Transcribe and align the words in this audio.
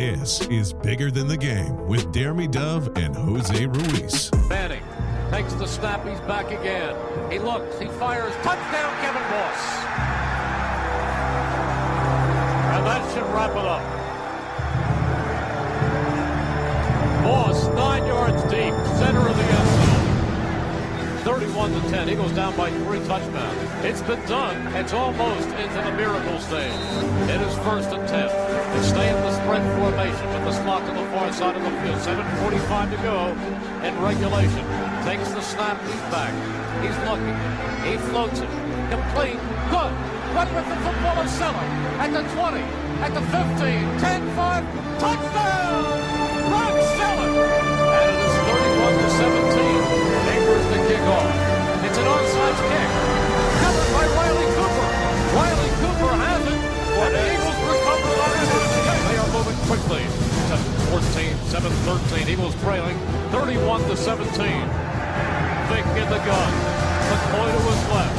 This 0.00 0.40
is 0.46 0.72
Bigger 0.72 1.10
Than 1.10 1.28
the 1.28 1.36
Game 1.36 1.76
with 1.86 2.10
Jeremy 2.10 2.48
Dove 2.48 2.96
and 2.96 3.14
Jose 3.14 3.66
Ruiz. 3.66 4.30
Manning 4.48 4.82
takes 5.30 5.52
the 5.52 5.66
snap. 5.66 6.08
He's 6.08 6.18
back 6.20 6.46
again. 6.46 6.96
He 7.30 7.38
looks. 7.38 7.78
He 7.78 7.84
fires. 7.86 8.32
Touchdown, 8.36 8.94
Kevin 9.02 9.22
Boss. 9.28 9.60
And 12.76 12.86
that 12.86 13.12
should 13.12 13.26
wrap 13.34 13.50
it 13.50 13.58
up. 13.58 13.82
Boss, 17.22 17.68
nine 17.76 18.06
yards 18.06 18.42
deep, 18.44 18.72
center 18.98 19.28
of 19.28 19.36
the 19.36 19.42
end 19.42 19.68
zone. 19.68 19.79
31 21.20 21.72
to 21.72 21.80
10. 21.90 22.08
Eagles 22.08 22.32
down 22.32 22.56
by 22.56 22.70
three 22.70 22.98
touchdowns. 23.06 23.84
It's 23.84 24.00
been 24.02 24.24
done. 24.26 24.56
It's 24.74 24.92
almost 24.92 25.48
into 25.48 25.80
the 25.84 25.92
miracle 25.92 26.38
stage. 26.40 26.72
It 27.28 27.40
is 27.40 27.54
first 27.60 27.90
and 27.90 28.06
10. 28.08 28.28
They 28.28 28.82
stay 28.88 29.08
in 29.10 29.20
the 29.20 29.32
spread 29.42 29.62
formation 29.78 30.26
with 30.32 30.44
the 30.44 30.52
slot 30.52 30.86
to 30.86 30.92
the 30.92 31.04
far 31.12 31.32
side 31.32 31.56
of 31.56 31.62
the 31.62 31.70
field. 31.82 32.00
7.45 32.00 32.90
to 32.90 32.96
go 33.02 33.16
in 33.84 33.92
regulation. 34.00 34.64
Takes 35.04 35.28
the 35.32 35.42
snap. 35.42 35.76
He's 35.84 36.00
back. 36.08 36.32
He's 36.80 36.96
looking. 37.04 37.36
He 37.84 37.98
floats 38.08 38.40
it. 38.40 38.48
Complete. 38.88 39.40
Good. 39.68 39.92
Run 40.32 40.48
with 40.54 40.68
the 40.68 40.76
football 40.76 41.20
is. 41.20 41.40
At 41.40 42.12
the 42.12 42.22
20. 42.32 42.60
At 43.04 43.12
the 43.12 43.20
15. 43.20 43.98
10 44.00 44.36
5. 44.36 45.00
Touchdown! 45.00 46.19
Kickoff. 51.00 51.84
It's 51.84 51.98
an 51.98 52.04
onside 52.04 52.58
kick. 52.68 52.88
Covered 53.64 53.88
by 53.96 54.04
Riley 54.04 54.48
Cooper. 54.52 54.88
Riley 55.32 55.70
Cooper 55.80 56.12
has 56.20 56.42
it. 56.44 56.60
And 57.00 57.12
the 57.16 57.22
Eagles 57.32 57.58
recover 57.64 58.12
on 58.20 58.32
it. 58.36 58.48
They 59.08 59.16
are 59.16 59.30
moving 59.32 59.58
quickly. 59.64 60.04
7-14, 60.92 61.32
7-13. 61.48 62.28
Eagles 62.28 62.54
trailing 62.60 62.98
31 63.32 63.82
to 63.88 63.96
17. 63.96 64.28
Vick 65.70 65.86
in 65.96 66.08
the 66.10 66.20
gun. 66.26 66.52
McCoy 67.08 67.48
to 67.48 67.60
his 67.64 67.82
left. 67.90 68.18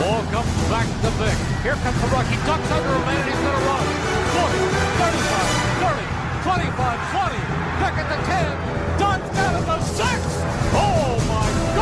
Ball 0.00 0.22
comes 0.34 0.50
back 0.72 0.88
to 1.06 1.10
Vick. 1.22 1.38
Here 1.62 1.78
comes 1.86 2.00
the 2.00 2.08
rush. 2.10 2.26
He 2.26 2.36
ducks 2.42 2.70
under 2.72 2.92
a 2.96 3.02
man. 3.06 3.22
He's 3.28 3.38
going 3.38 3.54
to 3.54 3.64
run. 3.70 3.86
40, 4.34 4.58
35, 4.98 5.86
30, 5.86 6.02
25, 6.42 6.98
20. 7.14 7.38
Vick 7.78 7.94
at 8.02 8.08
the 8.10 8.18
10. 8.26 8.98
Duns 8.98 9.28
down 9.36 9.54
at 9.54 9.64
the 9.66 9.78
6. 9.80 10.61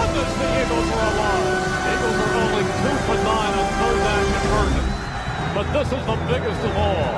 Goodness, 0.00 0.32
the 0.40 0.48
Eagles 0.64 0.88
are 0.96 1.12
alive. 1.12 1.60
Eagles 1.92 2.16
are 2.24 2.32
only 2.40 2.64
2 2.64 2.96
for 3.04 3.18
9 3.20 3.28
on 3.28 3.68
third 3.80 3.98
down 4.00 4.24
conversion. 4.32 4.86
But 5.52 5.66
this 5.76 5.88
is 5.92 6.02
the 6.08 6.16
biggest 6.24 6.60
of 6.64 6.76
all. 6.76 7.12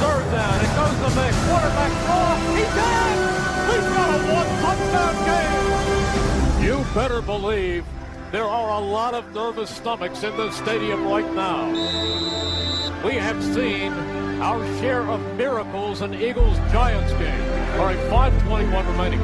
Third 0.00 0.24
down. 0.32 0.56
It 0.64 0.72
goes 0.80 0.96
to 0.96 1.10
Vick. 1.12 1.34
Quarterback 1.44 1.92
draw. 2.08 2.40
He 2.56 2.64
did. 2.64 3.16
We've 3.68 3.88
got 3.92 4.08
a 4.16 4.20
one 4.32 4.50
touchdown 4.64 5.14
game. 5.28 6.64
You 6.64 6.84
better 6.94 7.20
believe 7.20 7.84
there 8.32 8.44
are 8.48 8.80
a 8.80 8.84
lot 8.84 9.12
of 9.12 9.34
nervous 9.34 9.68
stomachs 9.68 10.22
in 10.22 10.34
this 10.38 10.56
stadium 10.56 11.06
right 11.06 11.30
now. 11.34 11.68
We 13.04 13.14
have 13.16 13.42
seen 13.44 13.92
our 14.40 14.64
share 14.78 15.02
of 15.02 15.20
miracles 15.36 16.00
in 16.00 16.14
Eagles 16.14 16.56
Giants 16.72 17.12
game. 17.12 17.42
All 17.78 17.84
right, 17.84 17.98
521 18.08 18.86
remaining. 18.86 19.20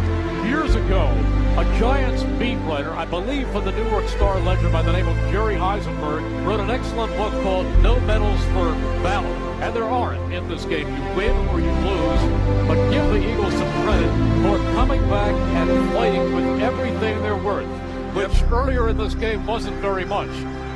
Years 0.46 0.74
ago, 0.74 1.10
a 1.56 1.64
Giants 1.78 2.22
beat 2.38 2.56
writer, 2.68 2.92
I 2.92 3.06
believe 3.06 3.48
for 3.48 3.62
the 3.62 3.72
New 3.72 3.88
York 3.88 4.06
Star 4.08 4.38
Ledger 4.40 4.68
by 4.68 4.82
the 4.82 4.92
name 4.92 5.08
of 5.08 5.16
Jerry 5.30 5.54
Izenberg, 5.54 6.46
wrote 6.46 6.60
an 6.60 6.70
excellent 6.70 7.16
book 7.16 7.32
called 7.42 7.66
No 7.82 7.98
Medals 8.00 8.40
for 8.52 8.70
Valor. 9.00 9.26
And 9.62 9.74
there 9.74 9.84
aren't 9.84 10.34
in 10.34 10.46
this 10.48 10.66
game. 10.66 10.86
You 10.86 11.16
win 11.16 11.48
or 11.48 11.58
you 11.58 11.70
lose. 11.70 12.68
But 12.68 12.90
give 12.90 13.08
the 13.08 13.32
Eagles 13.32 13.54
some 13.54 13.84
credit 13.84 14.10
for 14.42 14.58
coming 14.74 15.00
back 15.08 15.32
and 15.32 15.92
fighting 15.94 16.34
with 16.34 16.60
everything 16.60 17.22
they're 17.22 17.36
worth, 17.36 17.66
which 18.14 18.42
earlier 18.52 18.90
in 18.90 18.98
this 18.98 19.14
game 19.14 19.46
wasn't 19.46 19.76
very 19.76 20.04
much. 20.04 20.30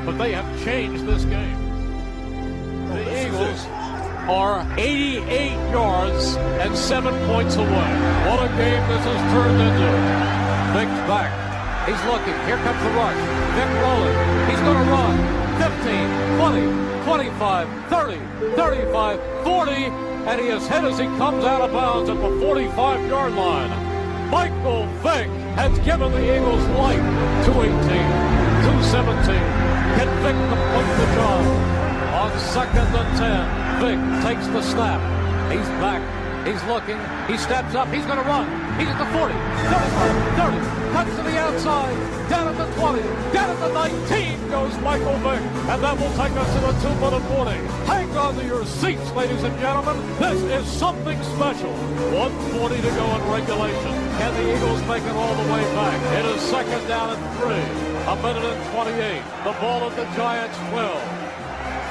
But 0.06 0.16
they 0.16 0.32
have 0.32 0.64
changed 0.64 1.04
this 1.04 1.26
game. 1.26 1.58
The 2.88 3.26
Eagles 3.26 3.66
are 4.30 4.66
88 4.78 5.50
yards 5.72 6.36
and 6.36 6.74
seven 6.74 7.14
points 7.26 7.56
away. 7.56 7.68
What 7.68 8.42
a 8.42 8.48
game 8.56 8.88
this 8.88 9.04
has 9.04 9.32
turned 9.34 9.60
into. 9.60 10.39
Vick's 10.70 11.02
back. 11.10 11.34
He's 11.88 11.98
looking. 12.06 12.38
Here 12.46 12.56
comes 12.62 12.78
the 12.78 12.90
rush. 12.94 13.18
Vick 13.58 13.70
rolling. 13.82 14.14
He's 14.46 14.60
going 14.60 14.78
to 14.78 14.86
run. 14.86 15.18
15, 15.58 16.38
20, 16.38 17.04
25, 17.04 17.66
30, 17.90 18.54
35, 18.54 19.44
40, 19.44 19.72
and 20.30 20.40
he 20.40 20.46
is 20.46 20.66
hit 20.68 20.84
as 20.84 20.96
he 20.96 21.06
comes 21.18 21.44
out 21.44 21.60
of 21.62 21.72
bounds 21.72 22.08
at 22.08 22.16
the 22.16 22.30
45-yard 22.38 23.32
line. 23.34 24.30
Michael 24.30 24.86
Vick 25.02 25.26
has 25.58 25.76
given 25.80 26.12
the 26.12 26.36
Eagles 26.36 26.64
life. 26.78 27.02
218, 27.44 27.82
217. 28.62 29.34
Can 29.98 30.08
Vick 30.22 30.38
complete 30.54 30.92
the 31.02 31.08
job? 31.18 31.42
On 32.14 32.38
second 32.38 32.86
and 32.94 33.10
10, 33.18 33.80
Vick 33.82 34.22
takes 34.22 34.46
the 34.46 34.62
snap. 34.62 35.00
He's 35.50 35.66
back. 35.82 36.19
He's 36.44 36.62
looking. 36.64 36.96
He 37.28 37.36
steps 37.36 37.74
up. 37.74 37.88
He's 37.92 38.06
going 38.06 38.16
to 38.16 38.24
run. 38.24 38.48
He's 38.80 38.88
at 38.88 38.96
the 38.96 39.04
40, 39.12 39.34
35, 39.36 40.40
30. 40.40 40.80
Cuts 40.96 41.16
to 41.16 41.22
the 41.22 41.36
outside. 41.36 41.92
Down 42.30 42.48
at 42.48 42.56
the 42.56 42.64
20. 42.80 43.02
Down 43.32 43.50
at 43.50 43.60
the 43.60 43.72
19 44.08 44.48
goes 44.48 44.72
Michael 44.80 45.20
Vick. 45.20 45.42
And 45.68 45.84
that 45.84 46.00
will 46.00 46.14
take 46.16 46.32
us 46.32 46.48
to 46.56 46.60
the 46.64 46.72
two-minute 46.80 47.24
warning. 47.28 47.60
Hang 47.84 48.08
on 48.16 48.34
to 48.36 48.44
your 48.46 48.64
seats, 48.64 49.04
ladies 49.12 49.42
and 49.42 49.52
gentlemen. 49.60 50.00
This 50.16 50.40
is 50.40 50.64
something 50.64 51.20
special. 51.36 51.72
140 52.16 52.76
to 52.76 52.90
go 52.96 53.04
in 53.04 53.22
regulation. 53.28 53.92
Can 54.16 54.32
the 54.32 54.56
Eagles 54.56 54.80
make 54.88 55.04
it 55.04 55.12
all 55.12 55.34
the 55.44 55.52
way 55.52 55.64
back? 55.76 56.00
It 56.16 56.24
is 56.24 56.40
second 56.40 56.88
down 56.88 57.20
and 57.20 57.22
three. 57.36 57.68
A 58.08 58.16
minute 58.24 58.48
and 58.48 58.64
28. 58.72 59.20
The 59.44 59.52
ball 59.60 59.90
at 59.90 59.94
the 59.94 60.08
Giants 60.16 60.56
12. 60.72 61.20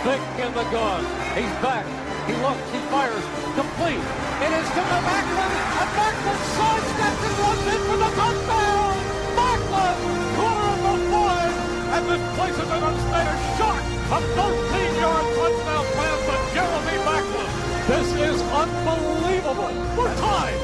Vick 0.10 0.24
in 0.42 0.52
the 0.58 0.66
gun. 0.74 1.06
He's 1.38 1.54
back. 1.62 1.86
He 2.26 2.34
looks. 2.42 2.66
He 2.74 2.80
fires. 2.90 3.39
Complete. 3.60 4.00
It 4.40 4.52
is 4.56 4.68
to 4.72 4.82
the 4.88 5.00
Maclin. 5.04 5.52
And 5.84 5.92
Maclin 6.00 6.40
sidesteps 6.56 7.24
and 7.28 7.36
runs 7.44 7.68
in 7.68 7.82
for 7.92 7.98
the 8.00 8.12
touchdown. 8.16 8.96
Maclin, 9.36 9.98
corner 10.40 10.68
of 10.72 10.80
the 10.88 10.96
five. 11.12 11.56
And 11.92 12.04
this 12.08 12.24
places 12.40 12.70
it 12.72 12.84
on 12.88 12.96
state 13.04 13.28
a 13.28 13.38
shot. 13.60 13.84
A 14.16 14.20
13-yard 14.40 15.26
touchdown 15.36 15.86
pass 15.92 16.20
to 16.24 16.36
Jeremy 16.56 16.98
Maclin. 17.04 17.52
This 17.92 18.08
is 18.32 18.40
unbelievable. 18.64 19.76
We're 20.00 20.16
tied. 20.24 20.60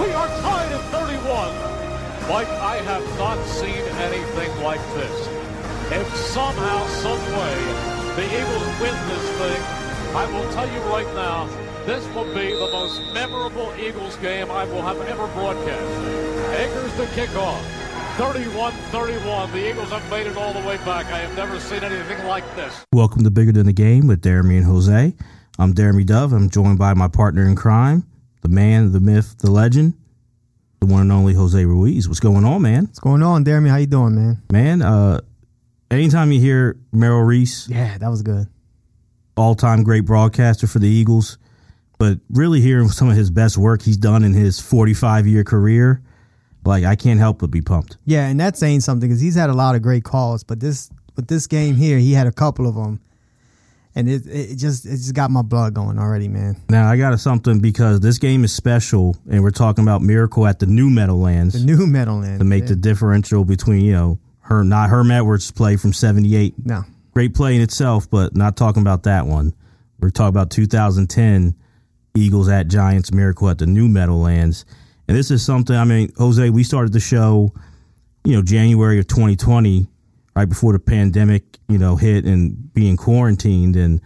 We 0.00 0.08
are 0.16 0.32
tied 0.40 0.72
at 0.72 0.84
31. 0.88 1.52
Mike, 2.32 2.48
I 2.48 2.80
have 2.88 3.04
not 3.20 3.44
seen 3.44 3.84
anything 4.08 4.52
like 4.64 4.80
this. 4.96 5.28
If 5.92 6.08
somehow, 6.32 6.86
some 7.04 7.20
way, 7.36 7.56
the 8.16 8.24
Eagles 8.24 8.72
win 8.80 8.96
this 9.12 9.26
thing, 9.36 9.62
I 10.16 10.24
will 10.32 10.50
tell 10.52 10.68
you 10.72 10.80
right 10.88 11.12
now, 11.14 11.71
this 11.86 12.06
will 12.14 12.24
be 12.34 12.52
the 12.52 12.68
most 12.72 13.00
memorable 13.12 13.72
Eagles 13.78 14.16
game 14.16 14.50
I 14.50 14.64
will 14.64 14.82
have 14.82 15.00
ever 15.02 15.26
broadcast. 15.28 16.60
Akers 16.60 16.94
the 16.96 17.04
kickoff. 17.20 17.60
31-31. 18.16 19.52
The 19.52 19.70
Eagles 19.70 19.88
have 19.90 20.08
made 20.10 20.26
it 20.26 20.36
all 20.36 20.52
the 20.52 20.66
way 20.66 20.76
back. 20.78 21.06
I 21.06 21.18
have 21.18 21.34
never 21.34 21.58
seen 21.58 21.82
anything 21.82 22.26
like 22.26 22.44
this. 22.56 22.84
Welcome 22.92 23.24
to 23.24 23.30
Bigger 23.30 23.52
Than 23.52 23.66
the 23.66 23.72
Game 23.72 24.06
with 24.06 24.22
Jeremy 24.22 24.58
and 24.58 24.66
Jose. 24.66 25.14
I'm 25.58 25.74
Jeremy 25.74 26.04
Dove. 26.04 26.32
I'm 26.32 26.50
joined 26.50 26.78
by 26.78 26.94
my 26.94 27.08
partner 27.08 27.46
in 27.46 27.56
crime, 27.56 28.06
the 28.42 28.48
man, 28.48 28.92
the 28.92 29.00
myth, 29.00 29.36
the 29.38 29.50
legend, 29.50 29.94
the 30.80 30.86
one 30.86 31.00
and 31.02 31.12
only 31.12 31.34
Jose 31.34 31.64
Ruiz. 31.64 32.06
What's 32.06 32.20
going 32.20 32.44
on, 32.44 32.62
man? 32.62 32.84
What's 32.86 33.00
going 33.00 33.22
on, 33.22 33.44
Jeremy? 33.44 33.70
How 33.70 33.76
you 33.76 33.86
doing, 33.86 34.14
man? 34.14 34.42
Man, 34.52 34.82
uh, 34.82 35.20
anytime 35.90 36.32
you 36.32 36.40
hear 36.40 36.76
Merrill 36.92 37.22
Reese, 37.22 37.66
Yeah, 37.68 37.96
that 37.98 38.08
was 38.08 38.22
good. 38.22 38.46
all-time 39.36 39.82
great 39.84 40.04
broadcaster 40.04 40.66
for 40.66 40.78
the 40.80 40.88
Eagles, 40.88 41.38
but 42.02 42.18
really 42.30 42.60
hearing 42.60 42.88
some 42.88 43.08
of 43.08 43.14
his 43.14 43.30
best 43.30 43.56
work 43.56 43.80
he's 43.80 43.96
done 43.96 44.24
in 44.24 44.32
his 44.32 44.58
45-year 44.58 45.44
career, 45.44 46.02
like 46.64 46.82
I 46.82 46.96
can't 46.96 47.20
help 47.20 47.38
but 47.38 47.52
be 47.52 47.62
pumped. 47.62 47.96
Yeah, 48.04 48.26
and 48.26 48.40
that's 48.40 48.58
saying 48.58 48.80
something 48.80 49.08
because 49.08 49.20
he's 49.20 49.36
had 49.36 49.50
a 49.50 49.52
lot 49.52 49.76
of 49.76 49.82
great 49.82 50.02
calls, 50.02 50.42
but 50.42 50.58
this 50.58 50.90
with 51.14 51.28
this 51.28 51.46
game 51.46 51.76
here, 51.76 51.98
he 51.98 52.12
had 52.12 52.26
a 52.26 52.32
couple 52.32 52.66
of 52.66 52.74
them, 52.74 53.00
and 53.94 54.08
it 54.08 54.26
it 54.26 54.56
just 54.56 54.84
it 54.84 54.96
just 54.96 55.14
got 55.14 55.30
my 55.30 55.42
blood 55.42 55.74
going 55.74 55.96
already, 55.96 56.26
man. 56.26 56.56
Now 56.68 56.90
I 56.90 56.96
got 56.96 57.16
something 57.20 57.60
because 57.60 58.00
this 58.00 58.18
game 58.18 58.42
is 58.42 58.52
special, 58.52 59.16
and 59.30 59.44
we're 59.44 59.52
talking 59.52 59.84
about 59.84 60.02
Miracle 60.02 60.44
at 60.44 60.58
the 60.58 60.66
New 60.66 60.90
Meadowlands 60.90 61.54
The 61.54 61.64
new 61.64 61.86
Meadowlands 61.86 62.40
to 62.40 62.44
make 62.44 62.64
yeah. 62.64 62.70
the 62.70 62.76
differential 62.76 63.44
between 63.44 63.84
you 63.84 63.92
know 63.92 64.18
her 64.40 64.64
not 64.64 64.90
Herm 64.90 65.12
Edwards' 65.12 65.52
play 65.52 65.76
from 65.76 65.92
'78 65.92 66.66
no. 66.66 66.82
great 67.14 67.32
play 67.32 67.54
in 67.54 67.62
itself, 67.62 68.10
but 68.10 68.34
not 68.34 68.56
talking 68.56 68.82
about 68.82 69.04
that 69.04 69.28
one. 69.28 69.54
We're 70.00 70.10
talking 70.10 70.30
about 70.30 70.50
2010 70.50 71.54
Eagles 72.14 72.48
at 72.48 72.68
Giants 72.68 73.12
Miracle 73.12 73.48
at 73.48 73.58
the 73.58 73.66
New 73.66 73.88
Meadowlands. 73.88 74.64
And 75.08 75.16
this 75.16 75.30
is 75.30 75.44
something, 75.44 75.76
I 75.76 75.84
mean, 75.84 76.12
Jose, 76.16 76.50
we 76.50 76.62
started 76.62 76.92
the 76.92 77.00
show, 77.00 77.52
you 78.24 78.34
know, 78.34 78.42
January 78.42 78.98
of 78.98 79.06
2020, 79.08 79.86
right 80.36 80.48
before 80.48 80.72
the 80.72 80.78
pandemic, 80.78 81.58
you 81.68 81.78
know, 81.78 81.96
hit 81.96 82.24
and 82.24 82.72
being 82.72 82.96
quarantined. 82.96 83.76
And, 83.76 84.00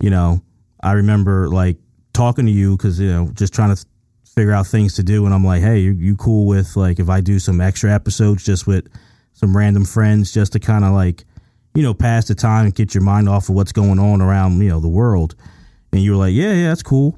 you 0.00 0.10
know, 0.10 0.42
I 0.82 0.92
remember 0.92 1.48
like 1.48 1.78
talking 2.12 2.46
to 2.46 2.52
you 2.52 2.76
because 2.76 3.00
you 3.00 3.10
know 3.10 3.28
just 3.34 3.52
trying 3.52 3.74
to 3.74 3.84
figure 4.24 4.52
out 4.52 4.66
things 4.66 4.94
to 4.94 5.02
do, 5.02 5.24
and 5.26 5.34
I'm 5.34 5.44
like, 5.44 5.62
hey, 5.62 5.78
you, 5.80 5.92
you 5.92 6.16
cool 6.16 6.46
with 6.46 6.76
like 6.76 6.98
if 6.98 7.08
I 7.08 7.20
do 7.20 7.38
some 7.38 7.60
extra 7.60 7.92
episodes 7.92 8.44
just 8.44 8.66
with 8.66 8.86
some 9.32 9.56
random 9.56 9.84
friends, 9.84 10.32
just 10.32 10.52
to 10.52 10.60
kind 10.60 10.84
of 10.84 10.92
like 10.92 11.24
you 11.74 11.82
know 11.82 11.94
pass 11.94 12.26
the 12.28 12.34
time 12.34 12.66
and 12.66 12.74
get 12.74 12.94
your 12.94 13.02
mind 13.02 13.28
off 13.28 13.48
of 13.48 13.54
what's 13.54 13.72
going 13.72 13.98
on 13.98 14.22
around 14.22 14.60
you 14.60 14.68
know 14.68 14.80
the 14.80 14.88
world. 14.88 15.34
And 15.92 16.02
you 16.02 16.12
were 16.12 16.16
like, 16.16 16.34
yeah, 16.34 16.52
yeah, 16.52 16.68
that's 16.68 16.82
cool. 16.82 17.16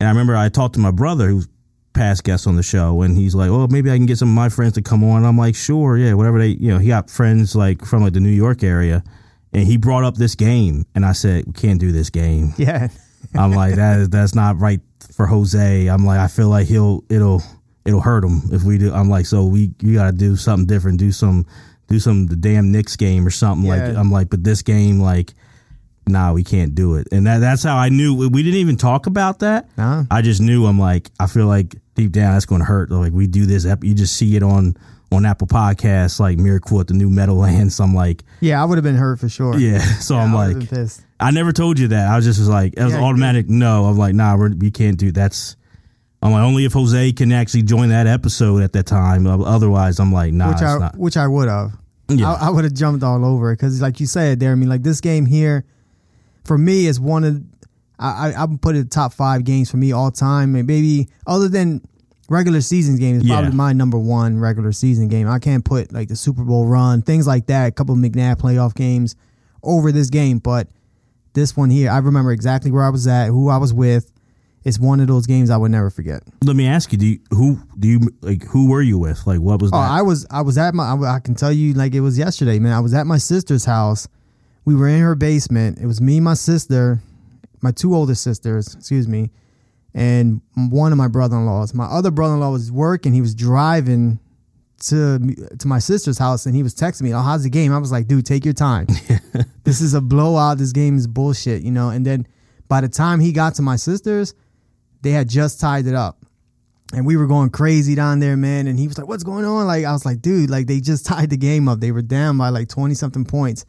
And 0.00 0.08
I 0.08 0.10
remember 0.10 0.36
I 0.36 0.48
talked 0.48 0.74
to 0.74 0.80
my 0.80 0.90
brother 0.90 1.28
who's 1.28 1.48
past 1.94 2.24
guest 2.24 2.46
on 2.46 2.56
the 2.56 2.62
show, 2.62 3.02
and 3.02 3.16
he's 3.16 3.34
like, 3.34 3.50
"Well, 3.50 3.66
maybe 3.68 3.90
I 3.90 3.96
can 3.96 4.06
get 4.06 4.18
some 4.18 4.28
of 4.28 4.34
my 4.34 4.48
friends 4.48 4.74
to 4.74 4.82
come 4.82 5.02
on." 5.02 5.24
I'm 5.24 5.38
like, 5.38 5.54
"Sure, 5.54 5.96
yeah, 5.96 6.14
whatever 6.14 6.38
they, 6.38 6.48
you 6.48 6.68
know." 6.68 6.78
He 6.78 6.88
got 6.88 7.10
friends 7.10 7.56
like 7.56 7.84
from 7.84 8.02
like 8.02 8.12
the 8.12 8.20
New 8.20 8.28
York 8.28 8.62
area, 8.62 9.02
and 9.52 9.66
he 9.66 9.76
brought 9.76 10.04
up 10.04 10.16
this 10.16 10.34
game, 10.34 10.84
and 10.94 11.04
I 11.04 11.12
said, 11.12 11.46
"We 11.46 11.52
can't 11.52 11.80
do 11.80 11.92
this 11.92 12.10
game." 12.10 12.54
Yeah. 12.58 12.88
I'm 13.34 13.52
like, 13.52 13.74
"That 13.74 13.98
is 13.98 14.08
that's 14.10 14.34
not 14.34 14.60
right 14.60 14.80
for 15.12 15.26
Jose." 15.26 15.86
I'm 15.88 16.04
like, 16.06 16.20
I 16.20 16.28
feel 16.28 16.48
like 16.48 16.68
he'll 16.68 17.02
it'll 17.08 17.42
it'll 17.84 18.00
hurt 18.00 18.24
him 18.24 18.42
if 18.52 18.62
we 18.62 18.78
do. 18.78 18.92
I'm 18.92 19.08
like, 19.08 19.26
so 19.26 19.44
we 19.44 19.72
you 19.80 19.94
got 19.94 20.06
to 20.06 20.12
do 20.12 20.36
something 20.36 20.66
different, 20.66 20.98
do 20.98 21.10
some 21.10 21.44
do 21.88 21.98
some 21.98 22.26
the 22.26 22.36
damn 22.36 22.70
Knicks 22.70 22.94
game 22.94 23.26
or 23.26 23.30
something 23.30 23.68
like. 23.68 23.80
I'm 23.96 24.12
like, 24.12 24.30
but 24.30 24.44
this 24.44 24.62
game 24.62 25.00
like. 25.00 25.34
Nah, 26.08 26.32
we 26.32 26.44
can't 26.44 26.74
do 26.74 26.94
it, 26.94 27.08
and 27.10 27.26
that, 27.26 27.38
that's 27.38 27.64
how 27.64 27.76
I 27.76 27.88
knew. 27.88 28.28
We 28.28 28.42
didn't 28.44 28.60
even 28.60 28.76
talk 28.76 29.06
about 29.06 29.40
that. 29.40 29.68
Nah. 29.76 30.04
I 30.10 30.22
just 30.22 30.40
knew. 30.40 30.66
I'm 30.66 30.78
like, 30.78 31.10
I 31.18 31.26
feel 31.26 31.46
like 31.46 31.74
deep 31.96 32.12
down 32.12 32.34
that's 32.34 32.46
going 32.46 32.60
to 32.60 32.64
hurt. 32.64 32.90
Like 32.92 33.12
we 33.12 33.26
do 33.26 33.44
this, 33.44 33.64
you 33.82 33.94
just 33.94 34.14
see 34.16 34.36
it 34.36 34.42
on 34.44 34.76
on 35.12 35.24
Apple 35.26 35.46
Podcasts, 35.46 36.20
like 36.20 36.38
Miracle 36.38 36.80
at 36.80 36.86
the 36.88 36.94
New 36.94 37.10
Meadowlands. 37.10 37.80
I'm 37.80 37.94
like, 37.94 38.22
Yeah, 38.40 38.62
I 38.62 38.64
would 38.64 38.76
have 38.76 38.84
been 38.84 38.96
hurt 38.96 39.18
for 39.20 39.28
sure. 39.28 39.56
yeah. 39.58 39.78
So 40.00 40.16
I'm 40.16 40.34
I 40.36 40.48
like. 40.52 40.68
I 41.18 41.30
never 41.30 41.52
told 41.52 41.78
you 41.78 41.88
that. 41.88 42.08
I 42.08 42.16
was 42.16 42.24
just 42.24 42.38
was 42.38 42.48
like, 42.48 42.74
it 42.76 42.84
was 42.84 42.92
Yeah, 42.92 43.00
automatic. 43.02 43.48
No, 43.48 43.86
I'm 43.86 43.96
like, 43.96 44.14
nah, 44.14 44.36
we're, 44.36 44.50
we 44.54 44.70
can't 44.70 44.98
do 44.98 45.10
that's. 45.12 45.56
I'm 46.22 46.32
like, 46.32 46.42
only 46.42 46.64
if 46.64 46.72
Jose 46.72 47.12
can 47.12 47.30
actually 47.32 47.62
join 47.62 47.88
that 47.90 48.06
episode 48.06 48.62
at 48.62 48.72
that 48.74 48.86
time. 48.86 49.26
Otherwise, 49.26 49.98
I'm 50.00 50.12
like, 50.12 50.32
nah, 50.32 50.48
which 50.48 50.54
it's 50.56 50.62
I 50.64 50.78
not. 50.78 50.96
which 50.96 51.16
I 51.16 51.26
would 51.26 51.48
have. 51.48 51.72
Yeah. 52.08 52.32
I, 52.32 52.46
I 52.46 52.50
would 52.50 52.64
have 52.64 52.74
jumped 52.74 53.02
all 53.04 53.24
over 53.24 53.50
it 53.52 53.56
because, 53.56 53.80
like 53.82 53.98
you 54.00 54.06
said, 54.06 54.38
there. 54.40 54.52
I 54.52 54.54
mean, 54.54 54.68
like 54.68 54.82
this 54.82 55.00
game 55.00 55.24
here, 55.26 55.64
for 56.46 56.56
me, 56.58 56.86
is 56.86 56.98
one 57.00 57.24
of 57.24 57.42
I 57.98 58.32
I, 58.34 58.42
I 58.42 58.46
put 58.60 58.76
it 58.76 58.90
top 58.90 59.12
five 59.12 59.44
games 59.44 59.70
for 59.70 59.76
me 59.76 59.92
all 59.92 60.10
time, 60.10 60.54
and 60.54 60.66
maybe 60.66 61.08
other 61.26 61.48
than 61.48 61.82
regular 62.28 62.60
season 62.60 62.96
game 62.96 63.16
is 63.16 63.22
probably 63.26 63.50
Yeah. 63.50 63.54
my 63.56 63.72
number 63.72 63.98
one 63.98 64.38
regular 64.40 64.72
season 64.72 65.08
game. 65.08 65.28
I 65.28 65.38
can't 65.38 65.64
put 65.64 65.92
like 65.92 66.08
the 66.08 66.16
Super 66.16 66.42
Bowl 66.44 66.66
run, 66.66 67.02
things 67.02 67.26
like 67.26 67.46
that, 67.46 67.66
a 67.68 67.70
couple 67.70 67.94
of 67.94 68.00
McNabb 68.00 68.36
playoff 68.40 68.74
games 68.74 69.14
over 69.62 69.92
this 69.92 70.10
game, 70.10 70.38
but 70.38 70.68
this 71.34 71.56
one 71.56 71.70
here, 71.70 71.90
I 71.90 71.98
remember 71.98 72.32
exactly 72.32 72.70
where 72.70 72.82
I 72.82 72.88
was 72.88 73.06
at, 73.06 73.28
who 73.28 73.48
I 73.48 73.58
was 73.58 73.72
with. 73.74 74.10
It's 74.64 74.80
one 74.80 74.98
of 74.98 75.06
those 75.06 75.26
games 75.26 75.48
I 75.50 75.56
would 75.56 75.70
never 75.70 75.90
forget. 75.90 76.22
Let 76.42 76.56
me 76.56 76.66
ask 76.66 76.90
you: 76.90 76.98
Do 76.98 77.06
you, 77.06 77.18
who 77.30 77.60
do 77.78 77.86
you 77.86 78.00
like? 78.22 78.42
Who 78.46 78.68
were 78.68 78.82
you 78.82 78.98
with? 78.98 79.24
Like, 79.24 79.38
what 79.40 79.62
was 79.62 79.70
Oh, 79.72 79.76
that? 79.76 79.88
I 79.90 80.02
was 80.02 80.26
I 80.28 80.40
was 80.42 80.58
at 80.58 80.74
my 80.74 80.84
I, 80.92 81.14
I 81.16 81.20
can 81.20 81.36
tell 81.36 81.52
you 81.52 81.72
like 81.74 81.94
it 81.94 82.00
was 82.00 82.18
yesterday, 82.18 82.58
man. 82.58 82.72
I 82.72 82.80
was 82.80 82.92
at 82.92 83.06
my 83.06 83.18
sister's 83.18 83.64
house. 83.64 84.08
We 84.66 84.74
were 84.74 84.88
in 84.88 85.00
her 85.00 85.14
basement. 85.14 85.78
It 85.80 85.86
was 85.86 86.00
me, 86.00 86.20
my 86.20 86.34
sister, 86.34 87.00
my 87.62 87.70
two 87.70 87.94
older 87.94 88.14
sisters, 88.14 88.74
excuse 88.74 89.08
me, 89.08 89.30
and 89.94 90.42
one 90.54 90.92
of 90.92 90.98
my 90.98 91.08
brother-in-laws. 91.08 91.72
My 91.72 91.86
other 91.86 92.10
brother-in-law 92.10 92.50
was 92.50 92.70
working. 92.70 93.14
He 93.14 93.22
was 93.22 93.34
driving 93.34 94.18
to 94.88 95.34
to 95.58 95.66
my 95.66 95.78
sister's 95.78 96.18
house, 96.18 96.44
and 96.44 96.54
he 96.54 96.62
was 96.62 96.74
texting 96.74 97.02
me, 97.02 97.14
"Oh, 97.14 97.20
how's 97.20 97.44
the 97.44 97.48
game?" 97.48 97.72
I 97.72 97.78
was 97.78 97.90
like, 97.90 98.08
"Dude, 98.08 98.26
take 98.26 98.44
your 98.44 98.52
time. 98.52 98.88
this 99.64 99.80
is 99.80 99.94
a 99.94 100.02
blowout. 100.02 100.58
This 100.58 100.72
game 100.72 100.98
is 100.98 101.06
bullshit," 101.06 101.62
you 101.62 101.70
know. 101.70 101.88
And 101.88 102.04
then 102.04 102.26
by 102.68 102.82
the 102.82 102.88
time 102.88 103.20
he 103.20 103.32
got 103.32 103.54
to 103.54 103.62
my 103.62 103.76
sister's, 103.76 104.34
they 105.00 105.12
had 105.12 105.28
just 105.28 105.60
tied 105.60 105.86
it 105.86 105.94
up 105.94 106.26
and 106.92 107.04
we 107.04 107.16
were 107.16 107.26
going 107.26 107.50
crazy 107.50 107.94
down 107.94 108.20
there, 108.20 108.36
man. 108.36 108.66
And 108.66 108.78
he 108.78 108.86
was 108.86 108.98
like, 108.98 109.08
"What's 109.08 109.24
going 109.24 109.44
on?" 109.44 109.66
Like 109.66 109.84
I 109.84 109.92
was 109.92 110.04
like, 110.04 110.22
"Dude, 110.22 110.50
like 110.50 110.66
they 110.66 110.80
just 110.80 111.06
tied 111.12 111.30
the 111.30 111.36
game 111.36 111.68
up. 111.68 111.80
They 111.80 111.92
were 111.92 112.02
down 112.02 112.38
by 112.38 112.48
like 112.50 112.68
twenty 112.68 112.94
something 112.94 113.24
points." 113.24 113.64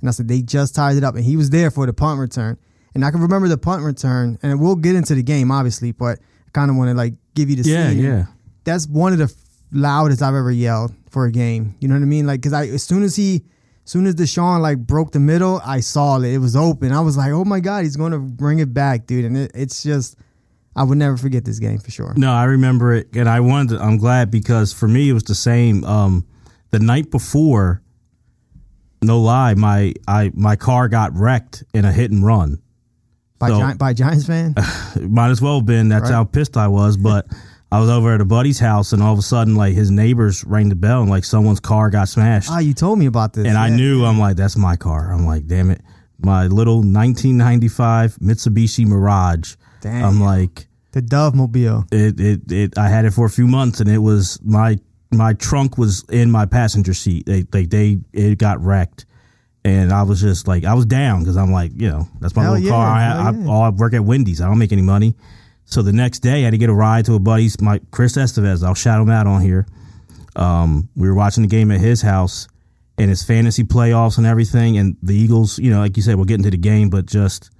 And 0.00 0.08
I 0.08 0.12
said, 0.12 0.28
"They 0.28 0.42
just 0.42 0.74
tied 0.74 0.96
it 0.96 1.04
up." 1.04 1.14
And 1.14 1.24
he 1.24 1.36
was 1.36 1.50
there 1.50 1.70
for 1.70 1.86
the 1.86 1.92
punt 1.92 2.20
return. 2.20 2.58
And 2.94 3.04
I 3.04 3.10
can 3.10 3.20
remember 3.20 3.48
the 3.48 3.58
punt 3.58 3.82
return. 3.84 4.38
And 4.42 4.60
we'll 4.60 4.76
get 4.76 4.96
into 4.96 5.14
the 5.14 5.22
game, 5.22 5.50
obviously, 5.50 5.92
but 5.92 6.18
I 6.46 6.50
kind 6.52 6.70
of 6.70 6.76
want 6.76 6.90
to 6.90 6.94
like 6.94 7.14
give 7.34 7.50
you 7.50 7.56
the 7.56 7.68
yeah, 7.68 7.90
scene. 7.90 7.98
yeah. 7.98 8.24
That's 8.64 8.86
one 8.86 9.12
of 9.12 9.18
the 9.18 9.34
loudest 9.72 10.22
I've 10.22 10.34
ever 10.34 10.50
yelled 10.50 10.92
for 11.10 11.26
a 11.26 11.32
game. 11.32 11.76
You 11.80 11.88
know 11.88 11.94
what 11.94 12.02
I 12.02 12.06
mean? 12.06 12.26
Like, 12.26 12.42
cause 12.42 12.52
I 12.52 12.66
as 12.66 12.82
soon 12.82 13.02
as 13.02 13.16
he, 13.16 13.44
as 13.84 13.90
soon 13.90 14.06
as 14.06 14.14
DeSean 14.14 14.60
like 14.60 14.78
broke 14.78 15.12
the 15.12 15.20
middle, 15.20 15.60
I 15.64 15.80
saw 15.80 16.18
it. 16.18 16.24
It 16.24 16.38
was 16.38 16.56
open. 16.56 16.92
I 16.92 17.00
was 17.00 17.16
like, 17.16 17.32
"Oh 17.32 17.44
my 17.44 17.60
god, 17.60 17.84
he's 17.84 17.96
going 17.96 18.12
to 18.12 18.18
bring 18.18 18.58
it 18.58 18.74
back, 18.74 19.06
dude!" 19.06 19.24
And 19.24 19.36
it, 19.36 19.52
it's 19.54 19.82
just. 19.82 20.16
I 20.76 20.84
would 20.84 20.98
never 20.98 21.16
forget 21.16 21.44
this 21.44 21.58
game 21.58 21.78
for 21.78 21.90
sure. 21.90 22.14
No, 22.16 22.32
I 22.32 22.44
remember 22.44 22.94
it, 22.94 23.08
and 23.16 23.28
I 23.28 23.40
wanted. 23.40 23.78
To, 23.78 23.82
I'm 23.82 23.96
glad 23.98 24.30
because 24.30 24.72
for 24.72 24.86
me 24.86 25.10
it 25.10 25.12
was 25.12 25.24
the 25.24 25.34
same. 25.34 25.84
Um, 25.84 26.24
the 26.70 26.78
night 26.78 27.10
before, 27.10 27.82
no 29.02 29.20
lie, 29.20 29.54
my 29.54 29.94
I 30.06 30.30
my 30.34 30.56
car 30.56 30.88
got 30.88 31.14
wrecked 31.14 31.64
in 31.74 31.84
a 31.84 31.92
hit 31.92 32.10
and 32.10 32.24
run. 32.24 32.60
By, 33.38 33.48
So- 33.48 33.66
Gi- 33.70 33.76
by 33.78 33.92
Giants 33.94 34.26
fan? 34.26 34.54
Might 35.00 35.30
as 35.30 35.40
well 35.40 35.56
have 35.56 35.66
been. 35.66 35.88
That's 35.88 36.04
Right. 36.04 36.12
how 36.12 36.24
pissed 36.24 36.56
I 36.58 36.68
was. 36.68 36.96
But 36.98 37.26
I 37.72 37.80
was 37.80 37.88
over 37.88 38.14
at 38.14 38.20
a 38.20 38.24
buddy's 38.26 38.58
house, 38.58 38.92
and 38.92 39.02
all 39.02 39.12
of 39.14 39.18
a 39.18 39.22
sudden, 39.22 39.54
like 39.54 39.74
his 39.74 39.90
neighbors 39.90 40.44
rang 40.44 40.68
the 40.68 40.74
bell, 40.74 41.00
and 41.00 41.10
like 41.10 41.24
someone's 41.24 41.60
car 41.60 41.88
got 41.88 42.08
smashed. 42.08 42.50
Ah, 42.50 42.58
you 42.58 42.74
told 42.74 42.98
me 42.98 43.06
about 43.06 43.32
this. 43.32 43.46
and 43.46 43.56
I 43.56 43.70
knew 43.70 44.04
I'm 44.04 44.18
like, 44.18 44.36
that's 44.36 44.56
my 44.58 44.76
car. 44.76 45.12
I'm 45.12 45.24
like, 45.24 45.46
damn 45.46 45.70
it, 45.70 45.80
my 46.18 46.48
little 46.48 46.82
1995 46.82 48.16
Mitsubishi 48.16 48.86
Mirage. 48.86 49.54
Damn. 49.80 50.04
I'm 50.04 50.20
like, 50.20 50.66
the 50.92 51.00
Dove 51.00 51.34
Mobile. 51.34 51.86
it, 51.92 52.20
it, 52.20 52.52
it. 52.52 52.76
I 52.78 52.88
had 52.88 53.04
it 53.06 53.12
for 53.12 53.24
a 53.24 53.30
few 53.30 53.46
months, 53.46 53.80
and 53.80 53.88
it 53.88 53.98
was 53.98 54.38
my 54.44 54.78
my 55.10 55.32
trunk 55.34 55.78
was 55.78 56.04
in 56.10 56.30
my 56.30 56.46
passenger 56.46 56.94
seat. 56.94 57.26
They, 57.26 57.42
they, 57.42 57.66
they, 57.66 57.98
it 58.12 58.38
got 58.38 58.62
wrecked, 58.62 59.06
and 59.64 59.92
I 59.92 60.02
was 60.02 60.20
just 60.20 60.46
like, 60.46 60.64
I 60.64 60.74
was 60.74 60.86
down 60.86 61.20
because 61.20 61.36
I'm 61.36 61.52
like, 61.52 61.72
you 61.74 61.88
know, 61.88 62.08
that's 62.20 62.34
my 62.36 62.42
Hell 62.42 62.52
little 62.52 62.66
yeah, 62.66 62.72
car. 62.72 62.86
I, 62.86 63.28
I, 63.28 63.30
yeah. 63.32 63.48
all 63.48 63.62
I 63.62 63.70
work 63.70 63.94
at 63.94 64.04
Wendy's. 64.04 64.40
I 64.40 64.46
don't 64.46 64.58
make 64.58 64.72
any 64.72 64.82
money. 64.82 65.14
So 65.64 65.82
the 65.82 65.92
next 65.92 66.18
day, 66.20 66.40
I 66.40 66.44
had 66.44 66.50
to 66.50 66.58
get 66.58 66.68
a 66.68 66.74
ride 66.74 67.04
to 67.04 67.14
a 67.14 67.20
buddy's, 67.20 67.60
my 67.60 67.80
Chris 67.92 68.16
Estevez. 68.16 68.64
I'll 68.64 68.74
shout 68.74 69.00
him 69.00 69.08
out 69.08 69.26
on 69.28 69.40
here. 69.40 69.66
Um, 70.34 70.88
we 70.96 71.08
were 71.08 71.14
watching 71.14 71.42
the 71.42 71.48
game 71.48 71.70
at 71.70 71.80
his 71.80 72.02
house 72.02 72.48
and 72.98 73.08
his 73.08 73.22
fantasy 73.22 73.62
playoffs 73.62 74.18
and 74.18 74.26
everything. 74.26 74.78
And 74.78 74.96
the 75.02 75.14
Eagles, 75.14 75.58
you 75.58 75.70
know, 75.70 75.78
like 75.80 75.96
you 75.96 76.02
said, 76.02 76.16
we're 76.16 76.24
getting 76.24 76.44
to 76.44 76.50
the 76.50 76.56
game, 76.56 76.90
but 76.90 77.06
just 77.06 77.50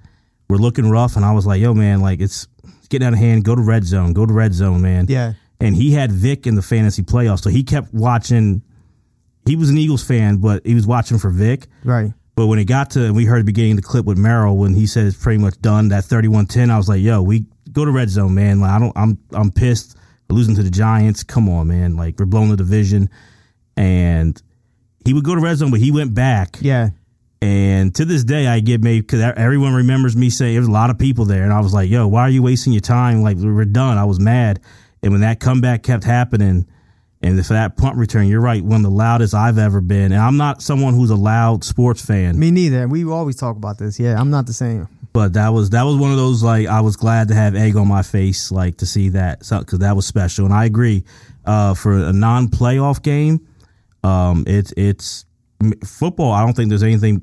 we're 0.49 0.57
looking 0.57 0.89
rough. 0.89 1.15
And 1.15 1.23
I 1.23 1.31
was 1.31 1.45
like, 1.45 1.61
yo, 1.61 1.73
man, 1.73 2.01
like 2.01 2.19
it's, 2.19 2.47
it's 2.79 2.87
getting 2.89 3.07
out 3.07 3.13
of 3.13 3.19
hand. 3.19 3.45
Go 3.45 3.55
to 3.55 3.61
red 3.61 3.85
zone. 3.85 4.11
Go 4.13 4.25
to 4.25 4.33
red 4.33 4.53
zone, 4.53 4.81
man. 4.81 5.05
Yeah. 5.07 5.33
And 5.61 5.75
he 5.75 5.91
had 5.91 6.11
Vick 6.11 6.47
in 6.47 6.55
the 6.55 6.61
fantasy 6.61 7.03
playoffs. 7.03 7.41
So 7.41 7.49
he 7.49 7.63
kept 7.63 7.93
watching. 7.93 8.63
He 9.45 9.55
was 9.55 9.69
an 9.69 9.77
Eagles 9.77 10.03
fan, 10.03 10.37
but 10.37 10.65
he 10.65 10.75
was 10.75 10.85
watching 10.85 11.17
for 11.17 11.29
Vick. 11.29 11.67
Right. 11.83 12.13
But 12.35 12.47
when 12.47 12.59
it 12.59 12.65
got 12.65 12.91
to, 12.91 13.05
and 13.05 13.15
we 13.15 13.25
heard 13.25 13.41
the 13.41 13.45
beginning 13.45 13.73
of 13.73 13.77
the 13.77 13.83
clip 13.83 14.05
with 14.05 14.17
Merrill 14.17 14.57
when 14.57 14.73
he 14.73 14.87
said 14.87 15.05
it's 15.05 15.21
pretty 15.21 15.37
much 15.39 15.59
done. 15.61 15.89
That 15.89 16.05
thirty-one 16.05 16.45
ten, 16.47 16.71
I 16.71 16.77
was 16.77 16.87
like, 16.87 17.01
"Yo, 17.01 17.21
we 17.21 17.45
go 17.71 17.85
to 17.85 17.91
red 17.91 18.09
zone, 18.09 18.33
man. 18.33 18.61
Like, 18.61 18.71
I 18.71 18.79
don't, 18.79 18.97
I'm, 18.97 19.17
I'm 19.31 19.51
pissed. 19.51 19.97
We're 20.29 20.37
losing 20.37 20.55
to 20.55 20.63
the 20.63 20.71
Giants. 20.71 21.23
Come 21.23 21.49
on, 21.49 21.67
man. 21.67 21.95
Like 21.95 22.17
we're 22.17 22.25
blowing 22.25 22.49
the 22.49 22.57
division." 22.57 23.09
And 23.77 24.41
he 25.05 25.13
would 25.13 25.23
go 25.23 25.35
to 25.35 25.41
red 25.41 25.57
zone, 25.57 25.71
but 25.71 25.79
he 25.79 25.91
went 25.91 26.13
back. 26.13 26.57
Yeah. 26.61 26.89
And 27.41 27.93
to 27.95 28.05
this 28.05 28.23
day, 28.23 28.45
I 28.47 28.59
get 28.59 28.81
made 28.81 29.01
because 29.01 29.21
everyone 29.35 29.73
remembers 29.73 30.15
me 30.15 30.29
saying 30.29 30.53
there 30.53 30.61
was 30.61 30.67
a 30.67 30.71
lot 30.71 30.91
of 30.91 30.99
people 30.99 31.25
there, 31.25 31.43
and 31.43 31.51
I 31.51 31.59
was 31.59 31.73
like, 31.73 31.89
"Yo, 31.89 32.07
why 32.07 32.21
are 32.21 32.29
you 32.29 32.43
wasting 32.43 32.71
your 32.71 32.81
time? 32.81 33.23
Like 33.23 33.37
we're 33.37 33.65
done." 33.65 33.97
I 33.97 34.05
was 34.05 34.19
mad, 34.19 34.61
and 35.03 35.11
when 35.11 35.21
that 35.21 35.39
comeback 35.39 35.83
kept 35.83 36.03
happening, 36.03 36.67
and 37.21 37.45
for 37.45 37.53
that 37.53 37.77
punt 37.77 37.97
return, 37.97 38.27
you're 38.27 38.41
right, 38.41 38.63
one 38.63 38.77
of 38.77 38.83
the 38.83 38.89
loudest 38.97 39.33
I've 39.33 39.57
ever 39.57 39.79
been. 39.81 40.11
And 40.11 40.21
I'm 40.21 40.37
not 40.37 40.61
someone 40.61 40.93
who's 40.95 41.11
a 41.11 41.15
loud 41.15 41.63
sports 41.63 42.03
fan, 42.03 42.39
Me 42.39 42.49
neither. 42.51 42.87
We 42.87 43.05
always 43.05 43.35
talk 43.35 43.55
about 43.55 43.77
this. 43.77 43.99
Yeah. 43.99 44.19
I'm 44.19 44.31
not 44.31 44.47
the 44.47 44.53
same. 44.53 44.87
but 45.13 45.33
that 45.33 45.49
was 45.49 45.69
that 45.71 45.83
was 45.83 45.97
one 45.97 46.11
of 46.11 46.17
those 46.17 46.41
like 46.41 46.67
I 46.67 46.81
was 46.81 46.95
glad 46.95 47.27
to 47.27 47.35
have 47.35 47.53
egg 47.55 47.75
on 47.75 47.87
my 47.87 48.01
face, 48.01 48.51
like 48.51 48.77
to 48.77 48.85
see 48.85 49.09
that 49.09 49.39
because 49.39 49.79
that 49.79 49.95
was 49.95 50.07
special. 50.07 50.45
And 50.45 50.53
I 50.53 50.65
agree, 50.65 51.03
uh, 51.45 51.73
for 51.75 51.93
a 51.93 52.13
non-playoff 52.13 53.03
game, 53.03 53.45
um, 54.03 54.43
it's 54.47 54.73
it's 54.77 55.25
football. 55.85 56.31
I 56.31 56.43
don't 56.43 56.55
think 56.55 56.69
there's 56.69 56.83
anything 56.83 57.21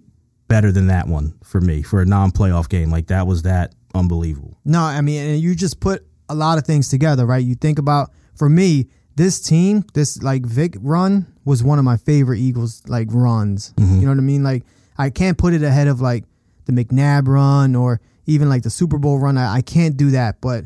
better 0.49 0.71
than 0.73 0.87
that 0.89 1.09
one 1.09 1.35
for 1.43 1.61
me 1.61 1.83
for 1.83 2.01
a 2.01 2.07
non-playoff 2.07 2.69
game. 2.69 2.91
Like 2.91 3.09
that 3.09 3.27
was 3.27 3.43
that 3.43 3.75
unbelievable. 3.95 4.57
No, 4.65 4.81
I 4.81 5.01
mean, 5.01 5.27
and 5.27 5.41
you 5.41 5.55
just 5.55 5.81
put 5.81 6.07
a 6.29 6.35
lot 6.35 6.59
of 6.59 6.65
things 6.65 6.89
together, 6.89 7.27
right? 7.27 7.45
You 7.45 7.55
think 7.55 7.79
about, 7.79 8.11
for 8.35 8.49
me, 8.49 8.89
this 9.17 9.41
team, 9.41 9.85
this 9.95 10.23
like 10.23 10.45
Vic 10.47 10.77
run 10.81 11.27
was 11.45 11.63
one 11.63 11.79
of 11.79 11.85
my 11.85 11.97
favorite 11.97 12.39
Eagles 12.39 12.83
like 12.89 13.09
runs. 13.11 13.73
Mm-hmm. 13.77 13.97
You 14.01 14.03
know 14.07 14.13
what 14.13 14.19
I 14.19 14.23
mean? 14.23 14.43
Like, 14.45 14.65
I 14.97 15.11
can't 15.11 15.37
put 15.39 15.55
it 15.55 15.63
ahead 15.63 15.89
of 15.89 16.01
like 16.01 16.25
the 16.67 16.73
McNabb 16.73 17.27
run 17.29 17.75
or 17.75 18.01
even 18.27 18.49
like 18.49 18.63
the 18.63 18.71
Super 18.71 18.99
Bowl 18.99 19.19
run. 19.19 19.39
I, 19.39 19.55
I 19.57 19.63
can't 19.63 19.97
do 19.97 20.11
that. 20.13 20.41
But 20.41 20.65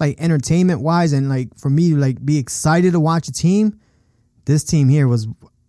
like 0.00 0.20
entertainment 0.20 0.80
wise 0.80 1.12
and 1.12 1.28
like 1.28 1.56
for 1.58 1.70
me 1.70 1.90
to 1.90 1.96
like 1.96 2.24
be 2.24 2.38
excited 2.38 2.92
to 2.92 3.00
watch 3.00 3.28
a 3.28 3.32
team, 3.32 3.78
this 4.44 4.64
team 4.64 4.88
here 4.88 5.08
was 5.08 5.26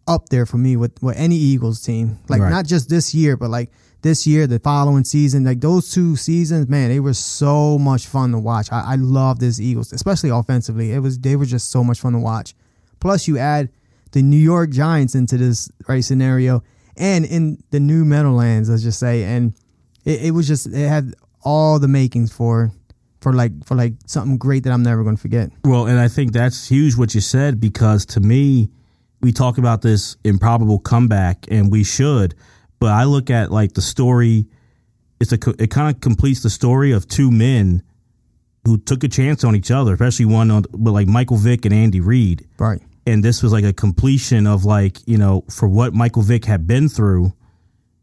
up 0.08 0.30
there 0.30 0.46
for 0.46 0.58
me 0.58 0.76
with, 0.76 1.02
with 1.02 1.18
any 1.18 1.36
Eagles 1.36 1.82
team. 1.82 2.18
Like 2.28 2.42
Right. 2.42 2.50
not 2.50 2.66
just 2.66 2.90
this 2.90 3.14
year, 3.14 3.38
but 3.38 3.50
like 3.50 3.72
this 4.02 4.26
year, 4.26 4.48
the 4.48 4.60
following 4.60 5.04
season, 5.04 5.44
like 5.44 5.60
those 5.60 5.92
two 5.92 6.16
seasons, 6.16 6.70
man, 6.70 6.90
they 6.90 7.00
were 7.00 7.14
so 7.14 7.78
much 7.78 8.08
fun 8.08 8.32
to 8.32 8.40
watch. 8.40 8.72
I, 8.72 8.94
I 8.94 8.96
love 8.96 9.40
this 9.40 9.60
Eagles, 9.60 9.92
especially 9.92 10.30
offensively. 10.30 10.92
It 10.92 11.00
was 11.00 11.20
they 11.20 11.36
were 11.36 11.46
just 11.46 11.70
so 11.70 11.84
much 11.84 12.00
fun 12.00 12.14
to 12.14 12.20
watch. 12.20 12.56
Plus, 13.00 13.28
you 13.28 13.38
add 13.38 13.70
the 14.12 14.22
New 14.22 14.38
York 14.38 14.70
Giants 14.72 15.16
into 15.16 15.38
this 15.38 15.70
right 15.88 16.04
scenario, 16.04 16.64
and 16.98 17.26
in 17.26 17.62
the 17.72 17.80
new 17.80 18.06
Meadowlands, 18.06 18.70
let's 18.70 18.84
just 18.84 19.00
say, 19.00 19.24
and 19.24 19.54
it, 20.06 20.28
it 20.28 20.32
was 20.32 20.48
just 20.48 20.68
it 20.68 20.88
had 20.88 21.14
all 21.42 21.80
the 21.80 21.88
makings 21.88 22.32
for 22.32 22.72
for 23.22 23.34
like 23.34 23.66
for 23.66 23.76
like 23.76 23.94
something 24.06 24.38
great 24.38 24.64
that 24.64 24.72
I'm 24.72 24.84
never 24.84 25.04
going 25.04 25.16
to 25.16 25.22
forget. 25.22 25.52
Well, 25.66 25.88
and 25.88 26.00
I 26.00 26.08
think 26.08 26.32
that's 26.32 26.70
huge 26.70 26.96
what 26.96 27.14
you 27.14 27.22
said 27.22 27.60
because 27.60 28.06
to 28.08 28.20
me, 28.22 28.70
we 29.22 29.34
talk 29.34 29.58
about 29.58 29.82
this 29.82 30.16
improbable 30.24 30.80
comeback, 30.80 31.46
and 31.52 31.72
we 31.72 31.84
should. 31.84 32.36
But 32.80 32.92
I 32.92 33.04
look 33.04 33.30
at 33.30 33.52
like 33.52 33.74
the 33.74 33.82
story. 33.82 34.48
It's 35.20 35.32
a 35.32 35.40
it 35.62 35.70
kind 35.70 35.94
of 35.94 36.02
completes 36.02 36.44
the 36.44 36.50
story 36.50 36.92
of 36.92 37.08
two 37.08 37.32
men 37.32 37.84
who 38.66 38.78
took 38.78 39.04
a 39.04 39.08
chance 39.08 39.44
on 39.44 39.56
each 39.56 39.72
other, 39.72 39.94
especially 39.94 40.26
one 40.26 40.52
on 40.52 40.66
but 40.74 40.92
like 40.92 41.08
Michael 41.08 41.38
Vick 41.38 41.66
and 41.66 41.74
Andy 41.74 42.00
Reid. 42.00 42.48
Right. 42.58 42.82
And 43.06 43.24
this 43.24 43.42
was 43.42 43.52
like 43.52 43.64
a 43.64 43.74
completion 43.74 44.48
of 44.48 44.66
like 44.66 45.06
you 45.08 45.18
know 45.18 45.44
for 45.50 45.68
what 45.68 45.94
Michael 45.94 46.22
Vick 46.22 46.46
had 46.46 46.68
been 46.68 46.90
through, 46.90 47.34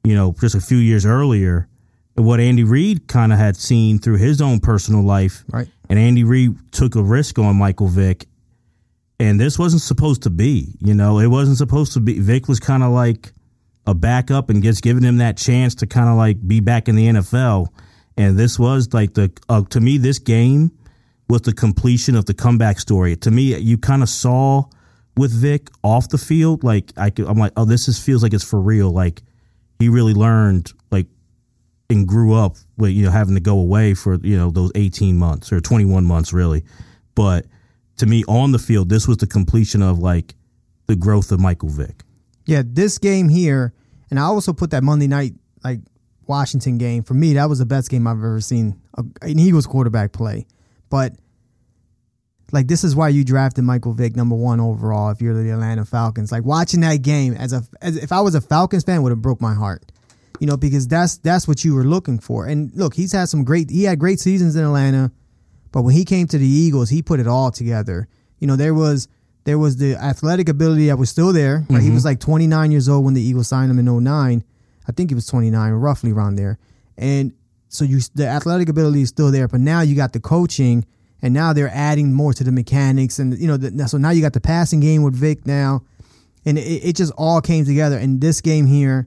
you 0.04 0.14
know, 0.14 0.34
just 0.40 0.54
a 0.54 0.60
few 0.60 0.78
years 0.78 1.06
earlier, 1.06 1.68
and 2.16 2.26
what 2.26 2.40
Andy 2.40 2.64
Reid 2.64 3.06
kind 3.06 3.32
of 3.32 3.38
had 3.38 3.56
seen 3.56 3.98
through 3.98 4.18
his 4.18 4.40
own 4.40 4.60
personal 4.60 5.02
life. 5.02 5.44
Right. 5.50 5.68
And 5.88 5.98
Andy 5.98 6.24
Reid 6.24 6.72
took 6.72 6.96
a 6.96 7.02
risk 7.02 7.38
on 7.38 7.56
Michael 7.56 7.86
Vick 7.88 8.26
and 9.18 9.40
this 9.40 9.58
wasn't 9.58 9.82
supposed 9.82 10.22
to 10.24 10.30
be. 10.30 10.74
You 10.80 10.94
know, 10.94 11.18
it 11.18 11.28
wasn't 11.28 11.56
supposed 11.56 11.94
to 11.94 12.00
be. 12.00 12.18
Vick 12.18 12.48
was 12.48 12.60
kind 12.60 12.82
of 12.82 12.92
like 12.92 13.32
a 13.86 13.94
backup 13.94 14.50
and 14.50 14.62
gets 14.62 14.80
given 14.80 15.04
him 15.04 15.18
that 15.18 15.36
chance 15.36 15.74
to 15.76 15.86
kind 15.86 16.08
of 16.08 16.16
like 16.16 16.46
be 16.46 16.60
back 16.60 16.88
in 16.88 16.96
the 16.96 17.06
NFL. 17.06 17.68
And 18.16 18.38
this 18.38 18.58
was 18.58 18.92
like 18.92 19.14
the 19.14 19.30
uh, 19.48 19.62
to 19.70 19.80
me 19.80 19.98
this 19.98 20.18
game 20.18 20.72
was 21.28 21.42
the 21.42 21.52
completion 21.52 22.14
of 22.14 22.26
the 22.26 22.34
comeback 22.34 22.78
story. 22.78 23.16
To 23.16 23.30
me, 23.30 23.56
you 23.56 23.78
kind 23.78 24.02
of 24.02 24.08
saw 24.08 24.64
with 25.16 25.32
Vick 25.32 25.70
off 25.82 26.08
the 26.08 26.18
field, 26.18 26.62
like 26.64 26.92
I 26.96 27.10
I'm 27.18 27.38
like, 27.38 27.52
oh, 27.56 27.64
this 27.64 27.88
is 27.88 27.98
feels 27.98 28.22
like 28.22 28.34
it's 28.34 28.44
for 28.44 28.60
real. 28.60 28.90
Like 28.90 29.22
he 29.78 29.88
really 29.88 30.14
learned 30.14 30.72
like 30.90 31.06
and 31.88 32.06
grew 32.06 32.34
up 32.34 32.56
with 32.76 32.90
you 32.92 33.04
know 33.04 33.10
having 33.10 33.34
to 33.34 33.40
go 33.40 33.58
away 33.58 33.94
for 33.94 34.16
you 34.16 34.36
know 34.36 34.50
those 34.50 34.72
18 34.74 35.16
months 35.18 35.52
or 35.52 35.60
21 35.60 36.04
months 36.04 36.32
really, 36.32 36.64
but 37.14 37.46
to 37.98 38.06
me 38.06 38.24
on 38.28 38.52
the 38.52 38.58
field, 38.58 38.88
this 38.88 39.08
was 39.08 39.18
the 39.18 39.26
completion 39.26 39.82
of 39.82 39.98
like 39.98 40.34
the 40.86 40.96
growth 40.96 41.32
of 41.32 41.40
Michael 41.40 41.68
Vick. 41.68 42.02
Yeah, 42.46 42.62
this 42.64 42.98
game 42.98 43.28
here, 43.28 43.74
and 44.10 44.18
I 44.18 44.22
also 44.22 44.52
put 44.52 44.70
that 44.70 44.82
Monday 44.82 45.08
night 45.08 45.34
like 45.64 45.80
Washington 46.26 46.78
game. 46.78 47.02
For 47.02 47.14
me, 47.14 47.34
that 47.34 47.48
was 47.48 47.58
the 47.58 47.66
best 47.66 47.90
game 47.90 48.06
I've 48.06 48.16
ever 48.16 48.40
seen 48.40 48.80
an 48.96 49.38
Eagles 49.38 49.66
quarterback 49.66 50.12
play. 50.12 50.46
But 50.88 51.14
like 52.52 52.68
this 52.68 52.84
is 52.84 52.94
why 52.94 53.08
you 53.08 53.24
drafted 53.24 53.64
Michael 53.64 53.92
Vick 53.92 54.14
number 54.14 54.36
one 54.36 54.60
overall 54.60 55.10
if 55.10 55.20
you're 55.20 55.34
the 55.34 55.50
Atlanta 55.50 55.84
Falcons. 55.84 56.30
Like 56.30 56.44
watching 56.44 56.80
that 56.80 57.02
game 57.02 57.34
as 57.34 57.52
a 57.52 57.62
as 57.82 57.96
if 57.96 58.12
I 58.12 58.20
was 58.20 58.34
a 58.34 58.40
Falcons 58.40 58.84
fan 58.84 59.02
would 59.02 59.10
have 59.10 59.22
broke 59.22 59.40
my 59.40 59.54
heart. 59.54 59.90
You 60.38 60.46
know, 60.46 60.56
because 60.56 60.86
that's 60.86 61.16
that's 61.18 61.48
what 61.48 61.64
you 61.64 61.74
were 61.74 61.84
looking 61.84 62.18
for. 62.18 62.46
And 62.46 62.70
look, 62.74 62.94
he's 62.94 63.12
had 63.12 63.28
some 63.28 63.42
great 63.42 63.70
he 63.70 63.84
had 63.84 63.98
great 63.98 64.20
seasons 64.20 64.54
in 64.54 64.64
Atlanta. 64.64 65.10
But 65.72 65.82
when 65.82 65.94
he 65.94 66.04
came 66.04 66.26
to 66.28 66.38
the 66.38 66.46
Eagles, 66.46 66.90
he 66.90 67.02
put 67.02 67.20
it 67.20 67.26
all 67.26 67.50
together. 67.50 68.06
You 68.38 68.46
know, 68.46 68.56
there 68.56 68.74
was 68.74 69.08
there 69.46 69.58
was 69.58 69.76
the 69.76 69.94
athletic 69.94 70.48
ability 70.48 70.88
that 70.88 70.98
was 70.98 71.08
still 71.08 71.32
there. 71.32 71.60
Mm-hmm. 71.60 71.78
He 71.78 71.90
was 71.90 72.04
like 72.04 72.18
29 72.18 72.72
years 72.72 72.88
old 72.88 73.04
when 73.04 73.14
the 73.14 73.22
Eagles 73.22 73.46
signed 73.46 73.70
him 73.70 73.78
in 73.78 74.04
09. 74.04 74.44
I 74.88 74.92
think 74.92 75.10
he 75.10 75.14
was 75.14 75.26
29, 75.26 75.72
roughly 75.72 76.10
around 76.10 76.34
there. 76.34 76.58
And 76.98 77.32
so 77.68 77.84
you 77.84 78.00
the 78.14 78.26
athletic 78.26 78.68
ability 78.68 79.02
is 79.02 79.08
still 79.08 79.30
there, 79.30 79.46
but 79.46 79.60
now 79.60 79.82
you 79.82 79.94
got 79.94 80.12
the 80.12 80.18
coaching, 80.20 80.84
and 81.22 81.32
now 81.32 81.52
they're 81.52 81.70
adding 81.72 82.12
more 82.12 82.32
to 82.32 82.42
the 82.42 82.50
mechanics, 82.50 83.20
and 83.20 83.38
you 83.38 83.46
know, 83.46 83.56
the, 83.56 83.88
so 83.88 83.98
now 83.98 84.10
you 84.10 84.20
got 84.20 84.32
the 84.32 84.40
passing 84.40 84.80
game 84.80 85.04
with 85.04 85.14
Vick 85.14 85.46
now, 85.46 85.84
and 86.44 86.58
it, 86.58 86.84
it 86.84 86.96
just 86.96 87.12
all 87.16 87.40
came 87.40 87.64
together. 87.64 87.96
And 87.96 88.20
this 88.20 88.40
game 88.40 88.66
here, 88.66 89.06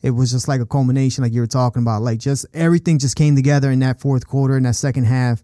it 0.00 0.10
was 0.10 0.30
just 0.30 0.46
like 0.46 0.60
a 0.60 0.66
culmination, 0.66 1.24
like 1.24 1.32
you 1.32 1.40
were 1.40 1.46
talking 1.48 1.82
about, 1.82 2.02
like 2.02 2.20
just 2.20 2.46
everything 2.54 3.00
just 3.00 3.16
came 3.16 3.34
together 3.34 3.72
in 3.72 3.80
that 3.80 4.00
fourth 4.00 4.28
quarter, 4.28 4.56
in 4.56 4.62
that 4.62 4.76
second 4.76 5.04
half, 5.04 5.42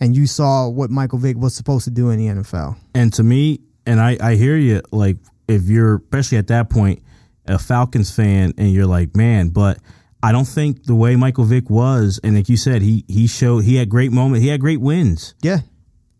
and 0.00 0.16
you 0.16 0.26
saw 0.26 0.68
what 0.68 0.90
Michael 0.90 1.18
Vick 1.18 1.36
was 1.36 1.54
supposed 1.54 1.84
to 1.84 1.90
do 1.90 2.10
in 2.10 2.18
the 2.18 2.42
NFL. 2.42 2.76
And 2.94 3.12
to 3.14 3.22
me, 3.22 3.60
and 3.86 4.00
I, 4.00 4.16
I 4.20 4.34
hear 4.34 4.56
you, 4.56 4.82
like 4.92 5.16
if 5.48 5.64
you're 5.64 5.96
especially 5.96 6.38
at 6.38 6.46
that 6.48 6.70
point 6.70 7.02
a 7.46 7.58
Falcons 7.58 8.10
fan, 8.14 8.54
and 8.58 8.70
you're 8.70 8.86
like, 8.86 9.16
man, 9.16 9.48
but 9.48 9.78
I 10.22 10.32
don't 10.32 10.46
think 10.46 10.84
the 10.84 10.94
way 10.94 11.16
Michael 11.16 11.44
Vick 11.44 11.70
was, 11.70 12.20
and 12.22 12.36
like 12.36 12.48
you 12.48 12.56
said, 12.56 12.82
he 12.82 13.04
he 13.08 13.26
showed 13.26 13.64
he 13.64 13.76
had 13.76 13.88
great 13.88 14.12
moments, 14.12 14.42
he 14.42 14.48
had 14.48 14.60
great 14.60 14.80
wins. 14.80 15.34
Yeah, 15.42 15.58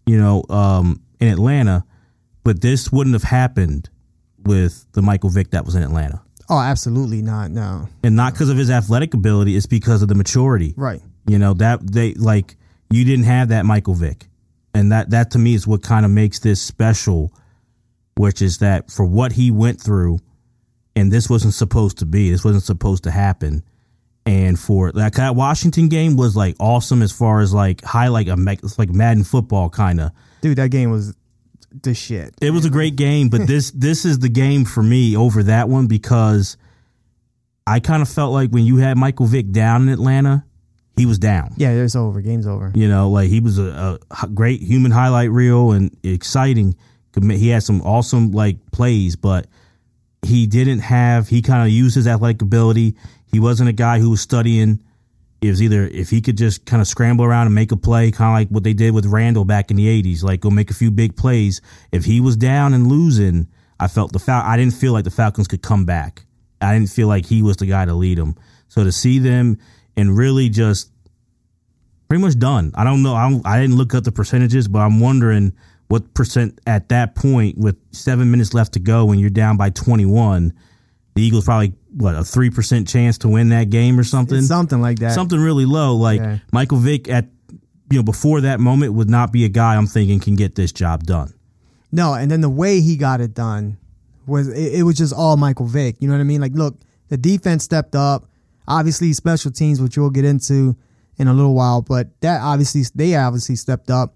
you 0.06 0.18
know, 0.18 0.44
um, 0.48 1.02
in 1.20 1.28
Atlanta, 1.28 1.84
but 2.42 2.60
this 2.60 2.90
wouldn't 2.90 3.14
have 3.14 3.22
happened 3.22 3.88
with 4.42 4.86
the 4.92 5.02
Michael 5.02 5.30
Vick 5.30 5.50
that 5.50 5.64
was 5.64 5.74
in 5.74 5.82
Atlanta. 5.82 6.22
Oh, 6.48 6.58
absolutely 6.58 7.22
not. 7.22 7.50
No, 7.50 7.88
and 8.02 8.16
not 8.16 8.32
because 8.32 8.48
of 8.48 8.56
his 8.56 8.70
athletic 8.70 9.14
ability; 9.14 9.56
it's 9.56 9.66
because 9.66 10.02
of 10.02 10.08
the 10.08 10.14
maturity. 10.14 10.74
Right. 10.76 11.00
You 11.26 11.38
know 11.38 11.54
that 11.54 11.86
they 11.92 12.14
like 12.14 12.56
you 12.90 13.04
didn't 13.04 13.24
have 13.24 13.48
that 13.48 13.64
Michael 13.64 13.94
Vick. 13.94 14.26
And 14.74 14.92
that, 14.92 15.10
that 15.10 15.32
to 15.32 15.38
me 15.38 15.54
is 15.54 15.66
what 15.66 15.82
kind 15.82 16.04
of 16.04 16.10
makes 16.10 16.38
this 16.40 16.60
special, 16.60 17.32
which 18.16 18.42
is 18.42 18.58
that 18.58 18.90
for 18.90 19.04
what 19.04 19.32
he 19.32 19.50
went 19.50 19.80
through, 19.80 20.20
and 20.94 21.12
this 21.12 21.30
wasn't 21.30 21.54
supposed 21.54 21.98
to 21.98 22.06
be, 22.06 22.30
this 22.30 22.44
wasn't 22.44 22.64
supposed 22.64 23.04
to 23.04 23.10
happen. 23.10 23.64
And 24.26 24.58
for 24.58 24.92
like 24.92 25.14
that 25.14 25.34
Washington 25.34 25.88
game 25.88 26.16
was 26.16 26.36
like 26.36 26.54
awesome 26.60 27.02
as 27.02 27.10
far 27.10 27.40
as 27.40 27.54
like 27.54 27.82
highlight 27.82 28.28
a 28.28 28.36
it's 28.62 28.78
like 28.78 28.90
Madden 28.90 29.24
football 29.24 29.70
kind 29.70 30.00
of. 30.00 30.12
Dude, 30.42 30.58
that 30.58 30.70
game 30.70 30.90
was 30.90 31.14
the 31.82 31.94
shit. 31.94 32.34
It 32.40 32.50
was 32.50 32.64
a 32.64 32.70
great 32.70 32.96
game, 32.96 33.28
but 33.28 33.46
this 33.46 33.70
this 33.74 34.04
is 34.04 34.18
the 34.18 34.28
game 34.28 34.66
for 34.66 34.82
me 34.82 35.16
over 35.16 35.42
that 35.44 35.68
one 35.68 35.86
because 35.86 36.58
I 37.66 37.80
kind 37.80 38.02
of 38.02 38.08
felt 38.08 38.32
like 38.32 38.50
when 38.50 38.64
you 38.64 38.76
had 38.76 38.98
Michael 38.98 39.26
Vick 39.26 39.50
down 39.50 39.82
in 39.82 39.88
Atlanta, 39.88 40.44
he 41.00 41.06
was 41.06 41.18
down. 41.18 41.54
Yeah, 41.56 41.70
it's 41.70 41.96
over. 41.96 42.20
Game's 42.20 42.46
over. 42.46 42.70
You 42.74 42.86
know, 42.86 43.10
like 43.10 43.30
he 43.30 43.40
was 43.40 43.58
a, 43.58 43.98
a 44.22 44.28
great 44.28 44.60
human 44.60 44.90
highlight 44.90 45.30
reel 45.30 45.72
and 45.72 45.96
exciting. 46.02 46.76
He 47.18 47.48
had 47.48 47.62
some 47.62 47.80
awesome 47.80 48.32
like 48.32 48.70
plays, 48.70 49.16
but 49.16 49.46
he 50.22 50.46
didn't 50.46 50.80
have. 50.80 51.26
He 51.26 51.40
kind 51.40 51.62
of 51.62 51.70
used 51.70 51.94
his 51.94 52.06
athletic 52.06 52.42
ability. 52.42 52.96
He 53.32 53.40
wasn't 53.40 53.70
a 53.70 53.72
guy 53.72 53.98
who 53.98 54.10
was 54.10 54.20
studying. 54.20 54.80
It 55.40 55.48
was 55.48 55.62
either 55.62 55.86
if 55.86 56.10
he 56.10 56.20
could 56.20 56.36
just 56.36 56.66
kind 56.66 56.82
of 56.82 56.86
scramble 56.86 57.24
around 57.24 57.46
and 57.46 57.54
make 57.54 57.72
a 57.72 57.76
play, 57.76 58.10
kind 58.10 58.28
of 58.28 58.34
like 58.34 58.48
what 58.48 58.62
they 58.62 58.74
did 58.74 58.92
with 58.92 59.06
Randall 59.06 59.46
back 59.46 59.70
in 59.70 59.78
the 59.78 59.86
'80s, 60.02 60.22
like 60.22 60.40
go 60.40 60.50
make 60.50 60.70
a 60.70 60.74
few 60.74 60.90
big 60.90 61.16
plays. 61.16 61.62
If 61.92 62.04
he 62.04 62.20
was 62.20 62.36
down 62.36 62.74
and 62.74 62.88
losing, 62.88 63.48
I 63.80 63.88
felt 63.88 64.12
the 64.12 64.18
Fal- 64.18 64.44
I 64.44 64.58
didn't 64.58 64.74
feel 64.74 64.92
like 64.92 65.04
the 65.04 65.10
Falcons 65.10 65.48
could 65.48 65.62
come 65.62 65.86
back. 65.86 66.26
I 66.60 66.74
didn't 66.74 66.90
feel 66.90 67.08
like 67.08 67.24
he 67.24 67.42
was 67.42 67.56
the 67.56 67.64
guy 67.64 67.86
to 67.86 67.94
lead 67.94 68.18
them. 68.18 68.36
So 68.68 68.84
to 68.84 68.92
see 68.92 69.18
them 69.18 69.58
and 70.00 70.16
really 70.16 70.48
just 70.48 70.90
pretty 72.08 72.22
much 72.22 72.38
done. 72.38 72.72
I 72.74 72.84
don't 72.84 73.02
know. 73.02 73.14
I, 73.14 73.30
don't, 73.30 73.46
I 73.46 73.60
didn't 73.60 73.76
look 73.76 73.94
up 73.94 74.04
the 74.04 74.12
percentages, 74.12 74.66
but 74.66 74.80
I'm 74.80 74.98
wondering 74.98 75.52
what 75.88 76.12
percent 76.14 76.60
at 76.66 76.88
that 76.88 77.14
point 77.14 77.58
with 77.58 77.76
seven 77.92 78.30
minutes 78.30 78.54
left 78.54 78.72
to 78.74 78.80
go 78.80 79.04
when 79.04 79.18
you're 79.18 79.30
down 79.30 79.56
by 79.56 79.70
21. 79.70 80.52
The 81.14 81.22
Eagles 81.22 81.44
probably 81.44 81.74
what 81.92 82.14
a 82.14 82.24
three 82.24 82.50
percent 82.50 82.86
chance 82.86 83.18
to 83.18 83.28
win 83.28 83.48
that 83.48 83.70
game 83.70 83.98
or 83.98 84.04
something, 84.04 84.38
it's 84.38 84.46
something 84.46 84.80
like 84.80 85.00
that, 85.00 85.12
something 85.12 85.40
really 85.40 85.64
low. 85.64 85.96
Like 85.96 86.20
yeah. 86.20 86.38
Michael 86.52 86.78
Vick 86.78 87.08
at 87.08 87.26
you 87.90 87.98
know 87.98 88.02
before 88.04 88.40
that 88.42 88.60
moment 88.60 88.94
would 88.94 89.10
not 89.10 89.32
be 89.32 89.44
a 89.44 89.48
guy 89.48 89.74
I'm 89.74 89.88
thinking 89.88 90.20
can 90.20 90.36
get 90.36 90.54
this 90.54 90.72
job 90.72 91.04
done. 91.04 91.34
No, 91.92 92.14
and 92.14 92.30
then 92.30 92.40
the 92.40 92.48
way 92.48 92.80
he 92.80 92.96
got 92.96 93.20
it 93.20 93.34
done 93.34 93.76
was 94.26 94.48
it, 94.48 94.74
it 94.74 94.82
was 94.84 94.96
just 94.96 95.12
all 95.12 95.36
Michael 95.36 95.66
Vick. 95.66 95.96
You 95.98 96.08
know 96.08 96.14
what 96.14 96.20
I 96.20 96.24
mean? 96.24 96.40
Like, 96.40 96.52
look, 96.54 96.76
the 97.08 97.16
defense 97.16 97.64
stepped 97.64 97.96
up. 97.96 98.29
Obviously, 98.70 99.12
special 99.12 99.50
teams, 99.50 99.80
which 99.80 99.98
we'll 99.98 100.10
get 100.10 100.24
into 100.24 100.76
in 101.18 101.28
a 101.28 101.34
little 101.34 101.54
while, 101.54 101.82
but 101.82 102.08
that 102.22 102.40
obviously 102.40 102.82
they 102.94 103.14
obviously 103.14 103.56
stepped 103.56 103.90
up. 103.90 104.14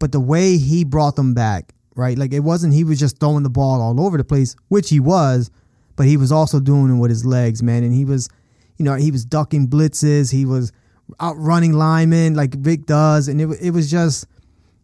But 0.00 0.10
the 0.10 0.18
way 0.18 0.56
he 0.56 0.82
brought 0.84 1.14
them 1.14 1.34
back, 1.34 1.72
right? 1.94 2.18
Like 2.18 2.32
it 2.32 2.40
wasn't 2.40 2.74
he 2.74 2.82
was 2.82 2.98
just 2.98 3.20
throwing 3.20 3.44
the 3.44 3.50
ball 3.50 3.80
all 3.80 4.00
over 4.04 4.18
the 4.18 4.24
place, 4.24 4.56
which 4.68 4.90
he 4.90 4.98
was, 4.98 5.50
but 5.94 6.06
he 6.06 6.16
was 6.16 6.32
also 6.32 6.58
doing 6.58 6.96
it 6.96 6.98
with 6.98 7.10
his 7.10 7.24
legs, 7.24 7.62
man. 7.62 7.84
And 7.84 7.94
he 7.94 8.04
was, 8.04 8.28
you 8.76 8.84
know, 8.84 8.94
he 8.94 9.12
was 9.12 9.24
ducking 9.24 9.68
blitzes, 9.68 10.32
he 10.32 10.44
was 10.44 10.72
outrunning 11.20 11.74
linemen 11.74 12.34
like 12.34 12.54
Vick 12.54 12.86
does, 12.86 13.28
and 13.28 13.40
it 13.40 13.48
it 13.60 13.70
was 13.70 13.90
just 13.90 14.26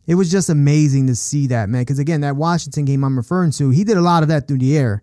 it 0.06 0.14
was 0.14 0.30
just 0.30 0.48
amazing 0.48 1.08
to 1.08 1.16
see 1.16 1.48
that, 1.48 1.68
man. 1.68 1.82
Because 1.82 1.98
again, 1.98 2.20
that 2.20 2.36
Washington 2.36 2.84
game 2.84 3.02
I'm 3.02 3.16
referring 3.16 3.50
to, 3.52 3.70
he 3.70 3.84
did 3.84 3.96
a 3.96 4.00
lot 4.00 4.22
of 4.22 4.28
that 4.28 4.46
through 4.46 4.58
the 4.58 4.76
air. 4.76 5.02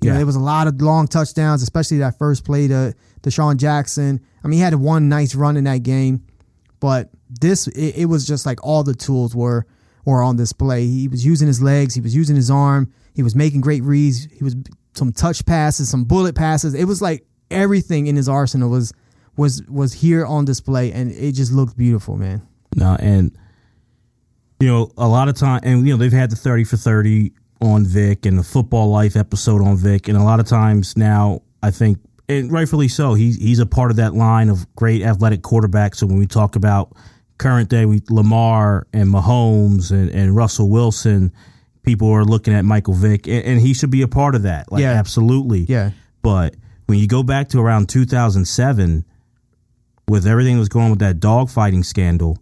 You 0.00 0.06
yeah. 0.06 0.12
know, 0.12 0.18
there 0.18 0.26
was 0.26 0.36
a 0.36 0.40
lot 0.40 0.66
of 0.66 0.80
long 0.80 1.08
touchdowns, 1.08 1.62
especially 1.62 1.98
that 1.98 2.18
first 2.18 2.44
play 2.44 2.68
to 2.68 2.94
DeSean 3.26 3.56
Jackson. 3.56 4.20
I 4.42 4.48
mean, 4.48 4.58
he 4.58 4.62
had 4.62 4.74
one 4.76 5.08
nice 5.08 5.34
run 5.34 5.56
in 5.56 5.64
that 5.64 5.82
game, 5.82 6.24
but 6.80 7.10
this 7.28 7.66
it, 7.68 7.96
it, 7.96 8.04
was 8.06 8.26
just 8.26 8.46
like 8.46 8.64
all 8.64 8.84
the 8.84 8.94
tools 8.94 9.34
were 9.34 9.66
were 10.04 10.22
on 10.22 10.36
display. 10.36 10.86
He 10.86 11.08
was 11.08 11.26
using 11.26 11.48
his 11.48 11.60
legs, 11.60 11.94
he 11.94 12.00
was 12.00 12.14
using 12.14 12.36
his 12.36 12.50
arm, 12.50 12.92
he 13.14 13.22
was 13.22 13.34
making 13.34 13.60
great 13.60 13.82
reads, 13.82 14.28
he 14.32 14.44
was 14.44 14.54
some 14.94 15.12
touch 15.12 15.44
passes, 15.44 15.90
some 15.90 16.04
bullet 16.04 16.36
passes. 16.36 16.74
It 16.74 16.84
was 16.84 17.02
like 17.02 17.26
everything 17.50 18.06
in 18.06 18.14
his 18.14 18.28
arsenal 18.28 18.70
was 18.70 18.92
was 19.36 19.62
was 19.68 19.92
here 19.92 20.24
on 20.24 20.44
display, 20.44 20.92
and 20.92 21.10
it 21.10 21.32
just 21.32 21.52
looked 21.52 21.76
beautiful, 21.76 22.16
man. 22.16 22.46
No, 22.76 22.96
and 23.00 23.36
you 24.60 24.68
know, 24.68 24.92
a 24.96 25.08
lot 25.08 25.28
of 25.28 25.34
time, 25.34 25.60
and 25.64 25.86
you 25.86 25.92
know, 25.92 25.98
they've 25.98 26.12
had 26.12 26.30
the 26.30 26.36
thirty 26.36 26.62
for 26.62 26.76
thirty 26.76 27.32
on 27.60 27.84
Vick 27.84 28.24
and 28.24 28.38
the 28.38 28.42
football 28.44 28.88
life 28.88 29.16
episode 29.16 29.62
on 29.62 29.76
Vick, 29.76 30.06
and 30.06 30.16
a 30.16 30.22
lot 30.22 30.38
of 30.38 30.46
times 30.46 30.96
now, 30.96 31.42
I 31.62 31.72
think, 31.72 31.98
and 32.28 32.50
rightfully 32.52 32.88
so, 32.88 33.14
he's 33.14 33.36
he's 33.36 33.58
a 33.58 33.66
part 33.66 33.90
of 33.90 33.96
that 33.98 34.14
line 34.14 34.48
of 34.48 34.66
great 34.74 35.02
athletic 35.02 35.42
quarterbacks. 35.42 35.96
So 35.96 36.06
when 36.06 36.18
we 36.18 36.26
talk 36.26 36.56
about 36.56 36.92
current 37.38 37.68
day, 37.68 37.86
we 37.86 38.02
Lamar 38.10 38.86
and 38.92 39.08
Mahomes 39.12 39.90
and, 39.90 40.10
and 40.10 40.34
Russell 40.34 40.68
Wilson, 40.70 41.32
people 41.82 42.10
are 42.10 42.24
looking 42.24 42.54
at 42.54 42.64
Michael 42.64 42.94
Vick, 42.94 43.26
and, 43.26 43.44
and 43.44 43.60
he 43.60 43.74
should 43.74 43.90
be 43.90 44.02
a 44.02 44.08
part 44.08 44.34
of 44.34 44.42
that. 44.42 44.70
Like, 44.72 44.80
Yeah. 44.82 44.92
absolutely. 44.92 45.60
Yeah. 45.68 45.90
But 46.22 46.56
when 46.86 46.98
you 46.98 47.06
go 47.06 47.22
back 47.22 47.48
to 47.50 47.60
around 47.60 47.88
2007, 47.88 49.04
with 50.08 50.26
everything 50.26 50.54
that 50.54 50.60
was 50.60 50.68
going 50.68 50.84
on 50.86 50.90
with 50.90 51.00
that 51.00 51.20
dog 51.20 51.50
fighting 51.50 51.82
scandal, 51.82 52.38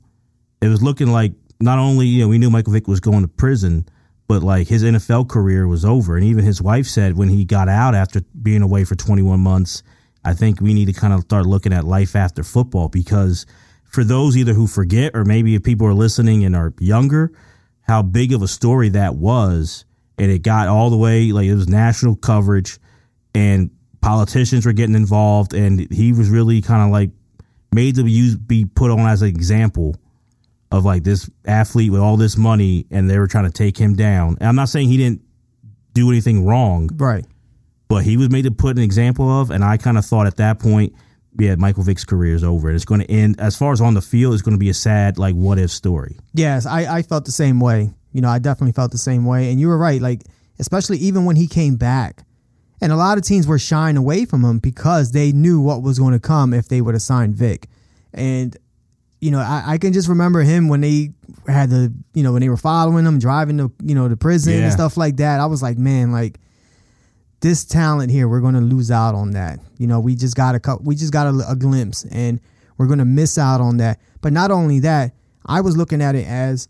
it 0.60 0.68
was 0.68 0.82
looking 0.82 1.08
like 1.08 1.32
not 1.60 1.78
only 1.78 2.06
you 2.06 2.22
know 2.22 2.28
we 2.28 2.38
knew 2.38 2.50
Michael 2.50 2.72
Vick 2.72 2.86
was 2.88 3.00
going 3.00 3.22
to 3.22 3.28
prison, 3.28 3.86
but 4.26 4.42
like 4.42 4.68
his 4.68 4.82
NFL 4.82 5.28
career 5.28 5.66
was 5.66 5.84
over. 5.84 6.16
And 6.16 6.24
even 6.24 6.44
his 6.44 6.62
wife 6.62 6.86
said 6.86 7.16
when 7.16 7.28
he 7.28 7.44
got 7.44 7.68
out 7.68 7.94
after 7.94 8.22
being 8.42 8.62
away 8.62 8.84
for 8.84 8.94
21 8.94 9.40
months, 9.40 9.82
I 10.24 10.32
think 10.32 10.60
we 10.60 10.72
need 10.72 10.86
to 10.86 10.92
kind 10.92 11.12
of 11.12 11.20
start 11.22 11.46
looking 11.46 11.72
at 11.72 11.84
life 11.84 12.16
after 12.16 12.42
football 12.42 12.88
because 12.88 13.44
for 13.84 14.02
those 14.02 14.36
either 14.36 14.54
who 14.54 14.66
forget 14.66 15.12
or 15.14 15.24
maybe 15.24 15.54
if 15.54 15.62
people 15.62 15.86
are 15.86 15.94
listening 15.94 16.44
and 16.44 16.56
are 16.56 16.72
younger, 16.78 17.32
how 17.82 18.02
big 18.02 18.32
of 18.32 18.42
a 18.42 18.48
story 18.48 18.88
that 18.90 19.16
was, 19.16 19.84
and 20.18 20.30
it 20.30 20.42
got 20.42 20.68
all 20.68 20.90
the 20.90 20.96
way 20.96 21.32
like 21.32 21.46
it 21.46 21.54
was 21.54 21.68
national 21.68 22.16
coverage, 22.16 22.78
and 23.34 23.70
politicians 24.00 24.64
were 24.64 24.72
getting 24.72 24.94
involved, 24.94 25.52
and 25.52 25.92
he 25.92 26.12
was 26.12 26.30
really 26.30 26.62
kind 26.62 26.82
of 26.82 26.90
like 26.90 27.10
made 27.72 27.96
to 27.96 28.06
use 28.06 28.36
be 28.36 28.64
put 28.64 28.90
on 28.90 29.00
as 29.00 29.20
an 29.20 29.28
example 29.28 29.96
of 30.74 30.84
like 30.84 31.04
this 31.04 31.28
athlete 31.46 31.92
with 31.92 32.00
all 32.00 32.16
this 32.16 32.36
money, 32.36 32.86
and 32.90 33.08
they 33.08 33.18
were 33.18 33.26
trying 33.26 33.44
to 33.44 33.52
take 33.52 33.76
him 33.76 33.94
down. 33.94 34.36
And 34.40 34.48
I'm 34.48 34.56
not 34.56 34.68
saying 34.68 34.88
he 34.88 34.96
didn't 34.96 35.22
do 35.92 36.10
anything 36.10 36.44
wrong, 36.44 36.90
Right. 36.94 37.24
but 37.88 38.02
he 38.04 38.16
was 38.16 38.30
made 38.30 38.42
to 38.44 38.50
put 38.50 38.76
an 38.76 38.82
example 38.82 39.28
of, 39.40 39.50
and 39.50 39.62
I 39.64 39.76
kind 39.76 39.96
of 39.96 40.04
thought 40.04 40.26
at 40.26 40.36
that 40.38 40.58
point, 40.58 40.92
yeah, 41.38 41.54
Michael 41.56 41.82
Vick's 41.84 42.04
career 42.04 42.34
is 42.34 42.44
over, 42.44 42.68
and 42.68 42.76
it's 42.76 42.84
going 42.84 43.00
to 43.00 43.10
end. 43.10 43.40
As 43.40 43.56
far 43.56 43.72
as 43.72 43.80
on 43.80 43.94
the 43.94 44.00
field, 44.02 44.34
it's 44.34 44.42
going 44.42 44.54
to 44.54 44.58
be 44.58 44.68
a 44.68 44.74
sad 44.74 45.18
like 45.18 45.34
what 45.34 45.58
if 45.58 45.70
story. 45.70 46.18
Yes, 46.32 46.66
I, 46.66 46.98
I 46.98 47.02
felt 47.02 47.24
the 47.24 47.32
same 47.32 47.60
way. 47.60 47.92
You 48.12 48.20
know, 48.20 48.28
I 48.28 48.38
definitely 48.38 48.72
felt 48.72 48.92
the 48.92 48.98
same 48.98 49.24
way. 49.24 49.50
And 49.50 49.58
you 49.60 49.66
were 49.68 49.76
right. 49.78 50.00
Like, 50.00 50.22
especially 50.60 50.98
even 50.98 51.24
when 51.24 51.34
he 51.36 51.48
came 51.48 51.74
back, 51.76 52.24
and 52.80 52.92
a 52.92 52.96
lot 52.96 53.18
of 53.18 53.24
teams 53.24 53.46
were 53.48 53.58
shying 53.58 53.96
away 53.96 54.24
from 54.24 54.44
him 54.44 54.58
because 54.60 55.10
they 55.12 55.32
knew 55.32 55.60
what 55.60 55.82
was 55.82 55.98
going 55.98 56.12
to 56.12 56.20
come 56.20 56.52
if 56.54 56.68
they 56.68 56.80
would 56.80 56.94
have 56.94 57.02
signed 57.02 57.34
Vick. 57.34 57.68
And, 58.12 58.56
you 59.20 59.30
know, 59.30 59.38
I, 59.40 59.62
I 59.66 59.78
can 59.78 59.92
just 59.92 60.08
remember 60.08 60.42
him 60.42 60.68
when 60.68 60.80
they 60.82 61.10
had 61.46 61.70
the, 61.70 61.92
you 62.12 62.22
know, 62.22 62.32
when 62.32 62.42
they 62.42 62.48
were 62.48 62.56
following 62.56 63.06
him, 63.06 63.18
driving 63.18 63.56
to, 63.58 63.72
you 63.82 63.94
know, 63.94 64.08
the 64.08 64.16
prison 64.16 64.52
Yeah. 64.54 64.64
and 64.64 64.72
stuff 64.72 64.96
like 64.96 65.16
that. 65.16 65.40
I 65.40 65.46
was 65.46 65.62
like, 65.62 65.78
man, 65.78 66.12
like, 66.12 66.38
this 67.40 67.64
talent 67.64 68.10
here, 68.10 68.26
we're 68.26 68.40
going 68.40 68.54
to 68.54 68.60
lose 68.60 68.90
out 68.90 69.14
on 69.14 69.32
that. 69.32 69.58
You 69.78 69.86
know, 69.86 70.00
we 70.00 70.14
just 70.14 70.34
got 70.34 70.54
a 70.54 70.60
cou- 70.60 70.80
we 70.82 70.94
just 70.94 71.12
got 71.12 71.26
a, 71.26 71.44
a 71.50 71.56
glimpse, 71.56 72.04
and 72.10 72.40
we're 72.78 72.86
going 72.86 72.98
to 73.00 73.04
miss 73.04 73.36
out 73.38 73.60
on 73.60 73.76
that. 73.78 74.00
But 74.22 74.32
not 74.32 74.50
only 74.50 74.80
that, 74.80 75.12
I 75.44 75.60
was 75.60 75.76
looking 75.76 76.00
at 76.00 76.14
it 76.14 76.26
as, 76.26 76.68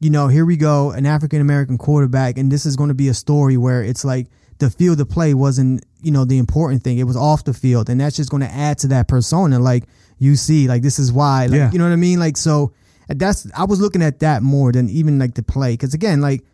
you 0.00 0.08
know, 0.10 0.28
here 0.28 0.46
we 0.46 0.56
go, 0.56 0.90
an 0.92 1.04
African 1.06 1.40
American 1.42 1.76
quarterback, 1.78 2.38
and 2.38 2.50
this 2.50 2.64
is 2.66 2.76
going 2.76 2.88
to 2.88 2.94
be 2.94 3.08
a 3.08 3.14
story 3.14 3.56
where 3.58 3.82
it's 3.82 4.04
like 4.04 4.26
the 4.62 4.70
field 4.70 5.00
of 5.00 5.08
play 5.08 5.34
wasn't, 5.34 5.84
you 6.02 6.12
know, 6.12 6.24
the 6.24 6.38
important 6.38 6.84
thing. 6.84 6.98
It 6.98 7.04
was 7.04 7.16
off 7.16 7.42
the 7.44 7.52
field, 7.52 7.90
and 7.90 8.00
that's 8.00 8.16
just 8.16 8.30
going 8.30 8.42
to 8.42 8.50
add 8.50 8.78
to 8.78 8.88
that 8.88 9.08
persona. 9.08 9.58
Like 9.58 9.84
you 10.18 10.36
see, 10.36 10.68
like 10.68 10.82
this 10.82 10.98
is 11.00 11.12
why, 11.12 11.46
like 11.46 11.58
Yeah. 11.58 11.70
you 11.72 11.78
know 11.78 11.84
what 11.84 11.92
I 11.92 11.96
mean. 11.96 12.18
Like 12.20 12.36
so, 12.36 12.72
that's 13.08 13.46
I 13.56 13.64
was 13.64 13.80
looking 13.80 14.02
at 14.02 14.20
that 14.20 14.42
more 14.42 14.70
than 14.72 14.88
even 14.88 15.18
like 15.18 15.34
the 15.34 15.42
play, 15.42 15.72
because 15.72 15.94
again, 15.94 16.20
like 16.20 16.44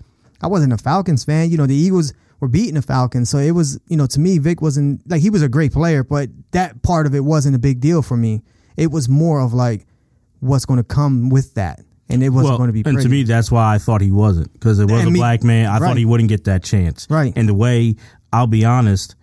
I 0.41 0.47
wasn't 0.47 0.73
a 0.73 0.79
Falcons 0.79 1.25
fan. 1.25 1.51
You 1.51 1.59
know, 1.59 1.67
the 1.67 1.75
Eagles 1.75 2.15
were 2.41 2.49
beating 2.49 2.75
the 2.77 2.83
Falcons, 2.83 3.29
so 3.29 3.39
it 3.39 3.51
was, 3.51 3.79
you 3.89 3.97
know, 3.97 4.07
to 4.07 4.21
me, 4.21 4.39
Vick 4.39 4.63
wasn't 4.63 5.03
like 5.11 5.21
he 5.21 5.29
was 5.31 5.43
a 5.43 5.49
great 5.49 5.73
player, 5.73 6.03
but 6.03 6.31
that 6.53 6.81
part 6.83 7.07
of 7.07 7.15
it 7.15 7.21
wasn't 7.21 7.55
a 7.57 7.59
big 7.59 7.81
deal 7.81 8.01
for 8.01 8.17
me. 8.17 8.41
It 8.77 8.91
was 8.91 9.09
more 9.09 9.41
of 9.41 9.53
like 9.53 9.87
what's 10.41 10.65
going 10.65 10.79
to 10.79 10.85
come 10.85 11.29
with 11.31 11.55
that, 11.55 11.81
and 12.11 12.23
it 12.23 12.31
wasn't 12.31 12.57
going 12.59 12.69
to 12.69 12.73
be. 12.73 12.83
and 12.89 13.01
to 13.01 13.09
me, 13.09 13.23
that's 13.25 13.51
why 13.51 13.75
I 13.75 13.79
thought 13.79 14.01
he 14.01 14.11
wasn't 14.11 14.53
because 14.53 14.79
it 14.79 14.91
was 14.91 15.01
And 15.01 15.09
a 15.09 15.11
me- 15.11 15.19
black 15.21 15.43
man. 15.45 15.67
I 15.67 15.75
right. 15.79 15.81
thought 15.89 15.97
he 15.97 16.05
wouldn't 16.05 16.29
get 16.29 16.45
that 16.45 16.63
chance. 16.65 17.07
Right. 17.11 17.33
And 17.37 17.49
the 17.49 17.55
way 17.55 17.97
I'll 18.33 18.47
be 18.47 18.65
honest, 18.65 19.15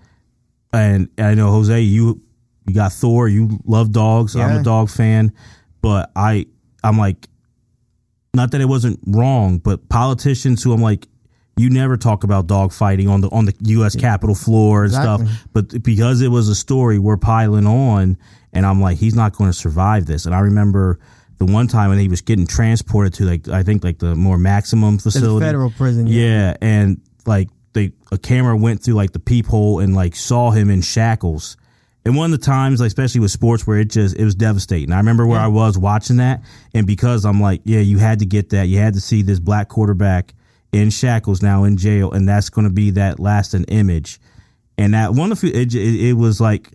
and 0.73 1.09
I 1.17 1.33
know 1.35 1.51
Jose, 1.51 1.79
you 1.81 2.21
you 2.67 2.73
got 2.73 2.91
Thor, 2.93 3.27
you 3.27 3.59
love 3.65 3.91
dogs. 3.91 4.35
I'm 4.35 4.57
a 4.59 4.63
dog 4.63 4.89
fan, 4.89 5.31
but 5.81 6.11
I 6.15 6.47
I'm 6.83 6.97
like, 6.97 7.27
not 8.33 8.51
that 8.51 8.61
it 8.61 8.65
wasn't 8.65 8.99
wrong, 9.07 9.59
but 9.59 9.87
politicians 9.89 10.63
who 10.63 10.73
I'm 10.73 10.81
like. 10.81 11.07
You 11.57 11.69
never 11.69 11.95
talk 11.95 12.25
about 12.25 12.47
dog 12.47 12.73
fighting 12.73 13.07
on 13.07 13.21
the 13.21 13.29
on 13.29 13.45
the 13.45 13.53
U.S. 13.61 13.95
Capitol 13.95 14.35
floor 14.35 14.83
and 14.83 14.91
Exactly. 14.91 15.27
stuff, 15.27 15.47
but 15.53 15.81
because 15.83 16.19
it 16.19 16.27
was 16.27 16.49
a 16.49 16.53
story, 16.55 16.99
we're 16.99 17.15
piling 17.15 17.65
on, 17.65 18.17
and 18.51 18.65
I'm 18.65 18.81
like, 18.81 18.97
he's 18.97 19.15
not 19.15 19.37
going 19.37 19.49
to 19.49 19.57
survive 19.57 20.05
this. 20.05 20.25
And 20.25 20.35
I 20.35 20.39
remember 20.39 20.99
the 21.37 21.45
one 21.45 21.67
time 21.67 21.89
when 21.89 21.99
he 21.99 22.07
was 22.07 22.21
getting 22.21 22.47
transported 22.47 23.13
to 23.15 23.25
like 23.25 23.47
I 23.49 23.63
think 23.63 23.83
like 23.83 23.99
the 23.99 24.15
more 24.15 24.37
maximum 24.37 24.97
the 24.97 25.03
facility, 25.03 25.45
federal 25.45 25.71
prison. 25.71 26.07
Yeah. 26.07 26.21
yeah, 26.21 26.57
and 26.61 27.01
like 27.25 27.49
they 27.73 27.91
a 28.11 28.17
camera 28.17 28.55
went 28.55 28.83
through 28.83 28.95
like 28.95 29.11
the 29.11 29.19
peephole 29.19 29.79
and 29.79 29.95
like 29.95 30.15
saw 30.15 30.51
him 30.51 30.69
in 30.69 30.81
shackles. 30.81 31.57
And 32.07 32.15
one 32.15 32.31
of 32.31 32.39
the 32.39 32.45
times, 32.45 32.81
like, 32.81 32.87
especially 32.87 33.21
with 33.21 33.31
sports, 33.31 33.65
where 33.65 33.79
it 33.79 33.89
just 33.89 34.15
it 34.15 34.23
was 34.23 34.35
devastating. 34.35 34.93
I 34.93 34.97
remember 34.97 35.25
where 35.25 35.39
I 35.39 35.47
was 35.47 35.75
watching 35.75 36.17
that, 36.17 36.43
and 36.73 36.85
because 36.85 37.25
I'm 37.25 37.41
like, 37.41 37.61
yeah, 37.63 37.79
you 37.79 37.97
had 37.97 38.19
to 38.19 38.27
get 38.27 38.49
that. 38.51 38.67
You 38.67 38.77
had 38.77 38.93
to 38.93 39.01
see 39.01 39.23
this 39.23 39.39
black 39.39 39.69
quarterback 39.69 40.35
in 40.71 40.91
shackles 40.91 41.41
now 41.41 41.63
in 41.63 41.77
jail, 41.77 42.11
and 42.11 42.29
that's 42.29 42.49
going 42.49 42.65
to 42.65 42.73
be 42.73 42.91
that 42.91 43.19
lasting 43.19 43.63
image. 43.65 44.19
And 44.77 44.93
that 44.93 45.13
one 45.13 45.31
of 45.31 45.43
it, 45.43 45.73
it, 45.73 45.75
it 45.75 46.13
was 46.13 46.39
like 46.39 46.73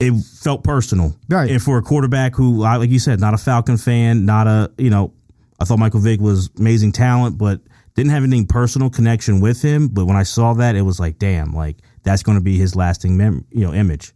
it 0.00 0.12
felt 0.42 0.64
personal, 0.64 1.16
Right. 1.28 1.50
And 1.50 1.62
for 1.62 1.78
a 1.78 1.82
quarterback 1.82 2.34
who, 2.34 2.58
like 2.58 2.90
you 2.90 2.98
said, 2.98 3.20
not 3.20 3.34
a 3.34 3.38
Falcon 3.38 3.76
fan, 3.76 4.24
not 4.26 4.46
a 4.46 4.70
you 4.76 4.90
know, 4.90 5.12
I 5.60 5.64
thought 5.64 5.78
Michael 5.78 6.00
Vick 6.00 6.20
was 6.20 6.50
amazing 6.58 6.92
talent, 6.92 7.38
but 7.38 7.60
didn't 7.94 8.10
have 8.10 8.24
any 8.24 8.44
personal 8.44 8.90
connection 8.90 9.40
with 9.40 9.62
him. 9.62 9.88
But 9.88 10.06
when 10.06 10.16
I 10.16 10.24
saw 10.24 10.54
that, 10.54 10.74
it 10.74 10.82
was 10.82 10.98
like, 10.98 11.18
damn, 11.18 11.52
like 11.52 11.76
that's 12.02 12.22
going 12.22 12.36
to 12.36 12.42
be 12.42 12.58
his 12.58 12.74
lasting, 12.74 13.16
mem- 13.16 13.46
you 13.50 13.64
know, 13.64 13.72
image. 13.72 14.12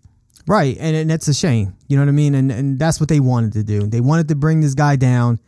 Right, 0.46 0.76
and, 0.80 0.96
and 0.96 1.10
that's 1.10 1.28
a 1.28 1.34
shame. 1.34 1.76
You 1.88 1.96
know 1.96 2.02
what 2.02 2.08
I 2.08 2.12
mean? 2.12 2.34
And 2.34 2.50
and 2.50 2.78
that's 2.78 2.98
what 2.98 3.08
they 3.08 3.20
wanted 3.20 3.52
to 3.52 3.62
do. 3.62 3.86
They 3.86 4.00
wanted 4.00 4.28
to 4.28 4.34
bring 4.34 4.60
this 4.60 4.74
guy 4.74 4.96
down 4.96 5.38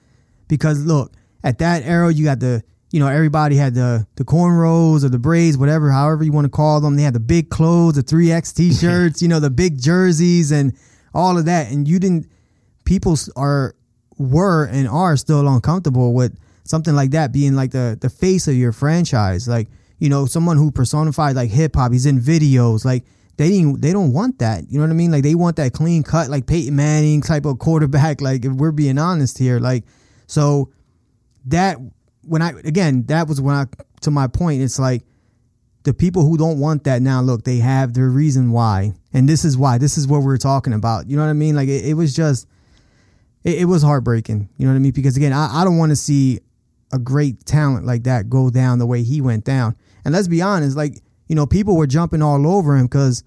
because 0.47 0.85
look, 0.85 1.13
at 1.43 1.59
that 1.59 1.85
era, 1.85 2.13
you 2.13 2.25
got 2.25 2.39
the 2.39 2.63
you 2.91 2.99
know 3.01 3.07
everybody 3.07 3.57
had 3.57 3.75
the 3.75 4.07
the 4.17 4.25
cornrows 4.25 5.05
or 5.05 5.09
the 5.09 5.19
braids, 5.19 5.57
whatever, 5.57 5.91
however 5.91 6.25
you 6.25 6.33
want 6.33 6.45
to 6.45 6.51
call 6.51 6.81
them. 6.81 6.97
They 6.97 7.03
had 7.03 7.15
the 7.15 7.21
big 7.21 7.51
clothes, 7.51 7.95
the 7.95 8.03
three 8.03 8.33
X 8.33 8.53
t 8.53 8.73
shirts, 8.73 9.23
you 9.23 9.29
know, 9.29 9.41
the 9.41 9.51
big 9.51 9.81
jerseys, 9.81 10.51
and 10.51 10.77
all 11.15 11.39
of 11.39 11.45
that. 11.47 11.71
And 11.71 11.87
you 11.87 11.99
didn't. 11.99 12.27
People 12.85 13.17
are 13.37 13.75
were 14.19 14.65
and 14.67 14.89
are 14.89 15.17
still 15.17 15.47
uncomfortable 15.47 16.13
with 16.13 16.37
something 16.65 16.95
like 16.95 17.11
that 17.13 17.33
being 17.33 17.55
like 17.55 17.71
the 17.71 17.97
the 18.01 18.11
face 18.11 18.49
of 18.49 18.55
your 18.55 18.73
franchise. 18.73 19.47
Like 19.47 19.69
you 19.99 20.09
know, 20.09 20.27
someone 20.27 20.57
who 20.57 20.73
personified 20.73 21.37
like 21.37 21.51
hip 21.51 21.77
hop. 21.77 21.93
He's 21.93 22.07
in 22.07 22.19
videos, 22.19 22.85
like 22.85 23.05
they 23.37 23.49
didn't 23.49 23.81
they 23.81 23.93
don't 23.93 24.13
want 24.13 24.41
that. 24.41 24.71
You 24.71 24.79
know 24.79 24.85
what 24.85 24.91
I 24.91 24.95
mean? 24.95 25.13
Like 25.13 25.23
they 25.23 25.35
want 25.35 25.57
that 25.57 25.73
clean 25.73 26.03
cut, 26.03 26.29
like 26.29 26.47
Peyton 26.47 26.75
Manning 26.75 27.21
type 27.23 27.45
of 27.45 27.59
quarterback. 27.61 28.21
Like 28.21 28.45
if 28.45 28.53
we're 28.53 28.73
being 28.73 28.99
honest 28.99 29.39
here, 29.39 29.61
like 29.61 29.85
so 30.27 30.73
that 31.47 31.79
when 32.23 32.43
I 32.43 32.51
again 32.65 33.05
that 33.05 33.29
was 33.29 33.41
when 33.41 33.55
I 33.55 33.67
to 34.03 34.11
my 34.11 34.27
point. 34.27 34.63
It's 34.63 34.79
like 34.79 35.03
the 35.85 35.95
people 35.95 36.25
who 36.25 36.37
don't 36.37 36.59
want 36.59 36.85
that 36.85 37.03
now. 37.03 37.21
Look, 37.21 37.45
they 37.45 37.59
have 37.59 37.95
their 37.95 38.09
reason 38.09 38.53
why, 38.53 38.95
and 39.13 39.29
this 39.29 39.45
is 39.45 39.57
why. 39.57 39.79
This 39.79 39.97
is 39.97 40.07
what 40.07 40.23
we're 40.23 40.37
talking 40.37 40.73
about. 40.73 41.09
You 41.09 41.17
know 41.17 41.23
what 41.23 41.31
I 41.31 41.35
mean? 41.35 41.55
Like 41.55 41.69
it, 41.69 41.85
it 41.87 41.95
was 41.95 42.15
just 42.15 42.47
it, 43.45 43.61
it 43.61 43.65
was 43.65 43.83
heartbreaking. 43.83 44.49
You 44.57 44.67
know 44.67 44.73
what 44.73 44.77
I 44.77 44.81
mean? 44.81 44.93
Because 44.93 45.17
again, 45.17 45.33
I, 45.33 45.61
I 45.61 45.65
don't 45.65 45.79
want 45.79 45.91
to 45.91 45.97
see 45.97 46.41
a 46.93 46.99
great 46.99 47.47
talent 47.47 47.87
like 47.87 48.05
that 48.05 48.29
go 48.29 48.51
down 48.51 48.79
the 48.79 48.87
way 48.87 49.03
he 49.03 49.21
went 49.21 49.45
down. 49.45 49.77
And 50.05 50.15
let's 50.15 50.29
be 50.29 50.43
honest, 50.43 50.77
like 50.77 51.01
you 51.29 51.37
know, 51.37 51.47
people 51.47 51.77
were 51.77 51.87
jumping 51.87 52.23
all 52.23 52.47
over 52.47 52.77
him 52.77 52.87
because 52.87 53.23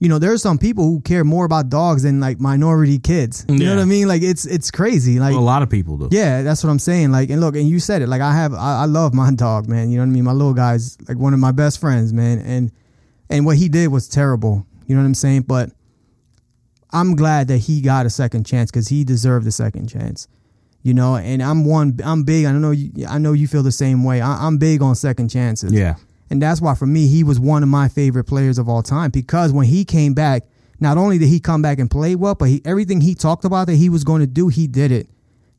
you 0.00 0.08
know 0.08 0.18
there's 0.18 0.42
some 0.42 0.58
people 0.58 0.84
who 0.84 1.00
care 1.00 1.24
more 1.24 1.44
about 1.44 1.68
dogs 1.70 2.02
than 2.02 2.20
like 2.20 2.38
minority 2.40 2.98
kids. 2.98 3.46
You 3.48 3.58
know 3.58 3.76
what 3.76 3.82
I 3.82 3.84
mean? 3.86 4.08
Like 4.08 4.22
it's 4.22 4.44
it's 4.44 4.70
crazy. 4.70 5.18
Like 5.18 5.32
Well, 5.32 5.42
a 5.42 5.44
lot 5.44 5.62
of 5.62 5.70
people 5.70 5.96
do. 5.96 6.08
yeah, 6.10 6.42
that's 6.42 6.62
what 6.64 6.70
I'm 6.70 6.78
saying. 6.78 7.10
Like, 7.12 7.30
and 7.30 7.40
look, 7.40 7.54
and 7.56 7.66
you 7.68 7.78
said 7.80 8.02
it. 8.02 8.08
Like, 8.08 8.20
I 8.20 8.34
have, 8.34 8.52
I, 8.52 8.82
I 8.82 8.84
love 8.86 9.14
my 9.14 9.32
dog, 9.34 9.68
man. 9.68 9.90
You 9.90 9.96
know 9.98 10.02
what 10.04 10.10
I 10.10 10.14
mean? 10.14 10.24
My 10.24 10.32
little 10.32 10.52
guy's 10.54 10.98
like 11.08 11.16
one 11.16 11.32
of 11.32 11.40
my 11.40 11.52
best 11.52 11.80
friends, 11.80 12.12
man. 12.12 12.38
And 12.40 12.72
and 13.30 13.46
what 13.46 13.56
he 13.56 13.68
did 13.68 13.88
was 13.88 14.08
terrible. 14.08 14.66
You 14.86 14.94
know 14.94 15.00
what 15.00 15.06
I'm 15.06 15.14
saying? 15.14 15.42
But 15.42 15.70
I'm 16.90 17.16
glad 17.16 17.48
that 17.48 17.58
he 17.58 17.80
got 17.80 18.06
a 18.06 18.10
second 18.10 18.44
chance 18.44 18.70
because 18.70 18.88
he 18.88 19.04
deserved 19.04 19.46
a 19.46 19.52
second 19.52 19.88
chance. 19.88 20.28
You 20.82 20.92
know, 20.92 21.16
and 21.16 21.42
I'm 21.42 21.64
one. 21.64 21.98
I'm 22.04 22.24
big. 22.24 22.44
I 22.44 22.52
know. 22.52 22.72
You, 22.72 23.06
I 23.08 23.18
know 23.18 23.32
you 23.32 23.48
feel 23.48 23.62
the 23.62 23.72
same 23.72 24.04
way. 24.04 24.20
I, 24.20 24.46
I'm 24.46 24.58
big 24.58 24.82
on 24.82 24.94
second 24.94 25.28
chances. 25.30 25.72
Yeah. 25.72 25.94
And 26.30 26.40
that's 26.40 26.60
why 26.60 26.74
for 26.74 26.86
me, 26.86 27.06
he 27.06 27.22
was 27.22 27.38
one 27.38 27.62
of 27.62 27.68
my 27.68 27.88
favorite 27.88 28.24
players 28.24 28.58
of 28.58 28.68
all 28.68 28.82
time 28.82 29.10
because 29.10 29.52
when 29.52 29.66
he 29.66 29.84
came 29.84 30.14
back, 30.14 30.44
not 30.80 30.98
only 30.98 31.18
did 31.18 31.28
he 31.28 31.40
come 31.40 31.62
back 31.62 31.78
and 31.78 31.90
play 31.90 32.14
well, 32.14 32.34
but 32.34 32.48
he, 32.48 32.62
everything 32.64 33.00
he 33.00 33.14
talked 33.14 33.44
about 33.44 33.66
that 33.66 33.76
he 33.76 33.88
was 33.88 34.04
going 34.04 34.20
to 34.20 34.26
do, 34.26 34.48
he 34.48 34.66
did 34.66 34.90
it. 34.90 35.08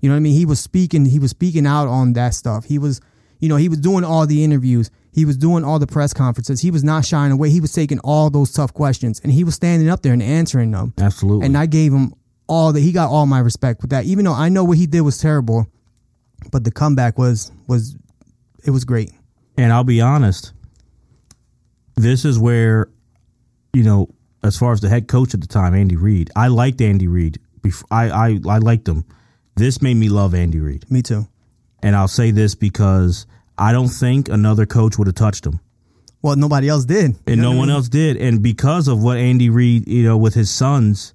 You 0.02 0.10
know 0.10 0.16
what 0.16 0.20
I 0.20 0.22
mean? 0.22 0.34
He 0.34 0.46
was 0.46 0.60
speaking, 0.60 1.06
he 1.06 1.20
was 1.20 1.32
speaking 1.32 1.66
out 1.66 1.88
on 1.88 2.14
that 2.14 2.34
stuff. 2.34 2.66
He 2.66 2.78
was, 2.78 3.00
you 3.40 3.50
know, 3.50 3.56
he 3.56 3.70
was 3.70 3.80
doing 3.80 4.04
all 4.04 4.28
the 4.28 4.44
interviews. 4.44 4.92
He 5.12 5.24
was 5.24 5.38
doing 5.38 5.64
all 5.64 5.80
the 5.80 5.88
press 5.88 6.14
conferences. 6.14 6.62
He 6.62 6.72
was 6.72 6.84
not 6.84 7.06
shying 7.06 7.32
away. 7.32 7.50
He 7.50 7.62
was 7.62 7.72
taking 7.72 8.00
all 8.00 8.30
those 8.30 8.52
tough 8.52 8.74
questions 8.74 9.22
and 9.24 9.32
he 9.32 9.44
was 9.44 9.56
standing 9.56 9.90
up 9.90 10.02
there 10.02 10.14
and 10.14 10.22
answering 10.22 10.72
them. 10.72 10.94
Absolutely. 10.98 11.46
And 11.46 11.58
I 11.58 11.66
gave 11.68 11.94
him 11.94 12.14
all 12.48 12.74
that 12.74 12.82
he 12.82 12.92
got 12.92 13.10
all 13.10 13.26
my 13.26 13.40
respect 13.40 13.82
with 13.82 13.92
that. 13.92 14.06
Even 14.06 14.26
though 14.26 14.34
I 14.34 14.50
know 14.50 14.64
what 14.64 14.78
he 14.78 14.88
did 14.88 15.02
was 15.02 15.18
terrible, 15.18 15.68
but 16.52 16.64
the 16.64 16.72
comeback 16.72 17.18
was 17.18 17.52
was 17.68 17.96
it 18.66 18.72
was 18.72 18.84
great. 18.84 19.12
And 19.58 19.72
I'll 19.72 19.84
be 19.84 20.02
honest, 20.02 20.54
this 21.96 22.26
is 22.26 22.38
where, 22.38 22.90
you 23.74 23.84
know, 23.84 24.10
as 24.44 24.58
far 24.58 24.74
as 24.74 24.82
the 24.82 24.90
head 24.90 25.08
coach 25.08 25.34
at 25.34 25.42
the 25.42 25.48
time, 25.48 25.74
Andy 25.74 25.96
Reid, 25.96 26.30
I 26.36 26.48
liked 26.48 26.82
Andy 26.82 27.08
Reid. 27.08 27.40
I, 27.90 28.10
I, 28.10 28.40
I 28.48 28.58
liked 28.60 28.88
him. 28.88 29.06
This 29.56 29.82
made 29.82 29.96
me 29.96 30.10
love 30.10 30.36
Andy 30.36 30.60
Reid. 30.60 30.90
Me 30.92 31.02
too. 31.02 31.28
And 31.82 31.96
I'll 31.96 32.08
say 32.08 32.32
this 32.32 32.56
because 32.56 33.26
I 33.58 33.72
don't 33.72 33.88
think 33.90 34.30
another 34.30 34.66
coach 34.66 34.98
would 34.98 35.08
have 35.08 35.16
touched 35.16 35.46
him. 35.46 35.60
Well, 36.22 36.36
nobody 36.36 36.68
else 36.68 36.86
did. 36.86 37.16
And 37.28 37.42
no 37.42 37.52
one 37.52 37.68
mean? 37.68 37.76
else 37.76 37.88
did. 37.88 38.18
And 38.18 38.42
because 38.42 38.88
of 38.88 39.02
what 39.02 39.18
Andy 39.18 39.50
Reid, 39.50 39.88
you 39.88 40.04
know, 40.04 40.18
with 40.18 40.34
his 40.34 40.50
sons 40.50 41.14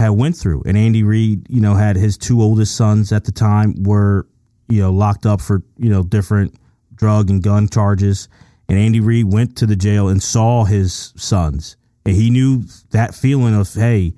had 0.00 0.10
went 0.10 0.36
through. 0.36 0.62
And 0.66 0.76
Andy 0.76 1.02
Reid, 1.02 1.46
you 1.48 1.60
know, 1.60 1.74
had 1.74 1.96
his 1.96 2.16
two 2.16 2.40
oldest 2.40 2.74
sons 2.76 3.12
at 3.12 3.24
the 3.24 3.32
time 3.32 3.82
were, 3.82 4.26
you 4.68 4.80
know, 4.80 4.92
locked 4.92 5.26
up 5.26 5.40
for, 5.40 5.62
you 5.76 5.90
know, 5.90 6.02
different 6.02 6.54
drug 6.94 7.30
and 7.30 7.42
gun 7.42 7.68
charges. 7.68 8.28
And 8.68 8.78
Andy 8.78 9.00
Reid 9.00 9.32
went 9.32 9.56
to 9.58 9.66
the 9.66 9.76
jail 9.76 10.08
and 10.08 10.22
saw 10.22 10.64
his 10.64 11.12
sons. 11.16 11.76
And 12.06 12.14
he 12.14 12.30
knew 12.30 12.64
that 12.90 13.14
feeling 13.14 13.54
of, 13.54 13.72
hey, 13.72 14.14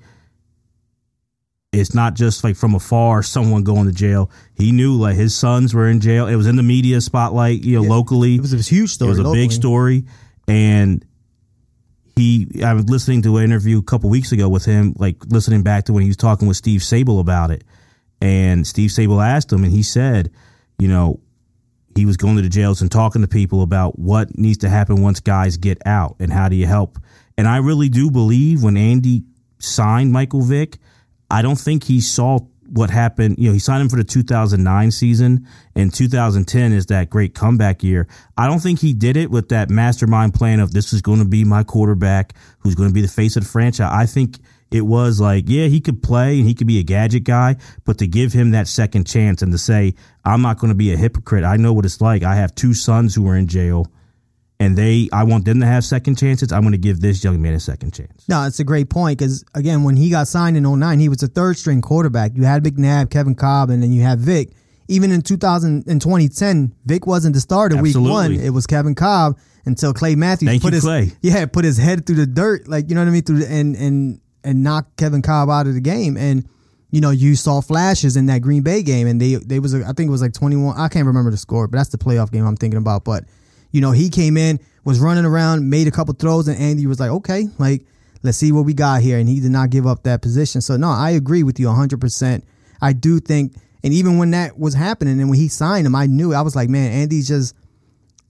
it's 1.71 1.93
not 1.93 2.15
just 2.15 2.43
like 2.43 2.55
from 2.55 2.75
afar 2.75 3.23
someone 3.23 3.63
going 3.63 3.87
to 3.87 3.93
jail. 3.93 4.31
He 4.55 4.71
knew 4.71 4.95
like 4.95 5.15
his 5.15 5.35
sons 5.35 5.73
were 5.73 5.87
in 5.87 5.99
jail. 5.99 6.27
It 6.27 6.35
was 6.35 6.47
in 6.47 6.55
the 6.55 6.63
media 6.63 7.01
spotlight, 7.01 7.63
you 7.63 7.81
know, 7.81 7.87
locally. 7.87 8.35
It 8.35 8.41
was 8.41 8.53
a 8.53 8.57
huge 8.57 8.91
story. 8.91 9.09
It 9.09 9.11
was 9.11 9.19
a 9.19 9.23
locally. 9.23 9.43
big 9.43 9.51
story, 9.51 10.05
and 10.47 11.05
he. 12.15 12.61
I 12.63 12.73
was 12.73 12.89
listening 12.89 13.21
to 13.23 13.37
an 13.37 13.43
interview 13.43 13.79
a 13.79 13.83
couple 13.83 14.09
weeks 14.09 14.31
ago 14.31 14.49
with 14.49 14.65
him, 14.65 14.95
like 14.97 15.17
listening 15.27 15.61
back 15.61 15.85
to 15.85 15.93
when 15.93 16.03
he 16.03 16.09
was 16.09 16.17
talking 16.17 16.47
with 16.47 16.57
Steve 16.57 16.81
Sabol 16.81 17.19
about 17.19 17.51
it, 17.51 17.63
and 18.21 18.65
Steve 18.65 18.89
Sabol 18.89 19.23
asked 19.23 19.51
him, 19.51 19.63
and 19.63 19.71
he 19.71 19.83
said, 19.83 20.31
you 20.79 20.87
know, 20.87 21.19
he 21.97 22.05
was 22.05 22.17
going 22.17 22.35
to 22.35 22.41
the 22.41 22.49
jails 22.49 22.81
and 22.81 22.91
talking 22.91 23.21
to 23.21 23.27
people 23.27 23.61
about 23.61 23.97
what 23.97 24.37
needs 24.37 24.59
to 24.59 24.69
happen 24.69 25.01
once 25.01 25.19
guys 25.19 25.57
get 25.57 25.81
out 25.85 26.15
and 26.19 26.31
how 26.31 26.47
do 26.47 26.55
you 26.55 26.65
help. 26.65 26.97
And 27.37 27.47
I 27.47 27.57
really 27.57 27.89
do 27.89 28.09
believe 28.11 28.63
when 28.63 28.77
Andy 28.77 29.23
signed 29.59 30.11
Michael 30.11 30.41
Vick, 30.41 30.77
I 31.29 31.41
don't 31.41 31.59
think 31.59 31.83
he 31.83 31.99
saw 31.99 32.39
what 32.69 32.89
happened. 32.89 33.37
You 33.37 33.49
know, 33.49 33.53
he 33.53 33.59
signed 33.59 33.81
him 33.81 33.89
for 33.89 33.95
the 33.95 34.03
2009 34.03 34.91
season, 34.91 35.47
and 35.75 35.93
2010 35.93 36.73
is 36.73 36.87
that 36.87 37.09
great 37.09 37.33
comeback 37.33 37.83
year. 37.83 38.07
I 38.37 38.47
don't 38.47 38.59
think 38.59 38.79
he 38.79 38.93
did 38.93 39.17
it 39.17 39.31
with 39.31 39.49
that 39.49 39.69
mastermind 39.69 40.33
plan 40.33 40.59
of 40.59 40.71
this 40.71 40.93
is 40.93 41.01
going 41.01 41.19
to 41.19 41.25
be 41.25 41.43
my 41.43 41.63
quarterback 41.63 42.33
who's 42.59 42.75
going 42.75 42.89
to 42.89 42.93
be 42.93 43.01
the 43.01 43.07
face 43.07 43.35
of 43.35 43.43
the 43.43 43.49
franchise. 43.49 43.91
I 43.91 44.05
think 44.05 44.37
it 44.71 44.81
was 44.81 45.19
like, 45.21 45.45
yeah, 45.47 45.67
he 45.67 45.79
could 45.79 46.03
play 46.03 46.39
and 46.39 46.47
he 46.47 46.53
could 46.53 46.67
be 46.67 46.79
a 46.79 46.83
gadget 46.83 47.23
guy, 47.23 47.55
but 47.85 47.97
to 47.99 48.07
give 48.07 48.33
him 48.33 48.51
that 48.51 48.67
second 48.67 49.07
chance 49.07 49.41
and 49.41 49.51
to 49.51 49.57
say, 49.57 49.93
I'm 50.25 50.41
not 50.41 50.59
going 50.59 50.69
to 50.69 50.75
be 50.75 50.91
a 50.93 50.97
hypocrite. 50.97 51.43
I 51.43 51.57
know 51.57 51.73
what 51.73 51.85
it's 51.85 52.01
like. 52.01 52.23
I 52.23 52.35
have 52.35 52.53
two 52.53 52.73
sons 52.73 53.15
who 53.15 53.27
are 53.29 53.35
in 53.35 53.47
jail. 53.47 53.87
And 54.59 54.75
they, 54.75 55.07
I 55.13 55.23
want 55.23 55.45
them 55.45 55.59
to 55.59 55.67
have 55.67 55.85
second 55.85 56.17
chances. 56.17 56.51
I'm 56.51 56.61
going 56.61 56.71
to 56.71 56.79
give 56.79 56.99
this 56.99 57.23
young 57.23 57.39
man 57.39 57.53
a 57.53 57.59
second 57.59 57.93
chance. 57.93 58.27
No, 58.27 58.43
it's 58.47 58.59
a 58.59 58.63
great 58.63 58.89
point 58.89 59.19
because 59.19 59.45
again, 59.53 59.83
when 59.83 59.95
he 59.95 60.09
got 60.09 60.27
signed 60.27 60.57
in 60.57 60.63
09, 60.63 60.99
he 60.99 61.09
was 61.09 61.21
a 61.21 61.27
third 61.27 61.57
string 61.57 61.79
quarterback. 61.79 62.31
You 62.33 62.43
had 62.43 62.63
McNabb, 62.63 63.11
Kevin 63.11 63.35
Kolb, 63.35 63.69
and 63.69 63.83
then 63.83 63.91
you 63.91 64.01
had 64.01 64.19
Vick. 64.19 64.49
Even 64.87 65.11
in 65.11 65.21
2000 65.21 65.87
in 65.87 65.99
2010, 65.99 66.73
Vick 66.85 67.05
wasn't 67.05 67.35
the 67.35 67.39
starter 67.39 67.79
week 67.79 67.95
one. 67.95 68.33
It 68.33 68.49
was 68.49 68.65
Kevin 68.65 68.95
Kolb 68.95 69.37
until 69.65 69.93
Clay 69.93 70.15
Matthews 70.15 70.49
Thank 70.49 70.63
put 70.63 70.71
you, 70.71 70.75
his 70.75 70.83
Clay. 70.83 71.11
yeah 71.21 71.45
put 71.45 71.65
his 71.65 71.77
head 71.77 72.05
through 72.05 72.15
the 72.15 72.25
dirt, 72.25 72.67
like 72.67 72.89
you 72.89 72.95
know 72.95 73.01
what 73.01 73.09
I 73.09 73.11
mean, 73.11 73.23
through 73.23 73.39
the, 73.39 73.51
and 73.51 73.75
and 73.75 74.21
and 74.47 74.63
knocked 74.63 74.95
Kevin 74.95 75.21
Kolb 75.21 75.49
out 75.49 75.67
of 75.67 75.73
the 75.73 75.81
game. 75.81 76.15
And 76.15 76.47
you 76.89 77.01
know 77.01 77.11
you 77.11 77.35
saw 77.35 77.59
flashes 77.59 78.15
in 78.15 78.27
that 78.27 78.41
Green 78.41 78.63
Bay 78.63 78.81
game, 78.81 79.07
and 79.07 79.21
they 79.21 79.35
they 79.35 79.59
was 79.59 79.75
I 79.75 79.91
think 79.91 80.07
it 80.07 80.11
was 80.11 80.21
like 80.21 80.33
21. 80.33 80.77
I 80.77 80.87
can't 80.87 81.05
remember 81.05 81.29
the 81.29 81.37
score, 81.37 81.67
but 81.67 81.77
that's 81.77 81.89
the 81.89 81.97
playoff 81.97 82.31
game 82.31 82.47
I'm 82.47 82.55
thinking 82.55 82.77
about. 82.77 83.03
But 83.03 83.25
you 83.71 83.81
know 83.81 83.91
he 83.91 84.09
came 84.09 84.37
in, 84.37 84.59
was 84.85 84.99
running 84.99 85.25
around, 85.25 85.69
made 85.69 85.87
a 85.87 85.91
couple 85.91 86.13
throws, 86.13 86.47
and 86.47 86.57
Andy 86.57 86.87
was 86.87 86.99
like, 86.99 87.11
okay, 87.11 87.47
like 87.59 87.85
let's 88.23 88.37
see 88.37 88.53
what 88.53 88.65
we 88.65 88.73
got 88.73 89.01
here, 89.01 89.19
and 89.19 89.27
he 89.27 89.41
did 89.41 89.51
not 89.51 89.69
give 89.69 89.85
up 89.85 90.03
that 90.03 90.21
position. 90.21 90.61
So 90.61 90.77
no, 90.77 90.89
I 90.89 91.11
agree 91.11 91.43
with 91.43 91.59
you 91.59 91.67
100. 91.67 91.99
percent 91.99 92.45
I 92.81 92.93
do 92.93 93.19
think, 93.19 93.55
and 93.83 93.93
even 93.93 94.17
when 94.17 94.31
that 94.31 94.57
was 94.57 94.73
happening, 94.73 95.19
and 95.19 95.29
when 95.29 95.37
he 95.37 95.49
signed 95.49 95.85
him, 95.85 95.95
I 95.95 96.05
knew 96.05 96.33
I 96.33 96.41
was 96.41 96.55
like, 96.55 96.69
man, 96.69 96.91
Andy's 96.91 97.27
just 97.27 97.53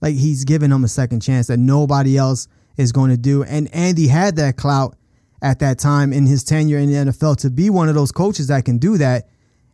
like 0.00 0.16
he's 0.16 0.44
giving 0.44 0.72
him 0.72 0.82
a 0.82 0.88
second 0.88 1.20
chance 1.20 1.46
that 1.46 1.58
nobody 1.58 2.16
else 2.16 2.48
is 2.76 2.90
going 2.90 3.10
to 3.10 3.16
do. 3.16 3.44
And 3.44 3.72
Andy 3.72 4.08
had 4.08 4.36
that 4.36 4.56
clout 4.56 4.96
at 5.42 5.60
that 5.60 5.78
time 5.78 6.12
in 6.12 6.26
his 6.26 6.44
tenure 6.44 6.78
in 6.78 6.90
the 6.90 7.10
NFL 7.10 7.36
to 7.38 7.50
be 7.50 7.70
one 7.70 7.88
of 7.88 7.94
those 7.94 8.12
coaches 8.12 8.48
that 8.48 8.64
can 8.64 8.78
do 8.78 8.98
that. 8.98 9.28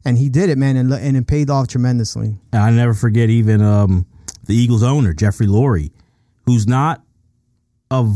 And 0.05 0.19
he 0.19 0.29
did 0.29 0.51
it, 0.51 0.59
man, 0.59 0.77
and, 0.77 0.93
and 0.93 1.17
it 1.17 1.27
paid 1.27 1.49
off 1.49 1.69
tremendously. 1.69 2.37
And 2.53 2.63
I 2.63 2.71
never 2.71 2.93
forget 2.93 3.31
even 3.31 3.63
um, 3.63 4.07
the 4.47 4.55
Eagles 4.55 4.83
owner, 4.83 5.15
Jeffrey 5.15 5.47
Lurie, 5.47 5.93
who's 6.45 6.67
not 6.67 7.03
a 7.91 8.07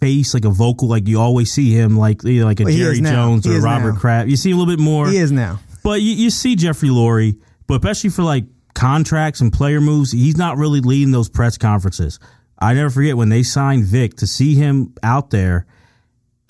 face 0.00 0.34
like 0.34 0.44
a 0.44 0.50
vocal 0.50 0.88
like 0.88 1.06
you 1.06 1.20
always 1.20 1.52
see 1.52 1.72
him 1.72 1.96
like 1.96 2.24
you 2.24 2.40
know, 2.40 2.46
like 2.46 2.58
a 2.58 2.64
Well, 2.64 2.74
Jerry. 2.74 3.00
Jones 3.00 3.46
or 3.46 3.56
a 3.56 3.60
Robert. 3.60 3.96
Kraft. 3.96 4.28
You 4.28 4.36
see 4.36 4.50
a 4.50 4.56
little 4.56 4.72
bit 4.72 4.82
more. 4.82 5.08
He 5.08 5.18
is 5.18 5.30
now. 5.30 5.60
But 5.84 6.00
you, 6.00 6.12
you 6.12 6.30
see 6.30 6.56
Jeffrey 6.56 6.88
Lurie, 6.88 7.38
but 7.68 7.74
especially 7.76 8.10
for 8.10 8.22
like 8.22 8.44
contracts 8.74 9.40
and 9.40 9.52
player 9.52 9.80
moves, 9.80 10.10
he's 10.10 10.36
not 10.36 10.56
really 10.56 10.80
leading 10.80 11.12
those 11.12 11.28
press 11.28 11.56
conferences. 11.56 12.18
I 12.58 12.74
never 12.74 12.90
forget 12.90 13.16
when 13.16 13.28
they 13.28 13.42
signed 13.44 13.84
Vic 13.84 14.16
to 14.16 14.26
see 14.26 14.54
him 14.54 14.94
out 15.02 15.30
there, 15.30 15.66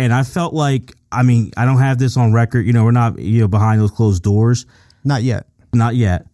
and 0.03 0.13
I 0.13 0.23
felt 0.23 0.53
like 0.55 0.95
I 1.11 1.23
mean 1.23 1.53
I 1.57 1.65
don't 1.65 1.79
have 1.79 1.99
this 1.99 2.17
on 2.17 2.33
record. 2.33 2.67
You 2.67 2.73
know, 2.73 2.85
we're 2.85 2.91
not 2.91 3.19
you 3.19 3.41
know 3.41 3.49
behind 3.49 3.81
those 3.81 3.91
closed 3.91 4.23
doors, 4.23 4.67
Not 5.05 5.23
yet. 5.23 5.47
not 5.73 5.95
yet. 5.95 6.27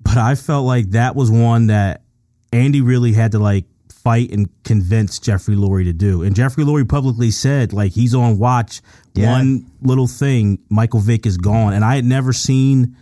But 0.00 0.16
I 0.16 0.34
felt 0.34 0.66
like 0.66 0.90
that 0.90 1.14
was 1.14 1.30
one 1.30 1.68
that 1.68 2.02
Andy 2.52 2.80
really 2.80 3.12
had 3.12 3.32
to 3.32 3.38
like 3.38 3.64
fight 3.92 4.32
and 4.32 4.48
convince 4.64 5.20
Jeffrey 5.20 5.54
Lurie 5.54 5.84
to 5.84 5.92
do. 5.92 6.24
And 6.24 6.34
Jeffrey 6.34 6.64
Lurie 6.64 6.88
publicly 6.88 7.30
said 7.30 7.72
like 7.72 7.92
he's 7.92 8.14
on 8.14 8.38
watch. 8.38 8.80
Yeah. 9.14 9.30
One 9.32 9.70
little 9.82 10.08
thing, 10.08 10.58
Michael 10.70 11.00
Vick 11.00 11.26
is 11.26 11.36
gone, 11.36 11.72
and 11.74 11.84
I 11.84 11.94
had 11.96 12.04
never 12.04 12.32
seen. 12.32 12.96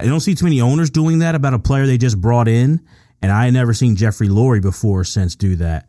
I 0.00 0.04
don't 0.06 0.20
see 0.20 0.34
too 0.36 0.44
many 0.44 0.60
owners 0.60 0.90
doing 0.90 1.18
that 1.18 1.34
about 1.34 1.52
a 1.54 1.58
player 1.58 1.84
they 1.84 1.98
just 1.98 2.20
brought 2.20 2.46
in, 2.46 2.80
and 3.20 3.32
I 3.32 3.46
had 3.46 3.54
never 3.54 3.74
seen 3.74 3.96
Jeffrey 3.96 4.28
Lurie 4.28 4.62
before 4.62 5.00
or 5.00 5.04
since 5.04 5.34
do 5.34 5.56
that. 5.56 5.88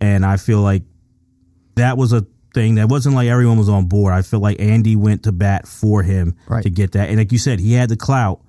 And 0.00 0.24
I 0.26 0.36
feel 0.36 0.60
like 0.60 0.82
that 1.76 1.96
was 1.96 2.12
a 2.12 2.26
thing 2.54 2.76
that 2.76 2.88
wasn't 2.88 3.14
like 3.14 3.28
everyone 3.28 3.58
was 3.58 3.68
on 3.68 3.86
board. 3.86 4.12
I 4.12 4.22
feel 4.22 4.40
like 4.40 4.60
Andy 4.60 4.96
went 4.96 5.24
to 5.24 5.32
bat 5.32 5.66
for 5.68 6.02
him 6.02 6.36
Right. 6.48 6.62
to 6.62 6.70
get 6.70 6.92
that, 6.92 7.08
and 7.08 7.18
like 7.18 7.32
you 7.32 7.38
said, 7.38 7.60
he 7.60 7.72
had 7.74 7.88
the 7.88 7.96
clout. 7.96 8.40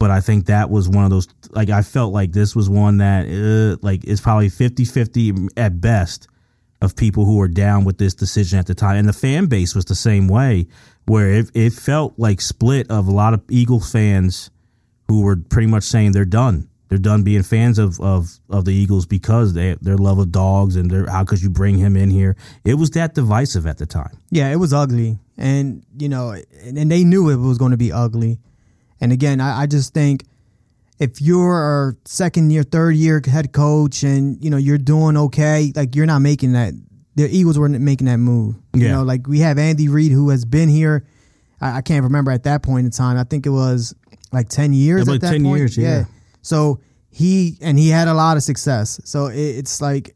But 0.00 0.10
I 0.10 0.20
think 0.20 0.46
that 0.46 0.70
was 0.70 0.88
one 0.88 1.04
of 1.04 1.10
those 1.10 1.28
like 1.50 1.70
I 1.70 1.82
felt 1.82 2.12
like 2.12 2.32
this 2.32 2.54
was 2.54 2.68
one 2.68 2.98
that 2.98 3.26
uh, 3.26 3.78
like 3.80 4.04
it's 4.04 4.20
probably 4.20 4.50
50-50 4.50 5.48
at 5.56 5.80
best 5.80 6.28
of 6.82 6.96
people 6.96 7.24
who 7.24 7.36
were 7.38 7.48
down 7.48 7.84
with 7.84 7.96
this 7.96 8.12
decision 8.14 8.58
at 8.58 8.66
the 8.66 8.74
time. 8.74 8.96
And 8.96 9.08
the 9.08 9.12
fan 9.14 9.46
base 9.46 9.74
was 9.74 9.84
the 9.86 9.94
same 9.94 10.28
way, 10.28 10.66
where 11.06 11.30
it, 11.32 11.50
it 11.54 11.72
felt 11.72 12.18
like 12.18 12.40
split 12.42 12.90
of 12.90 13.06
a 13.06 13.10
lot 13.12 13.32
of 13.34 13.42
Eagles 13.48 13.90
fans 13.90 14.50
who 15.08 15.22
were 15.22 15.36
pretty 15.36 15.68
much 15.68 15.84
saying 15.84 16.12
they're 16.12 16.24
done. 16.26 16.68
They're 16.94 17.00
done 17.00 17.24
being 17.24 17.42
fans 17.42 17.80
of, 17.80 17.98
of, 18.00 18.38
of 18.48 18.64
the 18.66 18.72
Eagles 18.72 19.04
because 19.04 19.52
they 19.52 19.74
their 19.82 19.96
love 19.98 20.20
of 20.20 20.30
dogs 20.30 20.76
and 20.76 20.88
their 20.88 21.10
how 21.10 21.24
could 21.24 21.42
you 21.42 21.50
bring 21.50 21.76
him 21.76 21.96
in 21.96 22.08
here? 22.08 22.36
It 22.64 22.74
was 22.74 22.90
that 22.90 23.16
divisive 23.16 23.66
at 23.66 23.78
the 23.78 23.84
time. 23.86 24.16
Yeah, 24.30 24.52
it 24.52 24.56
was 24.60 24.72
ugly, 24.72 25.18
and 25.36 25.84
you 25.98 26.08
know, 26.08 26.36
and, 26.62 26.88
they 26.88 27.02
knew 27.02 27.30
it 27.30 27.36
was 27.36 27.58
going 27.58 27.72
to 27.72 27.76
be 27.76 27.90
ugly. 27.90 28.38
And 29.00 29.10
again, 29.10 29.40
I, 29.40 29.62
I 29.62 29.66
just 29.66 29.92
think 29.92 30.22
if 31.00 31.20
you're 31.20 31.88
a 31.88 31.96
second 32.04 32.50
year, 32.52 32.62
third 32.62 32.94
year 32.94 33.20
head 33.26 33.52
coach, 33.52 34.04
and 34.04 34.38
you 34.40 34.48
know 34.50 34.56
you're 34.56 34.78
doing 34.78 35.16
okay, 35.16 35.72
like 35.74 35.96
you're 35.96 36.06
not 36.06 36.20
making 36.20 36.52
that. 36.52 36.74
The 37.16 37.28
Eagles 37.28 37.58
weren't 37.58 37.80
making 37.80 38.06
that 38.06 38.18
move. 38.18 38.54
You 38.72 38.84
Yeah. 38.84 38.92
know, 38.92 39.02
like 39.02 39.26
we 39.26 39.40
have 39.40 39.58
Andy 39.58 39.88
Reid 39.88 40.12
who 40.12 40.28
has 40.30 40.44
been 40.44 40.68
here. 40.68 41.04
I, 41.60 41.78
I 41.78 41.82
can't 41.82 42.04
remember 42.04 42.30
at 42.30 42.44
that 42.44 42.62
point 42.62 42.84
in 42.84 42.92
time. 42.92 43.16
I 43.16 43.24
think 43.24 43.46
it 43.46 43.50
was 43.50 43.96
like 44.30 44.48
ten 44.48 44.72
years. 44.72 45.00
It 45.00 45.00
was 45.00 45.08
at 45.08 45.12
like 45.12 45.20
that 45.22 45.30
10 45.32 45.42
point. 45.42 45.58
years, 45.58 45.76
yeah. 45.76 46.04
So 46.44 46.78
he 47.08 47.56
and 47.62 47.78
he 47.78 47.88
had 47.88 48.06
a 48.06 48.14
lot 48.14 48.36
of 48.36 48.42
success. 48.42 49.00
So 49.04 49.26
it, 49.26 49.38
it's 49.38 49.80
like 49.80 50.14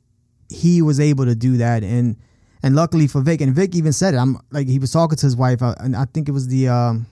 he 0.50 0.82
was 0.82 1.00
able 1.00 1.24
to 1.24 1.34
do 1.34 1.56
that, 1.56 1.82
and 1.82 2.16
and 2.62 2.76
luckily 2.76 3.06
for 3.06 3.22
Vick, 3.22 3.40
and 3.40 3.54
Vick 3.54 3.74
even 3.74 3.92
said 3.92 4.14
it. 4.14 4.18
I'm 4.18 4.38
like 4.50 4.68
he 4.68 4.78
was 4.78 4.92
talking 4.92 5.16
to 5.16 5.26
his 5.26 5.34
wife, 5.34 5.62
uh, 5.62 5.74
and 5.80 5.96
I 5.96 6.04
think 6.04 6.28
it 6.28 6.32
was 6.32 6.48
the 6.48 6.68
um, 6.68 7.06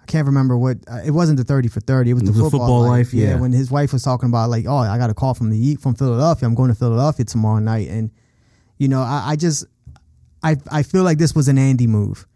I 0.00 0.06
can't 0.06 0.26
remember 0.26 0.56
what 0.56 0.78
uh, 0.90 1.02
it 1.04 1.10
wasn't 1.10 1.36
the 1.36 1.44
thirty 1.44 1.68
for 1.68 1.80
thirty. 1.80 2.10
It 2.10 2.14
was 2.14 2.22
the 2.22 2.28
was 2.28 2.38
the 2.38 2.42
football, 2.44 2.60
Football 2.60 2.80
life. 2.82 3.12
Life, 3.12 3.14
yeah. 3.14 3.38
when 3.38 3.52
his 3.52 3.70
wife 3.70 3.92
was 3.92 4.02
talking 4.02 4.30
about 4.30 4.48
like, 4.48 4.64
oh, 4.66 4.78
I 4.78 4.96
got 4.96 5.10
a 5.10 5.14
call 5.14 5.34
from 5.34 5.50
the 5.50 5.76
from 5.76 5.94
Philadelphia. 5.94 6.48
I'm 6.48 6.54
going 6.54 6.70
to 6.70 6.74
Philadelphia 6.74 7.26
tomorrow 7.26 7.58
night, 7.58 7.88
and 7.88 8.10
you 8.78 8.88
know, 8.88 9.02
I, 9.02 9.32
I 9.32 9.36
just 9.36 9.66
I 10.42 10.56
I 10.70 10.84
feel 10.84 11.02
like 11.02 11.18
this 11.18 11.34
was 11.34 11.48
an 11.48 11.58
Andy 11.58 11.86
move 11.86 12.26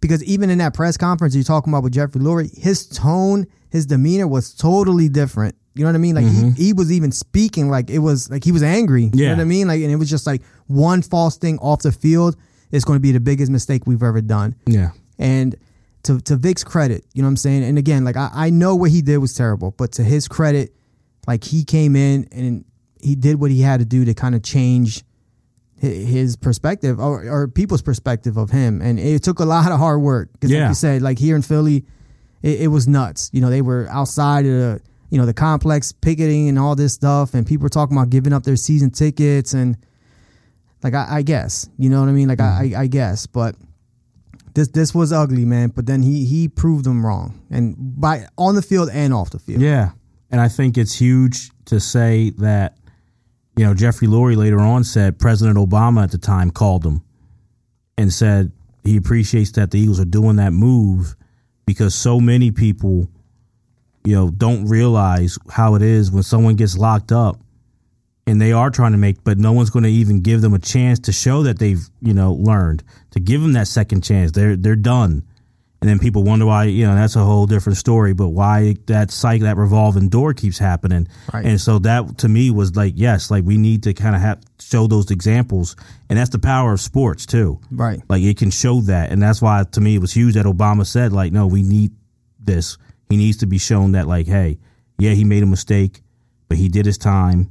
because 0.00 0.22
even 0.24 0.50
in 0.50 0.58
that 0.58 0.74
press 0.74 0.96
conference 0.96 1.34
you're 1.34 1.44
talking 1.44 1.72
about 1.72 1.82
with 1.82 1.92
Jeffrey 1.92 2.20
Lurie, 2.20 2.56
his 2.56 2.86
tone, 2.86 3.46
his 3.70 3.86
demeanor 3.86 4.26
was 4.26 4.54
totally 4.54 5.08
different. 5.08 5.54
You 5.74 5.84
know 5.84 5.90
what 5.90 5.96
I 5.96 5.98
mean? 5.98 6.14
Like 6.16 6.24
he, 6.24 6.30
mm-hmm. 6.30 6.50
he 6.50 6.72
was 6.72 6.90
even 6.90 7.12
speaking 7.12 7.70
like 7.70 7.88
it 7.90 8.00
was 8.00 8.30
like 8.30 8.42
he 8.44 8.50
was 8.52 8.62
angry. 8.62 9.04
You 9.04 9.10
know 9.10 9.22
Yeah. 9.22 9.30
what 9.34 9.40
I 9.40 9.44
mean? 9.44 9.68
Like 9.68 9.80
and 9.82 9.90
it 9.92 9.96
was 9.96 10.10
just 10.10 10.26
like 10.26 10.42
one 10.66 11.02
false 11.02 11.36
thing 11.36 11.58
off 11.60 11.82
the 11.82 11.92
field 11.92 12.36
is 12.70 12.84
going 12.84 12.96
to 12.96 13.00
be 13.00 13.12
the 13.12 13.20
biggest 13.20 13.50
mistake 13.50 13.86
we've 13.86 14.02
ever 14.02 14.20
done. 14.20 14.56
Yeah. 14.66 14.90
And 15.18 15.56
to 16.04 16.20
to 16.22 16.36
Vick's 16.36 16.64
credit, 16.64 17.04
you 17.14 17.22
know 17.22 17.26
what 17.28 17.32
I'm 17.32 17.36
saying? 17.36 17.64
And 17.64 17.78
again, 17.78 18.04
like 18.04 18.16
I, 18.16 18.30
I 18.32 18.50
know 18.50 18.74
what 18.74 18.90
he 18.90 19.02
did 19.02 19.18
was 19.18 19.34
terrible, 19.34 19.72
but 19.76 19.92
to 19.92 20.02
his 20.04 20.26
credit, 20.28 20.74
like 21.26 21.44
he 21.44 21.64
came 21.64 21.94
in 21.96 22.28
and 22.32 22.64
he 23.00 23.14
did 23.14 23.38
what 23.40 23.50
he 23.50 23.60
had 23.60 23.78
to 23.78 23.86
do 23.86 24.04
to 24.04 24.14
kind 24.14 24.34
of 24.34 24.42
change 24.42 25.04
his 25.80 26.36
perspective 26.36 26.98
or, 26.98 27.28
or 27.28 27.48
people's 27.48 27.82
perspective 27.82 28.36
of 28.36 28.50
him. 28.50 28.80
And 28.82 28.98
it 28.98 29.22
took 29.22 29.38
a 29.38 29.44
lot 29.44 29.70
of 29.70 29.78
hard 29.78 30.00
work. 30.00 30.30
Because 30.32 30.52
like 30.52 30.68
you 30.68 30.74
said, 30.74 31.02
like 31.02 31.18
here 31.18 31.36
in 31.36 31.42
Philly, 31.42 31.84
it, 32.42 32.62
it 32.62 32.66
was 32.68 32.88
nuts. 32.88 33.30
You 33.32 33.40
know, 33.40 33.50
they 33.50 33.62
were 33.62 33.86
outside 33.88 34.46
of 34.46 34.52
the 34.52 34.80
you 35.10 35.18
know 35.18 35.24
the 35.24 35.34
complex 35.34 35.92
picketing 35.92 36.48
and 36.48 36.58
all 36.58 36.74
this 36.76 36.92
stuff, 36.92 37.34
and 37.34 37.46
people 37.46 37.62
were 37.62 37.70
talking 37.70 37.96
about 37.96 38.10
giving 38.10 38.32
up 38.32 38.42
their 38.42 38.56
season 38.56 38.90
tickets 38.90 39.54
and 39.54 39.76
like 40.82 40.94
I, 40.94 41.06
I 41.10 41.22
guess 41.22 41.68
you 41.78 41.88
know 41.88 42.00
what 42.00 42.08
I 42.08 42.12
mean. 42.12 42.28
Like 42.28 42.40
I, 42.40 42.64
mm-hmm. 42.64 42.76
I, 42.76 42.80
I 42.82 42.86
guess, 42.88 43.26
but 43.26 43.56
this 44.54 44.68
this 44.68 44.94
was 44.94 45.12
ugly, 45.12 45.44
man. 45.44 45.70
But 45.70 45.86
then 45.86 46.02
he 46.02 46.24
he 46.24 46.48
proved 46.48 46.84
them 46.84 47.04
wrong, 47.04 47.40
and 47.50 47.76
by 47.78 48.26
on 48.36 48.54
the 48.54 48.62
field 48.62 48.90
and 48.92 49.14
off 49.14 49.30
the 49.30 49.38
field. 49.38 49.62
Yeah. 49.62 49.92
And 50.30 50.40
I 50.40 50.48
think 50.48 50.76
it's 50.76 50.94
huge 50.94 51.50
to 51.66 51.80
say 51.80 52.30
that, 52.38 52.76
you 53.58 53.64
know, 53.64 53.74
Jeffrey 53.74 54.06
Lurie 54.06 54.36
later 54.36 54.60
on 54.60 54.84
said 54.84 55.18
President 55.18 55.58
Obama 55.58 56.04
at 56.04 56.12
the 56.12 56.18
time 56.18 56.50
called 56.52 56.86
him 56.86 57.02
and 57.96 58.12
said 58.12 58.52
he 58.84 58.96
appreciates 58.96 59.50
that 59.52 59.72
the 59.72 59.80
Eagles 59.80 59.98
are 59.98 60.04
doing 60.04 60.36
that 60.36 60.52
move 60.52 61.16
because 61.66 61.92
so 61.92 62.20
many 62.20 62.52
people, 62.52 63.10
you 64.04 64.14
know, 64.14 64.30
don't 64.30 64.66
realize 64.66 65.38
how 65.50 65.74
it 65.74 65.82
is 65.82 66.12
when 66.12 66.22
someone 66.22 66.54
gets 66.54 66.78
locked 66.78 67.10
up 67.10 67.40
and 68.28 68.40
they 68.40 68.52
are 68.52 68.70
trying 68.70 68.92
to 68.92 68.98
make, 68.98 69.24
but 69.24 69.38
no 69.38 69.52
one's 69.52 69.70
going 69.70 69.82
to 69.82 69.90
even 69.90 70.20
give 70.20 70.40
them 70.40 70.54
a 70.54 70.58
chance 70.60 71.00
to 71.00 71.12
show 71.12 71.42
that 71.42 71.58
they've, 71.58 71.82
you 72.00 72.14
know, 72.14 72.34
learned 72.34 72.84
to 73.10 73.18
give 73.18 73.40
them 73.42 73.54
that 73.54 73.66
second 73.66 74.04
chance. 74.04 74.30
They're 74.30 74.54
they're 74.54 74.76
done, 74.76 75.24
and 75.80 75.88
then 75.88 75.98
people 75.98 76.24
wonder 76.24 76.44
why. 76.46 76.64
You 76.64 76.86
know, 76.86 76.94
that's 76.94 77.14
a 77.16 77.24
whole 77.24 77.46
different 77.46 77.78
story. 77.78 78.12
But 78.14 78.28
why 78.30 78.76
that 78.86 79.10
cycle, 79.10 79.46
that 79.46 79.56
revolving 79.56 80.08
door 80.08 80.34
keeps 80.34 80.58
happening, 80.58 81.08
Right. 81.32 81.44
and 81.44 81.60
so 81.60 81.78
that 81.80 82.18
to 82.18 82.28
me 82.28 82.50
was 82.50 82.74
like, 82.76 82.94
yes, 82.96 83.30
like 83.30 83.44
we 83.44 83.58
need 83.58 83.82
to 83.84 83.94
kind 83.94 84.16
of 84.16 84.22
have 84.22 84.40
show 84.60 84.86
those 84.86 85.10
examples, 85.10 85.76
and 86.10 86.18
that's 86.18 86.30
the 86.30 86.38
power 86.38 86.72
of 86.72 86.80
sports 86.80 87.26
too. 87.26 87.60
Right. 87.70 88.00
Like 88.08 88.22
it 88.22 88.36
can 88.38 88.50
show 88.50 88.80
that, 88.82 89.10
and 89.12 89.22
that's 89.22 89.40
why 89.40 89.64
to 89.72 89.80
me 89.80 89.94
it 89.94 90.00
was 90.00 90.12
huge 90.12 90.34
that 90.34 90.46
Obama 90.46 90.86
said 90.86 91.12
like, 91.12 91.32
no, 91.32 91.46
we 91.46 91.62
need 91.62 91.92
this. 92.40 92.76
He 93.08 93.16
needs 93.16 93.38
to 93.38 93.46
be 93.46 93.58
shown 93.58 93.92
that 93.92 94.06
like, 94.06 94.26
hey, 94.26 94.58
yeah, 94.98 95.12
he 95.12 95.24
made 95.24 95.42
a 95.42 95.46
mistake, 95.46 96.02
but 96.48 96.58
he 96.58 96.68
did 96.68 96.84
his 96.86 96.98
time, 96.98 97.50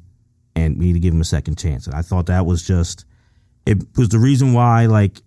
and 0.55 0.77
we 0.77 0.87
need 0.87 0.93
to 0.93 0.99
give 0.99 1.13
him 1.13 1.21
a 1.21 1.25
second 1.25 1.57
chance. 1.57 1.87
And 1.87 1.95
I 1.95 2.01
thought 2.01 2.25
that 2.27 2.45
was 2.45 2.61
just 2.61 3.05
it 3.65 3.77
was 3.97 4.09
the 4.09 4.19
reason 4.19 4.53
why 4.53 4.85
like 4.85 5.21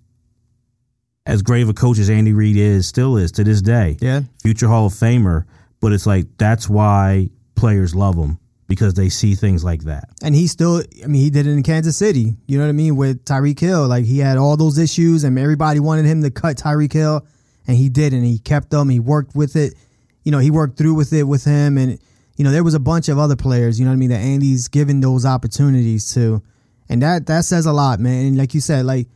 as 1.30 1.42
great 1.42 1.62
of 1.62 1.68
a 1.68 1.74
coach 1.74 1.98
as 1.98 2.10
Andy 2.10 2.32
Reid 2.32 2.56
is, 2.56 2.86
still 2.86 3.16
is 3.16 3.32
to 3.32 3.44
this 3.44 3.62
day, 3.62 3.96
Yeah. 4.00 4.22
future 4.42 4.68
Hall 4.68 4.86
of 4.86 4.92
Famer. 4.92 5.44
But 5.80 5.92
it's 5.92 6.06
like 6.06 6.26
that's 6.36 6.68
why 6.68 7.30
players 7.54 7.94
love 7.94 8.16
him 8.16 8.38
because 8.66 8.94
they 8.94 9.08
see 9.08 9.34
things 9.34 9.64
like 9.64 9.82
that. 9.84 10.08
And 10.22 10.34
he 10.34 10.46
still, 10.46 10.82
I 11.02 11.06
mean, 11.06 11.22
he 11.22 11.30
did 11.30 11.46
it 11.46 11.50
in 11.50 11.62
Kansas 11.62 11.96
City. 11.96 12.36
You 12.46 12.58
know 12.58 12.64
what 12.64 12.70
I 12.70 12.72
mean? 12.72 12.96
With 12.96 13.24
Tyreek 13.24 13.58
Hill. 13.58 13.88
Like 13.88 14.04
he 14.04 14.18
had 14.18 14.36
all 14.38 14.56
those 14.56 14.76
issues 14.78 15.24
and 15.24 15.38
everybody 15.38 15.80
wanted 15.80 16.04
him 16.04 16.22
to 16.22 16.30
cut 16.30 16.56
Tyreek 16.56 16.92
Hill. 16.92 17.24
And 17.66 17.76
he 17.76 17.88
did. 17.88 18.12
And 18.12 18.24
he 18.24 18.38
kept 18.38 18.70
them. 18.70 18.88
He 18.88 19.00
worked 19.00 19.34
with 19.34 19.56
it. 19.56 19.74
You 20.24 20.32
know, 20.32 20.38
he 20.38 20.50
worked 20.50 20.76
through 20.76 20.94
with 20.94 21.12
it 21.12 21.24
with 21.24 21.44
him. 21.44 21.78
And, 21.78 21.98
you 22.36 22.44
know, 22.44 22.50
there 22.50 22.64
was 22.64 22.74
a 22.74 22.80
bunch 22.80 23.08
of 23.08 23.18
other 23.18 23.36
players, 23.36 23.78
you 23.78 23.84
know 23.84 23.90
what 23.90 23.96
I 23.96 23.98
mean, 23.98 24.10
that 24.10 24.20
Andy's 24.20 24.68
given 24.68 25.00
those 25.00 25.24
opportunities 25.24 26.12
to. 26.14 26.42
And 26.88 27.02
that 27.02 27.26
that 27.26 27.44
says 27.44 27.66
a 27.66 27.72
lot, 27.72 28.00
man. 28.00 28.26
And 28.26 28.36
like 28.36 28.52
you 28.54 28.60
said, 28.60 28.84
like, 28.84 29.08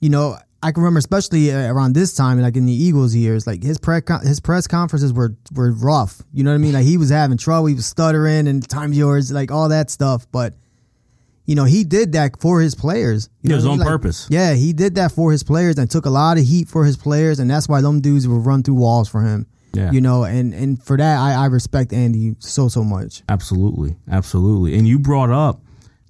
you 0.00 0.08
know, 0.10 0.38
I 0.62 0.72
can 0.72 0.82
remember, 0.82 0.98
especially 0.98 1.52
uh, 1.52 1.72
around 1.72 1.92
this 1.94 2.14
time, 2.14 2.40
like 2.40 2.56
in 2.56 2.66
the 2.66 2.72
Eagles 2.72 3.14
years, 3.14 3.46
like 3.46 3.62
his 3.62 3.78
press 3.78 4.02
his 4.24 4.40
press 4.40 4.66
conferences 4.66 5.12
were 5.12 5.36
were 5.54 5.70
rough. 5.72 6.22
You 6.32 6.42
know 6.44 6.50
what 6.50 6.56
I 6.56 6.58
mean? 6.58 6.72
Like 6.72 6.84
he 6.84 6.96
was 6.98 7.10
having 7.10 7.38
trouble, 7.38 7.66
he 7.66 7.74
was 7.74 7.86
stuttering, 7.86 8.48
and 8.48 8.68
times 8.68 8.96
yours, 8.98 9.30
like 9.30 9.52
all 9.52 9.68
that 9.68 9.90
stuff. 9.90 10.26
But 10.32 10.54
you 11.44 11.54
know, 11.54 11.64
he 11.64 11.84
did 11.84 12.12
that 12.12 12.40
for 12.40 12.60
his 12.60 12.74
players. 12.74 13.28
You 13.42 13.46
It 13.46 13.50
know 13.50 13.54
was 13.56 13.64
what 13.64 13.70
I 13.70 13.72
mean? 13.74 13.80
on 13.82 13.86
Like, 13.86 13.92
purpose. 13.94 14.26
Yeah, 14.30 14.54
he 14.54 14.72
did 14.72 14.96
that 14.96 15.12
for 15.12 15.30
his 15.32 15.42
players 15.44 15.78
and 15.78 15.88
took 15.90 16.06
a 16.06 16.10
lot 16.10 16.38
of 16.38 16.44
heat 16.44 16.68
for 16.68 16.84
his 16.84 16.96
players, 16.96 17.38
and 17.38 17.48
that's 17.50 17.68
why 17.68 17.80
them 17.80 18.00
dudes 18.00 18.26
would 18.26 18.44
run 18.44 18.62
through 18.62 18.74
walls 18.74 19.08
for 19.08 19.22
him. 19.22 19.46
Yeah. 19.74 19.92
You 19.92 20.00
know, 20.00 20.24
and 20.24 20.52
and 20.54 20.82
for 20.82 20.96
that, 20.96 21.18
I, 21.20 21.34
I 21.34 21.46
respect 21.46 21.92
Andy 21.92 22.34
so 22.40 22.68
so 22.68 22.82
much. 22.82 23.22
Absolutely, 23.28 23.96
absolutely. 24.10 24.76
And 24.76 24.88
you 24.88 24.98
brought 24.98 25.30
up 25.30 25.60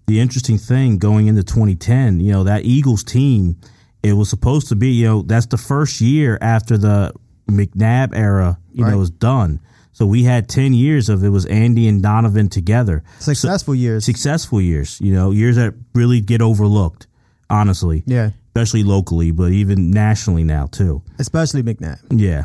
the 0.06 0.20
interesting 0.20 0.56
thing 0.56 0.96
going 0.96 1.26
into 1.26 1.42
2010. 1.42 2.20
You 2.20 2.32
know 2.32 2.44
that 2.44 2.64
Eagles 2.64 3.04
team. 3.04 3.56
It 4.02 4.12
was 4.14 4.28
supposed 4.30 4.68
to 4.68 4.76
be. 4.76 4.90
You 4.90 5.06
know 5.06 5.22
that's 5.22 5.46
the 5.46 5.58
first 5.58 6.00
year 6.00 6.38
after 6.40 6.78
the 6.78 7.12
McNabb 7.50 8.14
era. 8.14 8.58
You 8.72 8.84
Right. 8.84 8.92
know 8.92 8.98
was 8.98 9.10
done. 9.10 9.60
So 9.92 10.06
we 10.06 10.22
had 10.22 10.48
10 10.48 10.74
years 10.74 11.08
of 11.08 11.24
it 11.24 11.30
was 11.30 11.44
Andy 11.46 11.88
and 11.88 12.00
Donovan 12.00 12.48
together. 12.48 13.02
Successful 13.18 13.74
years. 13.74 14.04
Successful 14.04 14.60
years. 14.60 15.00
You 15.00 15.12
know 15.12 15.32
years 15.32 15.56
that 15.56 15.74
really 15.94 16.20
get 16.20 16.40
overlooked. 16.42 17.06
Honestly, 17.50 18.02
yeah, 18.06 18.30
especially 18.54 18.84
locally, 18.84 19.30
but 19.30 19.52
even 19.52 19.90
nationally 19.90 20.44
now 20.44 20.66
too. 20.66 21.02
especially 21.18 21.62
McNabb. 21.62 21.98
Yeah. 22.10 22.44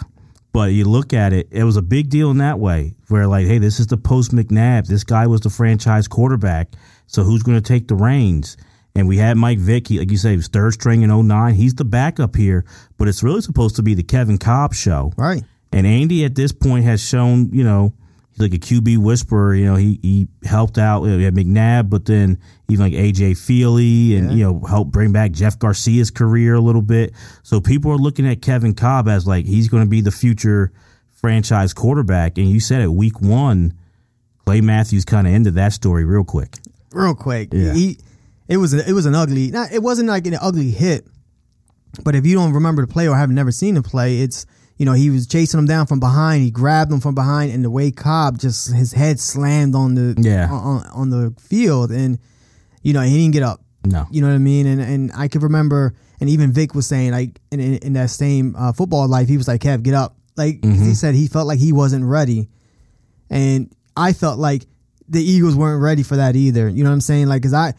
But 0.54 0.72
you 0.72 0.86
look 0.86 1.14
at 1.14 1.34
it, 1.34 1.48
it 1.52 1.64
was 1.64 1.78
a 1.78 1.82
big 1.82 2.10
deal 2.10 2.30
in 2.32 2.38
that 2.38 2.60
way, 2.60 2.94
where 3.10 3.28
like, 3.28 3.48
hey, 3.48 3.58
this 3.58 3.80
is 3.80 3.88
the 3.88 3.98
post 3.98 4.32
McNabb. 4.32 4.86
This 4.88 5.04
guy 5.04 5.26
was 5.28 5.42
the 5.42 5.50
franchise 5.50 6.08
quarterback. 6.08 6.74
So 7.08 7.24
who's 7.24 7.42
going 7.44 7.58
to 7.58 7.62
take 7.62 7.88
the 7.88 7.96
reins? 7.96 8.56
And 8.96 9.08
we 9.08 9.18
had 9.18 9.38
Mike 9.38 9.58
Vick, 9.58 9.88
he, 9.88 9.98
like 10.00 10.12
you 10.12 10.18
say, 10.18 10.32
he 10.32 10.36
was 10.38 10.48
third 10.48 10.74
string 10.74 11.02
in 11.02 11.10
09. 11.28 11.56
He's 11.56 11.74
the 11.74 11.86
backup 11.86 12.36
here, 12.36 12.64
but 12.98 13.08
it's 13.08 13.24
really 13.24 13.42
supposed 13.42 13.76
to 13.78 13.84
be 13.84 13.96
the 13.96 14.04
Kevin 14.04 14.38
Kolb 14.38 14.74
show. 14.76 15.12
Right. 15.18 15.44
And 15.72 15.88
Andy 15.88 16.24
at 16.26 16.36
this 16.36 16.52
point 16.52 16.86
has 16.86 17.02
shown, 17.04 17.50
you 17.52 17.64
know, 17.64 17.94
he's 18.30 18.40
like 18.40 18.54
a 18.54 18.60
QB 18.60 19.00
whisperer. 19.00 19.56
You 19.56 19.66
know, 19.66 19.76
he 19.76 19.98
he 20.04 20.28
helped 20.44 20.78
out. 20.78 21.04
You 21.06 21.18
know, 21.18 21.32
McNabb, 21.32 21.90
but 21.90 22.06
then 22.06 22.38
even 22.70 22.86
like 22.86 22.94
AJ 22.94 23.32
Feeley 23.32 24.16
and 24.16 24.30
Yeah. 24.30 24.36
you 24.38 24.44
know 24.44 24.60
helped 24.68 24.92
bring 24.92 25.12
back 25.12 25.32
Jeff 25.32 25.58
Garcia's 25.58 26.12
career 26.12 26.54
a 26.54 26.62
little 26.62 26.84
bit. 26.84 27.14
So 27.42 27.60
people 27.60 27.92
are 27.92 27.98
looking 27.98 28.28
at 28.28 28.44
Kevin 28.44 28.76
Kolb 28.76 29.08
as 29.08 29.26
like 29.26 29.46
he's 29.48 29.70
going 29.70 29.84
to 29.84 29.90
be 29.90 30.02
the 30.02 30.12
future 30.12 30.72
franchise 31.10 31.74
quarterback. 31.74 32.38
And 32.38 32.48
you 32.48 32.60
said 32.60 32.82
it 32.84 32.92
week 32.94 33.20
one, 33.22 33.74
Clay 34.46 34.62
Matthews 34.62 35.06
kind 35.06 35.26
of 35.26 35.34
ended 35.34 35.56
that 35.56 35.74
story 35.74 36.06
real 36.06 36.24
quick. 36.24 36.58
real 36.92 37.16
quick. 37.16 37.50
Yeah. 37.52 37.74
He, 37.74 37.98
it 38.54 38.58
was 38.58 38.74
a, 38.74 38.88
it 38.90 38.94
was 38.94 39.06
an 39.06 39.16
ugly. 39.16 39.52
Not, 39.52 39.72
it 39.72 39.82
wasn't 39.84 40.08
like 40.10 40.26
an 40.28 40.36
ugly 40.42 40.72
hit, 40.72 41.06
but 42.04 42.16
if 42.16 42.26
you 42.26 42.36
don't 42.36 42.54
remember 42.54 42.86
the 42.86 42.92
play 42.92 43.08
or 43.08 43.16
have 43.16 43.30
never 43.30 43.52
seen 43.52 43.76
the 43.76 43.82
play, 43.84 44.20
it's 44.20 44.46
you 44.78 44.86
know 44.86 44.94
he 44.94 45.10
was 45.10 45.28
chasing 45.28 45.60
him 45.60 45.66
down 45.68 45.86
from 45.88 46.00
behind. 46.00 46.44
He 46.44 46.52
grabbed 46.52 46.92
him 46.92 47.00
from 47.00 47.16
behind, 47.16 47.52
and 47.52 47.64
the 47.64 47.70
way 47.70 47.92
Kolb 47.92 48.38
just 48.40 48.72
his 48.74 48.92
head 48.94 49.20
slammed 49.20 49.76
on 49.76 49.96
the 49.96 50.16
Yeah. 50.20 50.50
on, 50.52 50.86
on 50.94 51.10
the 51.10 51.34
field, 51.40 51.92
and 51.92 52.20
you 52.82 52.94
know 52.94 53.02
he 53.02 53.18
didn't 53.18 53.34
get 53.34 53.44
up. 53.44 53.62
No. 53.86 54.08
You 54.12 54.22
know 54.22 54.28
what 54.30 54.36
I 54.36 54.40
mean? 54.40 54.66
And 54.66 54.82
and 54.82 55.12
I 55.16 55.28
could 55.28 55.44
remember, 55.44 55.94
and 56.22 56.30
even 56.30 56.52
Vick 56.54 56.74
was 56.74 56.88
saying 56.88 57.12
like 57.12 57.40
in 57.52 57.60
in, 57.60 57.74
in 57.78 57.94
that 57.94 58.10
same 58.10 58.56
uh, 58.58 58.72
football 58.74 59.08
life, 59.08 59.28
he 59.28 59.38
was 59.38 59.48
like, 59.48 59.62
"Kev, 59.62 59.84
get 59.84 59.94
up!" 59.94 60.16
Like 60.36 60.62
'cause 60.62 60.80
he 60.80 60.96
said, 60.96 61.14
he 61.16 61.28
felt 61.28 61.48
like 61.48 61.60
he 61.60 61.72
wasn't 61.74 62.06
ready, 62.06 62.50
and 63.30 63.72
I 63.96 64.14
felt 64.14 64.40
like 64.40 64.66
the 65.08 65.22
Eagles 65.22 65.56
weren't 65.56 65.82
ready 65.84 66.02
for 66.02 66.16
that 66.16 66.36
either. 66.36 66.68
You 66.70 66.84
know 66.84 66.90
what 66.90 66.96
I'm 66.96 67.02
saying? 67.02 67.28
Like, 67.28 67.44
cause 67.44 67.54
I 67.54 67.74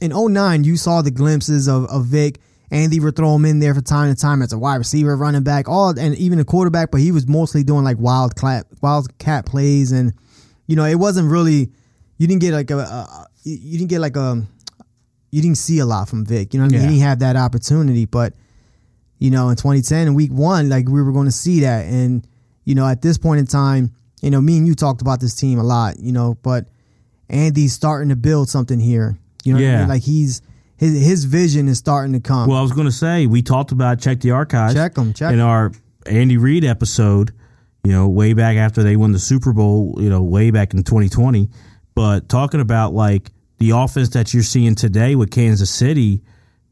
in 0.00 0.12
09, 0.14 0.64
you 0.64 0.76
saw 0.76 1.02
the 1.02 1.10
glimpses 1.10 1.68
of 1.68 1.86
of 1.86 2.06
Vick. 2.06 2.38
Andy 2.72 3.00
would 3.00 3.16
throw 3.16 3.34
him 3.34 3.44
in 3.44 3.58
there 3.58 3.74
from 3.74 3.82
time 3.82 4.14
to 4.14 4.20
time 4.20 4.42
as 4.42 4.52
a 4.52 4.58
wide 4.58 4.76
receiver, 4.76 5.16
running 5.16 5.42
back, 5.42 5.68
all 5.68 5.98
and 5.98 6.14
even 6.16 6.38
a 6.38 6.44
quarterback, 6.44 6.92
but 6.92 7.00
he 7.00 7.10
was 7.10 7.26
mostly 7.26 7.64
doing 7.64 7.82
like 7.82 7.98
wild 7.98 8.36
clap, 8.36 8.66
wild 8.80 9.18
cat 9.18 9.44
plays, 9.44 9.90
and 9.90 10.12
you 10.66 10.76
know 10.76 10.84
it 10.84 10.96
wasn't 10.96 11.30
really. 11.30 11.70
You 12.18 12.26
didn't 12.26 12.42
get 12.42 12.52
like 12.52 12.70
a, 12.70 12.78
a 12.78 13.26
you 13.42 13.56
you 13.56 13.78
didn't 13.78 13.90
get 13.90 14.00
like 14.00 14.16
a 14.16 14.46
you 15.30 15.42
didn't 15.42 15.58
see 15.58 15.78
a 15.78 15.86
lot 15.86 16.08
from 16.08 16.24
Vick. 16.24 16.52
You 16.52 16.60
know 16.60 16.66
what 16.66 16.72
I 16.72 16.76
mean? 16.76 16.82
Yeah. 16.82 16.88
He 16.88 16.94
didn't 16.96 17.08
have 17.08 17.18
that 17.20 17.36
opportunity, 17.36 18.04
but 18.04 18.34
you 19.20 19.30
know, 19.30 19.50
in 19.50 19.56
2010 19.56 20.08
in 20.08 20.14
week 20.14 20.32
one, 20.32 20.68
like 20.68 20.88
we 20.88 21.02
were 21.02 21.12
going 21.12 21.26
to 21.26 21.32
see 21.32 21.60
that. 21.60 21.84
And, 21.84 22.26
you 22.64 22.74
know, 22.74 22.86
at 22.86 23.02
this 23.02 23.18
point 23.18 23.38
in 23.38 23.46
time, 23.46 23.92
you 24.22 24.30
know, 24.30 24.40
me 24.40 24.56
and 24.56 24.66
you 24.66 24.74
talked 24.74 25.02
about 25.02 25.20
this 25.20 25.34
team 25.34 25.58
a 25.58 25.62
lot, 25.62 26.00
you 26.00 26.10
know, 26.10 26.38
but 26.42 26.66
Andy's 27.28 27.74
starting 27.74 28.08
to 28.08 28.16
build 28.16 28.48
something 28.48 28.80
here. 28.80 29.18
You 29.44 29.54
know 29.54 29.60
what 29.60 29.66
I 29.68 29.78
mean? 29.80 29.88
Like 29.88 30.02
he's, 30.02 30.42
his, 30.76 31.04
his 31.04 31.24
vision 31.24 31.68
is 31.68 31.78
starting 31.78 32.12
to 32.14 32.20
come. 32.20 32.48
Well, 32.48 32.58
I 32.58 32.62
was 32.62 32.72
going 32.72 32.86
to 32.86 32.92
say 32.92 33.26
we 33.26 33.42
talked 33.42 33.72
about 33.72 34.00
check 34.00 34.20
the 34.20 34.30
archives. 34.32 34.74
Check 34.74 34.96
'em, 34.98 35.12
check 35.12 35.32
in 35.32 35.40
our 35.40 35.72
Andy 36.06 36.36
Reid 36.38 36.64
episode. 36.64 37.32
you 37.84 37.92
know, 37.92 38.08
way 38.08 38.34
back 38.34 38.56
after 38.58 38.82
they 38.82 38.94
won 38.96 39.12
the 39.12 39.18
Super 39.18 39.52
Bowl, 39.54 39.94
you 39.98 40.10
know, 40.10 40.22
way 40.22 40.50
back 40.50 40.74
in 40.74 40.82
2020. 40.82 41.48
But 41.94 42.28
talking 42.28 42.60
about 42.60 42.92
like 42.92 43.30
the 43.58 43.70
offense 43.70 44.10
that 44.10 44.32
you're 44.34 44.42
seeing 44.42 44.74
today 44.74 45.14
with 45.14 45.30
Kansas 45.30 45.70
City, 45.70 46.20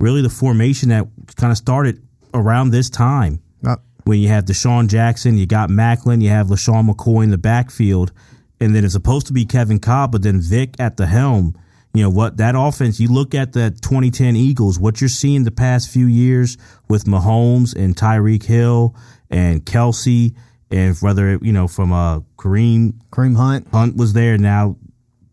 really 0.01 0.21
the 0.23 0.29
formation 0.31 0.91
that 0.91 1.07
kind 1.37 1.51
of 1.51 1.57
started 1.57 2.03
around 2.35 2.71
this 2.71 2.91
time 2.91 3.41
Uh, 3.65 3.77
when 4.05 4.19
you 4.21 4.29
have 4.29 4.45
DeSean 4.45 4.89
Jackson, 4.89 5.37
you 5.39 5.47
got 5.47 5.71
Maclin, 5.71 6.21
you 6.23 6.29
have 6.29 6.49
LeSean 6.49 6.89
McCoy 6.91 7.25
in 7.25 7.31
the 7.31 7.39
backfield, 7.39 8.13
and 8.61 8.75
then 8.75 8.85
it's 8.85 8.93
supposed 8.95 9.27
to 9.29 9.33
be 9.33 9.45
Kevin 9.47 9.79
Kolb, 9.79 10.13
but 10.13 10.23
then 10.23 10.41
Vick 10.43 10.75
at 10.79 10.97
the 10.99 11.07
helm. 11.07 11.55
You 11.99 12.05
know 12.05 12.11
what 12.11 12.37
that 12.37 12.55
offense? 12.57 13.01
You 13.01 13.09
look 13.09 13.35
at 13.35 13.55
the 13.55 13.73
2010 13.73 14.37
Eagles. 14.37 14.79
What 14.79 15.01
you're 15.01 15.09
seeing 15.09 15.43
the 15.43 15.51
past 15.51 15.91
few 15.91 16.07
years 16.07 16.57
with 16.89 17.07
Mahomes 17.07 17.75
and 17.75 17.97
Tyreek 17.97 18.45
Hill 18.45 18.95
and 19.31 19.67
Kelce, 19.67 20.33
and 20.71 20.97
whether 20.99 21.41
you 21.43 21.53
know 21.53 21.67
from 21.67 21.93
uh, 21.93 22.21
Kareem 22.37 22.93
Kareem 23.11 23.37
Hunt, 23.37 23.67
Hunt 23.73 23.97
was 23.97 24.13
there 24.13 24.39
now, 24.39 24.77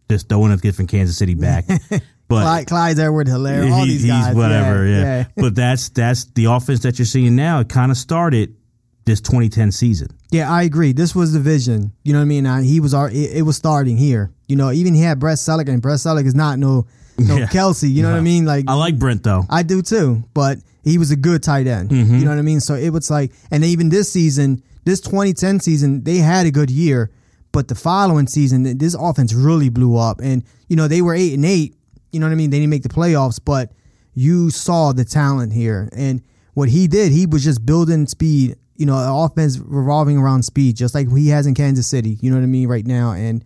just 0.09 0.27
throwing 0.27 0.51
a 0.53 0.57
gift 0.57 0.77
from 0.77 0.87
Kansas 0.87 1.15
City 1.15 1.35
back. 1.35 1.65
But 2.27 2.41
Clyde, 2.41 2.65
Clyde 2.67 2.97
Edward 2.99 3.27
Helaire, 3.27 3.71
all 3.71 3.85
he- 3.85 3.97
these 3.97 4.05
guys. 4.07 4.35
whatever, 4.35 4.87
yeah, 4.87 4.99
yeah. 4.99 5.25
but 5.35 5.53
that's 5.53 5.89
that's 5.89 6.25
the 6.25 6.45
offense 6.45 6.79
that 6.79 6.97
you're 6.97 7.05
seeing 7.05 7.35
now. 7.35 7.59
It 7.59 7.69
kind 7.69 7.91
of 7.91 7.97
started 7.97 8.55
this 9.05 9.21
2010 9.21 9.71
season. 9.71 10.07
Yeah, 10.31 10.51
I 10.51 10.63
agree. 10.63 10.91
This 10.91 11.15
was 11.15 11.33
the 11.33 11.39
vision. 11.39 11.91
You 12.03 12.13
know 12.13 12.19
what 12.19 12.23
I 12.23 12.27
mean? 12.27 12.45
Uh, 12.45 12.61
he 12.61 12.79
was 12.79 12.93
our, 12.93 13.09
it, 13.09 13.37
it 13.37 13.41
was 13.43 13.55
starting 13.55 13.97
here. 13.97 14.31
You 14.47 14.55
know, 14.55 14.71
even 14.71 14.93
he 14.93 15.01
had 15.01 15.19
Brett 15.19 15.37
Celek, 15.37 15.69
and 15.69 15.81
Brett 15.81 15.99
Celek 15.99 16.25
is 16.25 16.35
not 16.35 16.59
no 16.59 16.87
no 17.17 17.37
Yeah. 17.37 17.45
Kelce. 17.47 17.89
You 17.89 18.03
know 18.03 18.11
what 18.11 18.17
I 18.17 18.21
mean? 18.21 18.45
Like 18.45 18.65
I 18.67 18.73
like 18.73 18.97
Brent 18.99 19.23
though. 19.23 19.43
I 19.49 19.63
do 19.63 19.81
too, 19.81 20.23
but 20.33 20.57
he 20.83 20.97
was 20.97 21.11
a 21.11 21.15
good 21.15 21.41
tight 21.43 21.67
end. 21.67 21.89
Mm-hmm. 21.89 22.15
You 22.15 22.25
know 22.25 22.31
what 22.31 22.39
I 22.39 22.43
mean? 22.43 22.59
So 22.59 22.75
it 22.75 22.89
was 22.89 23.09
like, 23.09 23.31
and 23.51 23.63
even 23.63 23.89
this 23.89 24.11
season, 24.11 24.61
this 24.83 25.01
2010 25.01 25.59
season, 25.61 26.03
they 26.03 26.17
had 26.17 26.45
a 26.45 26.51
good 26.51 26.69
year, 26.69 27.09
but 27.51 27.67
the 27.67 27.75
following 27.75 28.27
season, 28.27 28.77
this 28.77 28.95
offense 28.95 29.33
really 29.33 29.69
blew 29.69 29.97
up, 29.97 30.19
and 30.21 30.43
you 30.67 30.75
know 30.75 30.87
they 30.87 31.01
were 31.01 31.13
eight 31.15 31.33
and 31.33 31.45
eight. 31.45 31.75
You 32.11 32.19
know 32.19 32.27
what 32.27 32.33
I 32.33 32.35
mean? 32.35 32.49
They 32.49 32.59
didn't 32.59 32.69
make 32.69 32.83
the 32.83 32.89
playoffs, 32.89 33.39
but 33.43 33.71
you 34.13 34.49
saw 34.49 34.93
the 34.93 35.05
talent 35.05 35.53
here, 35.53 35.89
and 35.93 36.21
what 36.53 36.69
he 36.69 36.87
did, 36.87 37.11
he 37.11 37.25
was 37.25 37.43
just 37.43 37.65
building 37.65 38.07
speed. 38.07 38.55
You 38.77 38.85
know, 38.85 38.97
an 38.97 39.09
offense 39.09 39.57
revolving 39.57 40.17
around 40.17 40.43
speed, 40.43 40.75
just 40.75 40.93
like 40.93 41.09
he 41.15 41.29
has 41.29 41.47
in 41.47 41.53
Kansas 41.55 41.87
City. 41.87 42.17
You 42.21 42.29
know 42.31 42.37
what 42.37 42.43
I 42.43 42.47
mean? 42.47 42.67
Right 42.67 42.85
now, 42.85 43.11
and 43.11 43.43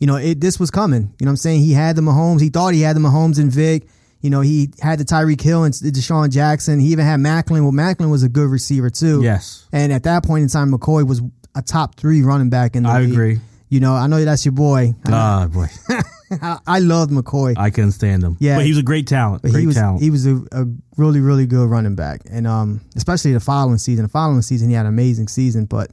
you 0.00 0.06
know, 0.06 0.16
it 0.16 0.40
this 0.40 0.58
was 0.58 0.70
coming. 0.70 1.12
You 1.18 1.26
know 1.26 1.30
what 1.30 1.32
I'm 1.32 1.36
saying? 1.36 1.60
He 1.60 1.72
had 1.72 1.96
the 1.96 2.02
Mahomes. 2.02 2.40
He 2.40 2.48
thought 2.48 2.74
he 2.74 2.80
had 2.80 2.96
the 2.96 3.00
Mahomes 3.00 3.38
and 3.38 3.50
Vick. 3.52 3.86
You 4.20 4.30
know, 4.30 4.40
he 4.40 4.70
had 4.80 4.98
the 5.00 5.04
Tyreek 5.04 5.40
Hill 5.40 5.64
and 5.64 5.74
DeSean 5.74 6.30
Jackson. 6.30 6.78
He 6.78 6.88
even 6.92 7.04
had 7.04 7.18
Maclin. 7.20 7.62
Well, 7.62 7.72
Maclin 7.72 8.10
was 8.10 8.22
a 8.22 8.28
good 8.28 8.48
receiver 8.48 8.88
too. 8.88 9.20
Yes. 9.22 9.66
And 9.72 9.92
at 9.92 10.04
that 10.04 10.24
point 10.24 10.42
in 10.44 10.48
time, 10.48 10.72
McCoy 10.72 11.06
was 11.06 11.20
a 11.56 11.62
top 11.62 11.96
three 11.96 12.22
running 12.22 12.48
back 12.48 12.76
in 12.76 12.84
the 12.84 12.88
I 12.88 13.00
league. 13.00 13.10
agree. 13.12 13.40
You 13.68 13.80
know, 13.80 13.94
I 13.94 14.06
know 14.06 14.24
that's 14.24 14.44
your 14.44 14.52
boy. 14.52 14.94
Ah, 15.08 15.48
boy, 15.52 15.66
I, 16.42 16.58
I 16.66 16.78
loved 16.78 17.10
McCoy. 17.12 17.54
I 17.56 17.70
couldn't 17.70 17.92
stand 17.92 18.22
him. 18.22 18.36
Yeah. 18.40 18.56
but 18.56 18.64
he 18.64 18.70
was 18.70 18.78
a 18.78 18.82
great 18.82 19.06
talent. 19.06 19.42
Great 19.42 19.60
he 19.60 19.66
was 19.66 19.76
talent. 19.76 20.02
he 20.02 20.10
was 20.10 20.26
a, 20.26 20.36
a 20.52 20.64
really 20.96 21.20
really 21.20 21.46
good 21.46 21.68
running 21.68 21.94
back, 21.94 22.22
and 22.30 22.46
um, 22.46 22.80
especially 22.96 23.32
the 23.32 23.40
following 23.40 23.78
season. 23.78 24.04
The 24.04 24.10
following 24.10 24.42
season, 24.42 24.68
he 24.68 24.74
had 24.74 24.86
an 24.86 24.92
amazing 24.92 25.28
season. 25.28 25.66
But 25.66 25.90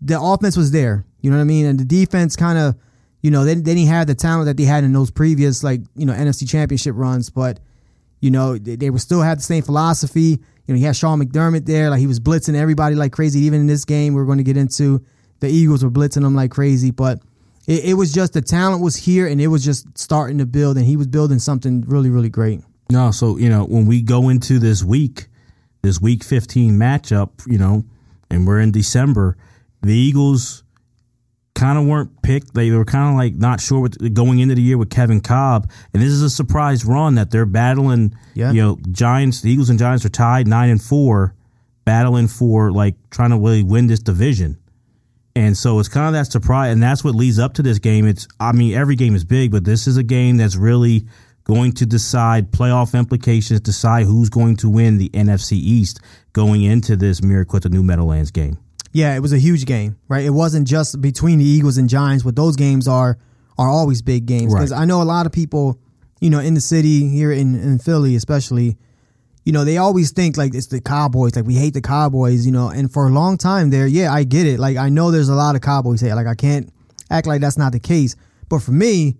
the 0.00 0.20
offense 0.20 0.56
was 0.56 0.70
there, 0.70 1.04
you 1.20 1.30
know 1.30 1.36
what 1.36 1.42
I 1.42 1.46
mean, 1.46 1.66
and 1.66 1.78
the 1.78 1.84
defense 1.84 2.36
kind 2.36 2.58
of, 2.58 2.76
you 3.22 3.30
know, 3.30 3.44
they, 3.44 3.54
they 3.54 3.74
didn't 3.74 3.88
have 3.88 4.06
the 4.06 4.14
talent 4.14 4.46
that 4.46 4.56
they 4.56 4.64
had 4.64 4.84
in 4.84 4.92
those 4.92 5.10
previous 5.10 5.62
like 5.62 5.80
you 5.96 6.06
know 6.06 6.12
NFC 6.12 6.48
Championship 6.48 6.94
runs, 6.96 7.30
but 7.30 7.60
you 8.20 8.30
know 8.30 8.58
they, 8.58 8.76
they 8.76 8.90
were 8.90 8.98
still 8.98 9.22
had 9.22 9.38
the 9.38 9.42
same 9.42 9.62
philosophy. 9.62 10.40
You 10.66 10.74
know, 10.74 10.78
he 10.78 10.84
had 10.84 10.94
Sean 10.94 11.20
McDermott 11.20 11.66
there, 11.66 11.90
like 11.90 11.98
he 11.98 12.06
was 12.06 12.20
blitzing 12.20 12.54
everybody 12.54 12.94
like 12.94 13.12
crazy. 13.12 13.40
Even 13.40 13.60
in 13.60 13.66
this 13.66 13.84
game, 13.84 14.14
we're 14.14 14.24
going 14.24 14.38
to 14.38 14.44
get 14.44 14.56
into 14.56 15.04
the 15.40 15.48
Eagles 15.48 15.82
were 15.82 15.90
blitzing 15.90 16.22
them 16.22 16.36
like 16.36 16.52
crazy, 16.52 16.92
but 16.92 17.20
it, 17.66 17.84
it 17.84 17.94
was 17.94 18.12
just 18.12 18.32
the 18.32 18.42
talent 18.42 18.82
was 18.82 18.96
here, 18.96 19.26
and 19.26 19.40
it 19.40 19.48
was 19.48 19.64
just 19.64 19.96
starting 19.96 20.38
to 20.38 20.46
build, 20.46 20.76
and 20.76 20.86
he 20.86 20.96
was 20.96 21.06
building 21.06 21.38
something 21.38 21.82
really 21.82 22.10
really 22.10 22.30
great. 22.30 22.60
no, 22.90 23.10
so 23.10 23.36
you 23.38 23.48
know 23.48 23.64
when 23.64 23.86
we 23.86 24.02
go 24.02 24.28
into 24.28 24.58
this 24.58 24.82
week, 24.82 25.26
this 25.82 26.00
week 26.00 26.24
15 26.24 26.74
matchup, 26.78 27.30
you 27.46 27.58
know, 27.58 27.84
and 28.30 28.46
we're 28.46 28.60
in 28.60 28.72
December, 28.72 29.36
the 29.82 29.94
Eagles 29.94 30.62
kind 31.54 31.78
of 31.78 31.84
weren't 31.84 32.22
picked. 32.22 32.54
They 32.54 32.70
were 32.70 32.84
kind 32.84 33.10
of 33.10 33.16
like 33.16 33.34
not 33.34 33.60
sure 33.60 33.80
what 33.80 34.14
going 34.14 34.38
into 34.38 34.54
the 34.54 34.62
year 34.62 34.78
with 34.78 34.90
Kevin 34.90 35.20
Kolb, 35.20 35.70
and 35.92 36.02
this 36.02 36.10
is 36.10 36.22
a 36.22 36.30
surprise 36.30 36.84
run 36.84 37.14
that 37.16 37.30
they're 37.30 37.46
battling. 37.46 38.14
Yeah. 38.34 38.52
You 38.52 38.62
know, 38.62 38.78
Giants, 38.90 39.42
the 39.42 39.50
Eagles 39.50 39.70
and 39.70 39.78
Giants 39.78 40.04
are 40.04 40.08
tied 40.10 40.46
nine 40.46 40.70
and 40.70 40.82
four, 40.82 41.34
battling 41.84 42.28
for 42.28 42.72
like 42.72 42.94
trying 43.10 43.30
to 43.30 43.36
really 43.38 43.62
win 43.62 43.86
this 43.86 44.00
division. 44.00 44.58
And 45.34 45.56
so 45.56 45.78
it's 45.78 45.88
kind 45.88 46.06
of 46.08 46.12
that 46.12 46.30
surprise, 46.30 46.72
and 46.72 46.82
that's 46.82 47.02
what 47.02 47.14
leads 47.14 47.38
up 47.38 47.54
to 47.54 47.62
this 47.62 47.78
game. 47.78 48.06
It's, 48.06 48.28
I 48.38 48.52
mean, 48.52 48.74
every 48.74 48.96
game 48.96 49.14
is 49.14 49.24
big, 49.24 49.50
but 49.50 49.64
this 49.64 49.86
is 49.86 49.96
a 49.96 50.02
game 50.02 50.36
that's 50.36 50.56
really 50.56 51.06
going 51.44 51.72
to 51.72 51.86
decide 51.86 52.52
playoff 52.52 52.96
implications, 52.96 53.60
decide 53.60 54.04
who's 54.06 54.28
going 54.28 54.56
to 54.56 54.68
win 54.68 54.98
the 54.98 55.08
NFC 55.10 55.52
East 55.52 56.00
going 56.34 56.62
into 56.62 56.96
this 56.96 57.22
Miracle 57.22 57.56
at 57.56 57.62
the 57.62 57.68
New 57.70 57.82
Meadowlands 57.82 58.30
game. 58.30 58.58
Yeah, 58.92 59.16
it 59.16 59.20
was 59.20 59.32
a 59.32 59.38
huge 59.38 59.64
game, 59.64 59.96
right? 60.08 60.24
It 60.24 60.30
wasn't 60.30 60.68
just 60.68 61.00
between 61.00 61.38
the 61.38 61.46
Eagles 61.46 61.78
and 61.78 61.88
Giants, 61.88 62.24
but 62.24 62.36
those 62.36 62.56
games 62.56 62.86
are 62.86 63.16
are 63.58 63.68
always 63.68 64.02
big 64.02 64.26
games 64.26 64.52
because 64.52 64.70
Right. 64.70 64.80
I 64.80 64.84
know 64.84 65.00
a 65.02 65.04
lot 65.04 65.24
of 65.26 65.32
people, 65.32 65.78
you 66.20 66.28
know, 66.30 66.40
in 66.40 66.54
the 66.54 66.60
city 66.60 67.08
here 67.08 67.32
in, 67.32 67.54
in 67.54 67.78
Philly, 67.78 68.16
especially, 68.16 68.76
you 69.44 69.52
know, 69.52 69.64
they 69.64 69.76
always 69.78 70.12
think 70.12 70.36
like 70.36 70.54
it's 70.54 70.68
the 70.68 70.80
Cowboys, 70.80 71.34
like 71.36 71.44
we 71.46 71.54
hate 71.54 71.74
the 71.74 71.80
Cowboys, 71.82 72.46
you 72.46 72.52
know, 72.52 72.68
and 72.68 72.92
for 72.92 73.06
a 73.06 73.10
long 73.10 73.36
time 73.36 73.70
there, 73.70 73.86
yeah, 73.86 74.12
I 74.12 74.24
get 74.24 74.46
it. 74.46 74.60
Like 74.60 74.76
I 74.76 74.88
know 74.88 75.10
there's 75.10 75.28
a 75.28 75.34
lot 75.34 75.54
of 75.56 75.60
Cowboys 75.62 76.00
here, 76.00 76.14
like 76.14 76.26
I 76.26 76.34
can't 76.34 76.72
act 77.10 77.26
like 77.26 77.40
that's 77.40 77.58
not 77.58 77.72
the 77.72 77.80
case, 77.80 78.14
but 78.48 78.60
for 78.62 78.72
me, 78.72 79.16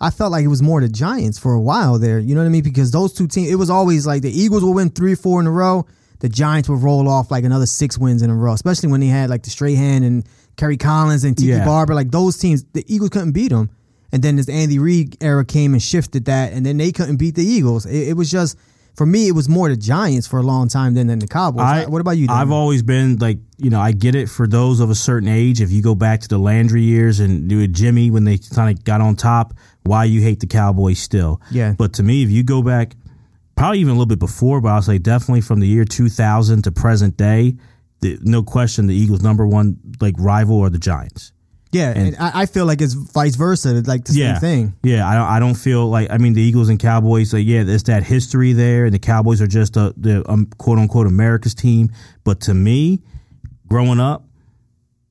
I 0.00 0.08
felt 0.10 0.32
like 0.32 0.44
it 0.44 0.48
was 0.48 0.62
more 0.62 0.80
the 0.80 0.88
Giants 0.88 1.38
for 1.38 1.52
a 1.52 1.60
while 1.60 1.98
there. 1.98 2.18
You 2.18 2.34
know 2.34 2.40
what 2.40 2.46
I 2.46 2.50
mean? 2.50 2.62
Because 2.62 2.90
those 2.90 3.12
two 3.12 3.26
teams, 3.26 3.50
it 3.50 3.56
was 3.56 3.68
always 3.68 4.06
like 4.06 4.22
the 4.22 4.30
Eagles 4.30 4.64
will 4.64 4.72
win 4.72 4.88
three, 4.88 5.14
four 5.14 5.40
in 5.40 5.46
a 5.46 5.50
row. 5.50 5.86
The 6.20 6.28
Giants 6.30 6.68
would 6.70 6.82
roll 6.82 7.06
off 7.06 7.30
like 7.30 7.44
another 7.44 7.66
six 7.66 7.98
wins 7.98 8.22
in 8.22 8.30
a 8.30 8.34
row, 8.34 8.54
especially 8.54 8.90
when 8.90 9.00
they 9.00 9.08
had 9.08 9.28
like 9.28 9.42
the 9.42 9.50
Strahan 9.50 10.02
and 10.02 10.26
Kerry 10.56 10.78
Collins 10.78 11.24
and 11.24 11.36
Tiki 11.36 11.50
Yeah. 11.50 11.66
Barber. 11.66 11.94
Like 11.94 12.10
those 12.10 12.38
teams, 12.38 12.64
the 12.72 12.84
Eagles 12.88 13.10
couldn't 13.10 13.32
beat 13.32 13.48
them. 13.50 13.68
And 14.12 14.22
then 14.22 14.36
this 14.36 14.48
Andy 14.48 14.78
Reid 14.78 15.18
era 15.22 15.44
came 15.44 15.72
and 15.72 15.82
shifted 15.82 16.24
that, 16.24 16.52
and 16.52 16.64
then 16.66 16.78
they 16.78 16.90
couldn't 16.92 17.16
beat 17.18 17.34
the 17.36 17.44
Eagles. 17.44 17.86
It, 17.86 18.08
it 18.08 18.12
was 18.14 18.30
just 18.30 18.58
for 18.94 19.06
me, 19.06 19.28
it 19.28 19.32
was 19.32 19.48
more 19.48 19.68
the 19.68 19.76
Giants 19.76 20.26
for 20.26 20.38
a 20.38 20.42
long 20.42 20.68
time 20.68 20.94
than 20.94 21.06
than 21.06 21.18
the 21.18 21.26
Cowboys. 21.26 21.88
what 21.88 22.00
about 22.00 22.18
you? 22.18 22.26
I've 22.28 22.50
always 22.50 22.82
been 22.82 23.16
like, 23.16 23.38
you 23.56 23.70
know, 23.70 23.80
I 23.80 23.92
get 23.92 24.14
it 24.14 24.28
for 24.28 24.46
those 24.46 24.80
of 24.80 24.90
a 24.90 24.94
certain 24.94 25.28
age. 25.28 25.60
If 25.60 25.70
you 25.70 25.82
go 25.82 25.94
back 25.94 26.20
to 26.20 26.28
the 26.28 26.38
Landry 26.38 26.82
years 26.82 27.20
and 27.20 27.48
do 27.48 27.60
it 27.60 27.72
Jimmy 27.72 28.10
when 28.10 28.24
they 28.24 28.38
kind 28.38 28.76
of 28.76 28.84
got 28.84 29.00
on 29.00 29.16
top, 29.16 29.54
why 29.84 30.04
you 30.04 30.20
hate 30.20 30.40
the 30.40 30.46
Cowboys 30.46 30.98
still. 30.98 31.40
Yeah. 31.50 31.74
But 31.76 31.94
to 31.94 32.02
me, 32.02 32.22
if 32.22 32.30
you 32.30 32.42
go 32.42 32.62
back, 32.62 32.96
probably 33.56 33.78
even 33.80 33.90
a 33.90 33.94
little 33.94 34.06
bit 34.06 34.18
before, 34.18 34.60
but 34.60 34.68
I'll 34.68 34.82
say 34.82 34.98
definitely 34.98 35.42
from 35.42 35.60
the 35.60 35.66
year 35.66 35.84
2000 35.84 36.62
to 36.64 36.72
present 36.72 37.16
day, 37.16 37.56
the, 38.00 38.18
no 38.22 38.42
question 38.42 38.86
the 38.86 38.94
Eagles' 38.94 39.22
number 39.22 39.46
one 39.46 39.78
like 40.00 40.14
rival 40.18 40.60
are 40.60 40.70
the 40.70 40.78
Giants. 40.78 41.32
Yeah, 41.72 41.92
and, 41.94 42.16
I, 42.16 42.42
I 42.42 42.46
feel 42.46 42.66
like 42.66 42.80
it's 42.80 42.94
vice 42.94 43.36
versa, 43.36 43.76
it's 43.76 43.86
like 43.86 44.04
the 44.04 44.14
yeah, 44.14 44.38
same 44.38 44.40
thing. 44.40 44.76
Yeah, 44.82 45.08
I 45.08 45.14
don't. 45.14 45.26
I 45.26 45.38
don't 45.38 45.54
feel 45.54 45.88
like. 45.88 46.10
I 46.10 46.18
mean, 46.18 46.32
the 46.32 46.42
Eagles 46.42 46.68
and 46.68 46.80
Cowboys. 46.80 47.32
Like, 47.32 47.46
yeah, 47.46 47.62
there's 47.62 47.84
that 47.84 48.02
history 48.02 48.52
there, 48.52 48.86
and 48.86 48.94
the 48.94 48.98
Cowboys 48.98 49.40
are 49.40 49.46
just 49.46 49.76
a 49.76 49.94
the 49.96 50.28
um, 50.28 50.46
quote 50.58 50.78
unquote 50.78 51.06
America's 51.06 51.54
team. 51.54 51.92
But 52.24 52.40
to 52.42 52.54
me, 52.54 53.02
growing 53.68 54.00
up, 54.00 54.24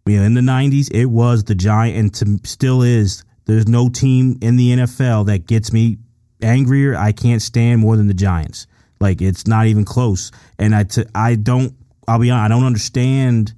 you 0.05 0.17
know, 0.17 0.23
in 0.23 0.33
the 0.33 0.41
'90s, 0.41 0.91
it 0.91 1.05
was 1.05 1.45
the 1.45 1.55
Giant, 1.55 1.97
and 1.97 2.13
to, 2.15 2.47
still 2.47 2.81
is. 2.81 3.23
There's 3.45 3.67
no 3.67 3.87
team 3.87 4.37
in 4.41 4.57
the 4.57 4.71
NFL 4.71 5.27
that 5.27 5.47
gets 5.47 5.71
me 5.71 5.97
angrier. 6.41 6.95
I 6.95 7.13
can't 7.13 7.41
stand 7.41 7.79
more 7.79 7.95
than 7.95 8.07
the 8.07 8.13
Giants. 8.13 8.67
Like, 8.99 9.21
it's 9.21 9.47
not 9.47 9.65
even 9.67 9.85
close. 9.85 10.31
And 10.59 10.75
I, 10.75 10.83
t- 10.83 11.05
I 11.15 11.35
don't. 11.35 11.73
I'll 12.05 12.19
be 12.19 12.29
honest. 12.29 12.45
I 12.45 12.47
don't 12.49 12.65
understand 12.65 13.53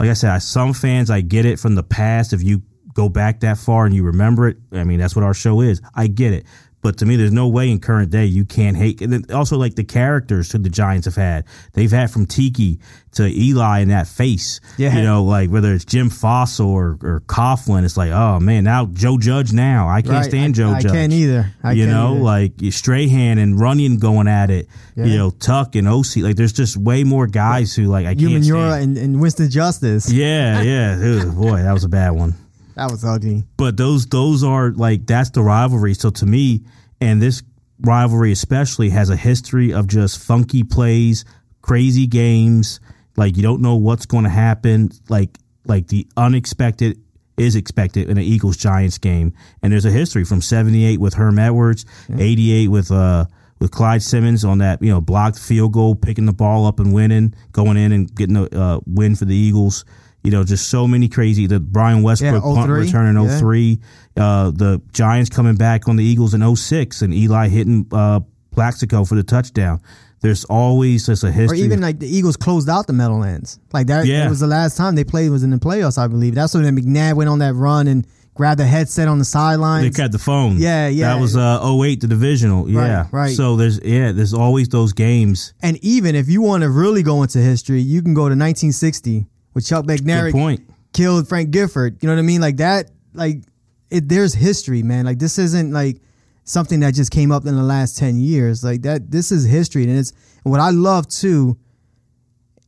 like 0.00 0.10
I 0.10 0.14
said, 0.14 0.30
I, 0.30 0.38
some 0.38 0.72
fans, 0.72 1.10
I 1.10 1.20
get 1.20 1.46
it 1.46 1.58
from 1.58 1.74
the 1.74 1.82
past. 1.82 2.32
If 2.32 2.42
you 2.42 2.62
go 2.94 3.08
back 3.08 3.40
that 3.40 3.58
far 3.58 3.86
and 3.86 3.94
you 3.94 4.04
remember 4.04 4.48
it, 4.48 4.56
I 4.72 4.84
mean, 4.84 4.98
that's 4.98 5.14
what 5.16 5.24
our 5.24 5.34
show 5.34 5.60
is. 5.60 5.80
I 5.94 6.06
get 6.06 6.32
it. 6.32 6.46
But 6.84 6.98
to 6.98 7.06
me, 7.06 7.16
there's 7.16 7.32
no 7.32 7.48
way 7.48 7.70
in 7.70 7.80
current 7.80 8.10
day 8.10 8.26
you 8.26 8.44
can't 8.44 8.76
hate. 8.76 9.00
And 9.00 9.10
then 9.10 9.24
also, 9.34 9.56
like 9.56 9.74
the 9.74 9.84
characters 9.84 10.52
who 10.52 10.58
the 10.58 10.68
Giants 10.68 11.06
have 11.06 11.14
had, 11.16 11.46
they've 11.72 11.90
had 11.90 12.10
from 12.10 12.26
Tiki 12.26 12.78
to 13.12 13.26
Eli 13.26 13.78
in 13.80 13.88
that 13.88 14.06
face. 14.06 14.60
Yeah. 14.76 14.94
You 14.94 15.02
know, 15.02 15.24
like 15.24 15.48
whether 15.48 15.72
it's 15.72 15.86
Jim 15.86 16.10
Fassel 16.10 16.66
or, 16.66 16.98
or 17.00 17.22
Coughlin, 17.26 17.84
it's 17.86 17.96
like, 17.96 18.10
oh 18.12 18.38
man, 18.38 18.64
now 18.64 18.84
Joe 18.84 19.16
Judge 19.16 19.50
now. 19.50 19.88
I 19.88 20.02
can't 20.02 20.14
Right. 20.14 20.24
stand 20.26 20.54
I- 20.54 20.56
Joe 20.58 20.70
I 20.72 20.80
Judge. 20.80 20.92
can't 20.92 21.12
either. 21.14 21.50
I 21.62 21.72
you 21.72 21.86
can't 21.86 21.96
know, 21.96 22.12
either. 22.16 22.22
like 22.22 22.52
Strahan 22.72 23.38
and 23.38 23.56
Runyan 23.58 23.98
going 23.98 24.28
at 24.28 24.50
it. 24.50 24.68
Yeah. 24.94 25.06
You 25.06 25.16
know, 25.16 25.30
Tuck 25.30 25.76
and 25.76 25.86
Osi. 25.88 26.22
Like 26.22 26.36
there's 26.36 26.52
just 26.52 26.76
way 26.76 27.02
more 27.02 27.26
guys 27.26 27.74
who 27.74 27.84
like 27.84 28.04
I 28.04 28.12
Human 28.12 28.42
can't 28.42 28.44
Euro 28.44 28.70
stand. 28.72 28.82
and, 28.82 28.98
and 28.98 29.20
Winston 29.22 29.48
Justice. 29.48 30.12
Yeah, 30.12 30.60
yeah. 30.60 31.02
Ew, 31.02 31.32
boy, 31.32 31.62
that 31.62 31.72
was 31.72 31.84
a 31.84 31.88
bad 31.88 32.10
one. 32.10 32.34
That 32.76 32.90
was 32.90 33.04
ugly. 33.04 33.44
But 33.56 33.76
those 33.76 34.04
those 34.06 34.42
are 34.42 34.72
like 34.72 35.06
that's 35.06 35.30
the 35.30 35.42
rivalry. 35.44 35.94
So 35.94 36.10
to 36.10 36.26
me, 36.26 36.64
and 37.04 37.20
this 37.20 37.42
rivalry 37.80 38.32
especially 38.32 38.90
has 38.90 39.10
a 39.10 39.16
history 39.16 39.72
of 39.72 39.86
just 39.86 40.18
funky 40.18 40.64
plays, 40.64 41.24
crazy 41.62 42.06
games. 42.06 42.80
Like 43.16 43.36
you 43.36 43.42
don't 43.42 43.60
know 43.60 43.76
what's 43.76 44.06
going 44.06 44.24
to 44.24 44.30
happen. 44.30 44.90
Like 45.08 45.38
like 45.66 45.88
the 45.88 46.06
unexpected 46.16 46.98
is 47.36 47.56
expected 47.56 48.08
in 48.08 48.16
an 48.16 48.24
Eagles 48.24 48.56
Giants 48.56 48.98
game. 48.98 49.34
And 49.62 49.72
there's 49.72 49.84
a 49.84 49.90
history 49.90 50.24
from 50.24 50.40
78 50.40 50.98
with 50.98 51.14
Herm 51.14 51.38
Edwards, 51.38 51.84
88 52.10 52.68
with 52.68 52.90
uh 52.90 53.26
with 53.60 53.70
Clyde 53.70 54.02
Simmons 54.02 54.44
on 54.44 54.58
that, 54.58 54.82
you 54.82 54.90
know, 54.90 55.00
blocked 55.00 55.38
field 55.38 55.72
goal, 55.72 55.94
picking 55.94 56.26
the 56.26 56.32
ball 56.32 56.66
up 56.66 56.80
and 56.80 56.92
winning, 56.92 57.34
going 57.52 57.76
in 57.76 57.92
and 57.92 58.12
getting 58.14 58.36
a 58.36 58.44
uh, 58.44 58.80
win 58.86 59.14
for 59.14 59.26
the 59.26 59.36
Eagles. 59.36 59.84
You 60.24 60.30
know, 60.30 60.42
just 60.42 60.68
so 60.68 60.88
many 60.88 61.08
crazy. 61.08 61.46
The 61.46 61.60
Brian 61.60 62.02
Westbrook 62.02 62.42
Yeah, 62.42 62.54
punt 62.54 62.66
03, 62.66 62.80
return 62.80 63.14
in 63.16 63.22
yeah. 63.22 63.38
03. 63.38 63.80
Uh, 64.16 64.50
the 64.50 64.80
Giants 64.92 65.28
coming 65.30 65.54
back 65.54 65.86
on 65.86 65.96
the 65.96 66.04
Eagles 66.04 66.32
in 66.34 66.56
06 66.56 67.02
and 67.02 67.12
Eli 67.14 67.48
hitting 67.48 67.86
uh, 67.92 68.20
Plaxico 68.50 69.04
for 69.04 69.16
the 69.16 69.22
touchdown. 69.22 69.80
There's 70.22 70.44
always 70.46 71.04
just 71.04 71.22
a 71.24 71.30
history. 71.30 71.60
Or 71.60 71.64
even 71.64 71.82
like 71.82 71.98
the 71.98 72.08
Eagles 72.08 72.38
closed 72.38 72.70
out 72.70 72.86
the 72.86 72.94
Meadowlands. 72.94 73.58
Like 73.74 73.88
that, 73.88 74.06
Yeah. 74.06 74.26
was 74.30 74.40
the 74.40 74.46
last 74.46 74.78
time 74.78 74.94
they 74.94 75.04
played 75.04 75.28
was 75.30 75.42
in 75.42 75.50
the 75.50 75.58
playoffs, 75.58 75.98
I 75.98 76.06
believe. 76.06 76.34
That's 76.34 76.54
when 76.54 76.64
McNabb 76.64 77.16
went 77.16 77.28
on 77.28 77.40
that 77.40 77.52
run 77.52 77.86
and 77.86 78.06
grabbed 78.32 78.58
the 78.58 78.64
headset 78.66 79.06
on 79.06 79.18
the 79.18 79.24
sidelines. 79.26 79.84
they 79.84 80.02
cut 80.02 80.10
the 80.10 80.18
phone. 80.18 80.56
Yeah, 80.56 80.88
yeah. 80.88 81.12
That 81.14 81.20
was 81.20 81.36
uh 81.36 81.60
08, 81.62 82.00
the 82.00 82.06
divisional. 82.06 82.68
Yeah. 82.70 83.08
right. 83.12 83.36
So 83.36 83.56
there's 83.56 83.78
yeah, 83.84 84.12
there's 84.12 84.32
always 84.32 84.70
those 84.70 84.94
games. 84.94 85.52
And 85.62 85.76
even 85.84 86.14
if 86.14 86.30
you 86.30 86.40
want 86.40 86.62
to 86.62 86.70
really 86.70 87.02
go 87.02 87.22
into 87.22 87.38
history, 87.40 87.80
you 87.82 88.00
can 88.00 88.14
go 88.14 88.22
to 88.22 88.34
1960 88.34 89.26
with 89.54 89.66
Chuck 89.66 89.86
Bednarik 89.86 90.60
killed 90.92 91.28
Frank 91.28 91.50
Gifford. 91.50 92.02
You 92.02 92.08
know 92.08 92.14
what 92.14 92.20
I 92.20 92.22
mean? 92.22 92.40
Like 92.40 92.58
that. 92.58 92.90
Like 93.12 93.42
it. 93.90 94.08
There's 94.08 94.34
history, 94.34 94.82
man. 94.82 95.04
Like 95.04 95.18
this 95.18 95.38
isn't 95.38 95.72
like 95.72 96.00
something 96.44 96.80
that 96.80 96.94
just 96.94 97.10
came 97.10 97.30
up 97.32 97.46
in 97.46 97.54
the 97.54 97.62
last 97.62 97.96
ten 97.96 98.18
years. 98.18 98.64
Like 98.64 98.82
that. 98.82 99.10
This 99.10 99.30
is 99.30 99.44
history, 99.44 99.84
and 99.84 99.98
it's 99.98 100.12
and 100.44 100.50
what 100.50 100.60
I 100.60 100.70
love 100.70 101.06
too. 101.08 101.58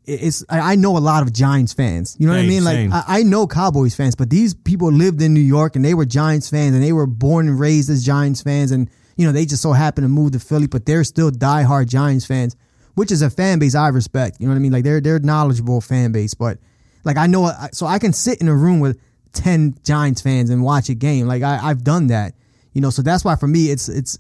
It's 0.05 0.45
I 0.49 0.77
know 0.77 0.97
a 0.97 1.01
lot 1.01 1.25
of 1.25 1.33
Giants 1.33 1.73
fans. 1.73 2.17
You 2.21 2.29
know 2.29 2.33
what 2.33 2.39
I 2.39 2.47
mean? 2.47 2.63
Like 2.63 2.77
same. 2.77 2.93
I, 2.93 3.05
I 3.09 3.23
know 3.25 3.49
Cowboys 3.49 3.97
fans, 3.97 4.15
but 4.15 4.31
these 4.31 4.55
people 4.55 4.93
lived 4.93 5.21
in 5.21 5.35
New 5.35 5.41
York 5.41 5.75
and 5.75 5.85
they 5.85 5.95
were 5.95 6.05
Giants 6.05 6.49
fans 6.49 6.77
and 6.77 6.85
they 6.85 6.93
were 6.93 7.09
born 7.09 7.49
and 7.49 7.59
raised 7.59 7.91
as 7.91 8.05
Giants 8.07 8.41
fans, 8.41 8.71
and 8.71 8.89
you 9.17 9.27
know 9.27 9.33
they 9.33 9.45
just 9.45 9.63
so 9.63 9.73
happened 9.73 10.05
to 10.05 10.09
move 10.09 10.31
to 10.33 10.39
Philly, 10.39 10.69
but 10.69 10.87
they're 10.87 11.03
still 11.03 11.33
diehard 11.33 11.89
Giants 11.89 12.25
fans, 12.25 12.55
which 12.95 13.11
is 13.11 13.21
a 13.21 13.29
fan 13.29 13.59
base 13.59 13.75
I 13.75 13.89
respect. 13.89 14.37
You 14.39 14.47
know 14.47 14.53
what 14.53 14.59
I 14.59 14.61
mean? 14.61 14.71
Like 14.71 14.85
they're 14.85 15.01
they're 15.01 15.19
knowledgeable 15.19 15.81
fan 15.81 16.13
base, 16.13 16.35
but 16.35 16.59
like 17.07 17.17
I 17.17 17.27
know, 17.27 17.51
so 17.73 17.87
I 17.87 17.99
can 17.99 18.13
sit 18.13 18.41
in 18.43 18.49
a 18.49 18.55
room 18.55 18.81
with 18.81 19.01
ten 19.33 19.75
Giants 19.85 20.21
fans 20.21 20.51
and 20.51 20.63
watch 20.63 20.91
a 20.91 20.95
game. 20.95 21.27
Like 21.27 21.43
I, 21.43 21.59
I've 21.63 21.83
done 21.85 22.09
that, 22.09 22.35
you 22.75 22.81
know. 22.83 22.91
So 22.91 23.01
that's 23.01 23.25
why 23.25 23.37
for 23.37 23.47
me, 23.47 23.71
it's 23.71 23.89
it's 23.89 24.19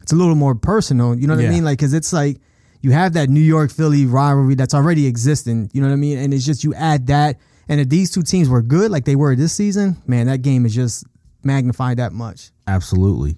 it's 0.00 0.12
a 0.12 0.16
little 0.16 0.36
more 0.36 0.54
personal. 0.54 1.14
You 1.14 1.26
know 1.26 1.34
what 1.34 1.42
Yeah. 1.42 1.50
I 1.50 1.52
mean? 1.52 1.64
Like 1.64 1.78
because 1.78 1.92
it's 1.92 2.12
like 2.12 2.38
you 2.80 2.92
have 2.92 3.12
that 3.14 3.28
New 3.28 3.40
York 3.42 3.70
Philly 3.70 4.06
rivalry 4.06 4.54
that's 4.54 4.72
already 4.74 5.06
existing. 5.06 5.70
You 5.74 5.82
know 5.82 5.88
what 5.88 5.92
I 5.94 5.96
mean? 5.96 6.16
And 6.18 6.32
it's 6.32 6.46
just 6.46 6.64
you 6.64 6.72
add 6.74 7.08
that, 7.08 7.38
and 7.68 7.80
if 7.80 7.88
these 7.88 8.10
two 8.10 8.22
teams 8.22 8.48
were 8.48 8.62
good 8.62 8.90
like 8.90 9.04
they 9.04 9.16
were 9.16 9.34
this 9.36 9.52
season, 9.52 9.96
man, 10.06 10.26
that 10.28 10.42
game 10.42 10.64
is 10.64 10.74
just 10.74 11.04
magnified 11.42 11.98
that 11.98 12.12
much. 12.12 12.52
Absolutely. 12.66 13.36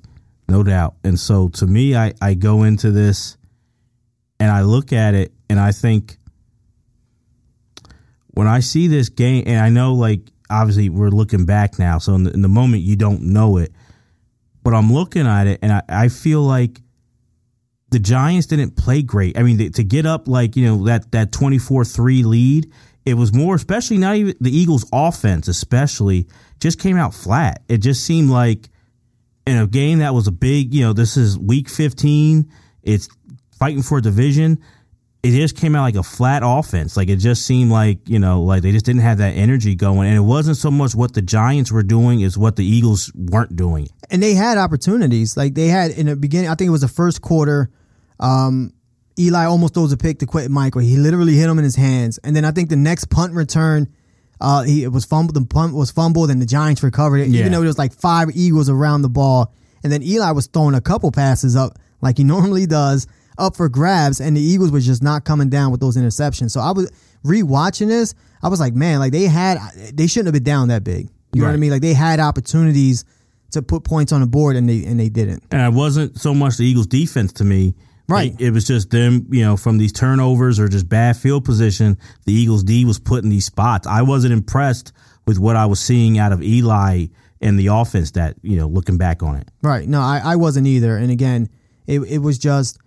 No 0.49 0.63
doubt. 0.63 0.97
And 1.03 1.19
so 1.19 1.49
to 1.49 1.67
me, 1.67 1.97
I, 1.97 2.13
I 2.21 2.35
go 2.35 2.65
into 2.65 2.91
this 2.91 3.39
and 4.39 4.51
I 4.51 4.63
look 4.63 4.93
at 4.93 5.15
it 5.15 5.33
and 5.49 5.59
I 5.59 5.73
think 5.73 6.19
when 8.33 8.47
I 8.47 8.61
see 8.61 8.87
this 8.89 9.09
game, 9.09 9.45
and 9.47 9.61
I 9.61 9.69
know 9.69 9.95
like 9.95 10.21
obviously 10.51 10.89
we're 10.89 11.11
looking 11.11 11.45
back 11.45 11.79
now, 11.79 11.99
so 11.99 12.15
in 12.15 12.25
the, 12.25 12.31
in 12.33 12.43
the 12.43 12.49
moment 12.49 12.83
you 12.83 12.97
don't 12.97 13.23
know 13.23 13.57
it, 13.59 13.73
but 14.63 14.75
I'm 14.75 14.93
looking 14.93 15.27
at 15.27 15.47
it 15.47 15.61
and 15.63 15.73
I, 15.73 15.83
I 15.89 16.09
feel 16.09 16.43
like 16.43 16.81
the 17.91 17.99
Giants 17.99 18.47
didn't 18.47 18.77
play 18.77 19.03
great. 19.03 19.39
I 19.39 19.43
mean, 19.43 19.73
to 19.73 19.85
get 19.85 20.07
up 20.07 20.27
like, 20.27 20.57
you 20.57 20.65
know, 20.65 20.85
that, 20.85 21.13
that 21.13 21.31
24 21.31 21.85
3 21.85 22.23
lead, 22.23 22.73
it 23.05 23.15
was 23.15 23.35
more, 23.35 23.55
especially 23.55 23.99
not 23.99 24.17
even 24.17 24.35
the 24.41 24.57
Eagles' 24.57 24.87
offense, 24.93 25.49
especially, 25.49 26.27
just 26.59 26.81
came 26.81 26.97
out 26.97 27.13
flat. 27.13 27.63
It 27.69 27.79
just 27.79 28.05
seemed 28.05 28.31
like 28.31 28.71
in 29.47 29.59
a 29.59 29.67
game 29.67 29.99
that 29.99 30.15
was 30.15 30.27
a 30.27 30.33
big, 30.33 30.73
you 30.73 30.83
know, 30.83 30.93
this 30.93 31.17
is 31.17 31.39
week 31.39 31.69
15, 31.69 32.51
it's 32.83 33.09
fighting 33.59 33.83
for 33.83 33.99
a 33.99 34.03
division. 34.03 34.59
It 35.23 35.31
just 35.31 35.57
came 35.57 35.77
out 35.77 35.83
like 35.83 35.95
a 35.95 36.03
flat 36.03 36.43
offense. 36.45 36.97
Like 36.97 37.09
it 37.09 37.17
just 37.17 37.47
seemed 37.47 37.71
like, 37.71 38.09
you 38.09 38.19
know, 38.19 38.43
like 38.43 38.63
they 38.63 38.73
just 38.73 38.85
didn't 38.85 39.03
have 39.03 39.19
that 39.19 39.31
energy 39.37 39.77
going. 39.77 40.09
And 40.09 40.17
it 40.17 40.23
wasn't 40.23 40.57
so 40.57 40.69
much 40.71 40.97
what 40.97 41.15
the 41.15 41.23
Giants 41.23 41.71
were 41.71 41.85
doing 41.85 42.23
is 42.23 42.37
what 42.37 42.57
the 42.57 42.65
Eagles 42.65 43.13
weren't 43.15 43.55
doing. 43.55 43.89
and 44.11 44.21
they 44.21 44.35
had 44.35 44.59
opportunities. 44.59 45.37
Like 45.37 45.55
they 45.55 45.69
had 45.69 45.93
in 45.93 46.07
the 46.07 46.17
beginning, 46.17 46.51
I 46.51 46.57
think 46.57 46.67
it 46.69 46.73
was 46.73 46.81
the 46.81 46.89
first 46.89 47.23
quarter. 47.23 47.71
Um, 48.19 48.73
Eli 49.19 49.45
almost 49.45 49.75
throws 49.75 49.93
a 49.93 49.97
pick 49.97 50.19
to 50.21 50.27
Quintin 50.27 50.53
Mikell. 50.53 50.83
He 50.83 50.97
literally 50.97 51.35
hit 51.35 51.49
him 51.49 51.59
in 51.59 51.65
his 51.65 51.77
hands, 51.77 52.19
and 52.25 52.35
then 52.35 52.45
I 52.45 52.51
think 52.51 52.71
the 52.71 52.77
next 52.77 53.05
punt 53.11 53.35
return, 53.35 53.87
uh, 54.41 54.63
he 54.63 54.83
it 54.85 54.89
was 54.89 55.05
fumbled. 55.05 55.35
The 55.37 55.45
punt 55.47 55.75
was 55.75 55.91
fumbled, 55.91 56.31
and 56.31 56.41
the 56.41 56.47
Giants 56.47 56.83
recovered 56.83 57.19
it. 57.19 57.29
Yeah. 57.29 57.41
Even 57.41 57.53
though 57.53 57.61
there 57.61 57.67
was 57.69 57.79
like 57.79 57.93
five 57.93 58.31
Eagles 58.35 58.69
around 58.71 59.03
the 59.03 59.09
ball, 59.11 59.53
and 59.85 59.93
then 59.93 60.03
Eli 60.03 60.31
was 60.33 60.47
throwing 60.47 60.75
a 60.75 60.81
couple 60.81 61.13
passes 61.13 61.55
up 61.57 61.79
like 62.01 62.17
he 62.19 62.25
normally 62.35 62.67
does, 62.67 63.07
up 63.39 63.57
for 63.57 63.69
grabs, 63.69 64.21
and 64.21 64.37
the 64.37 64.41
Eagles 64.41 64.71
was 64.71 64.87
just 64.87 65.03
not 65.03 65.25
coming 65.25 65.49
down 65.49 65.71
with 65.71 65.81
those 65.81 65.97
interceptions. 65.97 66.51
So 66.51 66.61
I 66.61 66.73
was 66.73 66.91
rewatching 67.25 67.89
this. 67.89 68.15
I 68.43 68.49
was 68.49 68.61
like, 68.61 68.75
man, 68.75 68.99
like 68.99 69.13
they 69.13 69.25
had, 69.25 69.59
they 69.95 70.07
shouldn't 70.07 70.27
have 70.27 70.35
been 70.35 70.43
down 70.43 70.69
that 70.69 70.85
big. 70.85 71.09
You 71.33 71.41
know 71.41 71.47
what 71.47 71.55
I 71.55 71.57
mean? 71.57 71.71
Like 71.71 71.83
they 71.83 71.95
had 71.95 72.21
opportunities 72.21 73.05
to 73.53 73.63
put 73.63 73.85
points 73.85 74.13
on 74.13 74.21
the 74.21 74.27
board 74.27 74.57
and 74.57 74.69
they 74.69 74.85
and 74.85 74.99
they 74.99 75.09
didn't. 75.09 75.43
And 75.51 75.63
it 75.63 75.77
wasn't 75.77 76.19
so 76.21 76.35
much 76.35 76.57
the 76.57 76.65
Eagles' 76.65 76.87
defense 76.87 77.33
to 77.35 77.45
me. 77.45 77.75
Right. 78.09 78.35
It, 78.39 78.49
it 78.49 78.51
was 78.51 78.67
just 78.67 78.91
them, 78.91 79.27
you 79.31 79.43
know, 79.43 79.57
from 79.57 79.79
these 79.79 79.93
turnovers 79.93 80.59
or 80.59 80.69
just 80.69 80.89
bad 80.89 81.17
field 81.17 81.45
position. 81.45 81.97
The 82.27 82.33
Eagles' 82.33 82.65
D 82.65 82.85
was 82.85 82.99
put 82.99 83.25
in 83.25 83.31
these 83.31 83.47
spots. 83.47 83.87
I 83.87 84.03
wasn't 84.03 84.33
impressed 84.33 84.93
with 85.27 85.39
what 85.39 85.57
I 85.57 85.67
was 85.67 85.81
seeing 85.81 86.19
out 86.19 86.33
of 86.33 86.43
Eli 86.43 87.07
and 87.41 87.59
the 87.59 87.69
offense. 87.69 88.11
That 88.13 88.37
you 88.43 88.57
know, 88.57 88.67
looking 88.67 88.99
back 88.99 89.23
on 89.23 89.37
it, 89.37 89.49
Right. 89.63 89.89
No, 89.89 90.01
I, 90.01 90.21
I 90.23 90.37
wasn't 90.37 90.67
either. 90.67 90.97
And 90.97 91.11
again, 91.11 91.49
it 91.87 92.01
it 92.01 92.19
was 92.19 92.39
just 92.39 92.79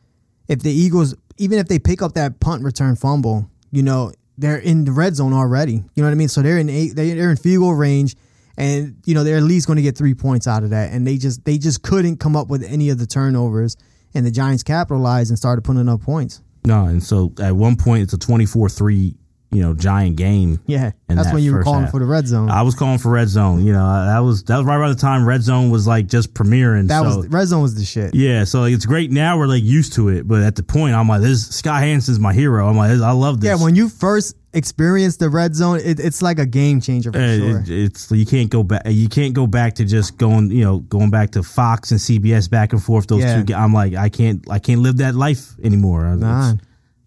if 0.48 0.60
the 0.62 0.72
Eagles 0.72 1.16
even 1.38 1.60
if 1.60 1.68
they 1.68 1.80
pick 1.80 2.02
up 2.02 2.14
that 2.14 2.40
punt 2.40 2.64
return 2.64 2.96
fumble, 2.96 3.50
you 3.72 3.84
know, 3.84 4.12
they're 4.38 4.58
in 4.58 4.86
the 4.86 4.92
red 4.92 5.16
zone 5.16 5.34
already. 5.34 5.74
You 5.74 5.82
know 5.98 6.04
what 6.04 6.12
I 6.12 6.16
mean? 6.16 6.28
So 6.30 6.42
they're 6.42 6.58
in 6.58 6.70
eight 6.70 6.96
they- 6.96 7.14
they're 7.14 7.32
in 7.32 7.38
field 7.38 7.62
goal 7.64 7.74
range 7.74 8.16
and 8.58 8.96
you 9.06 9.14
know, 9.14 9.24
they're 9.24 9.38
at 9.38 9.44
least 9.44 9.68
going 9.68 9.76
to 9.78 9.84
get 9.84 9.98
3 9.98 10.14
points 10.14 10.48
out 10.48 10.64
of 10.64 10.70
that 10.70 10.92
and 10.94 11.06
they 11.06 11.18
just 11.18 11.44
they 11.46 11.58
just 11.58 11.82
couldn't 11.82 12.18
come 12.18 12.36
up 12.36 12.48
with 12.48 12.64
any 12.64 12.90
of 12.90 12.98
the 13.00 13.06
turnovers 13.06 13.76
and 14.14 14.26
the 14.26 14.32
Giants 14.32 14.64
capitalized 14.64 15.30
and 15.30 15.38
started 15.38 15.64
putting 15.64 15.90
up 15.90 16.02
points. 16.02 16.42
no. 16.66 16.86
And 16.86 17.04
so 17.04 17.34
at 17.40 17.56
one 17.56 17.76
point, 17.76 18.04
it's 18.04 18.14
a 18.14 18.18
twenty-four-three, 18.18 19.16
you 19.56 19.62
know, 19.62 19.74
giant 19.74 20.18
game. 20.18 20.60
Yeah. 20.68 20.92
That's 21.08 21.28
that 21.28 21.34
when 21.34 21.44
you 21.44 21.54
were 21.54 21.64
calling 21.64 21.84
half. 21.84 21.92
for 21.92 22.00
the 22.00 22.06
red 22.06 22.28
zone. 22.28 22.50
I 22.50 22.62
was 22.64 22.76
calling 22.76 22.98
for 22.98 23.10
red 23.10 23.30
zone. 23.30 23.66
You 23.66 23.72
know, 23.74 24.06
that 24.06 24.20
was 24.20 24.44
that 24.44 24.58
was 24.58 24.66
right 24.66 24.76
around 24.76 24.94
the 24.96 25.02
time 25.02 25.26
red 25.26 25.42
zone 25.42 25.70
was 25.70 25.88
like 25.88 26.08
just 26.08 26.34
premiering. 26.34 26.88
that 26.90 27.02
so, 27.04 27.18
was 27.18 27.28
red 27.30 27.48
zone 27.48 27.62
was 27.62 27.76
the 27.76 27.86
shit. 27.86 28.14
Yeah, 28.14 28.44
so 28.44 28.62
like, 28.62 28.74
it's 28.74 28.86
great 28.86 29.12
now. 29.12 29.38
We're 29.38 29.48
like 29.48 29.64
used 29.64 29.94
to 29.94 30.10
it, 30.10 30.28
but 30.28 30.42
at 30.42 30.56
the 30.56 30.64
point, 30.64 30.94
I'm 30.96 31.08
like, 31.08 31.22
this 31.22 31.48
Scott 31.48 31.82
Hansen's 31.82 32.20
my 32.20 32.34
hero. 32.34 32.68
I'm 32.68 32.76
like, 32.76 32.92
I 32.92 33.12
love 33.12 33.40
this. 33.42 33.48
Yeah, 33.48 33.64
when 33.64 33.76
you 33.76 33.88
first 33.90 34.36
experience 34.54 35.18
the 35.18 35.30
red 35.30 35.54
zone, 35.54 35.80
it, 35.84 36.00
it's 36.00 36.22
like 36.22 36.40
a 36.40 36.46
game 36.46 36.80
changer 36.82 37.12
for 37.12 37.20
sure. 37.20 37.60
it- 37.62 37.70
it's 37.70 38.12
you 38.12 38.26
can't 38.26 38.50
go 38.50 38.64
back. 38.64 38.84
You 38.86 39.08
can't 39.10 39.34
go 39.34 39.48
back 39.48 39.76
to 39.76 39.86
just 39.86 40.18
going, 40.18 40.50
you 40.52 40.64
know, 40.64 40.80
going 40.80 41.12
back 41.12 41.32
to 41.32 41.44
Fox 41.44 41.92
and 41.92 42.00
CBS 42.00 42.50
back 42.50 42.74
and 42.74 42.82
forth. 42.84 43.08
Those 43.08 43.22
Yeah. 43.22 43.44
two. 43.44 43.54
I'm 43.54 43.74
like, 43.74 43.94
I 43.96 44.10
can't, 44.10 44.50
I 44.50 44.60
can't 44.60 44.82
live 44.82 44.98
that 44.98 45.14
life 45.16 45.52
anymore. 45.64 46.04
Nah. 46.16 46.54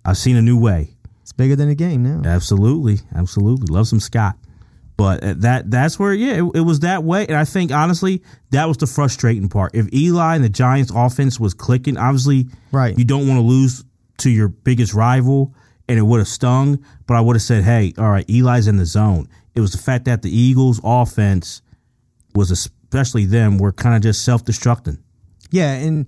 I've 0.05 0.17
seen 0.19 0.37
a 0.37 0.43
new 0.43 0.59
way. 0.59 0.91
Bigger 1.39 1.57
than 1.57 1.71
a 1.71 1.75
game 1.75 2.03
now. 2.03 2.29
Absolutely, 2.29 2.99
absolutely. 3.15 3.69
Love 3.75 3.89
some 3.89 4.01
Scott. 4.01 4.37
But 4.99 5.23
uh, 5.23 5.35
that 5.39 5.71
that's 5.71 5.99
where 5.99 6.13
yeah, 6.13 6.43
it, 6.45 6.51
it 6.57 6.61
was 6.63 6.81
that 6.81 7.05
way, 7.05 7.25
and 7.29 7.37
I 7.37 7.45
think 7.45 7.71
honestly 7.73 8.23
that 8.51 8.67
was 8.67 8.77
the 8.77 8.89
frustrating 8.89 9.49
part. 9.49 9.75
If 9.75 9.91
Eli 9.95 10.35
and 10.35 10.43
the 10.45 10.49
Giants' 10.49 10.91
offense 10.95 11.39
was 11.39 11.55
clicking, 11.55 11.97
obviously, 11.97 12.49
Right. 12.73 12.99
you 12.99 13.05
don't 13.05 13.29
want 13.29 13.39
to 13.39 13.43
lose 13.47 13.85
to 14.19 14.31
your 14.31 14.49
biggest 14.49 14.93
rival, 14.95 15.55
and 15.89 15.99
it 15.99 16.03
would 16.03 16.19
have 16.19 16.27
stung. 16.27 16.85
But 17.07 17.17
I 17.17 17.21
would 17.21 17.37
have 17.37 17.43
said, 17.43 17.63
hey, 17.63 17.95
all 17.97 18.11
right, 18.11 18.29
Eli's 18.29 18.67
in 18.67 18.77
the 18.77 18.85
zone. 18.87 19.29
It 19.55 19.61
was 19.61 19.71
the 19.71 19.79
fact 19.79 20.05
that 20.07 20.23
the 20.23 20.37
Eagles' 20.37 20.81
offense 20.83 21.63
was 22.35 22.51
especially 22.51 23.25
them 23.25 23.59
were 23.59 23.71
kind 23.73 23.95
of 23.95 24.03
just 24.03 24.25
self 24.25 24.45
destructing. 24.45 24.99
Yeah, 25.53 25.75
and 25.75 26.07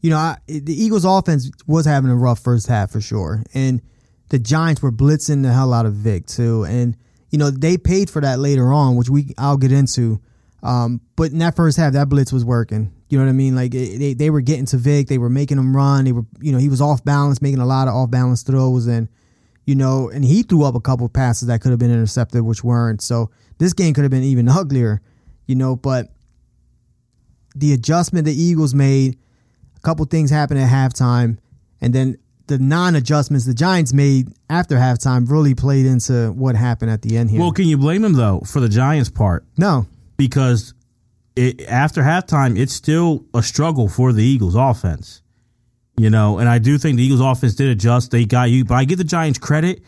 you 0.00 0.08
know 0.08 0.16
I, 0.16 0.38
the 0.46 0.72
Eagles' 0.72 1.04
offense 1.04 1.50
was 1.66 1.84
having 1.84 2.10
a 2.10 2.16
rough 2.16 2.38
first 2.38 2.68
half 2.68 2.90
for 2.90 3.02
sure, 3.02 3.42
and 3.52 3.82
the 4.30 4.38
Giants 4.38 4.80
were 4.80 4.92
blitzing 4.92 5.42
the 5.42 5.52
hell 5.52 5.74
out 5.74 5.86
of 5.86 5.94
Vick 5.94 6.26
too, 6.26 6.64
and 6.64 6.96
you 7.30 7.38
know 7.38 7.50
they 7.50 7.76
paid 7.76 8.08
for 8.08 8.22
that 8.22 8.38
later 8.38 8.72
on, 8.72 8.96
which 8.96 9.10
we 9.10 9.34
I'll 9.36 9.58
get 9.58 9.72
into. 9.72 10.20
Um, 10.62 11.00
but 11.16 11.32
in 11.32 11.38
that 11.38 11.56
first 11.56 11.76
half, 11.76 11.92
that 11.94 12.08
blitz 12.08 12.32
was 12.32 12.44
working. 12.44 12.92
You 13.08 13.18
know 13.18 13.24
what 13.24 13.30
I 13.30 13.34
mean? 13.34 13.54
Like 13.56 13.74
it, 13.74 13.98
they 13.98 14.14
they 14.14 14.30
were 14.30 14.40
getting 14.40 14.66
to 14.66 14.76
Vick, 14.76 15.08
they 15.08 15.18
were 15.18 15.28
making 15.28 15.58
him 15.58 15.76
run. 15.76 16.04
They 16.04 16.12
were 16.12 16.24
you 16.40 16.52
know 16.52 16.58
he 16.58 16.68
was 16.68 16.80
off 16.80 17.04
balance, 17.04 17.42
making 17.42 17.60
a 17.60 17.66
lot 17.66 17.88
of 17.88 17.94
off 17.94 18.10
balance 18.10 18.42
throws, 18.42 18.86
and 18.86 19.08
you 19.66 19.74
know, 19.74 20.08
and 20.08 20.24
he 20.24 20.42
threw 20.42 20.64
up 20.64 20.74
a 20.74 20.80
couple 20.80 21.08
passes 21.08 21.48
that 21.48 21.60
could 21.60 21.70
have 21.70 21.78
been 21.78 21.92
intercepted, 21.92 22.42
which 22.42 22.62
weren't. 22.62 23.02
So 23.02 23.30
this 23.58 23.72
game 23.72 23.94
could 23.94 24.04
have 24.04 24.10
been 24.10 24.22
even 24.22 24.48
uglier, 24.48 25.00
you 25.46 25.56
know. 25.56 25.74
But 25.74 26.12
the 27.56 27.72
adjustment 27.72 28.26
the 28.26 28.32
Eagles 28.32 28.74
made, 28.74 29.18
a 29.76 29.80
couple 29.80 30.04
things 30.04 30.30
happened 30.30 30.60
at 30.60 30.70
halftime, 30.70 31.38
and 31.80 31.92
then 31.92 32.16
the 32.50 32.58
non 32.58 32.94
adjustments 32.96 33.46
the 33.46 33.54
Giants 33.54 33.94
made 33.94 34.28
after 34.50 34.76
halftime 34.76 35.30
really 35.30 35.54
played 35.54 35.86
into 35.86 36.32
what 36.32 36.54
happened 36.56 36.90
at 36.90 37.00
the 37.00 37.16
end 37.16 37.30
here. 37.30 37.40
Well, 37.40 37.52
can 37.52 37.66
you 37.66 37.78
blame 37.78 38.04
him 38.04 38.12
though 38.12 38.40
for 38.40 38.60
the 38.60 38.68
Giants 38.68 39.08
part? 39.08 39.46
no, 39.56 39.86
because 40.18 40.74
it, 41.36 41.62
after 41.62 42.02
halftime, 42.02 42.58
it's 42.58 42.74
still 42.74 43.24
a 43.32 43.42
struggle 43.42 43.88
for 43.88 44.12
the 44.12 44.22
Eagles 44.22 44.54
offense. 44.54 45.22
You 45.96 46.10
know, 46.10 46.38
and 46.38 46.48
I 46.48 46.58
do 46.58 46.76
think 46.78 46.96
the 46.96 47.04
Eagles 47.04 47.20
offense 47.20 47.54
did 47.54 47.68
adjust. 47.68 48.10
They 48.10 48.24
got 48.24 48.50
you, 48.50 48.64
but 48.64 48.74
I 48.74 48.84
give 48.84 48.98
the 48.98 49.04
Giants 49.04 49.38
credit 49.38 49.82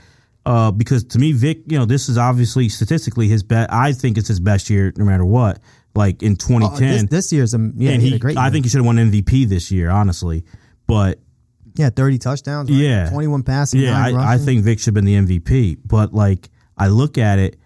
uh, 0.45 0.71
because 0.71 1.05
to 1.05 1.19
me, 1.19 1.33
Vick, 1.33 1.61
you 1.67 1.79
know, 1.79 1.85
this 1.85 2.09
is 2.09 2.19
obviously 2.19 2.69
statistically 2.69 3.29
his 3.29 3.43
best. 3.43 3.71
I 3.73 3.93
think 3.93 4.19
it's 4.19 4.29
his 4.29 4.41
best 4.41 4.71
year, 4.71 4.93
no 4.97 5.05
matter 5.05 5.25
what. 5.25 5.61
Like 5.95 6.23
in 6.23 6.33
Oh, 6.33 6.49
2010, 6.49 6.89
this, 6.89 7.05
this 7.11 7.33
year's 7.33 7.55
a 7.55 7.59
yeah, 7.77 7.91
and 7.93 8.03
he, 8.03 8.11
he, 8.11 8.17
a 8.17 8.19
great. 8.19 8.37
I 8.37 8.51
think 8.51 8.65
he 8.65 8.71
should 8.71 8.79
have 8.79 8.87
won 8.87 8.97
MVP 8.97 9.49
this 9.49 9.71
year, 9.71 9.91
honestly. 9.91 10.45
But 10.87 11.19
yeah, 11.75 11.91
thirty 11.91 12.19
touchdowns. 12.19 12.71
Right? 12.71 12.79
Yeah. 12.79 13.11
twenty 13.11 13.27
one 13.27 13.43
passing. 13.43 13.81
yeah, 13.81 13.97
I, 13.99 14.35
I 14.35 14.39
think 14.39 14.63
Vick 14.65 14.79
should 14.79 14.95
have 14.97 15.05
been 15.05 15.05
the 15.05 15.39
MVP. 15.39 15.79
But 15.85 16.13
like, 16.13 16.51
I 16.77 16.89
look 16.89 17.19
at 17.19 17.39
it, 17.39 17.57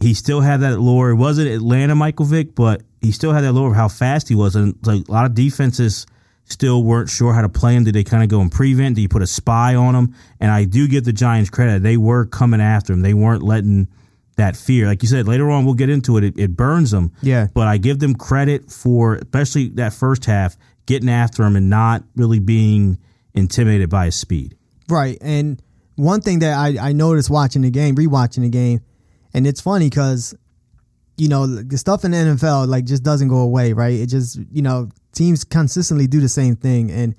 he 0.00 0.14
still 0.14 0.40
had 0.40 0.60
that 0.60 0.78
lure. 0.78 1.10
It 1.10 1.16
wasn't 1.16 1.48
Atlanta 1.48 1.94
Michael 1.94 2.26
Vick, 2.26 2.54
but 2.54 2.82
he 3.00 3.12
still 3.12 3.32
had 3.32 3.42
that 3.42 3.52
lure 3.52 3.70
of 3.70 3.76
how 3.76 3.88
fast 3.88 4.28
he 4.28 4.34
was. 4.34 4.56
And 4.56 4.76
like 4.84 5.08
a 5.08 5.12
lot 5.12 5.26
of 5.26 5.34
defenses 5.34 6.06
still 6.44 6.82
weren't 6.82 7.08
sure 7.08 7.32
how 7.32 7.42
to 7.42 7.48
play 7.48 7.74
him. 7.74 7.84
Did 7.84 7.94
they 7.94 8.04
kind 8.04 8.22
of 8.22 8.28
go 8.28 8.40
and 8.40 8.50
prevent? 8.50 8.96
Did 8.96 9.02
you 9.02 9.08
put 9.08 9.22
a 9.22 9.26
spy 9.26 9.74
on 9.74 9.94
him? 9.94 10.14
And 10.40 10.50
I 10.50 10.64
do 10.64 10.88
give 10.88 11.04
the 11.04 11.12
Giants 11.12 11.50
credit. 11.50 11.82
They 11.82 11.96
were 11.96 12.26
coming 12.26 12.60
after 12.60 12.92
him. 12.92 13.02
They 13.02 13.14
weren't 13.14 13.42
letting 13.42 13.88
that 14.36 14.56
fear. 14.56 14.86
Like 14.86 15.02
you 15.02 15.08
said, 15.08 15.28
later 15.28 15.50
on, 15.50 15.64
we'll 15.64 15.74
get 15.74 15.90
into 15.90 16.16
it. 16.16 16.24
It, 16.24 16.38
it 16.38 16.56
burns 16.56 16.90
them. 16.90 17.12
Yeah. 17.22 17.48
But 17.54 17.68
I 17.68 17.78
give 17.78 17.98
them 17.98 18.14
credit 18.14 18.70
for, 18.70 19.16
especially 19.16 19.68
that 19.70 19.92
first 19.92 20.24
half, 20.24 20.56
getting 20.86 21.08
after 21.08 21.44
him 21.44 21.54
and 21.56 21.70
not 21.70 22.02
really 22.16 22.40
being 22.40 22.98
intimidated 23.34 23.90
by 23.90 24.06
his 24.06 24.16
speed. 24.16 24.56
Right. 24.88 25.18
And 25.20 25.62
one 25.96 26.20
thing 26.20 26.40
that 26.40 26.56
I, 26.58 26.88
I 26.88 26.92
noticed 26.92 27.30
watching 27.30 27.62
the 27.62 27.70
game, 27.70 27.94
rewatching 27.94 28.42
the 28.42 28.48
game, 28.48 28.80
and 29.34 29.46
it's 29.46 29.60
funny 29.60 29.88
because, 29.88 30.34
you 31.16 31.28
know, 31.28 31.46
the 31.46 31.78
stuff 31.78 32.04
in 32.04 32.10
the 32.10 32.16
NFL 32.18 32.68
like 32.68 32.84
just 32.84 33.02
doesn't 33.02 33.28
go 33.28 33.38
away, 33.38 33.72
right? 33.72 33.94
It 33.94 34.06
just, 34.06 34.38
you 34.50 34.62
know, 34.62 34.88
teams 35.12 35.44
consistently 35.44 36.06
do 36.06 36.20
the 36.20 36.28
same 36.28 36.56
thing. 36.56 36.90
And 36.90 37.14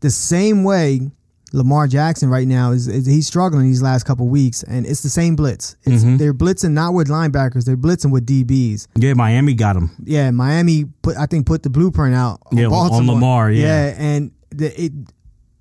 the 0.00 0.10
same 0.10 0.64
way 0.64 1.10
Lamar 1.52 1.86
Jackson 1.86 2.28
right 2.28 2.48
now 2.48 2.72
is, 2.72 2.88
is 2.88 3.06
he's 3.06 3.28
struggling 3.28 3.66
these 3.66 3.82
last 3.82 4.04
couple 4.04 4.26
weeks, 4.26 4.64
and 4.64 4.84
it's 4.86 5.02
the 5.02 5.08
same 5.08 5.36
blitz. 5.36 5.76
It's, 5.84 6.02
Mm-hmm. 6.02 6.16
They're 6.16 6.34
blitzing 6.34 6.72
not 6.72 6.94
with 6.94 7.08
linebackers, 7.08 7.64
they're 7.64 7.76
blitzing 7.76 8.10
with 8.10 8.26
DBs. 8.26 8.88
Yeah, 8.96 9.14
Miami 9.14 9.54
got 9.54 9.76
him. 9.76 9.90
Yeah, 10.02 10.30
Miami 10.32 10.86
put 11.02 11.16
I 11.16 11.26
think 11.26 11.46
put 11.46 11.62
the 11.62 11.70
blueprint 11.70 12.14
out 12.16 12.40
on 12.50 12.58
Yeah, 12.58 12.66
on. 12.66 13.06
Lamar, 13.06 13.52
yeah. 13.52 13.94
and 13.96 14.32
the 14.50 14.84
it, 14.84 14.92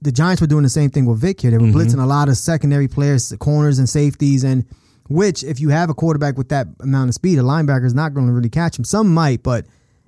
the 0.04 0.12
Giants 0.12 0.42
were 0.42 0.48
doing 0.48 0.64
the 0.64 0.70
same 0.70 0.90
thing 0.90 1.06
with 1.06 1.20
Vick 1.20 1.42
here. 1.42 1.52
They 1.52 1.58
were 1.58 1.66
Mm-hmm. 1.68 1.78
blitzing 1.80 2.02
a 2.04 2.06
lot 2.06 2.30
of 2.30 2.38
secondary 2.38 2.88
players, 2.88 3.34
corners 3.40 3.80
and 3.80 3.88
safeties, 3.90 4.44
and 4.44 4.66
which 5.10 5.44
if 5.44 5.60
you 5.60 5.70
have 5.70 5.90
a 5.90 5.94
quarterback 5.94 6.38
with 6.38 6.50
that 6.50 6.68
amount 6.80 7.10
of 7.10 7.16
speed, 7.16 7.40
a 7.40 7.42
linebacker 7.42 7.86
is 7.86 7.94
not 7.94 8.14
going 8.14 8.28
to 8.28 8.34
really 8.34 8.50
catch 8.50 8.78
him. 8.78 8.86
Some 8.86 9.14
might, 9.14 9.44
but 9.44 9.66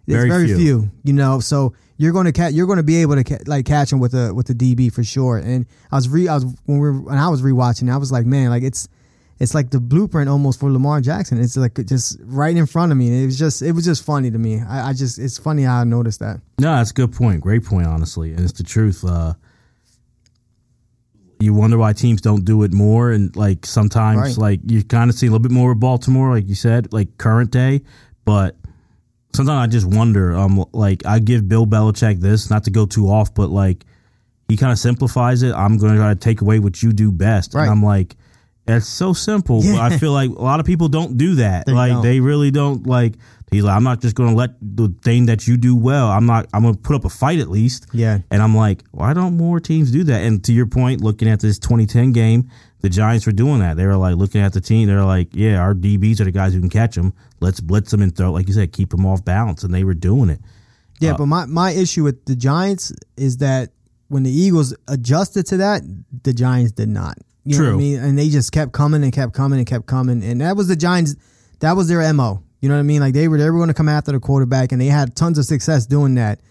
it's 0.07 0.15
Very 0.15 0.29
very, 0.29 0.47
few. 0.47 0.57
few. 0.57 0.91
You 1.03 1.13
know, 1.13 1.39
so 1.39 1.73
you're 1.97 2.11
going 2.13 2.25
to 2.25 2.31
catch 2.31 2.53
you're 2.53 2.67
going 2.67 2.77
to 2.77 2.83
be 2.83 2.97
able 2.97 3.15
to 3.15 3.23
ca- 3.23 3.43
like 3.47 3.65
catch 3.65 3.91
him 3.91 3.99
with 3.99 4.13
a 4.13 4.33
with 4.33 4.47
the 4.47 4.53
DB 4.53 4.91
for 4.93 5.03
sure. 5.03 5.37
And 5.37 5.65
I 5.91 5.95
was 5.95 6.07
re 6.09 6.27
I 6.27 6.35
was 6.35 6.43
when 6.65 6.77
we 6.79 6.89
were 6.89 6.99
when 7.01 7.17
I 7.17 7.29
was 7.29 7.41
rewatching, 7.41 7.91
I 7.91 7.97
was 7.97 8.11
like, 8.11 8.25
man, 8.25 8.49
like 8.49 8.63
it's. 8.63 8.87
It's 9.37 9.53
like 9.53 9.69
the 9.69 9.81
blueprint 9.81 10.29
almost 10.29 10.61
for 10.61 10.71
Lamar 10.71 11.01
Jackson. 11.01 11.41
It's 11.41 11.57
like 11.57 11.75
just 11.87 12.17
right 12.23 12.55
in 12.55 12.65
front 12.65 12.93
of 12.93 12.97
me. 12.97 13.07
And 13.09 13.21
it 13.21 13.25
was 13.25 13.37
just 13.37 13.61
it 13.61 13.73
was 13.73 13.83
just 13.83 14.05
funny 14.05 14.31
to 14.31 14.37
me. 14.37 14.61
I, 14.61 14.91
I 14.91 14.93
just 14.93 15.19
it's 15.19 15.37
funny 15.37 15.63
how 15.63 15.81
I 15.81 15.83
noticed 15.83 16.21
that. 16.21 16.39
No, 16.57 16.73
that's 16.77 16.91
a 16.91 16.93
good 16.93 17.11
point. 17.11 17.41
Great 17.41 17.65
point, 17.65 17.85
honestly. 17.85 18.31
And 18.31 18.39
it's 18.39 18.53
the 18.53 18.63
truth. 18.63 19.03
Uh, 19.03 19.33
you 21.39 21.53
wonder 21.53 21.77
why 21.77 21.93
teams 21.93 22.21
don't 22.21 22.45
do 22.45 22.63
it 22.63 22.73
more. 22.73 23.11
And 23.11 23.35
like 23.35 23.65
sometimes, 23.65 24.19
Right. 24.21 24.37
like 24.37 24.71
you 24.71 24.83
kind 24.83 25.09
of 25.09 25.15
see 25.15 25.27
a 25.27 25.29
little 25.29 25.41
bit 25.43 25.51
more 25.51 25.71
of 25.71 25.79
Baltimore, 25.79 26.31
like 26.31 26.47
you 26.47 26.55
said, 26.55 26.91
like 26.93 27.17
current 27.17 27.51
day. 27.51 27.81
But 28.25 28.55
sometimes 29.33 29.67
I 29.67 29.71
just 29.71 29.85
wonder, 29.85 30.35
um, 30.35 30.63
like 30.71 31.05
I 31.05 31.19
give 31.19 31.47
Bill 31.49 31.65
Belichick 31.67 32.19
this, 32.21 32.49
not 32.49 32.63
to 32.65 32.71
go 32.71 32.85
too 32.85 33.07
off, 33.09 33.33
but 33.33 33.49
like 33.49 33.85
he 34.47 34.57
kind 34.57 34.71
of 34.71 34.79
simplifies 34.79 35.43
it. 35.43 35.53
I'm 35.53 35.77
going 35.77 35.93
to 35.93 35.97
try 35.99 36.13
to 36.13 36.19
take 36.19 36.41
away 36.41 36.59
what 36.59 36.81
you 36.83 36.93
do 36.93 37.11
best. 37.11 37.53
Right. 37.53 37.63
And 37.63 37.71
I'm 37.71 37.83
like, 37.83 38.15
it's 38.67 38.87
so 38.87 39.13
simple, 39.13 39.61
but 39.61 39.75
I 39.79 39.97
feel 39.97 40.11
like 40.11 40.29
a 40.29 40.41
lot 40.41 40.59
of 40.59 40.65
people 40.65 40.87
don't 40.87 41.17
do 41.17 41.35
that. 41.35 41.65
They 41.65 41.73
like 41.73 41.91
don't. 41.91 42.01
they 42.03 42.19
really 42.19 42.51
don't 42.51 42.87
like. 42.87 43.15
He's 43.51 43.63
like, 43.63 43.75
I'm 43.77 43.83
not 43.83 44.01
just 44.01 44.15
going 44.15 44.31
to 44.31 44.35
let 44.35 44.51
the 44.59 44.93
thing 45.03 45.27
that 45.27 45.47
you 45.47 45.55
do 45.55 45.75
well. 45.75 46.07
I'm 46.07 46.25
not. 46.25 46.47
I'm 46.53 46.63
going 46.63 46.73
to 46.73 46.79
put 46.81 46.95
up 46.95 47.05
a 47.05 47.09
fight 47.09 47.39
at 47.39 47.47
least. 47.49 47.87
Yeah. 47.93 48.19
And 48.31 48.41
I'm 48.41 48.55
like, 48.57 48.83
why 48.91 49.13
don't 49.13 49.37
more 49.37 49.59
teams 49.59 49.91
do 49.91 50.03
that? 50.05 50.23
And 50.23 50.43
to 50.45 50.51
your 50.51 50.65
point, 50.65 51.01
looking 51.01 51.29
at 51.29 51.39
this 51.39 51.59
2010 51.59 52.11
game, 52.11 52.49
the 52.81 52.89
Giants 52.89 53.25
were 53.25 53.31
doing 53.31 53.59
that. 53.59 53.77
They 53.77 53.85
were 53.85 53.95
like 53.97 54.15
looking 54.15 54.41
at 54.41 54.53
the 54.53 54.61
team. 54.61 54.87
They're 54.87 55.05
like, 55.05 55.29
yeah, 55.33 55.59
our 55.59 55.73
DBs 55.75 56.19
are 56.19 56.25
the 56.25 56.31
guys 56.31 56.53
who 56.53 56.59
can 56.59 56.69
catch 56.69 56.95
them. 56.95 57.13
Let's 57.39 57.59
blitz 57.59 57.91
them 57.91 58.01
and 58.01 58.15
throw, 58.15 58.31
like 58.31 58.47
you 58.47 58.53
said, 58.53 58.73
keep 58.73 58.89
them 58.89 59.05
off 59.05 59.23
balance. 59.23 59.63
And 59.63 59.73
they 59.73 59.83
were 59.83 59.93
doing 59.93 60.29
it. 60.31 60.39
Yeah, 60.99 61.11
Uh, 61.13 61.17
but 61.17 61.25
my, 61.27 61.45
my 61.45 61.71
issue 61.71 62.03
with 62.03 62.25
the 62.25 62.35
Giants 62.35 62.91
is 63.15 63.37
that 63.37 63.69
when 64.07 64.23
the 64.23 64.31
Eagles 64.31 64.75
adjusted 64.87 65.45
to 65.47 65.57
that, 65.57 65.81
the 66.23 66.33
Giants 66.33 66.71
did 66.71 66.89
not. 66.89 67.17
You 67.45 67.57
know 67.57 67.63
what 67.63 67.69
True. 67.69 67.75
I 67.75 67.77
mean? 67.77 67.99
And 67.99 68.17
they 68.17 68.29
just 68.29 68.51
kept 68.51 68.71
coming 68.73 69.03
and 69.03 69.13
kept 69.13 69.33
coming 69.33 69.59
and 69.59 69.67
kept 69.67 69.85
coming. 69.85 70.23
And 70.23 70.41
that 70.41 70.57
was 70.57 70.67
the 70.67 70.75
Giants 70.75 71.15
that 71.59 71.73
was 71.73 71.87
their 71.87 72.13
MO. 72.13 72.43
You 72.59 72.69
know 72.69 72.75
what 72.75 72.79
I 72.79 72.83
mean? 72.83 73.01
Like 73.01 73.13
they 73.13 73.27
were 73.27 73.37
they 73.37 73.49
were 73.49 73.57
going 73.57 73.67
to 73.67 73.73
come 73.73 73.89
after 73.89 74.11
the 74.11 74.19
quarterback 74.19 74.71
and 74.71 74.81
they 74.81 74.87
had 74.87 75.15
tons 75.15 75.37
of 75.37 75.45
success 75.45 75.85
doing 75.85 76.15
that. 76.15 76.41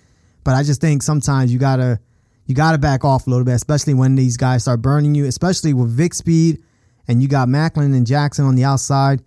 But 0.44 0.54
I 0.54 0.62
just 0.62 0.80
think 0.80 1.02
sometimes 1.02 1.52
you 1.52 1.58
gotta 1.58 1.98
you 2.46 2.54
gotta 2.54 2.78
back 2.78 3.04
off 3.04 3.26
a 3.26 3.30
little 3.30 3.44
bit, 3.44 3.54
especially 3.54 3.94
when 3.94 4.14
these 4.14 4.36
guys 4.36 4.62
start 4.62 4.82
burning 4.82 5.14
you, 5.14 5.26
especially 5.26 5.74
with 5.74 5.90
Vick 5.90 6.14
speed 6.14 6.62
and 7.08 7.22
you 7.22 7.28
got 7.28 7.48
Maclin 7.48 7.94
and 7.94 8.06
Jackson 8.06 8.44
on 8.44 8.54
the 8.54 8.64
outside. 8.64 9.22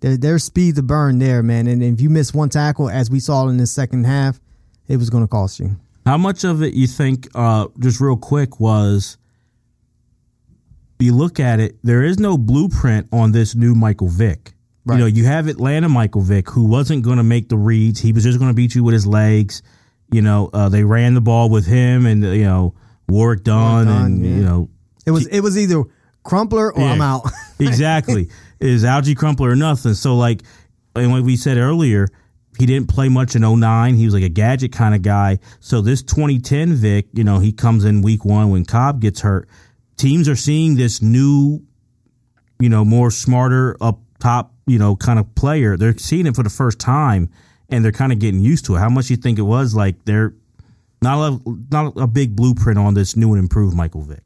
There, 0.00 0.16
there's 0.16 0.44
speed 0.44 0.76
to 0.76 0.82
burn 0.82 1.18
there, 1.18 1.42
man. 1.42 1.66
And 1.66 1.82
if 1.82 2.00
you 2.00 2.10
miss 2.10 2.34
one 2.34 2.48
tackle, 2.48 2.88
as 2.88 3.10
we 3.10 3.20
saw 3.20 3.46
in 3.48 3.56
the 3.56 3.66
second 3.66 4.04
half, 4.04 4.40
it 4.88 4.96
was 4.96 5.10
going 5.10 5.24
to 5.24 5.28
cost 5.28 5.60
you. 5.60 5.76
How 6.04 6.18
much 6.18 6.42
of 6.42 6.62
it 6.62 6.74
you 6.74 6.88
think, 6.88 7.28
uh, 7.34 7.68
just 7.78 8.00
real 8.00 8.16
quick, 8.16 8.58
was 8.58 9.16
you 11.02 11.14
look 11.14 11.40
at 11.40 11.60
it, 11.60 11.76
there 11.82 12.02
is 12.02 12.18
no 12.18 12.38
blueprint 12.38 13.08
on 13.12 13.32
this 13.32 13.54
new 13.54 13.74
Michael 13.74 14.08
Vick. 14.08 14.52
Right. 14.84 14.96
You 14.96 15.00
know, 15.00 15.06
you 15.06 15.24
have 15.24 15.46
Atlanta 15.46 15.88
Michael 15.88 16.22
Vick, 16.22 16.48
who 16.50 16.64
wasn't 16.64 17.04
going 17.04 17.18
to 17.18 17.22
make 17.22 17.48
the 17.48 17.56
reads. 17.56 18.00
He 18.00 18.12
was 18.12 18.24
just 18.24 18.38
going 18.38 18.50
to 18.50 18.54
beat 18.54 18.74
you 18.74 18.82
with 18.82 18.94
his 18.94 19.06
legs. 19.06 19.62
You 20.10 20.22
know, 20.22 20.50
uh, 20.52 20.68
they 20.68 20.84
ran 20.84 21.14
the 21.14 21.20
ball 21.20 21.48
with 21.48 21.66
him 21.66 22.04
and, 22.06 22.22
you 22.24 22.44
know, 22.44 22.74
Warwick 23.08 23.44
Dunn, 23.44 23.86
Dunn, 23.86 24.04
and, 24.04 24.24
yeah. 24.24 24.34
you 24.34 24.42
know, 24.42 24.70
It 25.06 25.10
was 25.12 25.26
it 25.26 25.40
was 25.40 25.56
either 25.56 25.84
Crumpler 26.24 26.72
or 26.72 26.80
Yeah. 26.80 26.92
I'm 26.92 27.00
out. 27.00 27.22
exactly. 27.60 28.28
Is 28.60 28.84
Alge 28.84 29.16
Crumpler 29.16 29.50
or 29.50 29.56
nothing. 29.56 29.94
So, 29.94 30.16
like, 30.16 30.42
and 30.94 31.12
like 31.12 31.24
we 31.24 31.36
said 31.36 31.58
earlier, 31.58 32.08
he 32.58 32.66
didn't 32.66 32.88
play 32.88 33.08
much 33.08 33.34
in 33.34 33.42
09. 33.42 33.94
He 33.94 34.04
was 34.04 34.14
like 34.14 34.22
a 34.22 34.28
gadget 34.28 34.72
kind 34.72 34.94
of 34.94 35.02
guy. 35.02 35.38
So, 35.60 35.80
this 35.80 36.02
2010 36.02 36.74
Vick, 36.74 37.06
you 37.12 37.24
know, 37.24 37.38
he 37.38 37.52
comes 37.52 37.84
in 37.84 38.02
week 38.02 38.24
one 38.24 38.50
when 38.50 38.64
Kolb 38.64 39.00
gets 39.00 39.20
hurt. 39.20 39.48
Teams 39.96 40.28
are 40.28 40.36
seeing 40.36 40.76
this 40.76 41.02
new, 41.02 41.62
you 42.58 42.68
know, 42.68 42.84
more 42.84 43.10
smarter, 43.10 43.76
up 43.80 44.00
top, 44.18 44.52
you 44.66 44.78
know, 44.78 44.96
kind 44.96 45.18
of 45.18 45.34
player. 45.34 45.76
They're 45.76 45.96
seeing 45.96 46.26
it 46.26 46.34
for 46.34 46.42
the 46.42 46.50
first 46.50 46.78
time 46.78 47.30
and 47.68 47.84
they're 47.84 47.92
kind 47.92 48.12
of 48.12 48.18
getting 48.18 48.40
used 48.40 48.66
to 48.66 48.76
it. 48.76 48.78
How 48.78 48.88
much 48.88 49.10
you 49.10 49.16
think 49.16 49.38
it 49.38 49.42
was 49.42 49.74
like 49.74 50.04
they're 50.04 50.34
not 51.00 51.32
a, 51.32 51.56
not 51.70 51.96
a 51.96 52.06
big 52.06 52.36
blueprint 52.36 52.78
on 52.78 52.94
this 52.94 53.16
new 53.16 53.32
and 53.32 53.38
improved 53.38 53.76
Michael 53.76 54.02
Vick? 54.02 54.22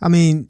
I 0.00 0.08
mean, 0.08 0.48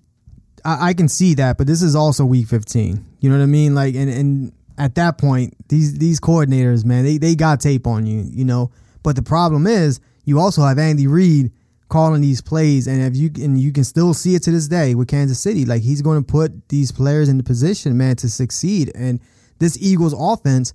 I, 0.64 0.88
I 0.88 0.94
can 0.94 1.08
see 1.08 1.34
that, 1.34 1.58
but 1.58 1.66
this 1.66 1.82
is 1.82 1.94
also 1.94 2.24
week 2.24 2.48
15. 2.48 3.04
You 3.20 3.30
know 3.30 3.36
what 3.36 3.42
I 3.42 3.46
mean? 3.46 3.74
Like, 3.74 3.94
and 3.94 4.10
and 4.10 4.52
at 4.78 4.94
that 4.96 5.18
point, 5.18 5.54
these 5.68 5.98
these 5.98 6.20
coordinators, 6.20 6.84
man, 6.84 7.04
they 7.04 7.18
they 7.18 7.34
got 7.34 7.60
tape 7.60 7.86
on 7.86 8.06
you. 8.06 8.22
You 8.22 8.44
know, 8.44 8.70
but 9.02 9.16
the 9.16 9.22
problem 9.22 9.66
is 9.66 10.00
you 10.24 10.40
also 10.40 10.62
have 10.62 10.78
Andy 10.78 11.06
Reid 11.06 11.52
calling 11.88 12.20
these 12.20 12.40
plays, 12.40 12.86
and 12.86 13.02
if 13.02 13.16
you 13.16 13.30
and 13.42 13.58
you 13.58 13.72
can 13.72 13.84
still 13.84 14.12
see 14.14 14.34
it 14.34 14.42
to 14.44 14.50
this 14.50 14.68
day 14.68 14.94
with 14.94 15.08
Kansas 15.08 15.38
City, 15.38 15.64
like 15.64 15.82
he's 15.82 16.02
going 16.02 16.22
to 16.22 16.26
put 16.26 16.68
these 16.68 16.90
players 16.90 17.28
in 17.28 17.36
the 17.36 17.44
position, 17.44 17.96
man, 17.96 18.16
to 18.16 18.28
succeed. 18.28 18.90
And 18.94 19.20
this 19.58 19.78
Eagles 19.80 20.14
offense 20.16 20.74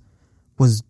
was 0.58 0.82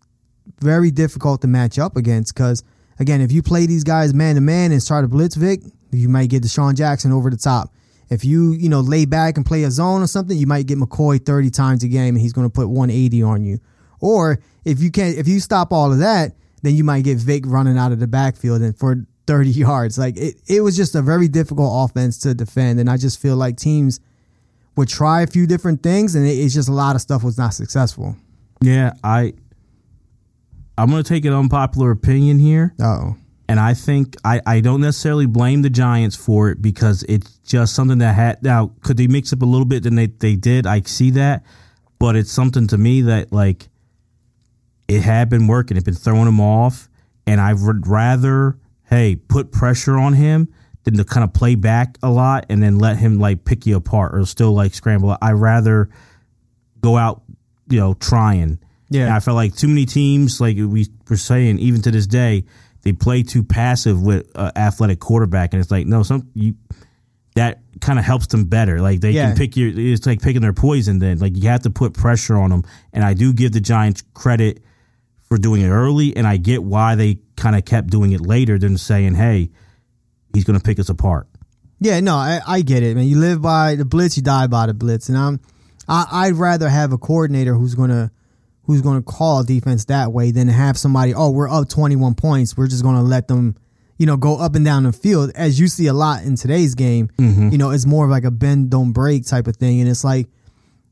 very 0.61 0.91
difficult 0.91 1.41
to 1.43 1.49
match 1.49 1.79
up 1.79 1.97
against 1.97 2.35
because 2.35 2.63
again, 2.99 3.21
if 3.21 3.33
you 3.33 3.43
play 3.43 3.67
these 3.67 3.85
guys 3.85 4.15
man 4.15 4.37
to 4.37 4.41
man 4.41 4.73
and 4.73 4.83
start 4.83 5.05
a 5.05 5.09
blitz 5.09 5.35
Vick, 5.35 5.61
you 5.91 6.09
might 6.09 6.31
get 6.31 6.43
DeSean 6.43 6.77
Jackson 6.77 7.13
over 7.13 7.31
the 7.31 7.37
top. 7.37 7.73
If 8.09 8.25
you 8.25 8.53
you 8.53 8.69
know 8.69 8.81
lay 8.81 9.07
back 9.07 9.37
and 9.37 9.47
play 9.47 9.65
a 9.65 9.71
zone 9.71 10.03
or 10.03 10.07
something, 10.07 10.37
you 10.37 10.47
might 10.47 10.67
get 10.67 10.79
McCoy 10.79 11.25
thirty 11.25 11.51
times 11.51 11.83
a 11.83 11.89
game 11.89 12.15
and 12.15 12.21
he's 12.21 12.33
going 12.33 12.47
to 12.49 12.53
put 12.53 12.69
one 12.69 12.91
eighty 12.91 13.23
on 13.23 13.45
you. 13.45 13.59
Or 14.01 14.41
if 14.65 14.81
you 14.81 14.91
can't, 14.91 15.17
if 15.17 15.27
you 15.27 15.41
stop 15.41 15.73
all 15.73 15.93
of 15.93 15.99
that, 15.99 16.37
then 16.63 16.75
you 16.77 16.85
might 16.85 17.05
get 17.05 17.19
Vick 17.19 17.45
running 17.47 17.79
out 17.79 17.93
of 17.93 18.01
the 18.01 18.07
backfield 18.07 18.63
and 18.63 18.77
for 18.77 19.05
thirty 19.27 19.51
yards. 19.51 19.99
Like 19.99 20.17
it, 20.17 20.37
it 20.47 20.61
was 20.63 20.77
just 20.77 20.95
a 20.95 21.03
very 21.03 21.29
difficult 21.29 21.91
offense 21.91 22.19
to 22.19 22.35
defend, 22.35 22.81
and 22.81 22.89
I 22.91 22.97
just 22.97 23.21
feel 23.21 23.37
like 23.37 23.57
teams 23.57 24.01
would 24.77 24.89
try 24.89 25.23
a 25.23 25.27
few 25.27 25.47
different 25.47 25.83
things, 25.83 26.15
and 26.15 26.27
it, 26.27 26.31
it's 26.31 26.55
just 26.55 26.69
a 26.69 26.73
lot 26.73 26.95
of 26.97 27.03
stuff 27.03 27.23
was 27.23 27.37
not 27.39 27.55
successful. 27.55 28.17
Yeah, 28.61 28.93
I 29.03 29.35
I'm 30.79 30.91
going 30.91 31.03
to 31.03 31.09
take 31.09 31.25
an 31.25 31.33
unpopular 31.33 31.91
opinion 31.91 32.39
here. 32.39 32.75
Oh, 32.81 33.17
And 33.49 33.61
I 33.61 33.75
think 33.75 34.17
I, 34.25 34.41
I 34.47 34.61
don't 34.61 34.81
necessarily 34.81 35.27
blame 35.27 35.63
the 35.63 35.71
Giants 35.71 36.17
for 36.17 36.49
it 36.49 36.63
because 36.63 37.05
it's 37.09 37.39
just 37.45 37.75
something 37.75 37.99
that 37.99 38.15
had 38.15 38.43
now 38.43 38.73
could 38.83 38.97
they 38.97 39.07
mix 39.07 39.33
up 39.33 39.43
a 39.43 39.45
little 39.45 39.67
bit 39.67 39.83
than 39.83 39.97
they, 39.97 40.07
they 40.07 40.37
did. 40.37 40.67
I 40.67 40.81
see 40.81 41.11
that. 41.11 41.45
But 41.99 42.17
it's 42.17 42.33
something 42.33 42.67
to 42.69 42.79
me 42.79 43.03
that 43.03 43.33
like 43.33 43.69
it 44.89 45.03
had 45.03 45.29
been 45.29 45.47
working. 45.47 45.77
It 45.77 45.81
had 45.81 45.85
been 45.85 45.95
throwing 45.95 46.25
them 46.25 46.41
off. 46.41 46.89
And 47.27 47.41
I 47.41 47.53
would 47.53 47.87
rather, 47.87 48.57
hey, 48.93 49.17
put 49.17 49.51
pressure 49.53 49.97
on 49.97 50.13
him 50.13 50.53
than 50.85 50.99
to 50.99 51.05
kind 51.05 51.25
of 51.25 51.33
play 51.33 51.55
back 51.55 51.97
a 52.03 52.11
lot 52.11 52.45
and 52.51 52.63
then 52.63 52.79
let 52.79 52.99
him 52.99 53.19
like 53.19 53.45
pick 53.45 53.65
you 53.65 53.75
apart 53.77 54.15
or 54.15 54.27
still 54.27 54.53
like 54.53 54.75
scramble. 54.75 55.17
I 55.23 55.33
rather 55.33 55.89
go 56.83 56.99
out, 56.99 57.23
you 57.71 57.81
know, 57.81 57.95
trying. 57.95 58.59
Yeah. 58.91 59.05
And 59.07 59.15
I 59.15 59.21
felt 59.21 59.37
like 59.37 59.57
too 59.57 59.69
many 59.69 59.87
teams, 59.87 60.41
like 60.43 60.57
we 60.59 60.89
were 61.09 61.17
saying, 61.17 61.59
even 61.61 61.81
to 61.83 61.91
this 61.91 62.07
day, 62.07 62.45
they 62.83 62.93
play 62.93 63.23
too 63.23 63.43
passive 63.43 64.03
with 64.03 64.31
uh, 64.35 64.51
athletic 64.57 65.01
quarterback, 65.01 65.55
and 65.55 65.63
it's 65.63 65.71
like 65.71 65.87
no, 65.87 66.03
some 66.03 66.29
you 66.35 66.57
that 67.37 67.61
kind 67.81 67.99
of 67.99 68.05
helps 68.05 68.27
them 68.27 68.45
better. 68.45 68.83
Like 68.83 69.01
they 69.01 69.13
Yeah. 69.13 69.29
can 69.29 69.37
pick 69.39 69.57
your, 69.57 69.71
it's 69.75 70.05
like 70.05 70.21
picking 70.21 70.43
their 70.43 70.53
poison. 70.53 70.99
Then 70.99 71.19
like 71.19 71.35
you 71.35 71.49
have 71.49 71.63
to 71.63 71.71
put 71.71 71.95
pressure 71.95 72.37
on 72.37 72.51
them, 72.51 72.65
and 72.93 73.03
I 73.05 73.15
do 73.15 73.33
give 73.33 73.53
the 73.53 73.61
Giants 73.61 74.03
credit 74.13 74.63
for 75.29 75.39
doing 75.39 75.63
it 75.63 75.69
early, 75.69 76.15
and 76.17 76.27
I 76.27 76.37
get 76.37 76.63
why 76.63 76.95
they 76.97 77.19
kind 77.37 77.57
of 77.57 77.65
kept 77.65 77.89
doing 77.91 78.13
it 78.13 78.21
later 78.21 78.59
than 78.59 78.79
saying, 78.79 79.15
hey, 79.15 79.51
he's 80.35 80.45
going 80.45 80.59
to 80.59 80.65
pick 80.65 80.79
us 80.79 80.89
apart. 80.89 81.29
Yeah, 81.81 81.99
no, 81.99 82.15
I, 82.15 82.41
I 82.47 82.63
get 82.63 82.85
it, 82.85 82.95
man. 82.95 83.07
You 83.07 83.19
live 83.19 83.43
by 83.43 83.75
the 83.75 83.85
blitz, 83.85 84.17
you 84.17 84.23
die 84.23 84.47
by 84.47 84.67
the 84.67 84.75
blitz, 84.75 85.09
and 85.09 85.19
I'm 85.19 85.41
I, 85.89 86.07
I'd 86.13 86.35
rather 86.35 86.69
have 86.69 86.93
a 86.93 86.99
coordinator 86.99 87.55
who's 87.55 87.75
gonna 87.75 88.13
who's 88.63 88.83
gonna 88.83 89.03
call 89.03 89.43
defense 89.43 89.87
that 89.87 90.13
way 90.13 90.31
than 90.31 90.47
have 90.47 90.79
somebody. 90.79 91.13
Oh, 91.13 91.31
we're 91.31 91.51
up 91.51 91.69
twenty 91.69 91.97
one 91.97 92.15
points. 92.15 92.57
We're 92.57 92.69
just 92.69 92.85
gonna 92.85 93.03
let 93.03 93.27
them, 93.27 93.57
you 93.99 94.07
know, 94.07 94.17
go 94.17 94.39
up 94.39 94.55
and 94.55 94.65
down 94.65 94.85
the 94.85 94.93
field 94.93 95.33
as 95.35 95.59
you 95.59 95.67
see 95.67 95.89
a 95.89 95.93
lot 95.93 96.23
in 96.23 96.37
today's 96.37 96.77
game. 96.77 97.09
Mm-hmm. 97.19 97.49
You 97.51 97.59
know, 97.59 97.71
it's 97.71 97.85
more 97.85 98.05
of 98.05 98.13
like 98.13 98.23
a 98.23 98.31
bend 98.31 98.71
don't 98.71 98.93
break 98.93 99.27
type 99.27 99.49
of 99.49 99.57
thing, 99.57 99.81
and 99.81 99.91
it's 99.91 100.05
like, 100.05 100.29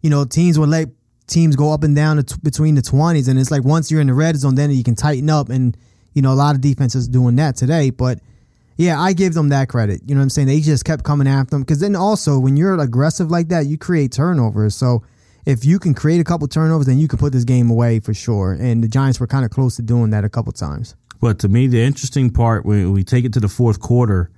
you 0.02 0.10
know, 0.10 0.24
teams 0.24 0.58
will 0.58 0.66
let 0.66 0.88
teams 1.28 1.54
go 1.54 1.72
up 1.72 1.84
and 1.84 1.94
down 1.94 2.16
the 2.16 2.24
t- 2.24 2.34
between 2.42 2.74
the 2.74 2.82
twenties, 2.82 3.28
and 3.28 3.38
it's 3.38 3.52
like 3.52 3.62
once 3.62 3.92
you're 3.92 4.00
in 4.00 4.08
the 4.08 4.14
red 4.14 4.34
zone, 4.36 4.56
then 4.56 4.72
you 4.72 4.82
can 4.82 4.96
tighten 4.96 5.30
up, 5.30 5.50
and 5.50 5.76
you 6.14 6.22
know, 6.22 6.32
a 6.32 6.34
lot 6.34 6.54
of 6.54 6.60
defenses 6.60 7.08
doing 7.08 7.36
that 7.36 7.56
today, 7.56 7.90
but. 7.90 8.20
Yeah, 8.76 8.98
I 8.98 9.12
give 9.12 9.34
them 9.34 9.50
that 9.50 9.68
credit. 9.68 10.00
You 10.06 10.14
know 10.14 10.20
what 10.20 10.22
I'm 10.22 10.30
saying? 10.30 10.48
They 10.48 10.60
just 10.60 10.86
kept 10.86 11.04
coming 11.04 11.28
after 11.28 11.50
them 11.50 11.60
because 11.60 11.80
then 11.80 11.94
also 11.94 12.38
when 12.38 12.56
you're 12.56 12.80
aggressive 12.80 13.30
like 13.30 13.48
that, 13.48 13.66
you 13.66 13.76
create 13.76 14.10
turnovers. 14.10 14.74
So 14.74 15.02
if 15.44 15.64
you 15.64 15.78
can 15.78 15.94
create 15.94 16.20
a 16.20 16.24
couple 16.24 16.48
turnovers, 16.48 16.86
then 16.86 16.98
you 16.98 17.08
can 17.08 17.18
put 17.18 17.32
this 17.32 17.44
game 17.44 17.70
away 17.70 18.00
for 18.00 18.14
sure. 18.14 18.52
And 18.52 18.82
the 18.82 18.88
Giants 18.88 19.20
were 19.20 19.26
kind 19.26 19.44
of 19.44 19.50
close 19.50 19.76
to 19.76 19.82
doing 19.82 20.10
that 20.10 20.24
a 20.24 20.28
couple 20.28 20.52
times. 20.52 20.94
But 21.20 21.38
to 21.40 21.48
me, 21.48 21.66
the 21.66 21.82
interesting 21.82 22.30
part 22.30 22.64
when 22.64 22.92
we 22.92 23.04
take 23.04 23.24
it 23.24 23.32
to 23.34 23.40
the 23.40 23.48
fourth 23.48 23.80
quarter, 23.80 24.30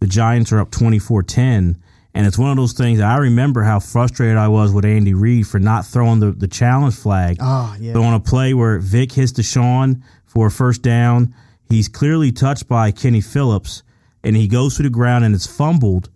the 0.00 0.06
Giants 0.06 0.52
are 0.52 0.60
up 0.60 0.70
24 0.70 1.22
10. 1.24 1.82
And 2.14 2.26
it's 2.26 2.36
one 2.36 2.50
of 2.50 2.56
those 2.56 2.74
things 2.74 3.00
I 3.00 3.16
remember 3.16 3.62
how 3.62 3.80
frustrated 3.80 4.36
I 4.36 4.48
was 4.48 4.70
with 4.72 4.84
Andy 4.84 5.14
Reid 5.14 5.46
for 5.46 5.58
not 5.58 5.86
throwing 5.86 6.20
the, 6.20 6.30
the 6.32 6.46
challenge 6.46 6.94
flag. 6.94 7.38
Oh, 7.40 7.74
yeah. 7.80 7.94
But 7.94 8.02
on 8.02 8.12
a 8.12 8.20
play 8.20 8.52
where 8.52 8.78
Vick 8.78 9.12
hits 9.12 9.32
DeSean 9.32 10.02
for 10.32 10.46
a 10.46 10.50
first 10.50 10.82
down, 10.82 11.34
he's 11.68 11.88
clearly 11.88 12.32
touched 12.32 12.68
by 12.68 12.90
Kenny 12.90 13.20
Phillips 13.20 13.82
and 14.24 14.34
he 14.36 14.48
goes 14.48 14.76
to 14.76 14.82
the 14.82 14.90
ground 14.90 15.24
and 15.24 15.34
it's 15.34 15.46
fumbled. 15.46 16.08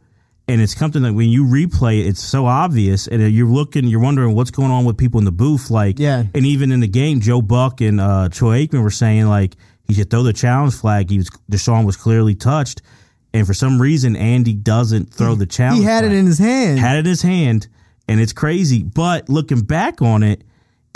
And 0.49 0.61
it's 0.61 0.77
something 0.79 1.03
that 1.03 1.13
when 1.13 1.29
you 1.29 1.45
replay 1.45 2.01
it, 2.01 2.07
it's 2.07 2.23
so 2.23 2.47
obvious. 2.47 3.09
And 3.09 3.21
you're 3.35 3.49
looking, 3.49 3.85
you're 3.87 3.99
wondering 4.01 4.37
what's 4.37 4.53
going 4.53 4.71
on 4.71 4.85
with 4.85 4.97
people 4.97 5.19
in 5.19 5.25
the 5.25 5.33
booth. 5.33 5.71
Like, 5.71 5.99
Yeah. 5.99 6.23
and 6.35 6.47
even 6.47 6.71
in 6.71 6.79
the 6.81 6.87
game, 6.87 7.21
Joe 7.21 7.43
Buck 7.43 7.81
and 7.81 8.01
uh, 8.01 8.29
Troy 8.31 8.65
Aikman 8.65 8.83
were 8.85 8.91
saying 8.93 9.27
like 9.27 9.57
he 9.89 9.95
should 9.95 10.09
throw 10.09 10.23
the 10.23 10.33
challenge 10.33 10.75
flag. 10.75 11.11
He 11.11 11.19
was 11.19 11.29
DeSean 11.51 11.85
was 11.85 11.97
clearly 11.97 12.37
touched, 12.37 12.81
and 13.35 13.45
for 13.45 13.55
some 13.55 13.83
reason 13.83 14.15
Andy 14.15 14.55
doesn't 14.55 15.13
throw 15.13 15.35
the 15.35 15.47
challenge. 15.47 15.81
He 15.81 15.85
had 15.85 16.05
it 16.05 16.13
in 16.13 16.27
his 16.27 16.39
hand. 16.39 16.79
had 16.79 16.95
it 16.97 17.01
in 17.01 17.07
his 17.07 17.23
hand, 17.23 17.67
and 18.09 18.21
it's 18.21 18.33
crazy. 18.33 18.85
But 18.85 19.29
looking 19.29 19.63
back 19.63 20.01
on 20.01 20.23
it, 20.23 20.43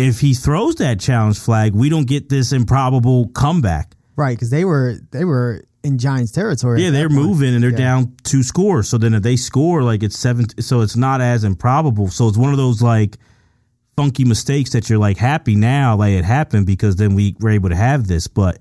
if 0.09 0.21
he 0.21 0.35
throws 0.35 0.77
that 0.77 0.99
challenge 1.01 1.39
flag, 1.39 1.75
we 1.75 1.89
don't 1.89 2.07
get 2.07 2.29
this 2.29 2.53
improbable 2.53 3.29
comeback. 3.29 3.95
right, 4.17 4.37
because 4.37 4.51
they 4.51 4.65
were 4.65 4.97
they 5.13 5.25
were 5.25 5.65
in 5.83 5.97
Giants 5.99 6.31
territory. 6.33 6.83
Yeah, 6.83 6.91
they're 6.91 7.09
point. 7.09 7.23
moving 7.23 7.55
and 7.55 7.63
they're 7.63 7.71
Yeah. 7.71 7.77
down 7.79 8.13
two 8.23 8.43
scores. 8.43 8.87
So 8.89 8.99
then 8.99 9.15
if 9.15 9.23
they 9.23 9.37
score, 9.37 9.83
like 9.83 10.03
it's 10.03 10.19
seven, 10.19 10.47
so 10.61 10.83
it's 10.83 10.95
not 10.97 11.21
as 11.23 11.43
improbable. 11.43 12.09
So 12.09 12.29
it's 12.29 12.37
one 12.37 12.51
of 12.51 12.59
those 12.59 12.83
like 12.83 13.17
funky 13.97 14.25
mistakes 14.25 14.71
that 14.71 14.91
you're 14.91 14.99
like 14.99 15.17
happy 15.17 15.55
now, 15.57 15.97
like 15.97 16.13
it 16.13 16.25
happened 16.25 16.67
because 16.67 16.97
then 16.97 17.15
we 17.15 17.35
were 17.41 17.51
able 17.51 17.71
to 17.71 17.77
have 17.77 18.09
this. 18.09 18.27
But 18.27 18.59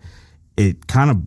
it 0.56 0.88
kind 0.88 1.10
of, 1.12 1.18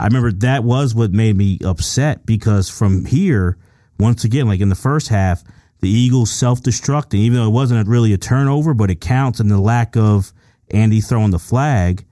I 0.00 0.06
remember 0.06 0.32
that 0.32 0.64
was 0.64 0.94
what 0.94 1.12
made 1.12 1.36
me 1.36 1.58
upset 1.64 2.26
because 2.26 2.68
from 2.68 3.04
here, 3.04 3.56
once 4.00 4.24
again, 4.24 4.48
like 4.48 4.60
in 4.60 4.68
the 4.68 4.74
first 4.74 5.08
half, 5.08 5.44
the 5.86 5.92
Eagles 5.92 6.30
self 6.30 6.62
destructing, 6.62 7.20
even 7.20 7.38
though 7.38 7.46
it 7.46 7.52
wasn't 7.52 7.88
really 7.88 8.12
a 8.12 8.18
turnover, 8.18 8.74
but 8.74 8.90
it 8.90 9.00
counts 9.00 9.40
in 9.40 9.48
the 9.48 9.58
lack 9.58 9.96
of 9.96 10.32
Andy 10.70 11.00
throwing 11.00 11.30
the 11.30 11.38
flag 11.38 12.04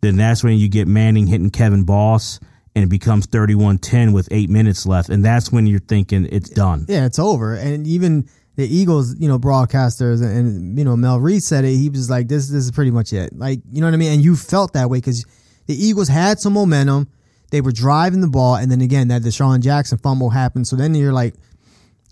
then 0.00 0.16
that's 0.16 0.44
when 0.44 0.58
you 0.58 0.68
get 0.68 0.86
Manning 0.86 1.26
hitting 1.26 1.50
Kevin 1.50 1.84
Boss 1.84 2.40
and 2.74 2.84
it 2.84 2.88
becomes 2.88 3.26
31-10 3.26 4.12
with 4.12 4.28
8 4.30 4.48
minutes 4.50 4.86
left 4.86 5.08
and 5.08 5.24
that's 5.24 5.50
when 5.50 5.66
you're 5.66 5.80
thinking 5.80 6.28
it's 6.30 6.50
done. 6.50 6.86
Yeah, 6.88 7.06
it's 7.06 7.18
over. 7.18 7.54
And 7.54 7.86
even 7.86 8.28
the 8.56 8.66
Eagles, 8.66 9.16
you 9.18 9.28
know, 9.28 9.38
broadcasters 9.38 10.22
and, 10.22 10.36
and, 10.36 10.78
you 10.78 10.84
know 10.84 10.96
Merrill 10.96 11.20
Reese 11.20 11.46
said 11.46 11.64
it. 11.64 11.76
He 11.76 11.88
was 11.90 12.10
like, 12.10 12.26
"This, 12.26 12.48
this 12.48 12.64
is 12.64 12.72
pretty 12.72 12.90
much 12.90 13.12
it." 13.12 13.36
Like, 13.36 13.60
you 13.70 13.80
know 13.80 13.86
what 13.86 13.94
I 13.94 13.98
mean? 13.98 14.12
And 14.12 14.24
you 14.24 14.34
felt 14.34 14.72
that 14.72 14.90
way 14.90 14.98
because 14.98 15.24
the 15.66 15.74
Eagles 15.74 16.08
had 16.08 16.40
some 16.40 16.54
momentum. 16.54 17.08
They 17.50 17.60
were 17.60 17.70
driving 17.70 18.20
the 18.20 18.28
ball, 18.28 18.56
and 18.56 18.68
then 18.70 18.80
again, 18.80 19.08
that 19.08 19.22
DeSean 19.22 19.60
Jackson 19.60 19.98
fumble 19.98 20.30
happened. 20.30 20.66
So 20.66 20.74
then 20.74 20.94
you're 20.94 21.12
like, 21.12 21.34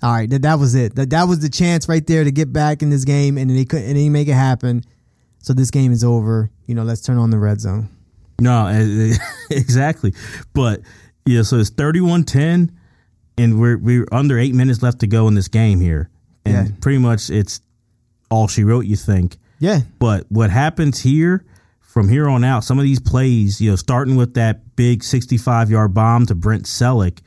"All 0.02 0.12
right, 0.12 0.28
that, 0.30 0.42
that 0.42 0.58
was 0.58 0.74
it. 0.74 0.94
That 0.96 1.10
that 1.10 1.24
was 1.24 1.40
the 1.40 1.48
chance 1.48 1.88
right 1.88 2.06
there 2.06 2.24
to 2.24 2.30
get 2.30 2.52
back 2.52 2.82
in 2.82 2.90
this 2.90 3.04
game, 3.04 3.38
and 3.38 3.50
they 3.50 3.64
couldn't, 3.64 3.86
and 3.88 3.96
they 3.96 4.08
make 4.08 4.28
it 4.28 4.34
happen. 4.34 4.84
So 5.42 5.52
this 5.52 5.70
game 5.70 5.92
is 5.92 6.02
over. 6.04 6.50
You 6.66 6.74
know, 6.74 6.82
let's 6.84 7.00
turn 7.02 7.18
on 7.18 7.30
the 7.30 7.38
red 7.38 7.60
zone." 7.60 7.88
No, 8.40 8.66
exactly. 9.50 10.12
But 10.52 10.82
yeah, 11.24 11.42
so 11.42 11.56
it's 11.58 11.70
31-10 11.70 12.70
and 13.38 13.58
we're 13.60 13.78
we're 13.78 14.06
under 14.12 14.38
8 14.38 14.54
minutes 14.54 14.82
left 14.82 15.00
to 15.00 15.06
go 15.06 15.26
in 15.28 15.34
this 15.34 15.48
game 15.48 15.80
here. 15.80 16.10
And 16.44 16.68
Yeah. 16.68 16.74
pretty 16.80 16.98
much 16.98 17.30
it's 17.30 17.60
all 18.30 18.46
she 18.48 18.62
wrote 18.64 18.84
you 18.86 18.96
think. 18.96 19.38
Yeah, 19.58 19.80
But 19.98 20.26
what 20.28 20.50
happens 20.50 21.00
here 21.00 21.44
from 21.80 22.10
here 22.10 22.28
on 22.28 22.44
out, 22.44 22.62
some 22.62 22.78
of 22.78 22.82
these 22.84 23.00
plays, 23.00 23.58
you 23.58 23.70
know, 23.70 23.76
starting 23.76 24.16
with 24.16 24.34
that 24.34 24.76
big 24.76 25.02
65 25.02 25.70
yard 25.70 25.94
bomb 25.94 26.26
to 26.26 26.34
Brent 26.34 26.64
Celek, 26.64 27.20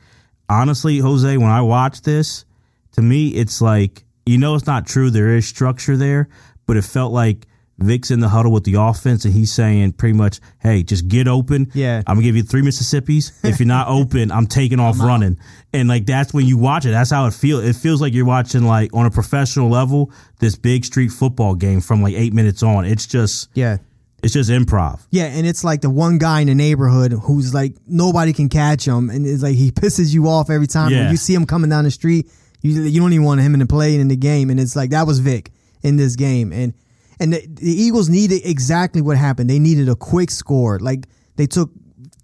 honestly, 0.48 0.98
Jose, 0.98 1.36
when 1.36 1.50
I 1.50 1.60
watch 1.62 2.02
this, 2.02 2.44
to 2.92 3.02
me, 3.02 3.28
it's 3.28 3.60
like, 3.60 4.04
you 4.26 4.38
know, 4.38 4.54
it's 4.54 4.66
not 4.66 4.86
true. 4.86 5.10
There 5.10 5.36
is 5.36 5.46
structure 5.46 5.96
there, 5.96 6.28
but 6.66 6.76
it 6.76 6.82
felt 6.84 7.12
like 7.12 7.46
Vick's 7.78 8.10
in 8.10 8.20
the 8.20 8.28
huddle 8.28 8.52
with 8.52 8.64
the 8.64 8.74
offense 8.74 9.24
and 9.24 9.32
he's 9.32 9.52
saying 9.52 9.92
pretty 9.92 10.12
much, 10.12 10.38
hey, 10.58 10.82
just 10.82 11.08
get 11.08 11.26
open. 11.26 11.70
Yeah. 11.72 12.02
I'm 12.06 12.16
going 12.16 12.24
to 12.24 12.28
give 12.28 12.36
you 12.36 12.42
three 12.42 12.60
Mississippis. 12.60 13.32
If 13.42 13.58
you're 13.58 13.66
not 13.66 13.88
open, 13.88 14.30
I'm 14.30 14.46
taking 14.46 14.78
off 14.78 15.00
running. 15.00 15.38
And 15.72 15.88
like, 15.88 16.04
that's 16.04 16.34
when 16.34 16.46
you 16.46 16.58
watch 16.58 16.84
it. 16.84 16.90
That's 16.90 17.10
how 17.10 17.26
it 17.26 17.32
feels. 17.32 17.64
It 17.64 17.76
feels 17.76 18.02
like 18.02 18.12
you're 18.12 18.26
watching, 18.26 18.64
like, 18.64 18.94
on 18.94 19.06
a 19.06 19.10
professional 19.10 19.70
level, 19.70 20.12
this 20.40 20.56
big 20.56 20.84
street 20.84 21.08
football 21.08 21.54
game 21.54 21.80
from 21.80 22.02
like 22.02 22.14
eight 22.14 22.34
minutes 22.34 22.62
on. 22.62 22.84
It's 22.84 23.06
just, 23.06 23.48
yeah. 23.54 23.78
it's 24.22 24.34
just 24.34 24.50
improv. 24.50 25.00
Yeah, 25.10 25.24
and 25.24 25.46
it's 25.46 25.64
like 25.64 25.80
the 25.80 25.90
one 25.90 26.18
guy 26.18 26.42
in 26.42 26.48
the 26.48 26.54
neighborhood 26.54 27.12
who's 27.12 27.54
like 27.54 27.76
nobody 27.86 28.34
can 28.34 28.50
catch 28.50 28.86
him, 28.86 29.08
and 29.08 29.26
it's 29.26 29.42
like 29.42 29.56
he 29.56 29.72
pisses 29.72 30.12
you 30.12 30.28
off 30.28 30.50
every 30.50 30.66
time. 30.66 30.92
Yeah. 30.92 31.04
When 31.04 31.10
you 31.12 31.16
see 31.16 31.34
him 31.34 31.46
coming 31.46 31.70
down 31.70 31.84
the 31.84 31.90
street, 31.90 32.30
you 32.62 32.82
you 32.82 33.00
don't 33.00 33.12
even 33.12 33.24
want 33.24 33.40
him 33.40 33.54
in 33.54 33.60
the 33.60 33.66
play 33.66 33.94
in 33.94 34.08
the 34.08 34.16
game, 34.16 34.50
and 34.50 34.60
it's 34.60 34.76
like 34.76 34.90
that 34.90 35.06
was 35.06 35.18
Vick 35.18 35.50
in 35.82 35.96
this 35.96 36.16
game, 36.16 36.52
and 36.52 36.74
and 37.18 37.32
the, 37.32 37.46
the 37.46 37.70
Eagles 37.70 38.08
needed 38.08 38.42
exactly 38.44 39.02
what 39.02 39.16
happened. 39.16 39.50
They 39.50 39.58
needed 39.58 39.88
a 39.88 39.96
quick 39.96 40.30
score, 40.30 40.78
like 40.78 41.06
they 41.36 41.46
took 41.46 41.70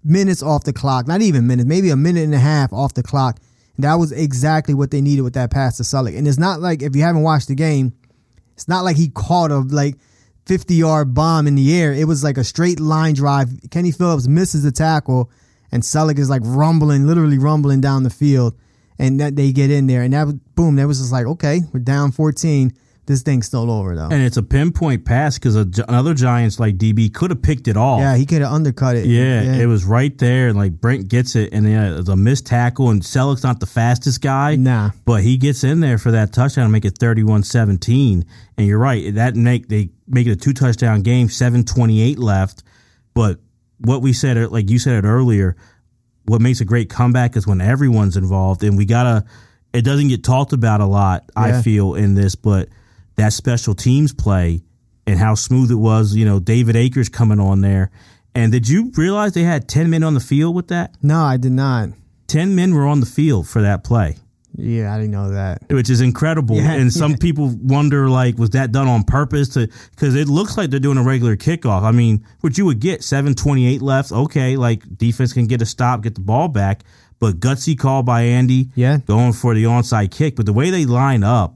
minutes 0.03 0.41
off 0.41 0.63
the 0.63 0.73
clock, 0.73 1.07
not 1.07 1.21
even 1.21 1.47
minutes, 1.47 1.67
maybe 1.67 1.89
a 1.89 1.95
minute 1.95 2.23
and 2.23 2.33
a 2.33 2.39
half 2.39 2.71
off 2.73 2.93
the 2.93 3.03
clock. 3.03 3.39
And 3.75 3.83
that 3.83 3.95
was 3.95 4.11
exactly 4.11 4.73
what 4.73 4.91
they 4.91 5.01
needed 5.01 5.21
with 5.21 5.33
that 5.33 5.51
pass 5.51 5.77
to 5.77 5.83
Celek. 5.83 6.17
And 6.17 6.27
it's 6.27 6.39
not 6.39 6.61
like 6.61 6.81
if 6.81 6.95
you 6.95 7.03
haven't 7.03 7.23
watched 7.23 7.47
the 7.47 7.55
game, 7.55 7.93
it's 8.53 8.67
not 8.67 8.83
like 8.83 8.95
he 8.95 9.09
caught 9.09 9.51
a 9.51 9.59
like 9.59 9.97
50 10.47 10.73
yard 10.73 11.13
bomb 11.13 11.45
in 11.45 11.55
the 11.55 11.75
air. 11.75 11.93
It 11.93 12.07
was 12.07 12.23
like 12.23 12.37
a 12.37 12.43
straight 12.43 12.79
line 12.79 13.13
drive. 13.13 13.49
Kenny 13.69 13.91
Phillips 13.91 14.27
misses 14.27 14.63
the 14.63 14.71
tackle, 14.71 15.29
and 15.71 15.83
Celek 15.83 16.17
is 16.17 16.29
like 16.29 16.41
rumbling, 16.45 17.05
literally 17.05 17.37
rumbling 17.37 17.81
down 17.81 18.03
the 18.03 18.09
field. 18.09 18.55
And 18.99 19.19
that 19.19 19.35
they 19.35 19.51
get 19.51 19.69
in 19.71 19.87
there, 19.87 20.01
and 20.01 20.13
that 20.13 20.25
was- 20.25 20.35
boom, 20.55 20.75
that 20.77 20.87
was 20.87 20.99
just 20.99 21.11
like, 21.11 21.25
okay, 21.27 21.61
we're 21.71 21.79
down 21.79 22.11
14. 22.11 22.73
This 23.05 23.21
thing's 23.21 23.45
still 23.45 23.71
over 23.71 23.95
though. 23.95 24.09
And 24.11 24.21
it's 24.21 24.35
a 24.35 24.43
pinpoint 24.43 25.05
pass 25.05 25.37
because 25.39 25.55
another 25.55 26.13
Giants 26.13 26.59
like 26.59 26.77
DB 26.77 27.13
could 27.13 27.29
have 27.29 27.41
picked 27.41 27.69
it 27.69 27.77
off. 27.77 28.01
yeah, 28.01 28.17
he 28.17 28.25
could 28.25 28.41
have 28.41 28.51
undercut 28.51 28.97
it. 28.97 29.05
Yeah, 29.05 29.43
it 29.43 29.65
was 29.65 29.85
right 29.85 30.17
there, 30.17 30.49
and 30.49 30.57
like 30.57 30.73
Brent 30.81 31.07
gets 31.07 31.33
it, 31.37 31.53
and 31.53 31.65
yeah, 31.69 31.97
it's 31.99 32.09
a 32.09 32.17
missed 32.17 32.47
tackle, 32.47 32.89
and 32.89 33.01
Celek's 33.01 33.43
not 33.43 33.61
the 33.61 33.65
fastest 33.65 34.19
guy, 34.21 34.57
Nah. 34.57 34.89
but 35.05 35.23
he 35.23 35.37
gets 35.37 35.63
in 35.63 35.79
there 35.79 35.97
for 35.97 36.11
that 36.11 36.33
touchdown 36.33 36.65
to 36.65 36.69
make 36.69 36.83
it 36.83 36.99
31-17. 36.99 38.25
And 38.57 38.67
you're 38.67 38.77
right, 38.77 39.13
that 39.15 39.37
make 39.37 39.69
they 39.69 39.91
make 40.07 40.27
it 40.27 40.31
a 40.31 40.35
two 40.35 40.51
touchdown 40.53 41.01
game, 41.01 41.29
seven 41.29 41.63
twenty 41.63 42.01
eight 42.01 42.19
left, 42.19 42.63
but 43.13 43.39
what 43.79 44.01
we 44.01 44.11
said, 44.11 44.51
like 44.51 44.69
you 44.69 44.79
said 44.79 45.05
it 45.05 45.07
earlier, 45.07 45.55
what 46.27 46.41
makes 46.41 46.61
a 46.61 46.65
great 46.65 46.89
comeback 46.89 47.35
is 47.35 47.47
when 47.47 47.61
everyone's 47.61 48.17
involved, 48.17 48.63
and 48.63 48.77
we 48.77 48.85
gotta. 48.85 49.25
It 49.73 49.81
doesn't 49.83 50.07
get 50.07 50.23
talked 50.23 50.53
about 50.53 50.81
a 50.81 50.85
lot, 50.85 51.29
I 51.35 51.61
feel, 51.61 51.93
in 51.95 52.15
this, 52.15 52.35
but 52.35 52.69
that 53.15 53.33
special 53.33 53.75
teams 53.75 54.13
play 54.13 54.61
and 55.05 55.19
how 55.19 55.35
smooth 55.35 55.71
it 55.71 55.75
was. 55.75 56.15
You 56.15 56.25
know, 56.25 56.39
David 56.39 56.75
Akers 56.75 57.09
coming 57.09 57.39
on 57.39 57.61
there, 57.61 57.91
and 58.33 58.51
did 58.51 58.67
you 58.67 58.91
realize 58.95 59.33
they 59.33 59.43
had 59.43 59.67
ten 59.67 59.89
men 59.89 60.03
on 60.03 60.13
the 60.13 60.19
field 60.19 60.55
with 60.55 60.67
that? 60.69 60.95
No, 61.01 61.21
I 61.21 61.37
did 61.37 61.51
not. 61.51 61.89
Ten 62.27 62.55
men 62.55 62.73
were 62.73 62.87
on 62.87 62.99
the 62.99 63.05
field 63.05 63.47
for 63.47 63.61
that 63.61 63.83
play 63.83 64.17
Yeah, 64.57 64.93
I 64.93 64.97
didn't 64.97 65.11
know 65.11 65.29
that. 65.31 65.61
which 65.69 65.89
is 65.89 66.01
incredible. 66.01 66.55
Yeah, 66.55 66.71
and 66.73 66.91
some 66.91 67.15
people 67.25 67.47
wonder, 67.61 68.09
like, 68.09 68.37
was 68.37 68.49
that 68.51 68.71
done 68.71 68.87
on 68.87 69.03
purpose? 69.03 69.49
To 69.49 69.67
because 69.91 70.15
it 70.15 70.27
looks 70.27 70.57
like 70.57 70.69
they're 70.71 70.79
doing 70.79 70.97
a 70.97 71.03
regular 71.03 71.35
kickoff. 71.37 71.83
I 71.83 71.91
mean, 71.91 72.25
what 72.41 72.57
you 72.57 72.65
would 72.65 72.79
get 72.79 73.03
seven 73.03 73.35
twenty 73.35 73.67
eight 73.67 73.81
left. 73.81 74.11
Okay, 74.11 74.57
like 74.57 74.83
defense 74.97 75.31
can 75.33 75.45
get 75.45 75.61
a 75.61 75.65
stop, 75.65 76.01
get 76.01 76.15
the 76.15 76.21
ball 76.21 76.47
back, 76.47 76.83
but 77.19 77.39
gutsy 77.39 77.77
call 77.77 78.01
by 78.03 78.23
Andy. 78.23 78.69
Yeah. 78.75 78.97
going 79.05 79.33
for 79.33 79.53
the 79.53 79.65
onside 79.65 80.11
kick. 80.11 80.35
But 80.35 80.45
the 80.47 80.53
way 80.53 80.69
they 80.71 80.85
line 80.85 81.23
up, 81.23 81.55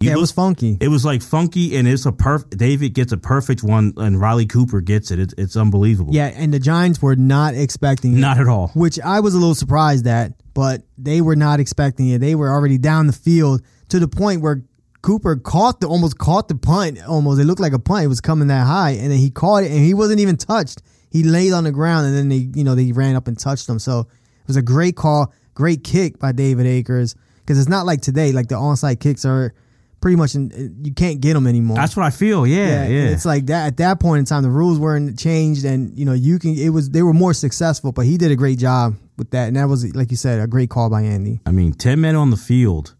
Yeah, 0.00 0.12
it 0.14 0.18
was 0.18 0.32
funky. 0.32 0.76
It 0.80 0.88
was 0.88 1.04
like 1.04 1.22
funky, 1.22 1.76
and 1.76 1.86
it's 1.86 2.04
a 2.04 2.12
perfect. 2.12 2.56
David 2.58 2.94
gets 2.94 3.12
a 3.12 3.16
perfect 3.16 3.62
one, 3.62 3.92
and 3.96 4.20
Riley 4.20 4.46
Cooper 4.46 4.80
gets 4.80 5.10
it. 5.12 5.18
It's, 5.20 5.34
it's 5.38 5.56
unbelievable. 5.56 6.12
Yeah, 6.12 6.26
and 6.34 6.52
the 6.52 6.58
Giants 6.58 7.00
were 7.00 7.14
not 7.16 7.54
expecting 7.54 8.14
it, 8.14 8.18
not 8.20 8.38
at 8.40 8.48
all. 8.48 8.68
which 8.74 8.98
I 9.00 9.20
was 9.20 9.34
a 9.34 9.38
little 9.38 9.54
surprised 9.54 10.06
at, 10.08 10.32
but 10.54 10.82
they 10.96 11.20
were 11.20 11.36
not 11.36 11.60
expecting 11.60 12.08
it. 12.08 12.20
They 12.20 12.34
were 12.34 12.48
already 12.48 12.78
down 12.78 13.06
the 13.06 13.12
field 13.12 13.62
to 13.88 13.98
the 13.98 14.08
point 14.08 14.40
where 14.40 14.62
Cooper 15.02 15.36
caught 15.36 15.80
the 15.80 15.88
almost 15.88 16.16
caught 16.16 16.48
the 16.48 16.54
punt. 16.54 16.98
Almost, 17.06 17.40
it 17.40 17.44
looked 17.44 17.60
like 17.60 17.74
a 17.74 17.78
punt. 17.78 18.04
It 18.04 18.08
was 18.08 18.20
coming 18.20 18.48
that 18.48 18.66
high, 18.66 18.92
and 18.92 19.10
then 19.10 19.18
he 19.18 19.30
caught 19.30 19.64
it, 19.64 19.70
and 19.70 19.80
he 19.80 19.92
wasn't 19.92 20.20
even 20.20 20.36
touched. 20.36 20.80
He 21.10 21.22
laid 21.22 21.52
on 21.52 21.64
the 21.64 21.72
ground, 21.72 22.06
and 22.06 22.16
then 22.16 22.28
they, 22.28 22.48
you 22.58 22.64
know, 22.64 22.74
they 22.74 22.90
ran 22.92 23.14
up 23.14 23.28
and 23.28 23.38
touched 23.38 23.68
him. 23.68 23.78
So 23.78 24.00
it 24.00 24.46
was 24.46 24.56
a 24.56 24.62
great 24.62 24.96
call, 24.96 25.32
great 25.52 25.84
kick 25.84 26.18
by 26.18 26.32
David 26.32 26.66
Akers. 26.66 27.14
Because 27.40 27.58
it's 27.58 27.68
not 27.68 27.84
like 27.84 28.00
today, 28.00 28.32
like 28.32 28.48
the 28.48 28.54
onside 28.54 29.00
kicks 29.00 29.26
are 29.26 29.52
pretty 30.00 30.16
much 30.16 30.34
in, 30.34 30.74
you 30.82 30.94
can't 30.94 31.20
get 31.20 31.34
them 31.34 31.46
anymore. 31.46 31.76
That's 31.76 31.96
what 31.96 32.06
I 32.06 32.10
feel. 32.10 32.46
Yeah, 32.46 32.86
yeah. 32.86 33.08
It's 33.08 33.26
like 33.26 33.46
that 33.46 33.66
at 33.66 33.76
that 33.76 34.00
point 34.00 34.20
in 34.20 34.24
time, 34.24 34.42
the 34.42 34.50
rules 34.50 34.78
weren't 34.78 35.18
changed, 35.18 35.66
and 35.66 35.96
you 35.98 36.06
know 36.06 36.14
you 36.14 36.38
can. 36.38 36.56
It 36.56 36.70
was 36.70 36.88
they 36.90 37.02
were 37.02 37.12
more 37.12 37.34
successful, 37.34 37.92
but 37.92 38.06
he 38.06 38.16
did 38.16 38.30
a 38.30 38.36
great 38.36 38.58
job 38.58 38.96
with 39.16 39.30
that, 39.30 39.48
and 39.48 39.56
that 39.56 39.68
was 39.68 39.94
like 39.94 40.10
you 40.10 40.16
said, 40.16 40.40
a 40.40 40.46
great 40.46 40.70
call 40.70 40.90
by 40.90 41.02
Andy. 41.02 41.40
I 41.46 41.50
mean, 41.52 41.72
ten 41.72 42.00
men 42.00 42.16
on 42.16 42.30
the 42.30 42.36
field. 42.36 42.94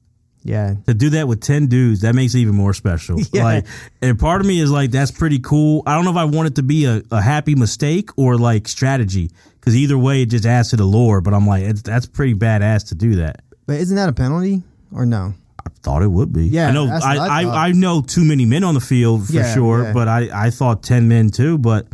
Yeah, 0.46 0.74
to 0.86 0.92
do 0.92 1.08
that 1.10 1.26
with 1.26 1.40
10 1.40 1.68
dudes 1.68 2.02
that 2.02 2.14
makes 2.14 2.34
it 2.34 2.40
even 2.40 2.54
more 2.54 2.74
special 2.74 3.18
Yeah. 3.32 3.44
like 3.44 3.66
and 4.02 4.18
part 4.18 4.42
of 4.42 4.46
me 4.46 4.60
is 4.60 4.70
like 4.70 4.90
that's 4.90 5.10
pretty 5.10 5.38
cool 5.38 5.82
i 5.86 5.94
don't 5.94 6.04
know 6.04 6.10
if 6.10 6.18
i 6.18 6.26
want 6.26 6.48
it 6.48 6.56
to 6.56 6.62
be 6.62 6.84
a, 6.84 7.00
a 7.10 7.22
happy 7.22 7.54
mistake 7.54 8.10
or 8.18 8.36
like 8.36 8.68
strategy 8.68 9.30
because 9.54 9.74
either 9.74 9.96
way 9.96 10.20
it 10.20 10.26
just 10.26 10.44
adds 10.44 10.68
to 10.68 10.76
the 10.76 10.84
lore 10.84 11.22
but 11.22 11.32
i'm 11.32 11.46
like 11.46 11.62
it's, 11.62 11.80
that's 11.80 12.04
pretty 12.04 12.34
badass 12.34 12.88
to 12.88 12.94
do 12.94 13.14
that 13.16 13.40
but 13.66 13.76
isn't 13.76 13.96
that 13.96 14.10
a 14.10 14.12
penalty 14.12 14.62
or 14.92 15.06
no? 15.06 15.32
i 15.64 15.70
thought 15.80 16.02
it 16.02 16.08
would 16.10 16.30
be 16.30 16.44
Yeah, 16.44 16.68
i 16.68 16.72
know 16.72 16.88
I, 16.88 17.16
I 17.16 17.42
I. 17.44 17.68
I, 17.68 17.72
know 17.72 18.02
too 18.02 18.22
many 18.22 18.44
men 18.44 18.64
on 18.64 18.74
the 18.74 18.80
field 18.82 19.28
for 19.28 19.32
Yeah, 19.32 19.54
sure 19.54 19.84
yeah. 19.84 19.92
but 19.94 20.08
I, 20.08 20.28
I 20.46 20.50
thought 20.50 20.82
10 20.82 21.08
men 21.08 21.30
too 21.30 21.56
but 21.56 21.86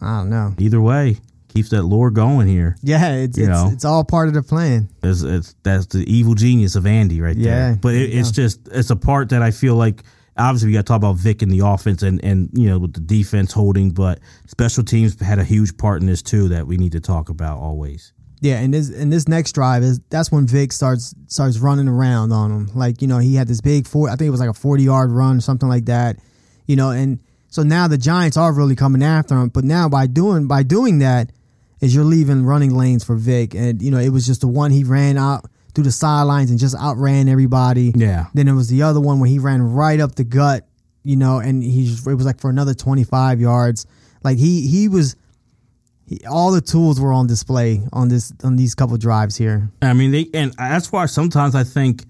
I 0.00 0.20
don't 0.20 0.30
know. 0.30 0.54
either 0.56 0.80
way 0.80 1.18
keeps 1.50 1.70
that 1.70 1.82
lore 1.82 2.10
going 2.10 2.48
here 2.48 2.76
Yeah, 2.82 3.16
it's 3.16 3.36
You 3.36 3.44
it's, 3.44 3.50
know. 3.50 3.70
it's 3.72 3.84
all 3.84 4.04
part 4.04 4.28
of 4.28 4.34
the 4.34 4.42
plan. 4.42 4.88
It's, 5.02 5.22
it's 5.22 5.54
that's 5.62 5.86
the 5.86 5.98
evil 6.10 6.34
genius 6.34 6.76
of 6.76 6.86
Andy 6.86 7.20
right 7.20 7.36
there. 7.36 7.70
Yeah, 7.70 7.76
But 7.80 7.94
it, 7.94 8.14
it's 8.14 8.30
just 8.30 8.66
it's 8.68 8.90
a 8.90 8.96
part 8.96 9.30
that 9.30 9.42
I 9.42 9.50
feel 9.50 9.74
like 9.74 10.02
obviously 10.36 10.68
we 10.68 10.72
got 10.72 10.80
to 10.80 10.84
talk 10.84 10.96
about 10.96 11.16
Vick 11.16 11.42
and 11.42 11.52
the 11.52 11.66
offense 11.66 12.02
and 12.02 12.22
and 12.24 12.48
you 12.54 12.68
know 12.68 12.78
with 12.78 12.94
the 12.94 13.00
defense 13.00 13.52
holding, 13.52 13.90
but 13.90 14.20
special 14.46 14.84
teams 14.84 15.20
had 15.20 15.38
a 15.38 15.44
huge 15.44 15.76
part 15.76 16.00
in 16.00 16.06
this 16.06 16.22
too 16.22 16.48
that 16.48 16.66
we 16.66 16.76
need 16.76 16.92
to 16.92 17.00
talk 17.00 17.28
about 17.28 17.58
always. 17.58 18.12
Yeah, 18.42 18.58
and 18.60 18.72
this 18.72 18.88
and 18.88 19.12
this 19.12 19.28
next 19.28 19.52
drive 19.52 19.82
is 19.82 20.00
that's 20.08 20.32
when 20.32 20.46
Vick 20.46 20.72
starts 20.72 21.14
starts 21.26 21.58
running 21.58 21.88
around 21.88 22.32
on 22.32 22.50
him. 22.50 22.70
Like 22.74 23.02
you 23.02 23.08
know 23.08 23.18
he 23.18 23.34
had 23.34 23.48
this 23.48 23.60
big 23.60 23.86
four. 23.86 24.08
I 24.08 24.16
think 24.16 24.28
it 24.28 24.30
was 24.30 24.40
like 24.40 24.48
a 24.48 24.54
forty 24.54 24.84
yard 24.84 25.10
run, 25.10 25.40
something 25.42 25.68
like 25.68 25.86
that. 25.86 26.16
You 26.66 26.76
know, 26.76 26.90
and 26.90 27.18
so 27.48 27.62
now 27.62 27.86
the 27.88 27.98
Giants 27.98 28.36
are 28.38 28.52
really 28.54 28.76
coming 28.76 29.02
after 29.02 29.36
him. 29.36 29.48
But 29.50 29.64
now 29.64 29.88
by 29.90 30.06
doing 30.06 30.46
by 30.46 30.62
doing 30.62 31.00
that, 31.00 31.32
is 31.80 31.94
you're 31.94 32.04
leaving 32.04 32.44
running 32.44 32.74
lanes 32.74 33.04
for 33.04 33.16
Vick, 33.16 33.54
and 33.54 33.80
you 33.80 33.90
know 33.90 33.98
it 33.98 34.10
was 34.10 34.26
just 34.26 34.42
the 34.42 34.48
one 34.48 34.70
he 34.70 34.84
ran 34.84 35.16
out 35.16 35.46
through 35.74 35.84
the 35.84 35.92
sidelines 35.92 36.50
and 36.50 36.58
just 36.58 36.74
outran 36.76 37.28
everybody. 37.28 37.92
Yeah. 37.94 38.26
Then 38.34 38.48
it 38.48 38.52
was 38.52 38.68
the 38.68 38.82
other 38.82 39.00
one 39.00 39.20
where 39.20 39.28
he 39.28 39.38
ran 39.38 39.62
right 39.62 40.00
up 40.00 40.14
the 40.14 40.24
gut. 40.24 40.66
You 41.02 41.16
know, 41.16 41.38
and 41.38 41.62
he 41.62 41.86
it 41.86 42.14
was 42.14 42.26
like 42.26 42.40
for 42.40 42.50
another 42.50 42.74
twenty 42.74 43.04
five 43.04 43.40
yards. 43.40 43.86
Like 44.22 44.38
he 44.38 44.66
he 44.66 44.88
was. 44.88 45.16
He, 46.06 46.20
all 46.28 46.50
the 46.50 46.60
tools 46.60 47.00
were 47.00 47.12
on 47.12 47.28
display 47.28 47.82
on 47.92 48.08
this 48.08 48.32
on 48.42 48.56
these 48.56 48.74
couple 48.74 48.96
drives 48.96 49.36
here. 49.36 49.70
I 49.80 49.92
mean 49.92 50.10
they 50.10 50.28
and 50.34 50.52
that's 50.54 50.90
why 50.90 51.06
sometimes 51.06 51.54
I 51.54 51.62
think 51.62 52.04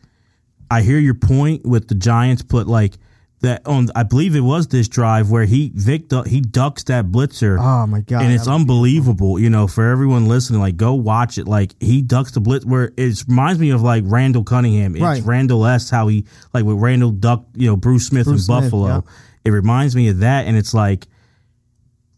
I 0.70 0.82
hear 0.82 0.98
your 0.98 1.14
point 1.14 1.66
with 1.66 1.86
the 1.86 1.94
Giants, 1.94 2.42
but 2.42 2.66
like 2.66 2.94
that 3.40 3.66
on 3.66 3.88
I 3.94 4.02
believe 4.02 4.36
it 4.36 4.40
was 4.40 4.68
this 4.68 4.88
drive 4.88 5.30
where 5.30 5.44
he 5.44 5.72
Vick 5.74 6.10
he 6.26 6.40
ducks 6.40 6.84
that 6.84 7.06
blitzer. 7.06 7.58
Oh 7.58 7.86
my 7.86 8.00
god! 8.00 8.22
and 8.22 8.32
it's 8.32 8.46
unbelievable, 8.46 9.38
you 9.38 9.50
know, 9.50 9.66
for 9.66 9.90
everyone 9.90 10.28
listening. 10.28 10.60
Like, 10.60 10.76
go 10.76 10.94
watch 10.94 11.38
it. 11.38 11.46
Like, 11.48 11.74
he 11.80 12.02
ducks 12.02 12.32
the 12.32 12.40
blitz 12.40 12.64
where 12.64 12.92
it 12.96 13.24
reminds 13.28 13.58
me 13.58 13.70
of 13.70 13.82
like 13.82 14.04
Randall 14.06 14.44
Cunningham. 14.44 14.94
It's 14.94 15.02
Right. 15.02 15.22
Randall 15.24 15.66
S. 15.66 15.90
How 15.90 16.08
he 16.08 16.26
like 16.52 16.64
with 16.64 16.76
Randall 16.78 17.10
duck, 17.10 17.46
you 17.54 17.66
know, 17.66 17.76
Bruce 17.76 18.06
Smith 18.06 18.26
Bruce 18.26 18.40
in 18.40 18.44
Smith, 18.44 18.64
Buffalo. 18.64 18.88
yeah. 18.88 19.00
It 19.44 19.50
reminds 19.50 19.96
me 19.96 20.08
of 20.08 20.18
that, 20.18 20.46
and 20.46 20.56
it's 20.56 20.74
like 20.74 21.06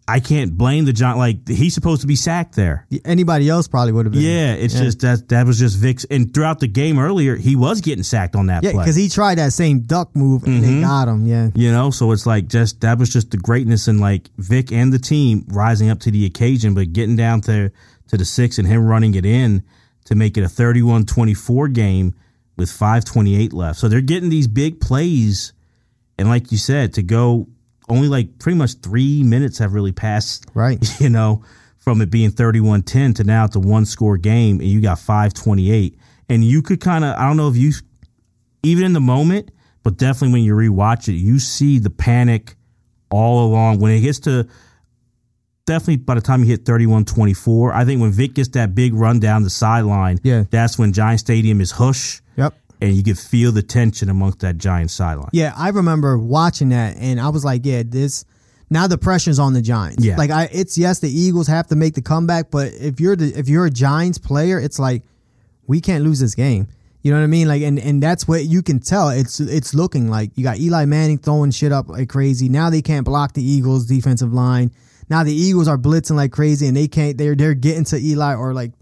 I 0.09 0.19
can't 0.19 0.59
blame 0.59 0.85
the 0.85 0.93
John. 0.93 1.17
Like 1.17 1.49
he's 1.49 1.75
supposed 1.75 2.01
to 2.01 2.07
be 2.09 2.17
sacked 2.17 2.57
there. 2.57 2.87
anybody 3.05 3.49
else 3.49 3.69
probably 3.69 3.93
would 3.93 4.07
have 4.07 4.13
been. 4.13 4.23
Yeah, 4.23 4.55
it's 4.55 4.75
just 4.75 5.01
that 5.01 5.29
that 5.29 5.47
was 5.47 5.59
just 5.59 5.77
Vick's. 5.79 6.05
And 6.05 6.35
throughout 6.35 6.59
the 6.59 6.67
game 6.67 6.99
earlier, 6.99 7.37
he 7.37 7.55
was 7.55 7.81
getting 7.81 8.03
sacked 8.03 8.35
on 8.35 8.47
that 8.47 8.65
yeah, 8.65 8.73
because 8.73 8.97
he 8.97 9.09
tried 9.09 9.37
that 9.39 9.53
same 9.53 9.81
duck 9.81 10.15
move 10.17 10.43
and 10.43 10.63
Mm-hmm. 10.63 10.75
they 10.77 10.81
got 10.81 11.07
him. 11.09 11.25
Yeah, 11.27 11.51
You 11.55 11.71
know, 11.71 11.91
so 11.91 12.11
it's 12.13 12.27
like 12.27 12.49
just 12.49 12.81
that 12.81 12.99
was 12.99 13.13
just 13.13 13.31
the 13.31 13.37
greatness 13.37 13.87
and 13.87 14.01
like 14.01 14.29
Vic 14.39 14.73
and 14.73 14.93
the 14.93 14.99
team 14.99 15.45
rising 15.49 15.89
up 15.89 16.01
to 16.01 16.11
the 16.11 16.27
occasion, 16.27 16.75
but 16.75 16.93
getting 16.93 17.15
down 17.17 17.41
to 17.43 17.71
to 18.09 18.17
the 18.17 18.25
six 18.25 18.59
and 18.59 18.67
him 18.67 18.85
running 18.85 19.15
it 19.15 19.25
in 19.25 19.63
to 20.07 20.15
make 20.17 20.37
it 20.37 20.43
a 20.43 20.49
31-24 20.49 21.73
game 21.73 22.15
with 22.57 22.71
528 22.71 23.53
left. 23.53 23.79
So 23.79 23.89
they're 23.89 24.01
getting 24.01 24.29
these 24.29 24.49
big 24.49 24.81
plays 24.81 25.53
and 26.19 26.29
like 26.29 26.53
you 26.53 26.59
said 26.59 26.93
to 26.95 27.03
go 27.03 27.49
only 27.89 28.09
like 28.09 28.39
pretty 28.39 28.57
much 28.59 28.75
3 28.83 29.23
minutes 29.23 29.59
have 29.59 29.73
really 29.75 29.93
passed, 29.93 30.47
right. 30.55 30.79
you 31.01 31.09
know, 31.09 31.43
from 31.79 32.01
it 32.01 32.11
being 32.11 32.31
31-10 32.31 33.17
to 33.17 33.25
now 33.25 33.45
it's 33.45 33.57
a 33.57 33.61
one 33.61 33.85
score 33.85 34.17
game 34.17 34.61
and 34.61 34.69
you 34.69 34.81
got 34.81 34.99
528 35.01 35.99
and 36.29 36.45
you 36.45 36.63
could 36.63 36.81
kind 36.81 37.05
of 37.05 37.17
I 37.17 37.27
don't 37.27 37.37
know 37.37 37.49
if 37.49 37.57
you 37.57 37.73
even 38.63 38.85
in 38.85 38.93
the 38.93 39.01
moment, 39.01 39.51
but 39.83 39.97
definitely 39.97 40.33
when 40.35 40.43
you 40.45 40.55
rewatch 40.55 41.09
it, 41.09 41.15
you 41.15 41.41
see 41.41 41.79
the 41.81 41.91
panic 41.91 42.55
all 43.11 43.45
along. 43.47 43.81
When 43.81 43.91
it 43.91 44.01
gets 44.01 44.21
to 44.21 44.47
definitely 45.67 45.97
by 45.97 46.15
the 46.15 46.21
time 46.21 46.41
you 46.41 46.47
hit 46.47 46.65
31 46.65 47.05
24, 47.05 47.73
I 47.73 47.85
think 47.85 48.01
when 48.01 48.13
Vick 48.13 48.35
gets 48.35 48.51
that 48.51 48.75
big 48.75 48.95
run 48.95 49.19
down 49.21 49.43
the 49.43 49.51
sideline, 49.51 50.19
Yeah. 50.23 50.45
that's 50.51 50.79
when 50.79 50.93
Giant 50.93 51.21
Stadium 51.21 51.61
is 51.61 51.73
hush 51.73 52.23
Yep. 52.37 52.55
And 52.83 52.95
you 52.95 53.03
could 53.03 53.19
feel 53.19 53.53
the 53.53 53.63
tension 53.63 54.09
amongst 54.09 54.41
that 54.41 54.59
Giant 54.59 54.91
sideline. 54.91 55.31
Yeah, 55.33 55.55
I 55.57 55.69
remember 55.69 56.19
watching 56.19 56.71
that 56.71 56.97
and 56.97 57.21
I 57.21 57.29
was 57.29 57.45
like, 57.45 57.65
yeah, 57.65 57.83
this 57.87 58.25
now 58.71 58.87
the 58.87 58.99
pressure's 58.99 59.39
on 59.39 59.53
the 59.53 59.63
Giants. 59.63 60.05
Yeah. 60.05 60.17
Like 60.17 60.31
I 60.31 60.49
it's 60.53 60.77
yes, 60.77 60.99
the 60.99 61.11
Eagles 61.11 61.47
have 61.47 61.69
to 61.69 61.77
make 61.77 61.95
the 61.95 62.03
comeback, 62.03 62.51
but 62.51 62.73
if 62.75 63.01
you're 63.01 63.17
the 63.17 63.33
if 63.39 63.49
you're 63.49 63.67
a 63.67 63.71
Giants 63.71 64.19
player, 64.19 64.59
it's 64.59 64.79
like 64.79 65.03
we 65.67 65.81
can't 65.81 66.05
lose 66.05 66.21
this 66.21 66.35
game. 66.35 66.69
You 67.03 67.11
know 67.11 67.19
what 67.19 67.25
I 67.25 67.29
mean? 67.29 67.49
Like 67.49 67.63
and 67.63 67.79
and 67.79 68.03
that's 68.03 68.29
what 68.29 68.45
you 68.45 68.63
can 68.63 68.81
tell. 68.81 69.09
It's 69.11 69.41
it's 69.41 69.75
looking 69.75 70.09
like 70.09 70.31
you 70.37 70.45
got 70.45 70.59
Eli 70.59 70.85
Manning 70.85 71.19
throwing 71.19 71.51
shit 71.51 71.73
up 71.73 71.89
like 71.89 72.09
crazy. 72.09 72.49
Now 72.49 72.71
they 72.71 72.83
can't 72.83 73.05
block 73.05 73.35
the 73.35 73.43
Eagles 73.43 73.87
defensive 73.87 74.33
line. 74.33 74.71
Now 75.09 75.25
the 75.25 75.35
Eagles 75.35 75.69
are 75.69 75.79
blitzing 75.79 76.17
like 76.17 76.33
crazy 76.33 76.67
and 76.67 76.77
they 76.77 76.89
can't 76.89 77.19
they're 77.19 77.35
they're 77.35 77.55
getting 77.55 77.85
to 77.87 77.99
Eli 77.99 78.35
or 78.35 78.55
like 78.55 78.73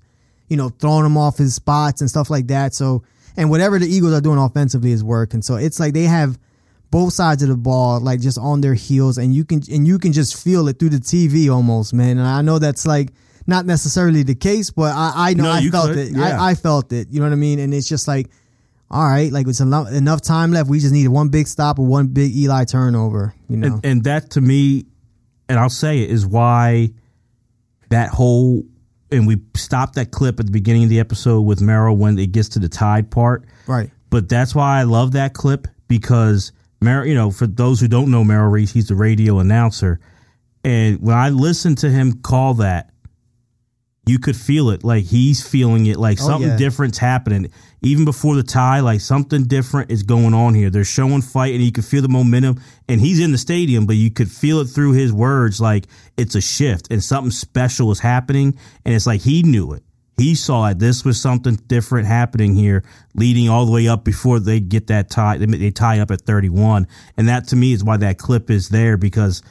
you 0.50 0.56
know, 0.56 0.68
throwing 0.68 1.06
him 1.06 1.16
off 1.16 1.38
his 1.38 1.54
spots 1.54 2.02
and 2.02 2.10
stuff 2.10 2.28
like 2.28 2.48
that. 2.48 2.74
So, 2.74 3.04
and 3.36 3.50
whatever 3.50 3.78
the 3.78 3.86
Eagles 3.86 4.12
are 4.12 4.20
doing 4.20 4.38
offensively 4.38 4.92
is 4.92 5.02
working. 5.04 5.42
So 5.42 5.56
it's 5.56 5.78
like 5.80 5.94
they 5.94 6.04
have 6.04 6.38
both 6.90 7.12
sides 7.12 7.42
of 7.42 7.48
the 7.48 7.56
ball 7.56 8.00
like 8.00 8.20
just 8.20 8.38
on 8.38 8.60
their 8.60 8.74
heels, 8.74 9.18
and 9.18 9.34
you 9.34 9.44
can 9.44 9.62
and 9.70 9.86
you 9.86 9.98
can 9.98 10.12
just 10.12 10.42
feel 10.42 10.66
it 10.68 10.78
through 10.78 10.90
the 10.90 10.98
TV 10.98 11.52
almost, 11.52 11.92
man. 11.94 12.18
And 12.18 12.26
I 12.26 12.42
know 12.42 12.58
that's 12.58 12.86
like 12.86 13.12
not 13.46 13.66
necessarily 13.66 14.22
the 14.22 14.34
case, 14.34 14.70
but 14.70 14.94
I, 14.94 15.12
I 15.30 15.34
know 15.34 15.44
No, 15.44 15.50
I 15.52 15.68
felt 15.68 15.86
could, 15.88 15.98
it. 15.98 16.12
yeah. 16.12 16.40
I, 16.42 16.50
I 16.50 16.54
felt 16.54 16.92
it. 16.92 17.08
You 17.10 17.20
know 17.20 17.26
what 17.26 17.32
I 17.32 17.36
mean? 17.36 17.58
And 17.58 17.72
it's 17.72 17.88
just 17.88 18.06
like, 18.06 18.28
all 18.90 19.04
right, 19.04 19.32
like 19.32 19.46
it's 19.48 19.60
enough 19.60 19.90
enough 19.92 20.20
time 20.20 20.52
left. 20.52 20.68
We 20.68 20.78
just 20.80 20.92
need 20.92 21.08
one 21.08 21.28
big 21.28 21.46
stop 21.46 21.78
or 21.78 21.86
one 21.86 22.08
big 22.08 22.34
Eli 22.36 22.64
turnover. 22.64 23.34
You 23.48 23.56
know? 23.56 23.66
And, 23.74 23.86
and 23.86 24.04
that 24.04 24.30
to 24.32 24.40
me, 24.40 24.86
and 25.48 25.58
I'll 25.58 25.68
say 25.70 26.00
it, 26.00 26.10
is 26.10 26.26
why 26.26 26.90
that 27.90 28.10
whole 28.10 28.64
and 29.12 29.26
we 29.26 29.40
stopped 29.54 29.94
that 29.94 30.10
clip 30.10 30.40
at 30.40 30.46
the 30.46 30.52
beginning 30.52 30.84
of 30.84 30.88
the 30.88 31.00
episode 31.00 31.42
with 31.42 31.60
Merrill 31.60 31.96
when 31.96 32.18
it 32.18 32.32
gets 32.32 32.50
to 32.50 32.58
the 32.58 32.68
tide 32.68 33.10
part. 33.10 33.44
right. 33.66 33.90
But 34.10 34.28
that's 34.28 34.56
why 34.56 34.80
I 34.80 34.82
love 34.82 35.12
that 35.12 35.34
clip 35.34 35.68
because 35.86 36.50
Merrill, 36.80 37.06
you 37.06 37.14
know, 37.14 37.30
for 37.30 37.46
those 37.46 37.80
who 37.80 37.86
don't 37.86 38.10
know 38.10 38.24
Merrill 38.24 38.50
Reese, 38.50 38.72
he's 38.72 38.88
the 38.88 38.96
radio 38.96 39.38
announcer. 39.38 40.00
And 40.64 41.00
when 41.00 41.16
I 41.16 41.28
listened 41.30 41.78
to 41.78 41.90
him 41.90 42.20
call 42.20 42.54
that, 42.54 42.90
you 44.06 44.18
could 44.18 44.36
feel 44.36 44.70
it. 44.70 44.82
Like 44.82 45.04
he's 45.04 45.46
feeling 45.46 45.86
it. 45.86 45.96
Like 45.98 46.18
Oh, 46.20 46.26
something 46.26 46.50
yeah. 46.50 46.56
different's 46.56 46.98
happening. 46.98 47.50
Even 47.82 48.04
before 48.04 48.34
the 48.36 48.42
tie, 48.42 48.80
like 48.80 49.00
something 49.00 49.44
different 49.44 49.90
is 49.90 50.02
going 50.02 50.34
on 50.34 50.54
here. 50.54 50.68
They're 50.70 50.84
showing 50.84 51.22
fight, 51.22 51.54
and 51.54 51.62
you 51.62 51.72
can 51.72 51.82
feel 51.82 52.02
the 52.02 52.08
momentum. 52.08 52.60
And 52.88 53.00
he's 53.00 53.20
in 53.20 53.32
the 53.32 53.38
stadium, 53.38 53.86
but 53.86 53.96
you 53.96 54.10
could 54.10 54.30
feel 54.30 54.60
it 54.60 54.66
through 54.66 54.92
his 54.92 55.12
words. 55.12 55.60
Like 55.60 55.86
it's 56.16 56.34
a 56.34 56.40
shift, 56.40 56.88
and 56.90 57.02
something 57.02 57.30
special 57.30 57.90
is 57.90 58.00
happening. 58.00 58.58
And 58.84 58.94
it's 58.94 59.06
like 59.06 59.20
he 59.22 59.42
knew 59.42 59.72
it. 59.72 59.82
He 60.18 60.34
saw 60.34 60.66
it. 60.68 60.78
This 60.78 61.02
was 61.02 61.18
something 61.18 61.54
different 61.66 62.06
happening 62.06 62.54
here, 62.54 62.84
leading 63.14 63.48
all 63.48 63.64
the 63.64 63.72
way 63.72 63.88
up 63.88 64.04
before 64.04 64.38
they 64.38 64.60
get 64.60 64.88
that 64.88 65.08
tie. 65.08 65.38
They, 65.38 65.46
they 65.46 65.70
tie 65.70 66.00
up 66.00 66.10
at 66.10 66.20
31. 66.22 66.86
And 67.16 67.28
that 67.28 67.48
to 67.48 67.56
me 67.56 67.72
is 67.72 67.82
why 67.82 67.96
that 67.98 68.18
clip 68.18 68.50
is 68.50 68.68
there 68.68 68.98
because 68.98 69.42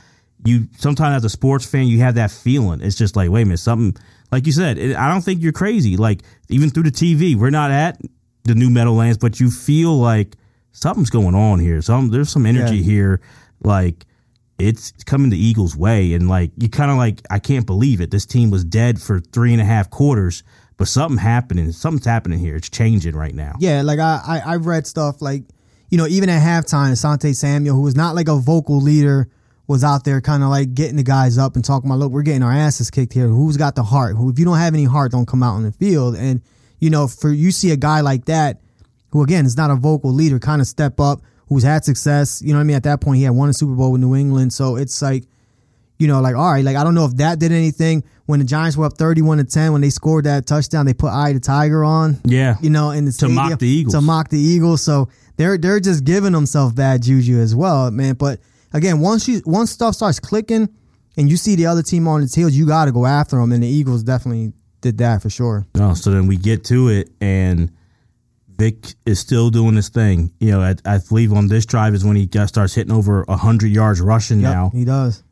you 0.46 0.68
sometimes 0.78 1.16
as 1.18 1.26
a 1.26 1.30
sports 1.30 1.66
fan, 1.66 1.88
you 1.88 2.00
have 2.02 2.16
that 2.16 2.30
feeling. 2.30 2.82
It's 2.82 2.96
just 2.96 3.16
like, 3.16 3.32
wait 3.32 3.42
a 3.42 3.46
minute, 3.46 3.58
something, 3.58 4.00
like 4.32 4.46
you 4.46 4.52
said, 4.54 4.78
it, 4.78 4.96
I 4.96 5.12
don't 5.12 5.22
think 5.22 5.42
you're 5.42 5.52
crazy. 5.52 5.98
Like, 5.98 6.22
even 6.50 6.70
through 6.70 6.84
the 6.84 6.92
TV, 6.92 7.36
we're 7.36 7.50
not 7.50 7.72
at 7.72 8.00
the 8.44 8.56
new 8.56 8.70
Meadowlands, 8.70 9.18
but 9.18 9.40
you 9.40 9.50
feel 9.52 9.98
like 9.98 10.36
something's 10.72 11.10
going 11.10 11.36
on 11.36 11.60
here. 11.60 11.82
Some, 11.82 12.10
there's 12.10 12.30
some 12.30 12.46
energy 12.46 12.78
Yeah. 12.78 12.84
here. 12.84 13.22
Like, 13.64 14.06
it's 14.58 14.92
coming 15.06 15.30
the 15.30 15.38
Eagles' 15.38 15.76
way. 15.76 16.14
And 16.14 16.28
like, 16.30 16.52
you 16.58 16.70
kind 16.70 16.92
of 16.92 16.98
like, 16.98 17.22
I 17.30 17.40
can't 17.40 17.66
believe 17.66 18.02
it. 18.02 18.12
This 18.12 18.26
team 18.26 18.52
was 18.52 18.64
dead 18.66 19.02
for 19.02 19.20
three 19.20 19.54
and 19.54 19.62
a 19.62 19.66
half 19.66 19.90
quarters, 19.90 20.44
but 20.78 20.88
something 20.88 21.18
happening. 21.18 21.72
Something's 21.72 22.06
happening 22.06 22.40
here. 22.40 22.56
It's 22.56 22.70
changing 22.70 23.16
right 23.16 23.34
now. 23.34 23.54
Yeah, 23.60 23.82
like 23.84 24.00
I, 24.00 24.22
I 24.46 24.54
I've 24.54 24.66
read 24.66 24.86
stuff 24.86 25.22
like, 25.22 25.44
you 25.90 25.98
know, 25.98 26.08
even 26.08 26.30
at 26.30 26.42
halftime, 26.42 26.92
Asante 26.92 27.36
Samuel, 27.36 27.76
who 27.76 27.82
was 27.82 27.96
not 27.96 28.16
like 28.16 28.28
a 28.28 28.36
vocal 28.38 28.80
leader, 28.82 29.30
was 29.70 29.84
out 29.84 30.04
there 30.04 30.20
kind 30.20 30.42
of 30.42 30.50
like 30.50 30.74
getting 30.74 30.96
the 30.96 31.04
guys 31.04 31.38
up 31.38 31.56
and 31.56 31.64
talking 31.64 31.88
about, 31.88 32.00
look, 32.00 32.12
we're 32.12 32.24
getting 32.24 32.42
our 32.42 32.52
asses 32.52 32.90
kicked 32.90 33.14
here. 33.14 33.28
Who's 33.28 33.56
got 33.56 33.76
the 33.76 33.84
heart? 33.84 34.16
Who, 34.16 34.32
if 34.32 34.40
you 34.40 34.44
don't 34.44 34.58
have 34.58 34.74
any 34.74 34.86
heart, 34.86 35.12
don't 35.12 35.28
come 35.28 35.44
out 35.44 35.54
on 35.54 35.64
the 35.64 35.72
field. 35.72 36.16
And 36.16 36.42
you 36.80 36.90
know, 36.90 37.08
for 37.08 37.32
you 37.32 37.52
see 37.52 37.70
a 37.70 37.78
guy 37.78 38.02
like 38.02 38.26
that, 38.26 38.62
who 39.12 39.22
again 39.22 39.46
is 39.46 39.56
not 39.56 39.70
a 39.70 39.76
vocal 39.76 40.12
leader, 40.12 40.40
kind 40.40 40.60
of 40.60 40.68
step 40.68 41.00
up, 41.00 41.22
who's 41.48 41.62
had 41.62 41.86
success. 41.86 42.42
You 42.42 42.54
know 42.54 42.58
what 42.58 42.62
I 42.62 42.66
mean? 42.66 42.76
At 42.78 42.84
that 42.84 43.00
point, 43.00 43.18
he 43.18 43.24
had 43.24 43.32
won 43.32 43.48
a 43.48 43.54
Super 43.54 43.74
Bowl 43.74 43.92
with 43.92 44.02
New 44.02 44.16
England, 44.16 44.54
so 44.54 44.76
it's 44.76 45.02
like 45.04 45.26
you 46.00 46.08
know, 46.08 46.22
like, 46.22 46.36
all 46.36 46.50
right, 46.50 46.64
like, 46.64 46.78
I 46.78 46.84
don't 46.86 46.96
know 46.96 47.06
if 47.06 47.18
that 47.18 47.40
did 47.40 47.52
anything. 47.52 48.04
When 48.26 48.40
the 48.40 48.46
Giants 48.46 48.78
were 48.78 48.86
up 48.86 48.94
31 48.94 49.40
to 49.40 49.44
10, 49.44 49.74
when 49.74 49.82
they 49.82 49.90
scored 49.90 50.26
that 50.26 50.46
touchdown, 50.48 50.86
they 50.86 50.94
put 50.94 51.12
Eye 51.12 51.34
the 51.34 51.42
Tiger 51.42 51.84
on. 51.84 52.22
Yeah. 52.24 52.56
You 52.62 52.70
know, 52.70 52.92
in 52.92 53.04
the 53.06 53.12
To 53.12 53.28
mock 53.28 53.60
the 53.60 53.68
Eagles. 53.68 53.96
To 53.96 54.02
mock 54.02 54.30
the 54.30 54.40
Eagles. 54.40 54.82
So 54.82 55.10
they're 55.36 55.58
they're 55.58 55.80
just 55.80 56.06
giving 56.06 56.32
themselves 56.32 56.74
bad 56.74 57.04
juju 57.04 57.40
as 57.40 57.54
well, 57.54 57.92
man. 57.92 58.16
But 58.16 58.40
again, 58.74 59.00
once 59.00 59.28
you 59.28 59.42
once 59.46 59.72
stuff 59.72 59.96
starts 59.96 60.20
clicking 60.20 60.70
and 61.18 61.30
you 61.30 61.38
see 61.38 61.56
the 61.56 61.66
other 61.66 61.84
team 61.84 62.08
on 62.08 62.24
its 62.24 62.36
heels, 62.36 62.54
you 62.54 62.66
got 62.66 62.86
to 62.86 62.92
go 62.92 63.06
after 63.06 63.38
them. 63.38 63.52
And 63.52 63.64
the 63.64 63.68
Eagles 63.68 64.04
definitely 64.04 64.54
did 64.82 64.98
that 65.00 65.22
for 65.22 65.30
sure. 65.30 65.68
No, 65.76 65.94
so 65.94 66.12
then 66.12 66.28
we 66.28 66.38
get 66.38 66.64
to 66.66 66.88
it, 66.90 67.10
and 67.20 67.72
Vick 68.58 68.94
is 69.06 69.20
still 69.20 69.50
doing 69.50 69.76
his 69.76 69.90
thing. 69.90 70.32
You 70.40 70.52
know, 70.52 70.62
I, 70.62 70.76
I 70.86 71.00
believe 71.00 71.34
on 71.34 71.48
this 71.48 71.66
drive 71.66 71.94
is 71.94 72.04
when 72.06 72.16
he 72.16 72.26
just 72.28 72.54
starts 72.54 72.74
hitting 72.76 72.94
over 72.94 73.26
hundred 73.30 73.72
yards 73.72 74.00
rushing 74.02 74.40
Yep, 74.42 74.52
now. 74.54 74.70
he 74.74 74.86
does. 74.86 75.24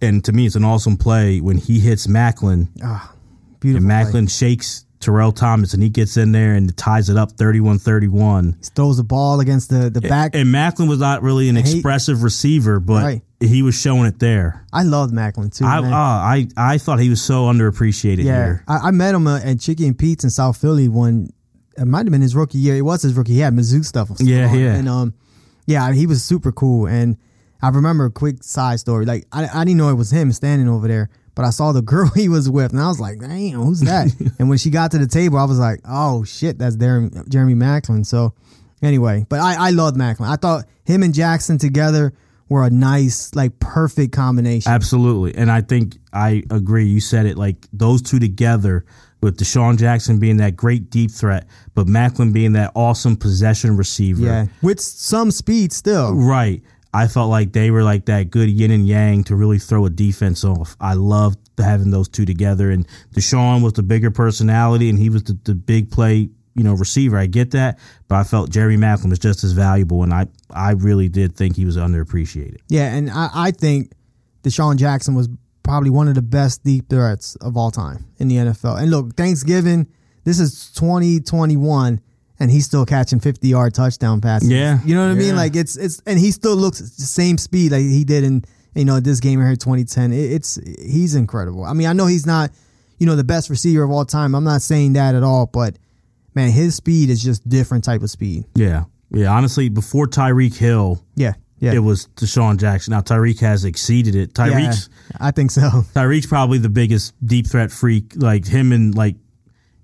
And 0.00 0.24
to 0.24 0.32
me, 0.32 0.46
it's 0.46 0.54
an 0.56 0.64
awesome 0.64 0.96
play 0.96 1.40
when 1.40 1.56
he 1.58 1.80
hits 1.80 2.06
Maclin, 2.06 2.68
Ah, 2.82 3.12
Beautiful. 3.60 3.90
and 3.90 4.10
play. 4.12 4.20
Maclin 4.22 4.30
shakes 4.30 4.84
Terrell 5.04 5.32
Thomas, 5.32 5.74
and 5.74 5.82
he 5.82 5.88
gets 5.88 6.16
in 6.16 6.32
there 6.32 6.54
and 6.54 6.74
ties 6.76 7.08
it 7.10 7.16
up 7.16 7.32
31-31. 7.36 8.74
Throws 8.74 8.96
the 8.96 9.04
ball 9.04 9.40
against 9.40 9.70
the 9.70 9.90
the 9.90 10.00
back. 10.00 10.34
And 10.34 10.48
Maclin 10.52 10.88
was 10.88 10.98
not 10.98 11.22
really 11.22 11.48
an 11.48 11.56
expressive 11.56 12.22
receiver, 12.22 12.80
but 12.80 13.02
Right. 13.04 13.22
he 13.40 13.62
was 13.62 13.74
showing 13.78 14.06
it 14.06 14.18
there. 14.18 14.64
I 14.72 14.82
loved 14.82 15.12
Maclin 15.12 15.54
too. 15.56 15.64
I, 15.64 15.80
man. 15.80 15.92
uh, 15.92 15.96
I 15.96 16.48
I 16.56 16.78
thought 16.78 17.00
he 17.00 17.10
was 17.10 17.22
so 17.22 17.44
underappreciated 17.46 18.24
Yeah, 18.24 18.44
here. 18.44 18.64
I, 18.68 18.88
I 18.88 18.90
met 18.90 19.14
him 19.14 19.26
uh, 19.26 19.38
at 19.44 19.60
Chicky 19.60 19.86
and 19.86 19.98
Pete's 19.98 20.24
in 20.24 20.30
South 20.30 20.56
Philly 20.60 20.88
when 20.88 21.28
it 21.76 21.84
might 21.86 22.06
have 22.06 22.10
been 22.12 22.22
his 22.22 22.34
rookie 22.34 22.58
year. 22.58 22.76
It 22.76 22.82
was 22.82 23.02
his 23.02 23.14
rookie. 23.14 23.34
He 23.34 23.40
had 23.40 23.52
Mizzou 23.54 23.84
stuff. 23.84 24.10
Yeah, 24.20 24.48
on. 24.48 24.58
yeah. 24.58 24.74
and 24.74 24.88
um, 24.88 25.14
yeah, 25.66 25.92
he 25.92 26.06
was 26.06 26.24
super 26.24 26.52
cool. 26.52 26.86
And 26.86 27.16
I 27.62 27.68
remember 27.68 28.04
a 28.06 28.10
quick 28.10 28.42
side 28.42 28.80
story. 28.80 29.04
Like 29.06 29.26
I, 29.32 29.48
I 29.52 29.64
didn't 29.64 29.78
know 29.78 29.88
it 29.90 29.94
was 29.94 30.10
him 30.10 30.32
standing 30.32 30.68
over 30.68 30.88
there, 30.88 31.10
but 31.34 31.44
I 31.44 31.50
saw 31.50 31.72
the 31.72 31.82
girl 31.94 32.10
he 32.14 32.28
was 32.28 32.48
with, 32.50 32.72
and 32.72 32.80
I 32.80 32.88
was 32.88 33.00
like, 33.00 33.18
"Damn, 33.18 33.60
who's 33.60 33.80
that?" 33.80 34.08
and 34.38 34.48
when 34.48 34.58
she 34.58 34.70
got 34.70 34.90
to 34.92 34.98
the 34.98 35.06
table, 35.06 35.38
I 35.38 35.44
was 35.44 35.58
like, 35.58 35.80
"Oh 35.84 36.24
shit, 36.24 36.58
that's 36.58 36.76
Jeremy, 36.76 37.10
Jeremy 37.28 37.54
Maclin." 37.54 38.04
So 38.04 38.34
anyway, 38.82 39.26
but 39.28 39.40
I, 39.40 39.68
I 39.68 39.70
loved 39.70 39.96
Maclin. 39.96 40.28
I 40.28 40.36
thought 40.36 40.64
him 40.84 41.02
and 41.02 41.14
Jackson 41.14 41.58
together 41.58 42.12
were 42.48 42.64
a 42.64 42.70
nice, 42.70 43.34
like, 43.34 43.58
perfect 43.58 44.12
combination. 44.12 44.70
Absolutely. 44.70 45.34
And 45.34 45.50
I 45.50 45.62
think 45.62 45.96
I 46.12 46.42
agree. 46.50 46.86
You 46.86 47.00
said 47.00 47.26
it 47.26 47.38
like 47.38 47.66
those 47.72 48.02
two 48.02 48.18
together 48.18 48.84
with 49.22 49.38
DeSean 49.38 49.78
Jackson 49.78 50.18
being 50.18 50.36
that 50.36 50.54
great 50.54 50.90
deep 50.90 51.10
threat, 51.10 51.46
but 51.74 51.86
Maclin 51.86 52.32
being 52.34 52.52
that 52.52 52.70
awesome 52.74 53.16
possession 53.16 53.76
receiver. 53.76 54.22
yeah, 54.22 54.46
with 54.60 54.78
some 54.80 55.30
speed 55.30 55.72
still. 55.72 56.12
Right. 56.14 56.62
I 56.94 57.08
felt 57.08 57.28
like 57.28 57.52
they 57.52 57.72
were 57.72 57.82
like 57.82 58.04
that 58.06 58.30
good 58.30 58.48
yin 58.48 58.70
and 58.70 58.86
yang 58.86 59.24
to 59.24 59.34
really 59.34 59.58
throw 59.58 59.84
a 59.84 59.90
defense 59.90 60.44
off. 60.44 60.76
I 60.80 60.94
loved 60.94 61.38
having 61.58 61.90
those 61.90 62.08
two 62.08 62.24
together. 62.24 62.70
And 62.70 62.86
DeSean 63.12 63.64
was 63.64 63.72
the 63.72 63.82
bigger 63.82 64.12
personality 64.12 64.88
and 64.88 64.96
he 64.96 65.10
was 65.10 65.24
the, 65.24 65.36
the 65.42 65.56
big 65.56 65.90
play, 65.90 66.30
you 66.54 66.62
know, 66.62 66.74
receiver. 66.74 67.18
I 67.18 67.26
get 67.26 67.50
that. 67.50 67.80
But 68.06 68.16
I 68.16 68.22
felt 68.22 68.50
Jerry 68.50 68.76
Maclin 68.76 69.10
was 69.10 69.18
just 69.18 69.42
as 69.42 69.50
valuable. 69.50 70.04
And 70.04 70.14
I, 70.14 70.28
I 70.50 70.70
really 70.70 71.08
did 71.08 71.34
think 71.34 71.56
he 71.56 71.64
was 71.64 71.76
underappreciated. 71.76 72.58
Yeah, 72.68 72.94
and 72.94 73.10
I, 73.10 73.28
I 73.34 73.50
think 73.50 73.90
DeSean 74.44 74.76
Jackson 74.76 75.16
was 75.16 75.28
probably 75.64 75.90
one 75.90 76.06
of 76.06 76.14
the 76.14 76.22
best 76.22 76.62
deep 76.62 76.88
threats 76.88 77.34
of 77.36 77.56
all 77.56 77.72
time 77.72 78.06
in 78.18 78.28
the 78.28 78.36
NFL. 78.36 78.80
And 78.80 78.92
look, 78.92 79.16
Thanksgiving, 79.16 79.88
this 80.22 80.38
is 80.38 80.70
2021, 80.74 82.00
and 82.40 82.50
he's 82.50 82.64
still 82.66 82.84
catching 82.86 83.20
50 83.20 83.46
yard 83.48 83.74
touchdown 83.74 84.20
passes. 84.20 84.50
Yeah, 84.50 84.78
You 84.84 84.94
know 84.94 85.06
what 85.06 85.12
I 85.12 85.18
mean? 85.18 85.36
Like 85.36 85.56
it's 85.56 85.76
it's 85.76 86.00
and 86.06 86.18
he 86.18 86.30
still 86.30 86.56
looks 86.56 86.80
the 86.80 86.86
same 87.04 87.38
speed 87.38 87.72
like 87.72 87.82
he 87.82 88.04
did 88.04 88.24
in 88.24 88.44
you 88.74 88.84
know 88.84 88.98
this 89.00 89.20
game 89.20 89.40
here 89.40 89.54
2010. 89.54 90.12
It, 90.12 90.16
it's 90.32 90.58
he's 90.80 91.14
incredible. 91.14 91.64
I 91.64 91.72
mean, 91.74 91.86
I 91.86 91.92
know 91.92 92.06
he's 92.06 92.26
not, 92.26 92.50
you 92.98 93.06
know, 93.06 93.14
the 93.16 93.24
best 93.24 93.50
receiver 93.50 93.82
of 93.84 93.90
all 93.90 94.04
time. 94.04 94.34
I'm 94.34 94.44
not 94.44 94.62
saying 94.62 94.94
that 94.94 95.14
at 95.14 95.22
all, 95.22 95.46
but 95.46 95.76
man, 96.34 96.50
his 96.50 96.74
speed 96.74 97.10
is 97.10 97.22
just 97.22 97.48
different 97.48 97.84
type 97.84 98.02
of 98.02 98.10
speed. 98.10 98.44
Yeah. 98.56 98.84
Yeah. 99.12 99.28
Honestly, 99.32 99.68
before 99.68 100.06
Tyreek 100.06 100.56
Hill, 100.56 101.04
Yeah. 101.14 101.34
Yeah. 101.60 101.72
it 101.74 101.78
was 101.78 102.08
DeSean 102.16 102.58
Jackson. 102.58 102.90
Now 102.92 103.00
Tyreek 103.00 103.38
has 103.40 103.64
exceeded 103.64 104.16
it. 104.16 104.32
yeah, 104.36 104.72
I 105.20 105.30
think 105.30 105.50
so. 105.52 105.60
Tyreek's 105.94 106.26
probably 106.26 106.58
the 106.58 106.68
biggest 106.68 107.14
deep 107.24 107.46
threat 107.46 107.70
freak. 107.70 108.12
Like 108.16 108.44
him 108.44 108.72
and 108.72 108.92
like 108.94 109.14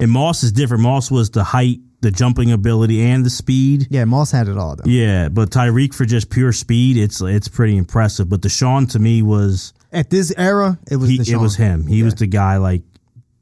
and 0.00 0.10
Moss 0.10 0.42
is 0.42 0.50
different. 0.52 0.82
Moss 0.82 1.10
was 1.12 1.30
the 1.30 1.44
height, 1.44 1.78
the 2.00 2.10
jumping 2.10 2.50
ability, 2.50 3.02
and 3.02 3.24
the 3.24 3.30
speed. 3.30 3.86
Yeah, 3.90 4.04
Moss 4.04 4.30
had 4.30 4.48
it 4.48 4.56
all 4.56 4.76
though. 4.76 4.88
Yeah, 4.88 5.28
but 5.28 5.50
Tyreek 5.50 5.94
for 5.94 6.04
just 6.04 6.30
pure 6.30 6.52
speed, 6.52 6.96
it's 6.96 7.20
it's 7.20 7.48
pretty 7.48 7.76
impressive. 7.76 8.28
But 8.28 8.40
DeSean 8.40 8.90
to 8.92 8.98
me 8.98 9.22
was 9.22 9.72
At 9.92 10.10
this 10.10 10.32
era, 10.36 10.78
it 10.90 10.96
was 10.96 11.10
he, 11.10 11.18
DeSean. 11.18 11.32
it 11.32 11.36
was 11.36 11.56
him. 11.56 11.86
He 11.86 12.02
was 12.02 12.14
the 12.14 12.26
guy 12.26 12.56
like 12.56 12.82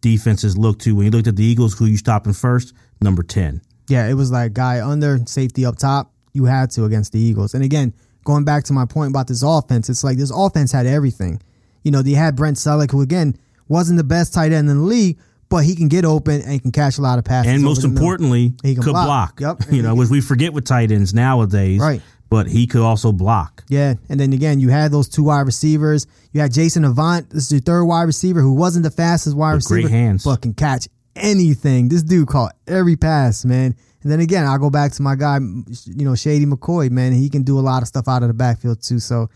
defenses 0.00 0.56
looked 0.56 0.82
to 0.82 0.94
when 0.94 1.06
you 1.06 1.10
looked 1.10 1.28
at 1.28 1.36
the 1.36 1.44
Eagles. 1.44 1.78
Who 1.78 1.86
you 1.86 1.96
stopping 1.96 2.32
first? 2.32 2.74
Number 3.00 3.22
ten. 3.22 3.62
Yeah, 3.88 4.08
it 4.08 4.14
was 4.14 4.30
like 4.30 4.52
guy 4.52 4.84
under 4.86 5.18
safety 5.26 5.64
up 5.64 5.76
top. 5.76 6.12
You 6.32 6.44
had 6.44 6.70
to 6.72 6.84
against 6.84 7.12
the 7.12 7.20
Eagles. 7.20 7.54
And 7.54 7.64
again, 7.64 7.94
going 8.24 8.44
back 8.44 8.64
to 8.64 8.72
my 8.72 8.84
point 8.84 9.10
about 9.10 9.28
this 9.28 9.42
offense, 9.42 9.88
it's 9.88 10.04
like 10.04 10.18
this 10.18 10.32
offense 10.34 10.72
had 10.72 10.86
everything. 10.86 11.40
You 11.82 11.90
know, 11.90 12.02
they 12.02 12.12
had 12.12 12.36
Brent 12.36 12.56
Celek, 12.58 12.90
who 12.90 13.00
again 13.00 13.36
wasn't 13.68 13.96
the 13.96 14.04
best 14.04 14.34
tight 14.34 14.52
end 14.52 14.68
in 14.68 14.78
the 14.78 14.82
league, 14.84 15.18
but 15.48 15.64
he 15.64 15.74
can 15.74 15.88
get 15.88 16.04
open 16.04 16.42
and 16.42 16.60
can 16.60 16.72
catch 16.72 16.98
a 16.98 17.00
lot 17.00 17.18
of 17.18 17.24
passes. 17.24 17.50
and 17.52 17.62
most 17.62 17.84
importantly, 17.84 18.54
He 18.62 18.74
can 18.74 18.82
could 18.82 18.92
block. 18.92 19.36
block. 19.38 19.58
Yep. 19.60 19.72
You 19.72 19.82
know, 19.82 19.94
which 19.94 20.08
we 20.10 20.20
forget 20.20 20.52
with 20.52 20.64
tight 20.64 20.90
ends 20.92 21.14
nowadays. 21.14 21.80
Right. 21.80 22.02
But 22.30 22.46
he 22.46 22.66
could 22.66 22.82
also 22.82 23.10
block. 23.10 23.64
Yeah, 23.70 23.94
and 24.10 24.20
then 24.20 24.34
again, 24.34 24.60
you 24.60 24.68
had 24.68 24.92
those 24.92 25.08
two 25.08 25.22
wide 25.22 25.46
receivers. 25.46 26.06
You 26.32 26.42
had 26.42 26.52
Jason 26.52 26.84
Avant, 26.84 27.30
this 27.30 27.46
is 27.46 27.52
your 27.52 27.60
third 27.62 27.84
wide 27.86 28.02
receiver, 28.02 28.42
who 28.42 28.52
wasn't 28.52 28.82
the 28.82 28.90
fastest 28.90 29.34
wide 29.34 29.54
With 29.54 29.64
great 29.64 29.84
receiver, 29.84 29.96
hands. 29.98 30.24
but 30.24 30.42
can 30.42 30.52
catch 30.52 30.88
anything. 31.16 31.88
This 31.88 32.02
dude 32.02 32.28
caught 32.28 32.54
every 32.66 32.96
pass, 32.96 33.44
man. 33.46 33.74
And 34.02 34.12
then 34.12 34.20
again, 34.20 34.46
I'll 34.46 34.58
go 34.58 34.70
back 34.70 34.92
to 34.92 35.02
my 35.02 35.16
guy, 35.16 35.38
you 35.38 36.04
know, 36.04 36.14
Shady 36.14 36.44
McCoy, 36.46 36.90
man. 36.90 37.12
He 37.12 37.28
can 37.30 37.42
do 37.42 37.58
a 37.58 37.60
lot 37.62 37.80
of 37.82 37.88
stuff 37.88 38.08
out 38.08 38.22
of 38.22 38.28
the 38.28 38.34
backfield 38.34 38.82
too. 38.82 38.98
So 39.00 39.28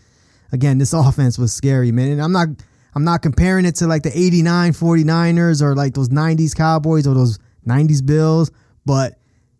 again, 0.51 0.77
this 0.77 0.93
offense 0.93 1.37
was 1.39 1.51
scary, 1.51 1.91
man. 1.91 2.11
And 2.11 2.21
I'm 2.21 2.31
not 2.31 2.47
I'm 2.95 3.03
not 3.03 3.21
comparing 3.21 3.65
it 3.65 3.75
to 3.75 3.87
like 3.87 4.03
the 4.03 4.17
89 4.17 4.73
49ers 4.73 5.61
or 5.61 5.75
like 5.75 5.93
those 5.93 6.09
90s 6.09 6.55
Cowboys 6.55 7.07
or 7.07 7.13
those 7.13 7.39
90s 7.67 8.05
Bills, 8.05 8.51
but 8.85 9.17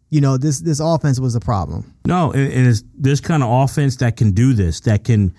you 0.09 0.21
know, 0.21 0.37
this 0.37 0.59
this 0.59 0.79
offense 0.79 1.19
was 1.19 1.33
a 1.33 1.39
problem. 1.39 1.91
No, 2.05 2.31
and, 2.31 2.53
and 2.53 2.67
it's 2.67 2.83
this 2.95 3.19
kind 3.19 3.41
of 3.41 3.49
offense 3.49 3.95
that 3.97 4.15
can 4.15 4.31
do 4.31 4.53
this, 4.53 4.81
that 4.81 5.03
can 5.03 5.33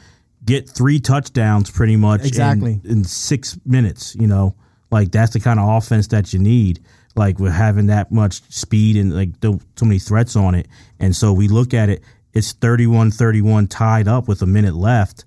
get 0.45 0.69
three 0.69 0.99
touchdowns 0.99 1.71
pretty 1.71 1.97
much 1.97 2.23
in- 2.23 2.27
Exactly. 2.27 2.81
in, 2.85 3.05
six 3.05 3.57
minutes. 3.65 4.17
You 4.17 4.27
know, 4.27 4.57
like 4.91 5.13
that's 5.13 5.33
the 5.33 5.39
kind 5.41 5.61
of 5.61 5.69
offense 5.69 6.09
that 6.09 6.33
you 6.33 6.41
need. 6.41 6.81
Like 7.15 7.39
with 7.39 7.53
having 7.53 7.87
that 7.87 8.11
much 8.11 8.43
speed 8.53 8.97
and 8.97 9.15
like 9.15 9.39
the, 9.41 9.61
so 9.77 9.85
many 9.87 10.01
threats 10.01 10.35
on 10.35 10.57
it, 10.57 10.67
and 10.99 11.15
so 11.15 11.33
we 11.33 11.47
look 11.47 11.73
at 11.73 11.89
it. 11.89 12.03
It's 12.33 12.53
31-31 12.55 13.69
tied 13.71 14.09
up 14.09 14.27
with 14.27 14.43
a 14.43 14.47
minute 14.47 14.75
left, 14.75 15.25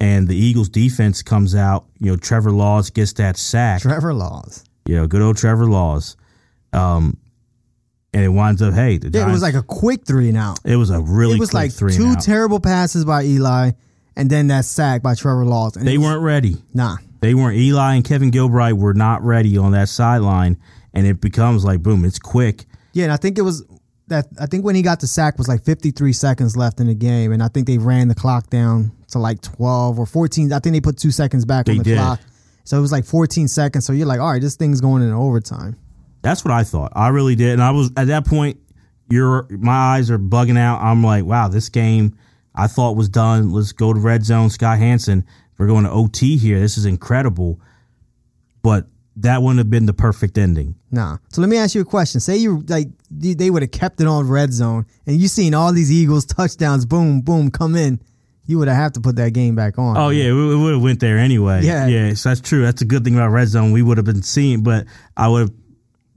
and 0.00 0.26
the 0.26 0.36
Eagles 0.36 0.68
defense 0.68 1.22
comes 1.22 1.54
out. 1.54 1.84
You 1.98 2.12
know, 2.12 2.16
Trevor 2.16 2.50
Laws 2.50 2.90
gets 2.90 3.12
that 3.14 3.36
sack. 3.36 3.82
Trevor 3.82 4.14
Laws. 4.14 4.64
you 4.86 4.96
know, 4.96 5.06
good 5.06 5.22
old 5.22 5.36
Trevor 5.36 5.66
Laws. 5.66 6.16
Um, 6.72 7.16
and 8.12 8.24
it 8.24 8.28
winds 8.28 8.60
up, 8.62 8.74
hey, 8.74 8.96
the 8.98 9.10
Yeah, 9.10 9.28
it 9.28 9.32
was 9.32 9.42
like 9.42 9.54
a 9.54 9.62
quick 9.62 10.04
three 10.04 10.28
and 10.28 10.36
out. 10.38 10.58
it 10.64 10.76
was 10.76 10.90
a 10.90 11.00
really 11.00 11.36
it 11.36 11.40
was 11.40 11.50
quick 11.50 11.62
like 11.62 11.72
three 11.72 11.92
two 11.94 12.16
terrible 12.16 12.58
passes 12.60 13.04
by 13.04 13.22
Eli, 13.24 13.72
and 14.16 14.28
then 14.28 14.48
that 14.48 14.64
sack 14.64 15.02
by 15.02 15.14
Trevor 15.14 15.44
Laws. 15.44 15.76
And 15.76 15.86
They 15.86 15.96
was- 15.98 16.06
weren't 16.06 16.22
ready. 16.22 16.56
Nah. 16.74 16.96
They 17.20 17.34
weren't. 17.34 17.56
Eli 17.58 17.94
and 17.96 18.04
Kevin 18.04 18.30
Gilbride 18.30 18.78
were 18.78 18.94
not 18.94 19.22
ready 19.22 19.56
on 19.58 19.72
that 19.72 19.88
sideline, 19.90 20.56
and 20.94 21.06
it 21.06 21.20
becomes 21.20 21.64
like 21.64 21.82
boom, 21.82 22.04
it's 22.04 22.18
quick. 22.18 22.64
Yeah, 22.94 23.04
and 23.04 23.12
I 23.12 23.16
think 23.16 23.36
it 23.38 23.42
was 23.42 23.62
that. 24.08 24.26
I 24.40 24.46
think 24.46 24.64
when 24.64 24.74
he 24.74 24.82
got 24.82 25.00
the 25.00 25.06
sack 25.06 25.36
was 25.38 25.46
like 25.46 25.62
53 25.64 26.12
seconds 26.12 26.56
left 26.56 26.80
in 26.80 26.86
the 26.88 26.94
game, 26.94 27.30
and 27.30 27.42
I 27.42 27.48
think 27.48 27.66
they 27.66 27.78
ran 27.78 28.08
the 28.08 28.14
clock 28.14 28.48
down 28.50 28.90
to 29.10 29.18
like 29.18 29.40
12 29.42 29.98
or 29.98 30.06
14. 30.06 30.52
I 30.52 30.58
think 30.58 30.72
they 30.74 30.80
put 30.80 30.98
two 30.98 31.10
seconds 31.10 31.44
back 31.44 31.66
They 31.66 31.72
on 31.72 31.78
the 31.78 31.84
did. 31.84 31.96
clock, 31.98 32.20
so 32.64 32.78
it 32.78 32.80
was 32.80 32.92
like 32.92 33.04
14 33.04 33.48
seconds. 33.48 33.84
So 33.86 33.92
you're 33.92 34.06
like, 34.06 34.20
all 34.20 34.30
right, 34.30 34.40
this 34.42 34.56
thing's 34.56 34.80
going 34.80 35.02
in 35.02 35.12
overtime. 35.12 35.76
That's 36.22 36.44
what 36.44 36.52
I 36.52 36.64
thought. 36.64 36.92
I 36.94 37.08
really 37.08 37.34
did, 37.34 37.52
and 37.54 37.62
I 37.62 37.70
was 37.70 37.90
at 37.96 38.08
that 38.08 38.26
point. 38.26 38.58
Your 39.12 39.48
my 39.50 39.96
eyes 39.96 40.08
are 40.10 40.18
bugging 40.20 40.56
out. 40.58 40.80
I'm 40.80 41.02
like, 41.02 41.24
wow, 41.24 41.48
this 41.48 41.68
game 41.68 42.16
I 42.54 42.68
thought 42.68 42.94
was 42.96 43.08
done. 43.08 43.50
Let's 43.52 43.72
go 43.72 43.92
to 43.92 43.98
red 43.98 44.24
zone. 44.24 44.50
Scott 44.50 44.78
Hansen, 44.78 45.24
we're 45.58 45.66
going 45.66 45.82
to 45.84 45.90
OT 45.90 46.36
here. 46.36 46.60
This 46.60 46.78
is 46.78 46.84
incredible, 46.86 47.60
but 48.62 48.86
that 49.16 49.42
wouldn't 49.42 49.58
have 49.58 49.68
been 49.70 49.86
the 49.86 49.92
perfect 49.92 50.38
ending. 50.38 50.76
Nah. 50.92 51.18
So 51.30 51.40
let 51.40 51.50
me 51.50 51.56
ask 51.56 51.74
you 51.74 51.80
a 51.80 51.84
question. 51.84 52.20
Say 52.20 52.36
you 52.36 52.64
like 52.68 52.88
they 53.10 53.50
would 53.50 53.62
have 53.62 53.72
kept 53.72 54.00
it 54.00 54.06
on 54.06 54.28
red 54.28 54.52
zone, 54.52 54.86
and 55.06 55.16
you 55.20 55.26
seen 55.26 55.54
all 55.54 55.72
these 55.72 55.90
Eagles 55.90 56.24
touchdowns, 56.24 56.86
boom, 56.86 57.20
boom, 57.20 57.50
come 57.50 57.74
in. 57.74 58.00
You 58.50 58.58
would 58.58 58.68
have 58.68 58.76
had 58.76 58.94
to 58.94 59.00
put 59.00 59.16
that 59.16 59.32
game 59.32 59.54
back 59.54 59.78
on. 59.78 59.96
Oh 59.96 60.08
yeah, 60.10 60.32
we, 60.32 60.56
would 60.56 60.72
have 60.74 60.82
went 60.82 61.00
there 61.00 61.18
anyway. 61.18 61.62
Yeah. 61.62 61.86
yeah. 61.86 62.14
So 62.14 62.28
that's 62.30 62.40
true. 62.40 62.62
That's 62.62 62.82
a 62.82 62.84
good 62.84 63.04
thing 63.04 63.14
about 63.14 63.28
red 63.28 63.48
zone. 63.48 63.72
We 63.72 63.82
would 63.82 63.96
have 63.96 64.04
been 64.06 64.22
seeing, 64.22 64.62
but 64.62 64.86
I 65.16 65.28
would 65.28 65.40
have 65.40 65.52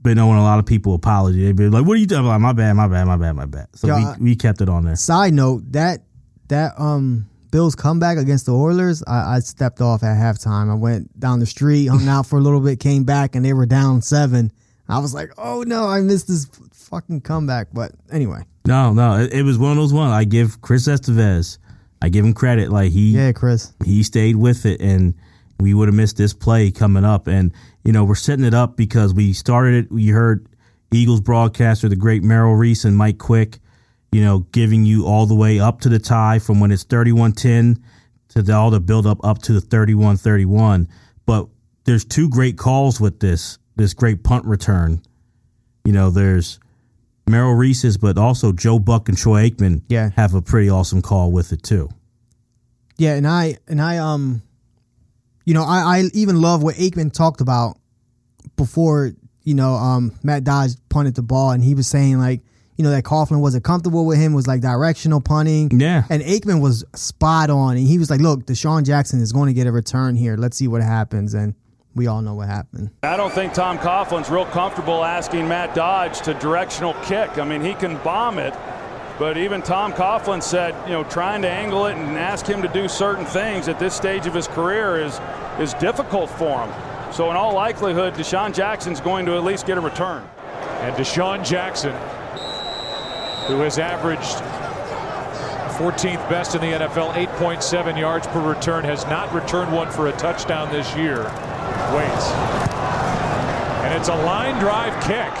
been 0.02 0.18
owing 0.18 0.36
a 0.38 0.42
lot 0.42 0.58
of 0.58 0.66
people 0.66 0.94
apology. 0.94 1.44
They'd 1.44 1.56
be 1.56 1.68
like, 1.68 1.86
"What 1.86 1.94
are 1.94 2.00
you 2.00 2.06
doing?" 2.06 2.24
Like, 2.24 2.40
my 2.40 2.52
bad, 2.52 2.74
my 2.74 2.88
bad, 2.88 3.04
my 3.04 3.16
bad, 3.16 3.32
my 3.36 3.46
bad. 3.46 3.68
So 3.74 3.86
Yo, 3.86 3.94
I- 3.94 4.16
we, 4.18 4.24
we 4.30 4.36
kept 4.36 4.60
it 4.60 4.68
on 4.68 4.84
there. 4.84 4.96
Side 4.96 5.32
note 5.32 5.62
that 5.72 6.00
that 6.48 6.78
um 6.78 7.26
Bills 7.50 7.76
comeback 7.76 8.18
against 8.18 8.46
the 8.46 8.52
Oilers, 8.52 9.04
I, 9.06 9.36
I 9.36 9.38
stepped 9.38 9.80
off 9.80 10.02
at 10.02 10.16
halftime. 10.16 10.70
I 10.70 10.74
went 10.74 11.18
down 11.20 11.38
the 11.38 11.46
street, 11.46 11.86
hung 11.86 12.08
out 12.08 12.26
for 12.26 12.36
a 12.36 12.42
little 12.42 12.58
bit, 12.60 12.80
came 12.80 13.04
back, 13.04 13.36
and 13.36 13.44
they 13.44 13.52
were 13.52 13.64
down 13.66 14.02
seven. 14.02 14.50
I 14.88 14.98
was 14.98 15.14
like, 15.14 15.30
oh 15.38 15.62
no, 15.64 15.86
I 15.86 16.00
missed 16.00 16.26
this 16.26 16.46
fucking 16.72 17.20
comeback. 17.20 17.68
But 17.72 17.92
anyway, 18.10 18.42
No, 18.66 18.92
no, 18.92 19.20
it, 19.20 19.32
it 19.32 19.42
was 19.44 19.56
one 19.56 19.70
of 19.70 19.76
those 19.76 19.92
ones. 19.92 20.12
I 20.12 20.24
give 20.24 20.60
Chris 20.62 20.88
Estevez, 20.88 21.58
I 22.04 22.10
give 22.10 22.24
him 22.24 22.34
credit. 22.34 22.70
Like 22.70 22.92
he 22.92 23.12
yeah, 23.12 23.32
Chris. 23.32 23.72
he 23.82 24.02
stayed 24.02 24.36
with 24.36 24.66
it, 24.66 24.78
and 24.82 25.14
we 25.58 25.72
would 25.72 25.88
have 25.88 25.94
missed 25.94 26.18
this 26.18 26.34
play 26.34 26.70
coming 26.70 27.02
up. 27.02 27.26
And 27.26 27.50
you 27.82 27.92
know, 27.92 28.04
we're 28.04 28.14
setting 28.14 28.44
it 28.44 28.52
up 28.52 28.76
because 28.76 29.14
we 29.14 29.32
started 29.32 29.86
it. 29.86 29.90
We 29.90 30.08
heard 30.08 30.46
Eagles 30.92 31.22
broadcaster, 31.22 31.88
the 31.88 31.96
great 31.96 32.22
Merrill 32.22 32.56
Reese 32.56 32.84
and 32.84 32.94
Mike 32.94 33.16
Quick, 33.16 33.58
you 34.12 34.22
know, 34.22 34.40
giving 34.52 34.84
you 34.84 35.06
all 35.06 35.24
the 35.24 35.34
way 35.34 35.58
up 35.58 35.80
to 35.80 35.88
the 35.88 35.98
tie 35.98 36.38
from 36.38 36.60
when 36.60 36.70
it's 36.70 36.84
31-10 36.84 37.82
to 38.28 38.42
the, 38.42 38.52
all 38.52 38.70
the 38.70 38.80
build 38.80 39.06
up 39.06 39.24
up 39.24 39.38
to 39.38 39.58
the 39.58 39.60
31-31. 39.60 40.86
But 41.24 41.48
there's 41.84 42.04
two 42.04 42.28
great 42.28 42.58
calls 42.58 43.00
with 43.00 43.20
this 43.20 43.58
this 43.76 43.94
great 43.94 44.22
punt 44.22 44.44
return. 44.44 45.00
You 45.86 45.92
know, 45.92 46.10
there's 46.10 46.60
Merrill 47.26 47.54
Reese's, 47.54 47.96
but 47.96 48.18
also 48.18 48.52
Joe 48.52 48.78
Buck 48.78 49.08
and 49.08 49.16
Troy 49.16 49.48
Aikman 49.48 49.82
Yeah. 49.88 50.10
have 50.16 50.34
a 50.34 50.42
pretty 50.42 50.68
awesome 50.68 51.00
call 51.02 51.32
with 51.32 51.52
it 51.52 51.62
too. 51.62 51.88
Yeah, 52.96 53.14
and 53.14 53.26
I 53.26 53.56
and 53.66 53.80
I 53.80 53.98
um, 53.98 54.42
you 55.44 55.54
know, 55.54 55.64
I 55.64 55.98
I 55.98 56.02
even 56.14 56.40
love 56.40 56.62
what 56.62 56.76
Aikman 56.76 57.12
talked 57.12 57.40
about 57.40 57.78
before 58.56 59.12
you 59.42 59.54
know 59.54 59.74
um 59.74 60.12
Matt 60.22 60.44
Dodge 60.44 60.72
punted 60.88 61.14
the 61.14 61.22
ball, 61.22 61.50
and 61.50 61.64
he 61.64 61.74
was 61.74 61.86
saying 61.86 62.18
like 62.18 62.42
you 62.76 62.84
know 62.84 62.90
that 62.90 63.04
Coughlin 63.04 63.40
wasn't 63.40 63.64
comfortable 63.64 64.04
with 64.06 64.18
him, 64.18 64.32
was 64.32 64.46
like 64.46 64.60
directional 64.60 65.20
punting. 65.20 65.78
Yeah. 65.80 66.04
and 66.10 66.22
Aikman 66.22 66.60
was 66.60 66.84
spot 66.94 67.50
on, 67.50 67.76
and 67.76 67.86
he 67.86 67.98
was 67.98 68.10
like, 68.10 68.20
"Look, 68.20 68.46
DeSean 68.46 68.84
Jackson 68.84 69.20
is 69.20 69.32
going 69.32 69.48
to 69.48 69.54
get 69.54 69.66
a 69.66 69.72
return 69.72 70.14
here. 70.16 70.36
Let's 70.36 70.56
see 70.56 70.68
what 70.68 70.82
happens." 70.82 71.34
And 71.34 71.54
we 71.94 72.06
all 72.06 72.22
know 72.22 72.34
what 72.34 72.48
happened. 72.48 72.90
I 73.02 73.16
don't 73.16 73.32
think 73.32 73.54
Tom 73.54 73.78
Coughlin's 73.78 74.30
real 74.30 74.46
comfortable 74.46 75.04
asking 75.04 75.48
Matt 75.48 75.74
Dodge 75.74 76.20
to 76.22 76.34
directional 76.34 76.94
kick. 77.04 77.38
I 77.38 77.44
mean, 77.44 77.60
he 77.60 77.74
can 77.74 77.98
bomb 77.98 78.38
it, 78.38 78.54
but 79.18 79.38
even 79.38 79.62
Tom 79.62 79.92
Coughlin 79.92 80.42
said, 80.42 80.74
you 80.86 80.92
know, 80.92 81.04
trying 81.04 81.42
to 81.42 81.48
angle 81.48 81.86
it 81.86 81.96
and 81.96 82.18
ask 82.18 82.46
him 82.46 82.62
to 82.62 82.68
do 82.68 82.88
certain 82.88 83.24
things 83.24 83.68
at 83.68 83.78
this 83.78 83.94
stage 83.94 84.26
of 84.26 84.34
his 84.34 84.48
career 84.48 85.00
is 85.00 85.20
is 85.58 85.74
difficult 85.74 86.30
for 86.30 86.66
him. 86.66 87.12
So 87.12 87.30
in 87.30 87.36
all 87.36 87.54
likelihood, 87.54 88.14
DeSean 88.14 88.52
Jackson's 88.52 89.00
going 89.00 89.24
to 89.26 89.36
at 89.36 89.44
least 89.44 89.66
get 89.66 89.78
a 89.78 89.80
return. 89.80 90.28
And 90.80 90.96
DeSean 90.96 91.44
Jackson, 91.44 91.92
who 93.46 93.60
has 93.60 93.78
averaged 93.78 94.42
14th 95.78 96.28
best 96.28 96.56
in 96.56 96.60
the 96.60 96.86
NFL, 96.86 97.12
8.7 97.12 97.98
yards 97.98 98.26
per 98.26 98.40
return, 98.40 98.84
has 98.84 99.04
not 99.06 99.32
returned 99.32 99.72
one 99.72 99.90
for 99.90 100.08
a 100.08 100.12
touchdown 100.12 100.72
this 100.72 100.94
year. 100.96 101.22
Waits. 101.94 102.30
And 103.84 103.94
it's 103.94 104.08
a 104.08 104.18
line 104.24 104.58
drive 104.58 104.94
kick. 105.04 105.32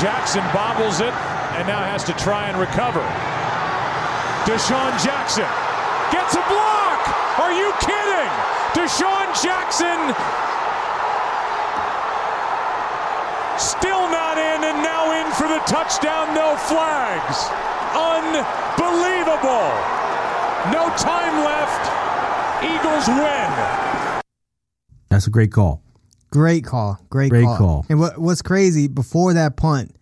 Jackson 0.00 0.44
bobbles 0.54 1.00
it 1.00 1.14
and 1.58 1.66
now 1.66 1.82
has 1.82 2.04
to 2.04 2.12
try 2.14 2.48
and 2.48 2.56
recover. 2.58 3.02
DeSean 4.46 4.94
Jackson 5.02 5.48
gets 6.14 6.34
a 6.38 6.44
block. 6.48 7.00
Are 7.42 7.52
you 7.52 7.72
kidding? 7.82 8.32
DeSean 8.72 9.28
Jackson 9.42 10.14
Still 13.58 14.06
not 14.08 14.38
in 14.38 14.62
and 14.62 14.78
now 14.86 15.10
in 15.18 15.26
for 15.32 15.48
the 15.48 15.58
touchdown, 15.66 16.32
no 16.32 16.54
flags. 16.56 17.50
Unbelievable. 17.90 19.74
No 20.70 20.86
time 20.94 21.42
left. 21.42 21.82
Eagles 22.62 23.08
win. 23.08 23.87
That's 25.18 25.26
a 25.26 25.30
great 25.30 25.50
call. 25.50 25.82
Great 26.30 26.64
call, 26.64 26.96
great, 27.10 27.30
Great 27.30 27.44
call. 27.44 27.56
call. 27.56 27.86
And 27.88 27.98
what 27.98 28.18
what's 28.18 28.40
crazy 28.40 28.86
before 28.86 29.34
that 29.34 29.56
punt, 29.56 29.96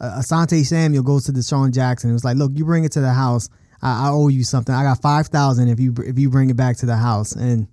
uh, 0.00 0.18
Asante 0.18 0.64
Samuel 0.66 1.04
goes 1.04 1.26
to 1.26 1.32
DeSean 1.32 1.72
Jackson. 1.72 2.10
It 2.10 2.14
was 2.14 2.24
like, 2.24 2.36
"Look, 2.36 2.50
you 2.54 2.64
bring 2.64 2.82
it 2.82 2.90
to 2.92 3.00
the 3.00 3.12
house. 3.12 3.48
I, 3.80 4.08
I 4.08 4.10
owe 4.10 4.26
you 4.26 4.42
something. 4.42 4.74
I 4.74 4.82
got 4.82 5.00
five 5.00 5.28
thousand 5.28 5.68
if 5.68 5.78
you 5.78 5.94
if 5.98 6.18
you 6.18 6.28
bring 6.28 6.50
it 6.50 6.56
back 6.56 6.76
to 6.78 6.86
the 6.86 6.96
house." 6.96 7.32
And 7.32 7.68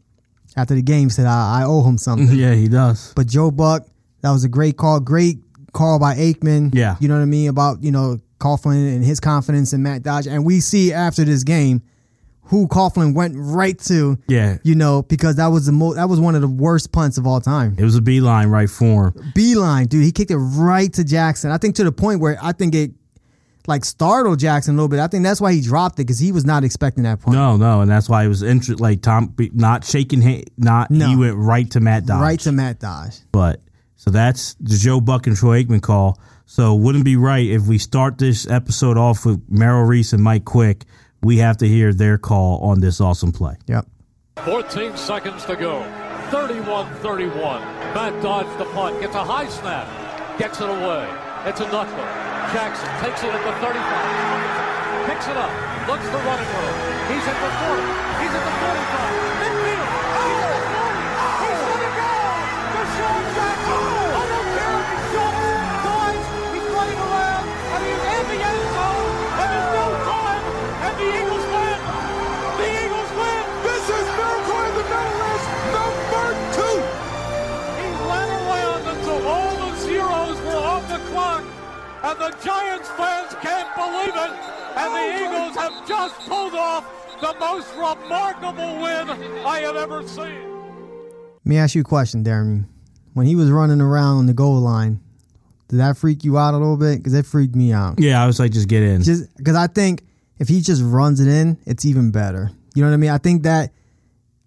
after 0.55 0.75
the 0.75 0.83
game, 0.83 1.09
said, 1.09 1.25
"I, 1.25 1.61
I 1.61 1.63
owe 1.65 1.81
him 1.83 1.97
something." 1.97 2.27
Yeah, 2.37 2.53
he 2.53 2.67
does. 2.67 3.13
But 3.15 3.25
Joe 3.25 3.49
Buck, 3.49 3.87
that 4.21 4.29
was 4.29 4.43
a 4.43 4.49
great 4.49 4.77
call. 4.77 4.99
Great 4.99 5.39
call 5.73 5.97
by 5.97 6.13
Aikman. 6.13 6.75
Yeah. 6.75 6.97
You 6.99 7.07
know 7.07 7.15
what 7.15 7.23
I 7.23 7.25
mean? 7.25 7.49
About, 7.49 7.81
you 7.81 7.91
know, 7.91 8.19
Coughlin 8.39 8.93
and 8.95 9.03
his 9.03 9.19
confidence 9.19 9.73
in 9.73 9.81
Matt 9.81 10.03
Dodge. 10.03 10.27
And 10.27 10.45
we 10.45 10.59
see 10.59 10.93
after 10.93 11.23
this 11.23 11.43
game 11.43 11.81
who 12.45 12.67
Coughlin 12.67 13.13
went 13.13 13.33
right 13.37 13.77
to. 13.79 14.17
Yeah. 14.27 14.57
You 14.63 14.75
know, 14.75 15.01
because 15.03 15.35
that 15.37 15.47
was 15.47 15.65
the 15.65 15.71
most 15.71 15.95
that 15.95 16.09
was 16.09 16.19
one 16.19 16.35
of 16.35 16.41
the 16.41 16.47
worst 16.47 16.91
punts 16.91 17.17
of 17.17 17.25
all 17.27 17.41
time. 17.41 17.75
It 17.77 17.83
was 17.83 17.95
a 17.95 18.01
beeline 18.01 18.49
right 18.49 18.69
for 18.69 19.07
him. 19.07 19.31
Beeline, 19.33 19.87
dude. 19.87 20.03
He 20.03 20.11
kicked 20.11 20.31
it 20.31 20.37
right 20.37 20.91
to 20.93 21.03
Jackson. 21.03 21.51
I 21.51 21.57
think 21.57 21.75
to 21.75 21.83
the 21.83 21.91
point 21.91 22.19
where 22.19 22.37
I 22.41 22.51
think 22.51 22.75
it 22.75 22.91
like 23.67 23.83
startled 23.83 24.39
Jackson 24.39 24.75
a 24.75 24.77
little 24.77 24.89
bit. 24.89 24.99
I 24.99 25.07
think 25.07 25.23
that's 25.23 25.41
why 25.41 25.51
he 25.53 25.61
dropped 25.61 25.95
it 25.95 26.03
because 26.05 26.19
he 26.19 26.31
was 26.31 26.45
not 26.45 26.63
expecting 26.63 27.03
that 27.03 27.21
punt. 27.21 27.35
No, 27.35 27.57
no, 27.57 27.81
and 27.81 27.89
that's 27.89 28.07
why 28.07 28.23
it 28.23 28.27
was 28.27 28.43
interesting. 28.43 28.77
Like 28.77 29.01
Tom, 29.01 29.33
not 29.53 29.83
shaking, 29.83 30.21
hand, 30.21 30.43
not 30.57 30.91
No. 30.91 31.07
he 31.07 31.15
went 31.15 31.35
right 31.37 31.69
to 31.71 31.79
Matt 31.79 32.05
Dodge. 32.05 32.21
Right 32.21 32.39
to 32.41 32.51
Matt 32.51 32.79
Dodge. 32.79 33.15
But 33.31 33.61
so 33.95 34.11
that's 34.11 34.53
the 34.59 34.77
Joe 34.77 35.01
Buck 35.01 35.25
and 35.25 35.35
Troy 35.35 35.63
Aikman 35.63 35.81
call. 35.81 36.19
So 36.45 36.75
wouldn't 36.75 37.05
be 37.05 37.15
right 37.15 37.47
if 37.47 37.63
we 37.65 37.79
start 37.79 38.19
this 38.19 38.47
episode 38.47 38.99
off 38.99 39.25
with 39.25 39.41
Merrill 39.49 39.85
Reese 39.85 40.13
and 40.13 40.23
Mike 40.23 40.45
Quick. 40.45 40.83
We 41.25 41.37
have 41.37 41.57
to 41.57 41.67
hear 41.67 41.91
their 41.91 42.19
call 42.19 42.59
on 42.59 42.81
this 42.81 43.01
awesome 43.01 43.31
play. 43.31 43.57
Yep. 43.65 43.87
14 44.45 44.95
seconds 44.95 45.43
to 45.45 45.55
go. 45.55 45.81
31-31. 46.29 47.33
Matt 47.97 48.21
Dodge 48.21 48.45
the 48.59 48.65
punt. 48.65 49.01
Gets 49.01 49.15
a 49.15 49.23
high 49.23 49.49
snap. 49.49 49.89
Gets 50.37 50.61
it 50.61 50.69
away. 50.69 51.09
It's 51.49 51.61
a 51.61 51.65
knuckler. 51.65 52.05
Jackson 52.53 52.85
takes 53.01 53.23
it 53.23 53.33
at 53.33 53.41
the 53.41 53.57
35. 53.57 55.09
Picks 55.09 55.25
it 55.25 55.35
up. 55.35 55.49
Looks 55.89 56.05
the 56.13 56.21
running 56.29 56.45
room. 56.45 56.77
He's 57.09 57.25
at 57.25 57.37
the 57.41 57.49
40. 57.73 57.81
He's 58.21 58.29
at 58.29 58.45
the 58.45 58.53
45. 58.61 58.64
And 82.05 82.19
the 82.19 82.29
Giants 82.43 82.89
fans 82.91 83.33
can't 83.41 83.73
believe 83.75 84.15
it, 84.15 84.31
and 84.77 84.93
the 84.93 85.01
oh, 85.01 85.23
Eagles 85.23 85.57
have 85.57 85.87
just 85.87 86.19
pulled 86.29 86.53
off 86.53 86.85
the 87.19 87.35
most 87.39 87.73
remarkable 87.73 88.75
win 88.75 89.09
I 89.43 89.61
have 89.61 89.75
ever 89.75 90.07
seen. 90.07 90.53
Let 91.33 91.45
me 91.45 91.57
ask 91.57 91.73
you 91.73 91.81
a 91.81 91.83
question, 91.83 92.23
Darren. 92.23 92.67
When 93.13 93.25
he 93.25 93.35
was 93.35 93.49
running 93.49 93.81
around 93.81 94.17
on 94.17 94.25
the 94.27 94.33
goal 94.33 94.59
line, 94.59 94.99
did 95.67 95.79
that 95.79 95.97
freak 95.97 96.23
you 96.23 96.37
out 96.37 96.53
a 96.53 96.57
little 96.57 96.77
bit? 96.77 96.97
Because 96.97 97.15
it 97.15 97.25
freaked 97.25 97.55
me 97.55 97.73
out. 97.73 97.99
Yeah, 97.99 98.21
I 98.21 98.27
was 98.27 98.39
like, 98.39 98.51
just 98.51 98.67
get 98.67 98.83
in. 98.83 99.01
Just 99.01 99.35
because 99.37 99.55
I 99.55 99.65
think 99.65 100.03
if 100.37 100.47
he 100.47 100.61
just 100.61 100.83
runs 100.83 101.19
it 101.19 101.27
in, 101.27 101.57
it's 101.65 101.85
even 101.85 102.11
better. 102.11 102.51
You 102.75 102.83
know 102.83 102.89
what 102.89 102.93
I 102.93 102.97
mean? 102.97 103.09
I 103.09 103.17
think 103.17 103.43
that. 103.43 103.71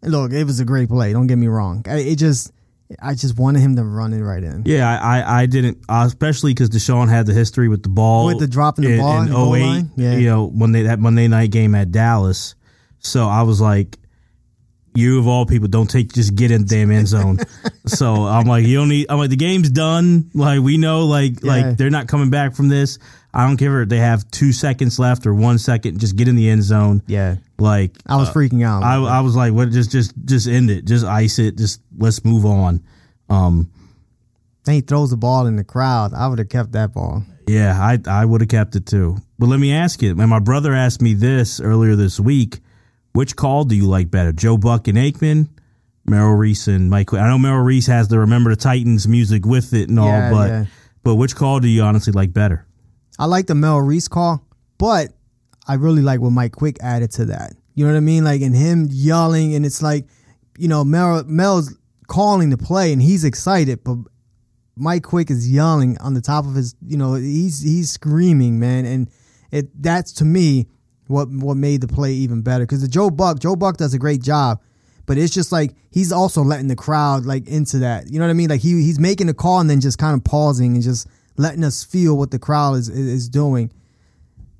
Look, 0.02 0.32
it 0.32 0.44
was 0.44 0.60
a 0.60 0.64
great 0.64 0.88
play. 0.88 1.12
Don't 1.12 1.26
get 1.26 1.38
me 1.38 1.48
wrong. 1.48 1.82
It 1.84 2.16
just, 2.16 2.52
I 3.00 3.14
just 3.14 3.38
wanted 3.38 3.60
him 3.60 3.76
to 3.76 3.84
run 3.84 4.12
it 4.12 4.22
right 4.22 4.42
in. 4.42 4.62
Yeah, 4.64 4.88
I 4.88 5.18
I, 5.18 5.40
I 5.42 5.46
didn't, 5.46 5.78
uh, 5.88 6.04
especially 6.06 6.52
because 6.54 6.70
DeSean 6.70 7.08
had 7.08 7.26
the 7.26 7.34
history 7.34 7.68
with 7.68 7.82
the 7.82 7.88
ball, 7.88 8.26
With 8.26 8.38
the 8.38 8.46
dropping 8.46 8.84
the 8.84 8.92
in, 8.92 8.98
ball 8.98 9.54
in 9.54 9.62
in 9.62 9.82
08. 9.82 9.84
Yeah. 9.96 10.16
You 10.16 10.26
know, 10.26 10.46
when 10.46 10.72
they 10.72 10.82
that 10.82 10.98
Monday 10.98 11.28
night 11.28 11.50
game 11.50 11.74
at 11.74 11.92
Dallas. 11.92 12.54
So 13.00 13.28
I 13.28 13.42
was 13.42 13.60
like, 13.60 13.98
you 14.98 15.18
of 15.18 15.26
all 15.26 15.46
people, 15.46 15.68
don't 15.68 15.88
take 15.88 16.12
just 16.12 16.34
get 16.34 16.50
in 16.50 16.62
the 16.62 16.66
damn 16.68 16.90
end 16.90 17.08
zone. 17.08 17.38
so 17.86 18.26
I'm 18.26 18.46
like, 18.46 18.66
you 18.66 18.76
don't 18.76 18.88
need. 18.88 19.06
I'm 19.08 19.18
like, 19.18 19.30
the 19.30 19.36
game's 19.36 19.70
done. 19.70 20.30
Like 20.34 20.60
we 20.60 20.76
know, 20.76 21.06
like 21.06 21.42
Yeah. 21.42 21.52
like 21.52 21.76
they're 21.78 21.90
not 21.90 22.08
coming 22.08 22.30
back 22.30 22.54
from 22.54 22.68
this. 22.68 22.98
I 23.32 23.46
don't 23.46 23.56
care 23.58 23.82
if 23.82 23.88
they 23.88 23.98
have 23.98 24.28
two 24.30 24.52
seconds 24.52 24.98
left 24.98 25.26
or 25.26 25.34
one 25.34 25.58
second. 25.58 26.00
Just 26.00 26.16
get 26.16 26.28
in 26.28 26.34
the 26.36 26.48
end 26.48 26.62
zone. 26.62 27.02
Yeah. 27.06 27.36
Like 27.58 27.92
I 28.06 28.16
was 28.16 28.28
freaking 28.30 28.64
out. 28.64 28.82
I, 28.82 28.96
I 28.96 29.20
was 29.20 29.36
like, 29.36 29.52
what? 29.52 29.70
Just, 29.70 29.90
just, 29.92 30.12
just 30.24 30.48
end 30.48 30.70
it. 30.70 30.84
Just 30.86 31.04
ice 31.04 31.38
it. 31.38 31.56
Just 31.56 31.80
let's 31.96 32.24
move 32.24 32.44
on. 32.46 32.82
Um, 33.28 33.70
then 34.64 34.76
he 34.76 34.80
throws 34.80 35.10
the 35.10 35.16
ball 35.16 35.46
in 35.46 35.56
the 35.56 35.64
crowd. 35.64 36.12
I 36.14 36.26
would 36.26 36.38
have 36.38 36.48
kept 36.48 36.72
that 36.72 36.92
ball. 36.92 37.22
yeah, 37.46 37.78
I, 37.80 37.98
I 38.10 38.24
would 38.24 38.40
have 38.40 38.48
kept 38.48 38.76
it 38.76 38.86
too. 38.86 39.16
But 39.38 39.48
let 39.48 39.60
me 39.60 39.72
ask 39.72 40.02
you. 40.02 40.10
And 40.10 40.28
my 40.28 40.38
brother 40.40 40.72
asked 40.74 41.00
me 41.02 41.14
this 41.14 41.60
earlier 41.60 41.96
this 41.96 42.18
week. 42.18 42.58
Which 43.18 43.34
call 43.34 43.64
do 43.64 43.74
you 43.74 43.88
like 43.88 44.12
better, 44.12 44.30
Joe 44.30 44.56
Buck 44.56 44.86
and 44.86 44.96
Aikman, 44.96 45.48
Merrill 46.06 46.36
Reese 46.36 46.68
and 46.68 46.88
Mike? 46.88 47.12
I 47.12 47.26
know 47.26 47.36
Merrill 47.36 47.64
Reese 47.64 47.88
has 47.88 48.06
the 48.06 48.20
"Remember 48.20 48.50
the 48.50 48.54
Titans" 48.54 49.08
music 49.08 49.44
with 49.44 49.74
it 49.74 49.88
and 49.88 49.98
all, 49.98 50.06
Yeah, 50.06 50.30
but 50.30 50.48
yeah. 50.50 50.66
but 51.02 51.16
which 51.16 51.34
call 51.34 51.58
do 51.58 51.66
you 51.66 51.82
honestly 51.82 52.12
like 52.12 52.32
better? 52.32 52.64
I 53.18 53.24
like 53.24 53.48
the 53.48 53.56
Mel 53.56 53.80
Reese 53.80 54.06
call, 54.06 54.46
but 54.78 55.08
I 55.66 55.74
really 55.74 56.00
like 56.00 56.20
what 56.20 56.30
Mike 56.30 56.52
Quick 56.52 56.76
added 56.80 57.10
to 57.14 57.24
that. 57.24 57.54
You 57.74 57.86
know 57.86 57.90
what 57.90 57.96
I 57.96 58.02
mean? 58.02 58.22
Like, 58.22 58.40
in 58.40 58.52
him 58.54 58.86
yelling, 58.88 59.52
and 59.56 59.66
it's 59.66 59.82
like, 59.82 60.06
you 60.56 60.68
know, 60.68 60.84
Mel 60.84 61.24
Mel's 61.24 61.76
calling 62.06 62.50
the 62.50 62.56
play, 62.56 62.92
and 62.92 63.02
he's 63.02 63.24
excited, 63.24 63.82
but 63.82 63.96
Mike 64.76 65.02
Quick 65.02 65.28
is 65.28 65.50
yelling 65.50 65.98
on 65.98 66.14
the 66.14 66.20
top 66.20 66.46
of 66.46 66.54
his, 66.54 66.76
you 66.86 66.96
know, 66.96 67.14
he's 67.14 67.62
he's 67.62 67.90
screaming, 67.90 68.60
man, 68.60 68.86
and 68.86 69.10
it 69.50 69.70
that's 69.82 70.12
to 70.12 70.24
me 70.24 70.68
what 71.08 71.28
what 71.28 71.56
made 71.56 71.80
the 71.80 71.88
play 71.88 72.12
even 72.12 72.42
better 72.42 72.64
because 72.64 72.82
the 72.82 72.88
Joe 72.88 73.10
Buck, 73.10 73.40
Joe 73.40 73.56
Buck 73.56 73.76
does 73.76 73.94
a 73.94 73.98
great 73.98 74.22
job. 74.22 74.62
But 75.06 75.16
it's 75.16 75.32
just 75.32 75.50
like 75.50 75.74
he's 75.90 76.12
also 76.12 76.42
letting 76.42 76.68
the 76.68 76.76
crowd 76.76 77.24
like 77.24 77.48
into 77.48 77.78
that. 77.78 78.12
You 78.12 78.18
know 78.18 78.26
what 78.26 78.30
I 78.30 78.34
mean? 78.34 78.50
Like 78.50 78.60
he 78.60 78.82
he's 78.82 78.98
making 79.00 79.28
a 79.30 79.34
call 79.34 79.58
and 79.58 79.68
then 79.68 79.80
just 79.80 79.98
kind 79.98 80.14
of 80.14 80.22
pausing 80.22 80.74
and 80.74 80.82
just 80.82 81.08
letting 81.38 81.64
us 81.64 81.82
feel 81.82 82.16
what 82.16 82.30
the 82.30 82.38
crowd 82.38 82.74
is 82.74 82.90
is, 82.90 83.28
doing. 83.28 83.72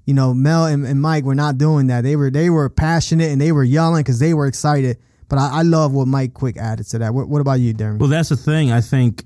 You 0.07 0.15
know, 0.15 0.33
Mel 0.33 0.65
and, 0.65 0.87
and 0.87 1.03
Mike 1.03 1.25
were 1.25 1.35
not 1.35 1.59
doing 1.59 1.89
that. 1.89 2.01
They 2.01 2.17
were 2.17 2.31
they 2.31 2.49
were 2.49 2.71
passionate 2.71 3.31
and 3.31 3.39
they 3.39 3.53
were 3.53 3.63
yelling 3.63 4.03
because 4.03 4.21
they 4.21 4.33
were 4.33 4.47
excited. 4.47 4.97
But 5.29 5.39
I, 5.39 5.59
I 5.59 5.63
love 5.63 5.93
what 5.93 6.09
Mike 6.09 6.33
Quick 6.33 6.57
added 6.57 6.87
to 6.87 6.99
that. 7.01 7.13
What, 7.13 7.29
what 7.29 7.43
about 7.43 7.61
you, 7.61 7.75
Darren? 7.75 7.99
Well, 7.99 8.09
that's 8.09 8.31
the 8.31 8.37
thing. 8.37 8.73
I 8.73 8.81
think 8.81 9.25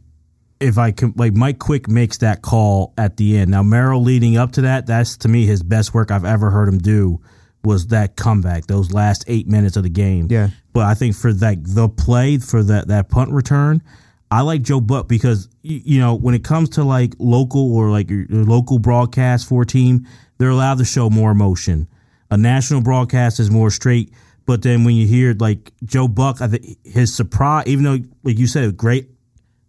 if 0.63 0.79
I 0.79 0.93
can, 0.93 1.13
like 1.17 1.35
Mike 1.35 1.59
Quick 1.59 1.89
makes 1.89 2.19
that 2.19 2.43
call 2.43 2.95
at 2.97 3.17
the 3.17 3.37
end. 3.39 3.51
Now 3.51 3.63
Merrill 3.63 4.03
leading 4.03 4.37
up 4.37 4.53
to 4.53 4.63
that, 4.63 4.87
that's 4.87 5.17
to 5.19 5.29
me 5.29 5.47
his 5.47 5.63
best 5.63 5.93
work 5.93 6.11
I've 6.11 6.25
ever 6.25 6.51
heard 6.51 6.69
him 6.69 6.79
do 6.79 7.21
was 7.65 7.89
that 7.89 8.17
comeback, 8.17 8.67
those 8.67 8.93
last 8.93 9.25
eight 9.29 9.47
minutes 9.47 9.77
of 9.77 9.83
the 9.83 9.89
game. 9.89 10.27
Yeah. 10.31 10.49
But 10.73 10.87
I 10.87 10.95
think 10.95 11.15
for 11.15 11.33
that 11.33 11.59
the 11.63 11.89
play 11.89 12.39
for 12.39 12.63
that 12.63 12.89
that 12.89 13.09
punt 13.09 13.31
return, 13.31 13.83
I 14.31 14.41
like 14.41 14.63
Joe 14.63 14.81
Buck 14.81 15.09
because 15.09 15.49
you 15.63 16.01
know 16.01 16.15
when 16.15 16.35
it 16.35 16.45
comes 16.45 16.71
to 16.71 16.85
like 16.85 17.15
local 17.19 17.75
or 17.75 17.91
like 17.91 18.11
your, 18.11 18.25
your 18.29 18.45
local 18.45 18.79
broadcast 18.79 19.49
for 19.49 19.63
a 19.63 19.67
team, 19.67 20.07
they're 20.39 20.49
allowed 20.49 20.79
to 20.79 20.85
show 20.85 21.11
more 21.11 21.31
emotion. 21.31 21.89
A 22.31 22.37
national 22.37 22.81
broadcast 22.81 23.39
is 23.39 23.51
more 23.51 23.71
straight. 23.71 24.13
But 24.45 24.63
then 24.63 24.83
when 24.83 24.97
you 24.97 25.07
hear 25.07 25.35
like 25.39 25.73
Joe 25.85 26.09
Buck, 26.09 26.41
I 26.41 26.49
think 26.49 26.79
his 26.85 27.15
surprise, 27.15 27.67
even 27.67 27.85
though 27.85 27.99
like 28.25 28.39
you 28.39 28.49
said, 28.49 28.77
great 28.77 29.09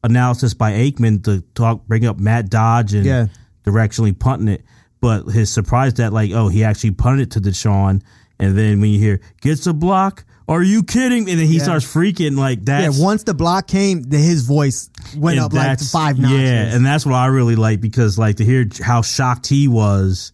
analysis 0.03 0.53
by 0.53 0.71
Aikman 0.73 1.23
to 1.25 1.41
talk, 1.55 1.85
bring 1.87 2.05
up 2.05 2.19
Matt 2.19 2.49
Dodge 2.49 2.93
and 2.93 3.05
Yeah. 3.05 3.27
directionally 3.65 4.17
punting 4.17 4.47
it. 4.49 4.63
But 5.01 5.23
his 5.25 5.51
surprise 5.51 5.95
that 5.95 6.13
like, 6.13 6.31
oh, 6.31 6.47
he 6.47 6.63
actually 6.63 6.91
punted 6.91 7.27
it 7.27 7.31
to 7.31 7.41
DeSean, 7.41 8.01
and 8.39 8.57
then 8.57 8.79
when 8.81 8.89
you 8.91 8.99
hear 8.99 9.19
gets 9.41 9.67
a 9.67 9.73
block, 9.73 10.23
are 10.47 10.61
you 10.63 10.83
kidding? 10.83 11.29
And 11.29 11.39
then 11.39 11.47
he 11.47 11.57
Yeah. 11.57 11.63
starts 11.63 11.85
freaking 11.85 12.37
like 12.37 12.65
that. 12.65 12.81
yeah, 12.83 13.01
once 13.03 13.23
the 13.23 13.33
block 13.33 13.67
came, 13.67 14.01
the, 14.03 14.17
his 14.17 14.43
voice 14.43 14.89
went 15.17 15.39
up 15.39 15.53
like 15.53 15.79
five 15.79 16.19
notches. 16.19 16.39
Yeah, 16.39 16.75
and 16.75 16.85
that's 16.85 17.05
what 17.05 17.15
I 17.15 17.27
really 17.27 17.55
like 17.55 17.79
because 17.81 18.17
like 18.17 18.37
to 18.37 18.45
hear 18.45 18.65
how 18.81 19.01
shocked 19.01 19.47
he 19.47 19.67
was, 19.67 20.31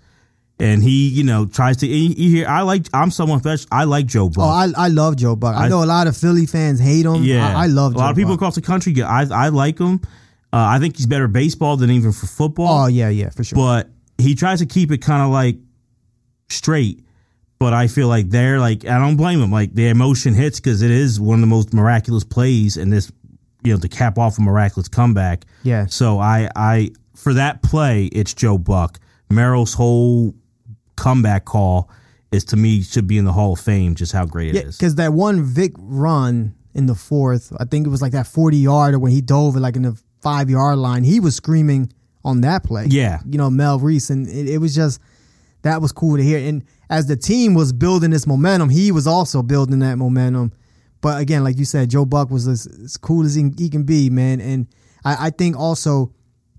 and 0.60 0.84
he 0.84 1.08
you 1.10 1.24
know 1.24 1.46
tries 1.46 1.78
to 1.78 1.88
you 1.88 2.14
you 2.18 2.30
hear 2.30 2.48
I 2.48 2.62
like 2.64 2.86
I'm 2.94 3.12
someone 3.12 3.40
special. 3.40 3.68
I 3.72 3.86
like 3.86 4.06
Joe 4.06 4.30
Buck. 4.30 4.46
Oh, 4.46 4.50
I, 4.50 4.86
I 4.86 4.88
love 4.90 5.16
Joe 5.16 5.36
Buck. 5.36 5.56
I, 5.56 5.66
I- 5.66 5.70
know 5.70 5.84
a 5.84 5.86
lot 5.86 6.08
of 6.08 6.18
Philly 6.18 6.46
fans 6.46 6.80
hate 6.80 7.06
him. 7.06 7.24
Yeah, 7.24 7.58
I, 7.58 7.64
I 7.64 7.68
love 7.68 7.94
Joe 7.94 7.98
a 7.98 8.00
Joe 8.00 8.04
lot 8.06 8.10
of 8.12 8.16
people 8.18 8.32
Buck. 8.34 8.40
across 8.40 8.56
the 8.56 8.62
country. 8.62 9.02
I 9.02 9.22
I 9.24 9.50
like 9.50 9.80
him. 9.80 10.02
Uh, 10.52 10.58
I 10.76 10.80
think 10.80 10.98
he's 10.98 11.06
better 11.06 11.28
baseball 11.28 11.78
than 11.78 11.92
even 11.92 12.12
for 12.12 12.26
football. 12.26 12.86
Oh 12.86 12.88
yeah, 12.88 13.10
yeah, 13.10 13.30
for 13.30 13.44
sure. 13.44 13.56
but 13.56 13.90
he 14.18 14.36
tries 14.36 14.60
to 14.60 14.66
keep 14.66 14.92
it 14.92 14.98
kind 14.98 15.22
of 15.22 15.30
like 15.30 15.58
straight. 16.50 17.04
But 17.60 17.74
I 17.74 17.88
feel 17.88 18.08
like 18.08 18.30
they're 18.30 18.60
like 18.60 18.86
I 18.86 18.98
don't 19.00 19.18
blame 19.18 19.42
him. 19.42 19.52
Like 19.52 19.74
the 19.74 19.90
emotion 19.90 20.34
hits 20.34 20.60
because 20.60 20.82
it 20.82 20.92
is 20.92 21.20
one 21.20 21.36
of 21.36 21.42
the 21.42 21.48
most 21.48 21.74
miraculous 21.74 22.24
plays 22.24 22.78
in 22.78 22.90
this, 22.90 23.12
you 23.64 23.74
know, 23.74 23.80
to 23.80 23.90
cap 23.90 24.18
off 24.18 24.38
a 24.38 24.42
miraculous 24.42 24.88
comeback. 24.88 25.46
Yeah. 25.64 25.86
So 25.88 26.20
I 26.20 26.50
I 26.56 26.92
for 27.16 27.34
that 27.34 27.62
play, 27.62 28.06
it's 28.06 28.34
Joe 28.34 28.58
Buck. 28.58 29.00
Merrill's 29.30 29.74
whole 29.74 30.34
comeback 31.00 31.46
call 31.46 31.90
is 32.32 32.44
to 32.46 32.58
me 32.58 32.82
should 32.82 33.08
be 33.08 33.18
in 33.18 33.26
the 33.26 33.32
Hall 33.32 33.54
of 33.54 33.60
Fame. 33.60 33.96
Just 33.96 34.12
how 34.12 34.26
great 34.26 34.54
yeah, 34.54 34.62
it 34.62 34.68
is. 34.68 34.78
because 34.78 34.96
that 34.96 35.14
one 35.14 35.44
Vick 35.44 35.74
run 35.78 36.56
in 36.74 36.86
the 36.86 36.96
fourth, 36.96 37.52
I 37.60 37.66
think 37.66 37.88
it 37.88 37.90
was 37.90 38.02
like 38.02 38.12
that 38.12 38.28
forty 38.28 38.58
yarder 38.58 39.00
when 39.00 39.12
he 39.12 39.22
dove 39.22 39.56
it 39.56 39.60
like 39.60 39.76
in 39.76 39.84
the 39.84 40.00
five 40.22 40.50
yard 40.50 40.78
line. 40.78 41.04
He 41.04 41.20
was 41.20 41.36
screaming 41.36 41.92
on 42.24 42.42
that 42.42 42.64
play. 42.64 42.86
Yeah. 42.88 43.20
you 43.26 43.38
know 43.38 43.50
Mel 43.50 43.80
Reese, 43.80 44.10
and 44.10 44.28
it, 44.28 44.50
it 44.50 44.58
was 44.60 44.76
just 44.76 45.00
that 45.62 45.82
was 45.82 45.92
cool 45.92 46.18
to 46.18 46.24
hear. 46.24 46.40
And 46.40 46.64
as 46.90 47.08
the 47.08 47.16
team 47.16 47.54
was 47.54 47.74
building 47.74 48.12
this 48.12 48.26
momentum, 48.28 48.70
he 48.70 48.92
was 48.92 49.08
also 49.08 49.42
building 49.42 49.80
that 49.80 49.98
momentum. 49.98 50.54
But 51.02 51.22
again, 51.22 51.44
like 51.44 51.58
you 51.58 51.66
said, 51.66 51.90
Joe 51.90 52.06
Buck 52.06 52.30
was 52.30 52.48
as, 52.48 52.68
as 52.68 52.98
cool 52.98 53.26
as 53.26 53.36
he, 53.36 53.50
he 53.58 53.70
can 53.70 53.84
be, 53.84 54.10
man. 54.10 54.42
And 54.42 54.68
I, 55.06 55.28
I 55.28 55.30
think 55.30 55.58
also 55.58 56.14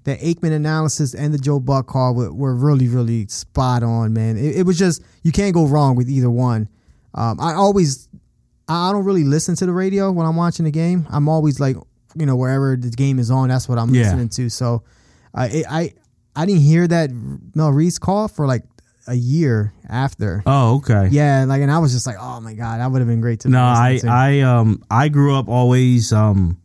the 0.04 0.16
Aikman 0.16 0.52
analysis 0.52 1.14
and 1.14 1.32
the 1.34 1.38
Joe 1.38 1.60
Buck 1.60 1.86
call 1.86 2.14
were, 2.14 2.32
were 2.32 2.54
really, 2.54 2.88
really 2.88 3.26
spot 3.28 3.82
on, 3.82 4.12
man. 4.12 4.36
It, 4.36 4.56
it 4.58 4.62
was 4.66 4.78
just 4.78 5.02
you 5.22 5.32
can't 5.32 5.54
go 5.54 5.66
wrong 5.66 5.96
with 5.96 6.08
either 6.08 6.30
one. 6.30 6.68
Um, 7.14 7.38
I 7.40 7.54
always, 7.54 8.08
I 8.68 8.92
don't 8.92 9.04
really 9.04 9.24
listen 9.24 9.56
to 9.56 9.66
the 9.66 9.72
radio 9.72 10.10
when 10.12 10.26
I'm 10.26 10.36
watching 10.36 10.64
the 10.64 10.70
game. 10.70 11.06
I'm 11.10 11.28
always 11.28 11.58
like, 11.60 11.76
you 12.14 12.24
know, 12.26 12.36
wherever 12.36 12.76
the 12.76 12.90
game 12.90 13.18
is 13.18 13.30
on, 13.30 13.48
that's 13.48 13.68
what 13.68 13.78
I'm 13.78 13.92
Yeah. 13.94 14.02
listening 14.02 14.28
to. 14.30 14.48
So, 14.48 14.84
uh, 15.34 15.48
it, 15.50 15.66
I, 15.68 15.92
I 16.36 16.46
didn't 16.46 16.62
hear 16.62 16.86
that 16.88 17.10
Mel 17.54 17.70
Reese 17.70 17.98
call 17.98 18.28
for 18.28 18.46
like 18.46 18.62
a 19.08 19.14
year 19.14 19.72
after. 19.88 20.42
Oh, 20.46 20.76
okay. 20.76 21.08
Yeah, 21.10 21.44
like, 21.48 21.62
and 21.62 21.70
I 21.70 21.78
was 21.78 21.92
just 21.92 22.06
like, 22.06 22.16
oh 22.20 22.40
my 22.40 22.54
god, 22.54 22.78
that 22.80 22.90
would 22.90 23.00
have 23.00 23.08
been 23.08 23.20
great 23.20 23.40
to. 23.40 23.48
No, 23.48 23.62
I 23.64 23.98
to. 24.00 24.08
I 24.08 24.40
um 24.40 24.84
I 24.90 25.08
grew 25.08 25.34
up 25.34 25.48
always 25.48 26.12
um 26.12 26.59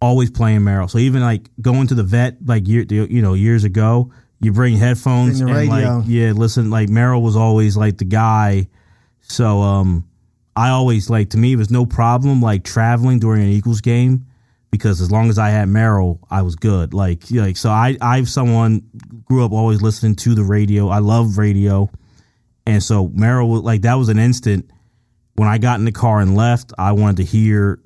always 0.00 0.30
playing 0.30 0.64
Merrill. 0.64 0.88
So 0.88 0.98
even 0.98 1.22
like 1.22 1.48
going 1.60 1.86
to 1.88 1.94
the 1.94 2.02
vet 2.02 2.36
like 2.44 2.66
year 2.66 2.82
you 2.88 3.22
know 3.22 3.34
years 3.34 3.64
ago, 3.64 4.12
you 4.40 4.52
bring 4.52 4.76
headphones 4.76 5.40
and 5.40 5.52
radio. 5.52 5.98
like 5.98 6.04
yeah, 6.06 6.32
listen 6.32 6.70
like 6.70 6.88
Merrill 6.88 7.22
was 7.22 7.36
always 7.36 7.76
like 7.76 7.98
the 7.98 8.04
guy. 8.04 8.68
So 9.20 9.60
um 9.60 10.06
I 10.56 10.70
always 10.70 11.08
like 11.10 11.30
to 11.30 11.38
me 11.38 11.52
it 11.52 11.56
was 11.56 11.70
no 11.70 11.86
problem 11.86 12.40
like 12.40 12.64
traveling 12.64 13.18
during 13.18 13.42
an 13.42 13.48
Eagles 13.48 13.80
game 13.80 14.26
because 14.70 15.00
as 15.00 15.10
long 15.10 15.28
as 15.28 15.38
I 15.38 15.50
had 15.50 15.68
Merrill, 15.68 16.20
I 16.30 16.42
was 16.42 16.56
good. 16.56 16.94
Like 16.94 17.30
like 17.30 17.56
so 17.56 17.70
I 17.70 17.96
I've 18.00 18.28
someone 18.28 18.82
grew 19.24 19.44
up 19.44 19.52
always 19.52 19.82
listening 19.82 20.16
to 20.16 20.34
the 20.34 20.44
radio. 20.44 20.88
I 20.88 20.98
love 20.98 21.38
radio. 21.38 21.90
And 22.66 22.82
so 22.82 23.08
Merrill 23.08 23.48
was 23.48 23.62
like 23.62 23.82
that 23.82 23.94
was 23.94 24.08
an 24.08 24.18
instant 24.18 24.70
when 25.40 25.48
I 25.48 25.56
got 25.56 25.78
in 25.78 25.86
the 25.86 25.92
car 25.92 26.20
and 26.20 26.36
left, 26.36 26.74
I 26.76 26.92
wanted 26.92 27.16
to 27.16 27.24
hear 27.24 27.80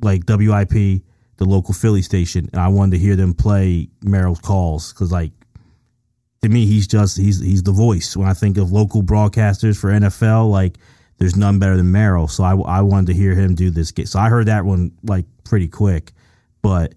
like 0.00 0.22
WIP, 0.26 1.02
the 1.36 1.44
local 1.44 1.74
Philly 1.74 2.02
station, 2.02 2.48
and 2.52 2.60
I 2.60 2.68
wanted 2.68 2.92
to 2.92 2.98
hear 2.98 3.16
them 3.16 3.34
play 3.34 3.88
Merrill's 4.02 4.40
calls 4.40 4.92
because 4.92 5.10
like 5.12 5.32
to 6.42 6.48
me 6.48 6.66
he's 6.66 6.86
just 6.86 7.16
he's 7.16 7.40
he's 7.40 7.62
the 7.62 7.72
voice. 7.72 8.16
When 8.16 8.28
I 8.28 8.34
think 8.34 8.56
of 8.56 8.72
local 8.72 9.02
broadcasters 9.02 9.78
for 9.78 9.90
NFL, 9.90 10.50
like 10.50 10.78
there's 11.18 11.36
none 11.36 11.58
better 11.58 11.76
than 11.76 11.90
Merrill. 11.90 12.28
So 12.28 12.44
I 12.44 12.54
I 12.56 12.80
wanted 12.82 13.08
to 13.08 13.14
hear 13.14 13.34
him 13.34 13.54
do 13.54 13.70
this. 13.70 13.92
So 14.06 14.18
I 14.18 14.28
heard 14.28 14.46
that 14.46 14.64
one 14.64 14.92
like 15.02 15.26
pretty 15.44 15.68
quick, 15.68 16.12
but 16.62 16.94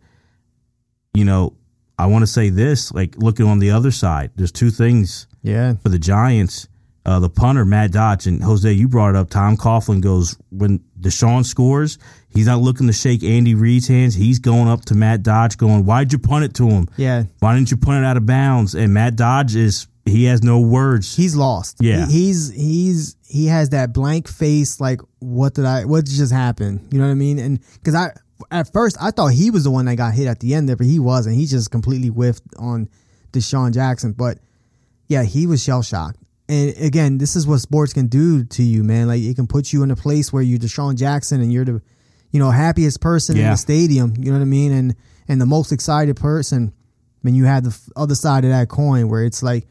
you 1.13 1.25
know 1.25 1.53
I 1.99 2.05
want 2.07 2.23
to 2.23 2.27
say 2.27 2.49
this 2.49 2.91
like 2.91 3.15
looking 3.17 3.47
on 3.47 3.59
the 3.59 3.71
other 3.71 3.91
side, 3.91 4.31
there's 4.35 4.51
two 4.51 4.69
things 4.69 5.27
yeah, 5.41 5.75
for 5.75 5.89
the 5.89 5.99
Giants. 5.99 6.67
Uh, 7.07 7.19
the 7.21 7.29
punter 7.29 7.63
Matt 7.63 7.91
Dodge 7.93 8.27
and 8.27 8.43
Jose, 8.43 8.69
you 8.69 8.89
brought 8.89 9.11
it 9.11 9.15
up. 9.15 9.29
Tom 9.29 9.55
Coughlin 9.55 10.01
goes 10.01 10.37
when 10.51 10.79
DeSean 10.99 11.45
scores, 11.45 11.97
he's 12.27 12.47
not 12.47 12.59
looking 12.59 12.85
to 12.87 12.91
shake 12.93 13.23
Andy 13.23 13.55
Reid's 13.55 13.87
hands. 13.87 14.13
He's 14.13 14.39
going 14.39 14.67
up 14.67 14.83
to 14.85 14.93
Matt 14.95 15.23
Dodge, 15.23 15.57
going, 15.57 15.85
"Why'd 15.85 16.11
you 16.11 16.19
punt 16.19 16.43
it 16.43 16.53
to 16.55 16.67
him? 16.67 16.89
Yeah. 16.97 17.23
Why 17.39 17.55
didn't 17.55 17.71
you 17.71 17.77
punt 17.77 18.03
it 18.03 18.05
out 18.05 18.17
of 18.17 18.25
bounds?" 18.25 18.75
And 18.75 18.93
Matt 18.93 19.15
Dodge 19.15 19.55
is 19.55 19.87
he 20.05 20.25
has 20.25 20.43
no 20.43 20.59
words. 20.59 21.15
He's 21.15 21.33
lost. 21.35 21.77
Yeah. 21.79 22.05
He- 22.07 22.11
he's 22.27 22.49
he's 22.51 23.15
he 23.25 23.45
has 23.45 23.69
that 23.69 23.93
blank 23.93 24.27
face. 24.27 24.81
Like, 24.81 24.99
what 25.19 25.53
did 25.53 25.63
I? 25.65 25.85
What 25.85 26.03
just 26.05 26.33
happened? 26.33 26.89
You 26.91 26.99
know 26.99 27.05
what 27.05 27.11
I 27.11 27.15
mean? 27.15 27.39
And 27.39 27.59
because 27.75 27.95
I 27.95 28.11
at 28.51 28.71
first 28.73 28.97
I 28.99 29.11
thought 29.11 29.29
he 29.29 29.49
was 29.49 29.63
the 29.63 29.71
one 29.71 29.85
that 29.85 29.95
got 29.95 30.13
hit 30.13 30.27
at 30.27 30.41
the 30.41 30.53
end 30.53 30.67
there, 30.67 30.75
but 30.75 30.87
he 30.87 30.99
wasn't. 30.99 31.37
He 31.37 31.45
just 31.45 31.71
completely 31.71 32.09
whiffed 32.09 32.43
on 32.59 32.89
DeSean 33.31 33.73
Jackson. 33.73 34.11
But 34.11 34.39
yeah, 35.07 35.23
he 35.23 35.47
was 35.47 35.63
shell 35.63 35.81
shocked. 35.83 36.17
And 36.49 36.77
again, 36.77 37.17
this 37.17 37.35
is 37.35 37.45
what 37.45 37.57
sports 37.59 37.93
can 37.93 38.07
do 38.07 38.45
to 38.45 38.63
you, 38.63 38.83
man. 38.83 39.07
Like 39.07 39.21
it 39.21 39.35
can 39.35 39.47
put 39.47 39.73
you 39.73 39.83
in 39.83 39.91
a 39.91 39.95
place 39.95 40.31
where 40.31 40.41
you're 40.41 40.59
DeSean 40.59 40.95
Jackson 40.95 41.41
and 41.41 41.51
you're 41.51 41.65
the, 41.65 41.81
you 42.31 42.39
know, 42.39 42.51
happiest 42.51 43.01
person 43.01 43.37
in 43.37 43.43
the 43.43 43.57
stadium. 43.57 44.13
You 44.17 44.31
know 44.31 44.37
what 44.37 44.43
I 44.43 44.45
mean? 44.45 44.71
And 44.71 44.95
and 45.27 45.41
the 45.41 45.45
most 45.45 45.71
excited 45.71 46.15
person. 46.15 46.73
When 47.21 47.35
you 47.35 47.45
have 47.45 47.63
the 47.63 47.77
other 47.97 48.15
side 48.15 48.45
of 48.45 48.51
that 48.51 48.69
coin, 48.69 49.09
where 49.09 49.25
it's 49.25 49.43
like 49.43 49.67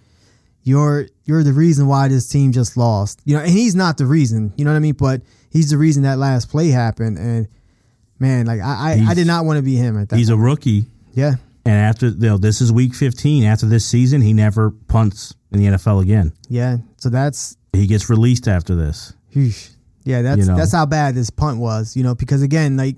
you're 0.62 1.06
you're 1.24 1.44
the 1.44 1.52
reason 1.52 1.86
why 1.86 2.08
this 2.08 2.28
team 2.28 2.52
just 2.52 2.76
lost. 2.76 3.22
You 3.24 3.36
know, 3.36 3.42
and 3.42 3.50
he's 3.50 3.74
not 3.74 3.96
the 3.96 4.04
reason. 4.04 4.52
You 4.56 4.64
know 4.64 4.72
what 4.72 4.76
I 4.76 4.80
mean? 4.80 4.94
But 4.94 5.22
he's 5.48 5.70
the 5.70 5.78
reason 5.78 6.02
that 6.02 6.18
last 6.18 6.50
play 6.50 6.68
happened. 6.68 7.18
And 7.18 7.46
man, 8.18 8.46
like 8.46 8.60
I 8.60 8.98
I, 8.98 9.10
I 9.10 9.14
did 9.14 9.28
not 9.28 9.44
want 9.44 9.58
to 9.58 9.62
be 9.62 9.76
him 9.76 9.96
at 9.96 10.08
that. 10.08 10.16
he's 10.16 10.28
a 10.28 10.36
rookie, 10.36 10.86
yeah. 11.14 11.36
and 11.64 11.74
after 11.74 12.08
you 12.08 12.16
know, 12.16 12.36
this 12.36 12.60
is 12.60 12.72
week 12.72 12.94
15. 12.94 13.44
After 13.44 13.66
this 13.66 13.86
season, 13.86 14.20
he 14.20 14.32
never 14.32 14.72
punts 14.72 15.35
in 15.52 15.60
the 15.60 15.66
NFL 15.66 16.02
again. 16.02 16.32
Yeah. 16.48 16.78
So 16.96 17.08
that's 17.08 17.56
He 17.72 17.86
gets 17.86 18.10
released 18.10 18.48
after 18.48 18.74
this. 18.74 19.12
Yeah, 20.04 20.22
that's 20.22 20.40
You 20.40 20.46
know. 20.46 20.56
that's 20.56 20.72
how 20.72 20.86
bad 20.86 21.14
this 21.14 21.30
punt 21.30 21.58
was, 21.58 21.96
you 21.96 22.02
know, 22.02 22.14
because 22.14 22.42
again, 22.42 22.76
like 22.76 22.96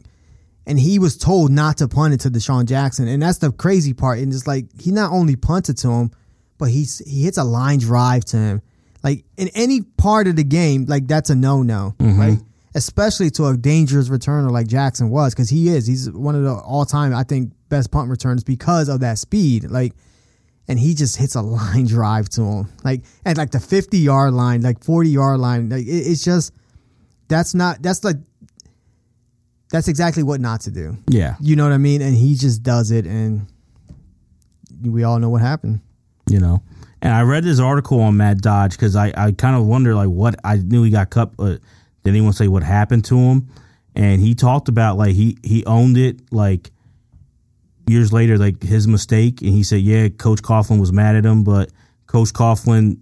and 0.67 0.79
he 0.79 0.99
was 0.99 1.17
told 1.17 1.51
not 1.51 1.79
to 1.79 1.89
punt 1.89 2.13
it 2.13 2.21
to 2.21 2.31
DeSean 2.31 2.67
Jackson. 2.67 3.09
And 3.09 3.23
that's 3.23 3.39
the 3.39 3.51
crazy 3.51 3.95
part. 3.95 4.19
And 4.19 4.33
it's 4.33 4.47
like 4.47 4.67
he 4.79 4.93
not 4.93 5.11
only 5.13 5.35
punted 5.35 5.79
to 5.79 5.91
him, 5.91 6.11
but 6.59 6.69
he's 6.69 6.99
he 6.99 7.25
hits 7.25 7.39
a 7.39 7.45
line 7.45 7.79
drive 7.79 8.25
to 8.27 8.37
him. 8.37 8.63
Like 9.03 9.25
in 9.37 9.49
any 9.55 9.81
part 9.81 10.27
of 10.27 10.37
the 10.37 10.45
game, 10.45 10.85
like 10.87 11.07
that's 11.07 11.31
a 11.31 11.35
no 11.35 11.63
no. 11.63 11.95
Mm-hmm. 11.99 12.21
Right? 12.21 12.39
Especially 12.75 13.31
to 13.31 13.47
a 13.47 13.57
dangerous 13.57 14.11
returner 14.11 14.51
like 14.51 14.67
Jackson 14.67 15.09
was, 15.09 15.35
because 15.35 15.49
he 15.49 15.71
is. 15.71 15.87
He's 15.87 16.11
one 16.11 16.35
of 16.35 16.43
the 16.43 16.53
all 16.53 16.85
time, 16.85 17.15
I 17.15 17.23
think, 17.23 17.53
best 17.71 17.91
punt 17.91 18.11
returners 18.11 18.45
because 18.45 18.91
of 18.91 19.01
that 19.01 19.19
speed. 19.19 19.65
Like 19.71 19.95
and 20.69 20.79
he 20.79 20.95
just 20.95 21.17
hits 21.17 21.35
a 21.35 21.43
line 21.57 21.87
drive 21.87 22.29
to 22.31 22.43
him, 22.43 22.69
like 22.85 23.03
at 23.25 23.37
like 23.37 23.51
the 23.51 23.61
fifty 23.61 23.99
yard 23.99 24.35
line, 24.35 24.61
like 24.63 24.85
forty 24.85 25.11
yard 25.11 25.41
line. 25.41 25.69
Like 25.71 25.87
it, 25.87 25.91
it's 25.91 26.23
just 26.25 26.53
that's 27.29 27.55
not 27.55 27.83
that's 27.83 28.05
like 28.05 28.17
that's 29.71 29.89
exactly 29.89 30.23
what 30.23 30.41
not 30.41 30.63
to 30.63 30.71
do. 30.71 30.97
Yeah, 31.09 31.37
You 31.41 31.55
know 31.57 31.65
what 31.65 31.73
I 31.73 31.79
mean? 31.79 32.01
And 32.01 32.17
he 32.17 32.35
just 32.35 32.63
does 32.63 32.91
it, 32.91 33.07
and 33.07 33.47
we 34.83 35.03
all 35.05 35.19
know 35.19 35.29
what 35.31 35.43
happened. 35.43 35.81
you 36.29 36.41
know. 36.41 36.63
And 37.01 37.15
I 37.15 37.23
read 37.23 37.45
this 37.45 37.61
article 37.61 38.01
on 38.01 38.17
Matt 38.17 38.39
Dodge 38.39 38.73
because 38.73 38.97
I, 38.97 39.13
I 39.17 39.31
kind 39.33 39.55
of 39.57 39.65
wonder 39.67 39.95
like 39.95 40.09
what 40.09 40.35
I 40.43 40.57
knew 40.57 40.83
he 40.83 40.91
got 40.91 41.11
cut, 41.11 41.37
but 41.37 41.61
did 42.03 42.11
anyone 42.11 42.33
say 42.33 42.49
what 42.49 42.65
happened 42.65 43.05
to 43.07 43.17
him? 43.17 43.49
And 43.95 44.21
he 44.21 44.35
talked 44.35 44.69
about 44.69 44.97
like 44.97 45.15
he 45.15 45.37
he 45.45 45.65
owned 45.67 45.97
it 45.97 46.33
like 46.33 46.71
years 47.89 48.13
later, 48.13 48.39
like 48.39 48.63
his 48.63 48.87
mistake, 48.87 49.41
and 49.43 49.51
he 49.51 49.63
said, 49.63 49.81
yeah, 49.81 50.09
Coach 50.09 50.43
Coughlin 50.43 50.81
was 50.81 50.93
mad 50.93 51.17
at 51.17 51.25
him, 51.25 51.45
but 51.45 51.71
Coach 52.07 52.33
Coughlin 52.33 52.99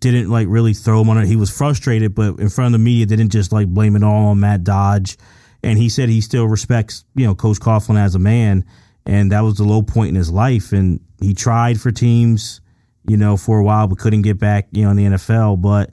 didn't 0.00 0.30
like 0.30 0.46
really 0.48 0.74
throw 0.74 1.02
him 1.02 1.10
on 1.10 1.18
it. 1.18 1.26
He 1.26 1.36
was 1.36 1.50
frustrated, 1.50 2.14
but 2.14 2.38
in 2.38 2.48
front 2.48 2.74
of 2.74 2.80
the 2.80 2.84
media, 2.84 3.06
didn't 3.06 3.30
just 3.30 3.52
like 3.52 3.68
blame 3.68 3.96
it 3.96 4.02
all 4.02 4.28
on 4.28 4.40
Matt 4.40 4.64
Dodge. 4.64 5.16
And 5.62 5.78
he 5.78 5.90
said 5.90 6.08
he 6.08 6.22
still 6.22 6.46
respects, 6.46 7.04
you 7.14 7.26
know, 7.26 7.34
Coach 7.34 7.58
Coughlin 7.58 7.98
as 7.98 8.14
a 8.14 8.18
man, 8.18 8.64
and 9.04 9.30
that 9.32 9.40
was 9.40 9.56
the 9.56 9.64
low 9.64 9.82
point 9.82 10.08
in 10.08 10.14
his 10.14 10.30
life. 10.30 10.72
And 10.72 11.00
he 11.20 11.34
tried 11.34 11.78
for 11.78 11.92
teams, 11.92 12.62
you 13.06 13.18
know, 13.18 13.36
for 13.36 13.58
a 13.58 13.62
while, 13.62 13.86
but 13.86 13.98
couldn't 13.98 14.22
get 14.22 14.38
back, 14.38 14.68
you 14.72 14.84
know, 14.84 14.90
in 14.90 14.96
the 14.96 15.04
NFL. 15.04 15.60
But 15.60 15.90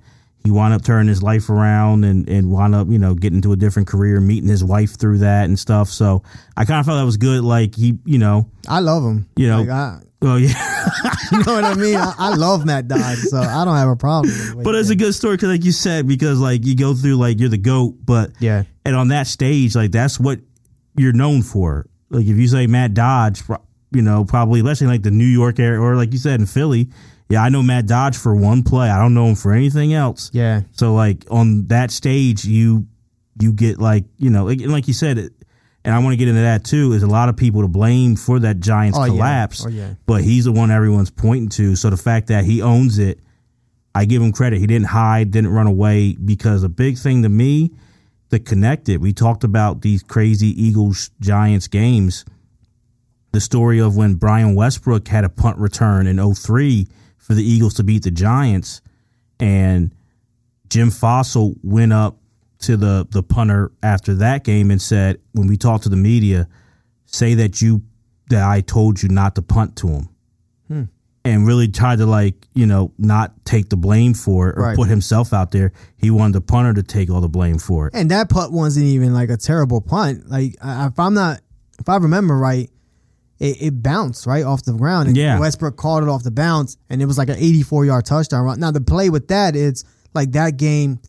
he 0.48 0.52
wound 0.52 0.74
up 0.74 0.82
turning 0.84 1.10
his 1.10 1.22
life 1.22 1.50
around 1.50 2.06
and, 2.06 2.28
and 2.30 2.50
wound 2.50 2.74
up, 2.74 2.88
you 2.90 2.98
know, 2.98 3.14
getting 3.14 3.38
into 3.38 3.52
a 3.52 3.56
different 3.58 3.88
career, 3.88 4.22
meeting 4.22 4.50
his 4.50 4.64
wife 4.64 4.98
through 4.98 5.18
that 5.20 5.44
and 5.46 5.60
stuff. 5.60 5.90
So 5.90 6.24
I 6.56 6.64
kind 6.66 6.80
of 6.80 6.86
felt 6.86 6.98
that 6.98 7.06
was 7.06 7.18
good. 7.18 7.44
Like 7.44 7.76
he, 7.76 7.98
you 8.06 8.18
know, 8.18 8.50
I 8.68 8.80
love 8.80 9.04
him. 9.04 9.28
You 9.36 9.48
know, 9.50 9.60
Like, 9.60 9.70
I, 9.70 10.00
well, 10.22 10.32
oh, 10.34 10.36
yeah. 10.38 10.50
you 11.32 11.44
know 11.44 11.54
what 11.54 11.64
I 11.66 11.74
mean? 11.76 11.96
I, 11.98 12.14
I 12.18 12.36
love 12.36 12.66
Matt 12.66 12.88
Dodge, 12.88 13.18
so 13.20 13.38
I 13.40 13.66
don't 13.66 13.76
have 13.76 13.90
a 13.90 13.96
problem. 13.98 14.34
with 14.56 14.64
But 14.64 14.74
it. 14.76 14.80
it's 14.80 14.90
a 14.90 14.96
good 14.96 15.14
story 15.14 15.36
because, 15.36 15.50
like 15.50 15.66
you 15.66 15.72
said, 15.74 16.08
because 16.08 16.40
like 16.40 16.66
you 16.66 16.76
go 16.76 16.94
through 16.96 17.18
like 17.18 17.40
you're 17.40 17.50
the 17.50 17.58
goat, 17.58 17.96
but 18.06 18.32
Yeah. 18.40 18.64
and 18.86 18.96
on 18.96 19.10
that 19.10 19.28
stage, 19.28 19.76
like 19.76 19.92
that's 19.92 20.20
what 20.20 20.40
you're 20.96 21.14
known 21.14 21.42
for. 21.44 21.88
Like 22.10 22.26
if 22.26 22.38
you 22.38 22.48
say 22.48 22.68
Matt 22.68 22.94
Dodge, 22.94 23.44
you 23.92 24.02
know, 24.02 24.24
probably 24.26 24.62
especially 24.62 24.88
like 24.88 25.04
the 25.04 25.12
New 25.12 25.26
York 25.26 25.60
area 25.60 25.80
or 25.80 25.96
like 25.98 26.14
you 26.14 26.20
said 26.20 26.40
in 26.40 26.46
Philly, 26.46 26.90
yeah, 27.30 27.44
I 27.44 27.50
know 27.50 27.62
Matt 27.64 27.86
Dodge 27.88 28.18
for 28.18 28.36
one 28.36 28.64
play. 28.64 28.90
I 28.90 29.00
don't 29.00 29.14
know 29.14 29.26
him 29.28 29.36
for 29.36 29.52
anything 29.54 29.94
else. 29.94 30.30
yeah, 30.34 30.62
So 30.74 30.94
like 30.94 31.26
on 31.30 31.68
that 31.68 31.92
stage, 31.92 32.46
you 32.46 32.88
you 33.40 33.54
get 33.54 33.80
like 33.80 34.06
you 34.18 34.30
know, 34.30 34.46
like, 34.46 34.62
and 34.62 34.72
like 34.72 34.88
you 34.88 34.94
said, 34.94 35.18
it, 35.18 35.34
and 35.86 35.94
I 35.94 36.00
want 36.00 36.14
to 36.14 36.18
get 36.18 36.28
into 36.28 36.42
that 36.42 36.64
too. 36.64 36.94
Is 36.94 37.04
a 37.04 37.08
lot 37.08 37.30
of 37.30 37.38
people 37.38 37.62
to 37.62 37.68
blame 37.68 38.16
for 38.16 38.40
that 38.40 38.60
Giants 38.60 38.98
Oh, 38.98 39.04
yeah. 39.04 39.10
collapse. 39.10 39.66
Oh, 39.66 39.70
yeah. 39.70 39.94
But 40.06 40.24
he's 40.24 40.46
the 40.46 40.52
one 40.52 40.72
everyone's 40.72 41.12
pointing 41.12 41.50
to. 41.50 41.76
So 41.76 41.90
the 41.90 41.98
fact 41.98 42.28
that 42.28 42.46
he 42.46 42.62
owns 42.62 42.98
it, 43.00 43.20
I 43.96 44.06
give 44.06 44.22
him 44.22 44.32
credit. 44.32 44.60
He 44.60 44.68
didn't 44.68 44.88
hide, 44.88 45.32
didn't 45.32 45.52
run 45.52 45.68
away. 45.68 46.14
Because 46.16 46.64
a 46.64 46.70
big 46.70 46.98
thing 46.98 47.24
to 47.24 47.30
me, 47.30 47.72
to 48.32 48.40
connect 48.40 48.90
it, 48.90 49.00
we 49.00 49.14
talked 49.14 49.44
about 49.44 49.82
these 49.82 50.02
crazy 50.04 50.48
Eagles 50.62 51.12
Giants 51.22 51.68
games. 51.68 52.26
The 53.34 53.40
story 53.42 53.80
of 53.80 53.96
when 53.96 54.16
Brian 54.16 54.56
Westbrook 54.56 55.08
had 55.08 55.24
a 55.24 55.30
punt 55.30 55.58
return 55.58 56.08
in 56.08 56.18
03 56.34 56.88
for 57.28 57.34
the 57.34 57.44
Eagles 57.44 57.74
to 57.76 57.84
beat 57.84 58.04
the 58.04 58.12
Giants, 58.12 58.80
and 59.38 59.94
Jim 60.70 60.90
Fassel 60.90 61.56
went 61.62 61.92
up 61.92 62.18
to 62.60 62.78
the 62.78 63.06
the 63.12 63.22
punter 63.22 63.72
after 63.84 64.16
that 64.16 64.44
game 64.46 64.72
and 64.72 64.82
said, 64.82 65.20
when 65.34 65.48
we 65.48 65.58
talked 65.58 65.84
to 65.84 65.90
the 65.90 65.98
media, 65.98 66.48
say 67.06 67.34
that 67.36 67.62
you 67.62 67.82
that 68.30 68.44
I 68.50 68.62
told 68.62 69.04
you 69.04 69.10
not 69.10 69.36
to 69.36 69.42
punt 69.42 69.76
to 69.78 69.88
him. 69.90 70.10
Hmm. 70.68 70.84
And 71.26 71.46
really 71.46 71.68
tried 71.68 71.98
to 71.98 72.06
like, 72.06 72.48
you 72.54 72.66
know, 72.66 72.94
not 72.98 73.34
take 73.44 73.68
the 73.68 73.76
blame 73.76 74.14
for 74.14 74.50
it 74.50 74.58
or 74.58 74.62
Right. 74.64 74.78
put 74.78 74.88
himself 74.88 75.34
out 75.34 75.52
there. 75.52 75.74
He 75.98 76.10
wanted 76.10 76.34
the 76.36 76.42
punter 76.42 76.74
to 76.74 76.84
take 76.84 77.10
all 77.10 77.20
the 77.20 77.28
blame 77.28 77.58
for 77.58 77.88
it. 77.88 77.94
and 77.94 78.10
that 78.12 78.30
punt 78.30 78.54
wasn't 78.54 78.86
even 78.86 79.14
like 79.14 79.30
a 79.30 79.36
terrible 79.38 79.82
punt. 79.82 80.30
Like 80.30 80.56
if 80.64 80.98
I'm 80.98 81.14
not, 81.14 81.42
if 81.80 81.90
I 81.90 81.98
remember 81.98 82.38
right, 82.38 82.70
it, 83.40 83.62
it 83.62 83.84
bounced 83.84 84.26
right 84.26 84.44
off 84.44 84.64
the 84.64 84.74
ground. 84.74 85.08
And 85.10 85.18
Yeah. 85.18 85.40
Westbrook 85.40 85.78
caught 85.78 86.04
it 86.04 86.10
off 86.10 86.24
the 86.24 86.32
bounce, 86.32 86.78
and 86.90 87.02
it 87.02 87.06
was 87.06 87.18
like 87.18 87.30
an 87.30 87.38
84 87.38 87.86
yard 87.86 88.06
touchdown 88.06 88.44
run. 88.44 88.60
Now 88.60 88.72
the 88.72 88.82
play 88.82 89.10
with 89.10 89.28
that, 89.30 89.56
it's 89.56 89.84
like 90.14 90.32
that 90.32 90.58
game 90.58 91.00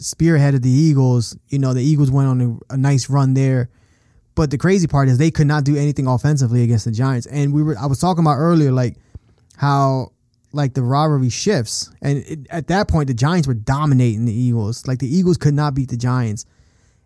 spearheaded 0.00 0.62
the 0.62 0.70
Eagles. 0.70 1.36
You 1.48 1.58
know, 1.58 1.74
the 1.74 1.82
Eagles 1.82 2.10
went 2.10 2.28
on 2.28 2.40
a, 2.70 2.74
a 2.74 2.76
nice 2.76 3.08
run 3.10 3.34
there. 3.34 3.70
But 4.34 4.50
the 4.50 4.58
crazy 4.58 4.86
part 4.88 5.08
is 5.08 5.18
they 5.18 5.30
could 5.30 5.46
not 5.46 5.64
do 5.64 5.76
anything 5.76 6.06
offensively 6.08 6.64
against 6.64 6.86
the 6.86 6.90
Giants. 6.90 7.26
And 7.26 7.52
we 7.52 7.62
were 7.62 7.78
I 7.78 7.86
was 7.86 8.00
talking 8.00 8.24
about 8.24 8.36
earlier, 8.36 8.72
like 8.72 8.96
how 9.56 10.10
like 10.52 10.74
the 10.74 10.82
rivalry 10.82 11.30
shifts, 11.30 11.90
and 12.00 12.18
it, 12.18 12.46
at 12.50 12.68
that 12.68 12.88
point 12.88 13.08
the 13.08 13.14
Giants 13.14 13.46
were 13.46 13.54
dominating 13.54 14.24
the 14.24 14.32
Eagles. 14.34 14.86
Like 14.86 14.98
the 14.98 15.08
Eagles 15.08 15.36
could 15.36 15.54
not 15.54 15.74
beat 15.74 15.88
the 15.90 15.96
Giants, 15.96 16.46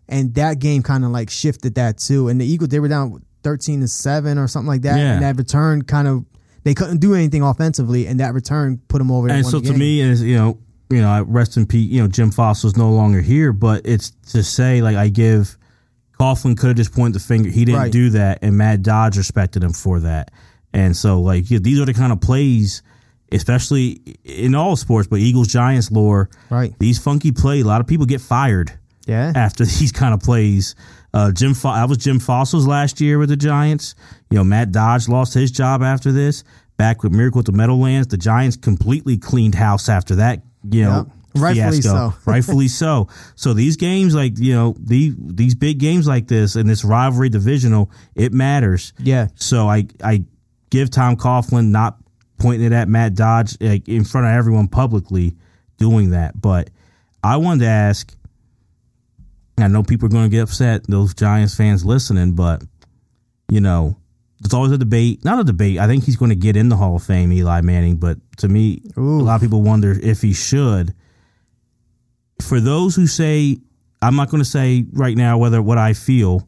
and 0.08 0.34
that 0.34 0.58
game 0.58 0.82
kind 0.82 1.04
of 1.04 1.10
like 1.10 1.28
shifted 1.30 1.74
that 1.74 1.98
too. 1.98 2.28
And 2.28 2.40
the 2.40 2.46
Eagles 2.46 2.70
they 2.70 2.80
were 2.80 2.88
down 2.88 3.22
thirteen 3.48 3.80
to 3.80 3.88
seven 3.88 4.36
or 4.38 4.46
something 4.48 4.68
like 4.68 4.82
that, 4.82 4.98
Yeah. 4.98 5.14
and 5.14 5.22
that 5.22 5.36
return 5.36 5.82
kind 5.82 6.06
of 6.08 6.24
they 6.64 6.74
couldn't 6.74 6.98
do 6.98 7.14
anything 7.14 7.42
offensively, 7.42 8.06
and 8.06 8.20
that 8.20 8.34
return 8.34 8.78
put 8.88 8.98
them 8.98 9.10
over. 9.10 9.28
And 9.28 9.46
so 9.46 9.60
to 9.60 9.70
game. 9.70 9.78
me, 9.78 10.00
is 10.00 10.22
you 10.22 10.36
know, 10.36 10.58
you 10.90 11.00
know, 11.00 11.08
I 11.08 11.20
rest 11.22 11.56
in 11.56 11.66
peace. 11.66 11.88
You 11.90 12.02
know, 12.02 12.08
Jim 12.08 12.30
Fassel's 12.30 12.76
no 12.76 12.90
longer 12.90 13.20
here, 13.20 13.52
but 13.52 13.82
it's 13.86 14.10
to 14.32 14.42
say 14.42 14.82
like 14.82 14.96
I 14.96 15.08
give 15.08 15.56
Coughlin 16.20 16.58
could 16.58 16.68
have 16.68 16.76
just 16.76 16.92
pointed 16.92 17.14
the 17.14 17.24
finger. 17.24 17.48
He 17.48 17.64
didn't 17.64 17.80
Right. 17.80 17.92
do 17.92 18.10
that, 18.10 18.40
and 18.42 18.56
Matt 18.58 18.82
Dodge 18.82 19.16
respected 19.16 19.62
him 19.64 19.72
for 19.72 20.00
that. 20.00 20.30
And 20.74 20.94
so 20.96 21.20
like 21.22 21.50
yeah, 21.50 21.58
these 21.62 21.78
are 21.80 21.86
the 21.86 21.94
kind 21.94 22.12
of 22.12 22.20
plays, 22.20 22.82
especially 23.32 24.00
in 24.24 24.54
all 24.54 24.76
sports, 24.76 25.08
but 25.08 25.20
Eagles 25.20 25.48
Giants 25.48 25.90
lore. 25.90 26.28
Right. 26.50 26.74
These 26.78 26.98
funky 26.98 27.32
plays, 27.32 27.64
a 27.64 27.68
lot 27.68 27.80
of 27.80 27.86
people 27.86 28.06
get 28.06 28.20
fired 28.20 28.72
yeah, 29.06 29.32
after 29.34 29.64
these 29.78 29.92
kind 29.92 30.12
of 30.12 30.20
plays. 30.20 30.74
Uh, 31.14 31.32
Jim, 31.32 31.54
Fo- 31.54 31.72
that 31.74 31.88
was 31.88 31.98
Jim 31.98 32.18
Fassel's 32.18 32.66
last 32.66 33.00
year 33.00 33.18
with 33.18 33.28
the 33.30 33.36
Giants. 33.36 33.94
You 34.30 34.36
know, 34.38 34.44
Matt 34.44 34.72
Dodge 34.72 35.08
lost 35.08 35.34
his 35.34 35.50
job 35.50 35.82
after 35.82 36.12
this. 36.12 36.44
Back 36.76 37.02
with 37.02 37.12
Miracle 37.12 37.40
at 37.40 37.46
the 37.46 37.52
Meadowlands, 37.52 38.08
the 38.08 38.16
Giants 38.18 38.56
completely 38.56 39.16
cleaned 39.16 39.54
house 39.54 39.88
after 39.88 40.16
that. 40.16 40.42
You 40.70 40.84
know, 40.84 40.96
Yep. 40.96 41.06
Rightfully 41.34 41.80
fiasco. 41.82 42.10
so. 42.10 42.14
Rightfully 42.30 42.68
so. 42.68 43.08
So 43.36 43.52
these 43.54 43.76
games, 43.76 44.14
like 44.14 44.38
you 44.38 44.54
know, 44.54 44.74
the 44.78 45.14
these 45.18 45.54
big 45.54 45.78
games 45.78 46.06
like 46.06 46.26
this 46.28 46.56
and 46.56 46.68
this 46.68 46.84
rivalry 46.84 47.28
divisional, 47.28 47.90
it 48.14 48.32
matters. 48.32 48.92
yeah, 48.98 49.28
So 49.34 49.68
I 49.68 49.86
I 50.02 50.24
give 50.70 50.90
Tom 50.90 51.16
Coughlin 51.16 51.66
not 51.70 51.98
pointing 52.38 52.66
it 52.66 52.72
at 52.72 52.88
Matt 52.88 53.14
Dodge 53.14 53.56
like 53.60 53.88
in 53.88 54.04
front 54.04 54.26
of 54.26 54.32
everyone 54.32 54.68
publicly 54.68 55.36
doing 55.78 56.10
that. 56.10 56.40
But 56.40 56.70
I 57.22 57.36
wanted 57.38 57.60
to 57.64 57.70
ask. 57.70 58.14
I 59.64 59.68
know 59.68 59.82
people 59.82 60.06
are 60.06 60.10
going 60.10 60.24
to 60.24 60.28
get 60.36 60.42
upset, 60.42 60.86
those 60.86 61.14
Giants 61.14 61.54
fans 61.54 61.84
listening, 61.84 62.32
but 62.32 62.62
you 63.48 63.60
know, 63.60 63.96
it's 64.44 64.54
always 64.54 64.72
a 64.72 64.78
debate. 64.78 65.24
Not 65.24 65.40
a 65.40 65.44
debate. 65.44 65.78
I 65.78 65.86
think 65.86 66.04
he's 66.04 66.16
going 66.16 66.28
to 66.30 66.36
get 66.36 66.56
in 66.56 66.68
the 66.68 66.76
Hall 66.76 66.96
of 66.96 67.02
Fame, 67.02 67.32
Eli 67.32 67.60
Manning. 67.62 67.96
But 67.96 68.18
to 68.38 68.48
me, 68.48 68.82
Ooh. 68.96 69.20
a 69.20 69.22
lot 69.22 69.36
of 69.36 69.40
people 69.40 69.62
wonder 69.62 69.92
if 70.00 70.22
he 70.22 70.32
should. 70.32 70.94
For 72.42 72.60
those 72.60 72.94
who 72.94 73.06
say, 73.06 73.58
I'm 74.00 74.14
not 74.16 74.30
going 74.30 74.42
to 74.42 74.48
say 74.48 74.84
right 74.92 75.16
now 75.16 75.38
whether 75.38 75.60
what 75.60 75.78
I 75.78 75.92
feel, 75.92 76.46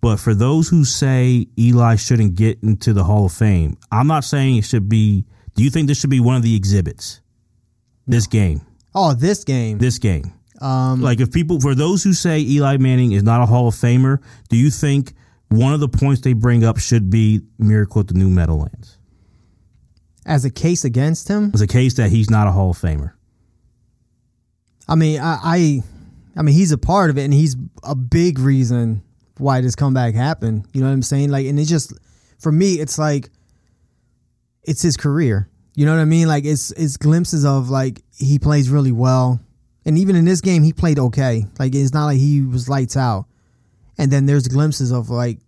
but 0.00 0.18
for 0.18 0.34
those 0.34 0.68
who 0.68 0.84
say 0.84 1.46
Eli 1.58 1.96
shouldn't 1.96 2.36
get 2.36 2.62
into 2.62 2.92
the 2.92 3.04
Hall 3.04 3.26
of 3.26 3.32
Fame, 3.32 3.76
I'm 3.90 4.06
not 4.06 4.24
saying 4.24 4.56
it 4.56 4.64
should 4.64 4.88
be. 4.88 5.24
Do 5.56 5.62
you 5.62 5.70
think 5.70 5.88
this 5.88 5.98
should 6.00 6.10
be 6.10 6.20
one 6.20 6.36
of 6.36 6.42
the 6.42 6.54
exhibits? 6.56 7.20
This 8.06 8.26
game, 8.26 8.60
Oh, 8.94 9.14
this 9.14 9.42
game. 9.44 9.78
this 9.78 9.98
game. 9.98 10.32
Um, 10.60 11.00
Like 11.02 11.20
if 11.20 11.30
people, 11.32 11.60
for 11.60 11.74
those 11.74 12.02
who 12.02 12.12
say 12.12 12.40
Eli 12.40 12.76
Manning 12.78 13.12
is 13.12 13.22
not 13.22 13.40
a 13.42 13.46
Hall 13.46 13.68
of 13.68 13.74
Famer, 13.74 14.18
do 14.48 14.56
you 14.56 14.70
think 14.70 15.12
one 15.48 15.72
of 15.74 15.80
the 15.80 15.88
points 15.88 16.22
they 16.22 16.32
bring 16.32 16.64
up 16.64 16.78
should 16.78 17.10
be 17.10 17.42
Miracle 17.58 18.00
at 18.00 18.08
the 18.08 18.14
New 18.14 18.28
Meadowlands? 18.30 18.98
as 20.28 20.44
a 20.44 20.50
case 20.50 20.84
against 20.84 21.28
him, 21.28 21.52
As 21.54 21.60
a 21.60 21.68
case 21.68 21.94
that 21.94 22.10
he's 22.10 22.28
not 22.28 22.48
a 22.48 22.50
Hall 22.50 22.70
of 22.70 22.76
Famer. 22.78 23.12
I 24.88 24.96
mean, 24.96 25.20
I, 25.20 25.38
I, 25.42 25.82
I 26.36 26.42
mean, 26.42 26.52
he's 26.54 26.72
a 26.72 26.78
part 26.78 27.10
of 27.10 27.18
it, 27.18 27.22
and 27.22 27.32
he's 27.32 27.54
a 27.84 27.94
big 27.94 28.40
reason 28.40 29.02
why 29.38 29.60
this 29.60 29.76
comeback 29.76 30.14
happened. 30.14 30.66
You 30.72 30.80
know 30.80 30.88
what 30.88 30.94
I'm 30.94 31.02
saying? 31.02 31.30
Like, 31.30 31.46
and 31.46 31.58
it's 31.60 31.70
just 31.70 31.92
for 32.40 32.50
me, 32.50 32.74
it's 32.74 32.98
like 32.98 33.30
it's 34.64 34.82
his 34.82 34.96
career. 34.96 35.48
You 35.76 35.86
know 35.86 35.94
what 35.94 36.00
I 36.00 36.06
mean? 36.06 36.26
Like, 36.26 36.44
it's 36.44 36.72
it's 36.72 36.96
glimpses 36.96 37.44
of 37.44 37.70
like 37.70 38.02
he 38.16 38.38
plays 38.40 38.68
really 38.68 38.92
well, 38.92 39.40
and 39.86 39.96
even 39.96 40.16
in 40.16 40.24
this 40.24 40.40
game, 40.40 40.64
he 40.64 40.72
played 40.72 40.98
okay. 40.98 41.46
Like, 41.58 41.74
it's 41.74 41.94
not 41.94 42.06
like 42.06 42.18
he 42.18 42.42
was 42.42 42.68
lights 42.68 42.96
out. 42.96 43.26
And 43.96 44.10
then 44.10 44.26
there's 44.26 44.48
glimpses 44.48 44.90
of 44.90 45.08
like, 45.08 45.38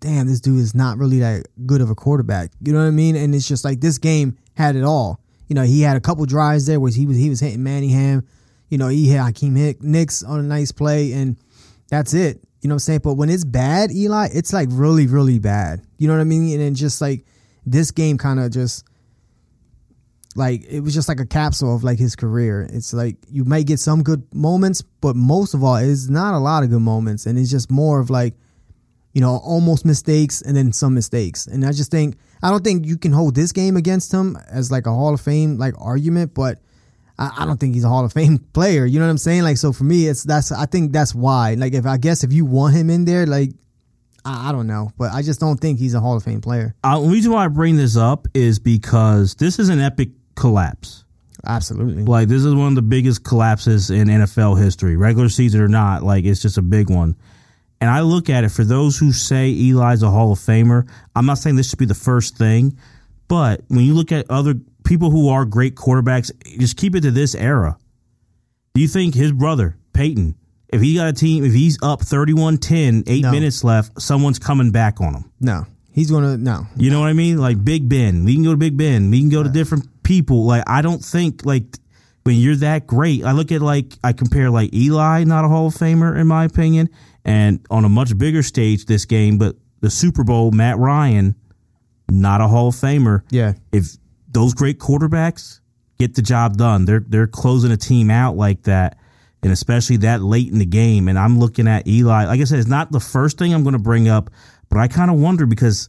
damn, 0.00 0.26
this 0.26 0.40
dude 0.40 0.58
is 0.58 0.74
not 0.74 0.98
really 0.98 1.20
that 1.20 1.46
good 1.66 1.82
of 1.82 1.90
a 1.90 1.94
quarterback. 1.94 2.50
You 2.60 2.72
know 2.72 2.80
what 2.80 2.86
I 2.86 2.90
mean? 2.90 3.14
And 3.16 3.34
it's 3.34 3.46
just 3.46 3.64
like 3.64 3.80
this 3.80 3.98
game 3.98 4.38
had 4.54 4.76
it 4.76 4.82
all. 4.82 5.20
You 5.46 5.54
know, 5.54 5.62
he 5.62 5.82
had 5.82 5.96
a 5.96 6.00
couple 6.00 6.24
drives 6.24 6.66
there 6.66 6.80
where 6.80 6.90
he 6.90 7.06
was 7.06 7.16
he 7.16 7.28
was 7.28 7.38
hitting 7.38 7.62
Manningham. 7.62 8.26
You 8.70 8.78
know, 8.78 8.88
he 8.88 9.08
hit 9.08 9.20
Hakeem 9.20 9.76
Nicks 9.80 10.22
on 10.22 10.40
a 10.40 10.42
nice 10.42 10.72
play, 10.72 11.12
and 11.12 11.36
that's 11.88 12.14
it. 12.14 12.40
You 12.62 12.68
know 12.68 12.74
what 12.74 12.76
I'm 12.76 12.78
saying? 12.80 13.00
But 13.04 13.14
when 13.14 13.28
it's 13.28 13.44
bad, 13.44 13.92
Eli, 13.92 14.30
it's 14.32 14.52
like 14.52 14.68
really, 14.72 15.06
really 15.06 15.38
bad. 15.38 15.82
You 15.98 16.08
know 16.08 16.14
what 16.14 16.22
I 16.22 16.24
mean? 16.24 16.50
And 16.52 16.60
then 16.60 16.74
just 16.74 17.02
like 17.02 17.26
this 17.66 17.90
game 17.90 18.16
kind 18.16 18.40
of 18.40 18.50
just 18.50 18.84
like 20.36 20.64
it 20.68 20.80
was 20.80 20.94
just 20.94 21.08
like 21.08 21.20
a 21.20 21.26
capsule 21.26 21.74
of 21.74 21.84
like 21.84 21.98
his 21.98 22.16
career. 22.16 22.66
It's 22.72 22.92
like 22.92 23.16
you 23.30 23.44
might 23.44 23.66
get 23.66 23.78
some 23.78 24.02
good 24.02 24.22
moments, 24.34 24.82
but 25.00 25.16
most 25.16 25.54
of 25.54 25.62
all, 25.62 25.76
it's 25.76 26.08
not 26.08 26.34
a 26.34 26.38
lot 26.38 26.62
of 26.62 26.70
good 26.70 26.80
moments, 26.80 27.26
and 27.26 27.38
it's 27.38 27.50
just 27.50 27.70
more 27.70 28.00
of 28.00 28.10
like 28.10 28.34
you 29.12 29.20
know 29.20 29.40
almost 29.44 29.84
mistakes 29.84 30.42
and 30.42 30.56
then 30.56 30.72
some 30.72 30.94
mistakes. 30.94 31.46
And 31.46 31.64
I 31.64 31.72
just 31.72 31.90
think 31.90 32.16
I 32.42 32.50
don't 32.50 32.64
think 32.64 32.86
you 32.86 32.98
can 32.98 33.12
hold 33.12 33.34
this 33.34 33.52
game 33.52 33.76
against 33.76 34.12
him 34.12 34.38
as 34.48 34.70
like 34.70 34.86
a 34.86 34.90
Hall 34.90 35.14
of 35.14 35.20
Fame 35.20 35.58
like 35.58 35.74
argument, 35.78 36.34
but 36.34 36.60
I, 37.18 37.30
I 37.38 37.46
don't 37.46 37.58
think 37.58 37.74
he's 37.74 37.84
a 37.84 37.88
Hall 37.88 38.04
of 38.04 38.12
Fame 38.12 38.38
player. 38.52 38.86
You 38.86 38.98
know 38.98 39.06
what 39.06 39.10
I'm 39.10 39.18
saying? 39.18 39.42
Like 39.42 39.56
so 39.56 39.72
for 39.72 39.84
me, 39.84 40.06
it's 40.06 40.22
that's 40.24 40.52
I 40.52 40.66
think 40.66 40.92
that's 40.92 41.14
why. 41.14 41.54
Like 41.54 41.74
if 41.74 41.86
I 41.86 41.96
guess 41.96 42.24
if 42.24 42.32
you 42.32 42.44
want 42.44 42.74
him 42.74 42.90
in 42.90 43.04
there, 43.04 43.26
like 43.26 43.50
I, 44.24 44.52
don't 44.52 44.66
know, 44.66 44.92
but 44.96 45.12
I 45.12 45.22
just 45.22 45.40
don't 45.40 45.58
think 45.58 45.78
he's 45.78 45.94
a 45.94 46.00
Hall 46.00 46.16
of 46.16 46.22
Fame 46.22 46.40
player. 46.40 46.74
Uh, 46.84 47.00
the 47.00 47.08
reason 47.08 47.32
why 47.32 47.44
I 47.44 47.48
bring 47.48 47.76
this 47.76 47.96
up 47.96 48.28
is 48.34 48.58
because 48.58 49.34
this 49.34 49.58
is 49.58 49.68
an 49.68 49.80
epic 49.80 50.10
collapse. 50.34 51.04
Absolutely. 51.44 52.04
Like 52.04 52.28
this 52.28 52.44
is 52.44 52.54
one 52.54 52.68
of 52.68 52.74
the 52.76 52.82
biggest 52.82 53.24
collapses 53.24 53.90
in 53.90 54.08
NFL 54.08 54.60
history, 54.62 54.96
regular 54.96 55.28
season 55.28 55.60
or 55.60 55.68
not. 55.68 56.02
Like 56.02 56.24
it's 56.24 56.40
just 56.42 56.58
a 56.58 56.62
big 56.62 56.88
one. 56.88 57.16
And 57.80 57.90
I 57.90 58.02
look 58.02 58.30
at 58.30 58.44
it 58.44 58.50
for 58.50 58.62
those 58.64 58.96
who 58.96 59.10
say 59.12 59.50
Eli's 59.50 60.02
a 60.04 60.10
Hall 60.10 60.30
of 60.32 60.38
Famer. 60.38 60.88
I'm 61.16 61.26
not 61.26 61.38
saying 61.38 61.56
this 61.56 61.68
should 61.68 61.80
be 61.80 61.84
the 61.84 61.94
first 61.94 62.36
thing, 62.38 62.78
but 63.26 63.62
when 63.68 63.80
you 63.80 63.94
look 63.94 64.12
at 64.12 64.30
other 64.30 64.54
people 64.84 65.10
who 65.10 65.30
are 65.30 65.44
great 65.44 65.74
quarterbacks, 65.74 66.30
just 66.60 66.76
keep 66.76 66.94
it 66.94 67.00
to 67.00 67.10
this 67.10 67.34
era. 67.34 67.76
Do 68.74 68.80
you 68.80 68.86
think 68.88 69.16
his 69.16 69.32
brother 69.32 69.76
Peyton, 69.92 70.36
if 70.72 70.80
he 70.80 70.94
got 70.94 71.08
a 71.08 71.12
team, 71.12 71.44
if 71.44 71.52
he's 71.52 71.76
up 71.82 72.02
31-10, 72.02 73.02
eight 73.08 73.22
No. 73.24 73.32
minutes 73.32 73.64
left, 73.64 74.00
someone's 74.00 74.38
coming 74.38 74.70
back 74.70 75.00
on 75.00 75.14
him? 75.14 75.24
No, 75.40 75.66
he's 75.90 76.10
gonna 76.10 76.36
no. 76.38 76.68
You 76.76 76.90
know 76.90 77.00
what 77.00 77.08
I 77.08 77.14
mean? 77.14 77.38
Like 77.38 77.64
Big 77.64 77.88
Ben. 77.88 78.24
We 78.24 78.34
can 78.34 78.44
go 78.44 78.52
to 78.52 78.56
Big 78.56 78.76
Ben. 78.76 79.10
We 79.10 79.18
can 79.20 79.28
go 79.28 79.42
to 79.42 79.48
different 79.48 79.88
people. 80.02 80.44
Like 80.44 80.64
I 80.66 80.82
don't 80.82 81.04
think 81.04 81.44
like 81.44 81.64
when 82.24 82.36
you're 82.36 82.56
that 82.56 82.86
great. 82.86 83.24
I 83.24 83.32
look 83.32 83.52
at 83.52 83.62
like 83.62 83.98
I 84.02 84.12
compare 84.12 84.50
like 84.50 84.74
Eli, 84.74 85.24
not 85.24 85.44
a 85.44 85.48
Hall 85.48 85.68
of 85.68 85.74
Famer 85.74 86.16
in 86.16 86.26
my 86.26 86.44
opinion, 86.44 86.88
and 87.24 87.64
on 87.70 87.84
a 87.84 87.88
much 87.88 88.16
bigger 88.16 88.42
stage 88.42 88.86
this 88.86 89.04
game, 89.04 89.38
but 89.38 89.56
the 89.80 89.90
Super 89.90 90.24
Bowl, 90.24 90.50
Matt 90.52 90.78
Ryan, 90.78 91.34
not 92.08 92.40
a 92.40 92.48
Hall 92.48 92.68
of 92.68 92.74
Famer. 92.74 93.22
Yeah. 93.30 93.54
If 93.72 93.96
those 94.28 94.54
great 94.54 94.78
quarterbacks 94.78 95.60
get 95.98 96.14
the 96.14 96.22
job 96.22 96.56
done, 96.56 96.84
they're 96.84 97.04
they're 97.06 97.26
closing 97.26 97.72
a 97.72 97.76
team 97.76 98.10
out 98.10 98.36
like 98.36 98.62
that. 98.62 98.98
And 99.44 99.50
especially 99.50 99.96
that 99.98 100.22
late 100.22 100.52
in 100.52 100.60
the 100.60 100.66
game. 100.66 101.08
And 101.08 101.18
I'm 101.18 101.40
looking 101.40 101.66
at 101.66 101.88
Eli. 101.88 102.26
Like 102.26 102.40
I 102.40 102.44
said, 102.44 102.60
it's 102.60 102.68
not 102.68 102.92
the 102.92 103.00
first 103.00 103.38
thing 103.38 103.52
I'm 103.52 103.64
going 103.64 103.72
to 103.72 103.80
bring 103.80 104.08
up, 104.08 104.30
but 104.68 104.78
I 104.78 104.86
kind 104.86 105.10
of 105.10 105.18
wonder 105.18 105.46
because 105.46 105.88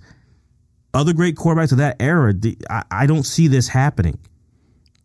other 0.93 1.13
great 1.13 1.35
quarterbacks 1.35 1.71
of 1.71 1.79
that 1.79 1.97
era, 1.99 2.33
I, 2.69 2.83
I 2.91 3.05
don't 3.07 3.23
see 3.23 3.47
this 3.47 3.67
happening. 3.67 4.17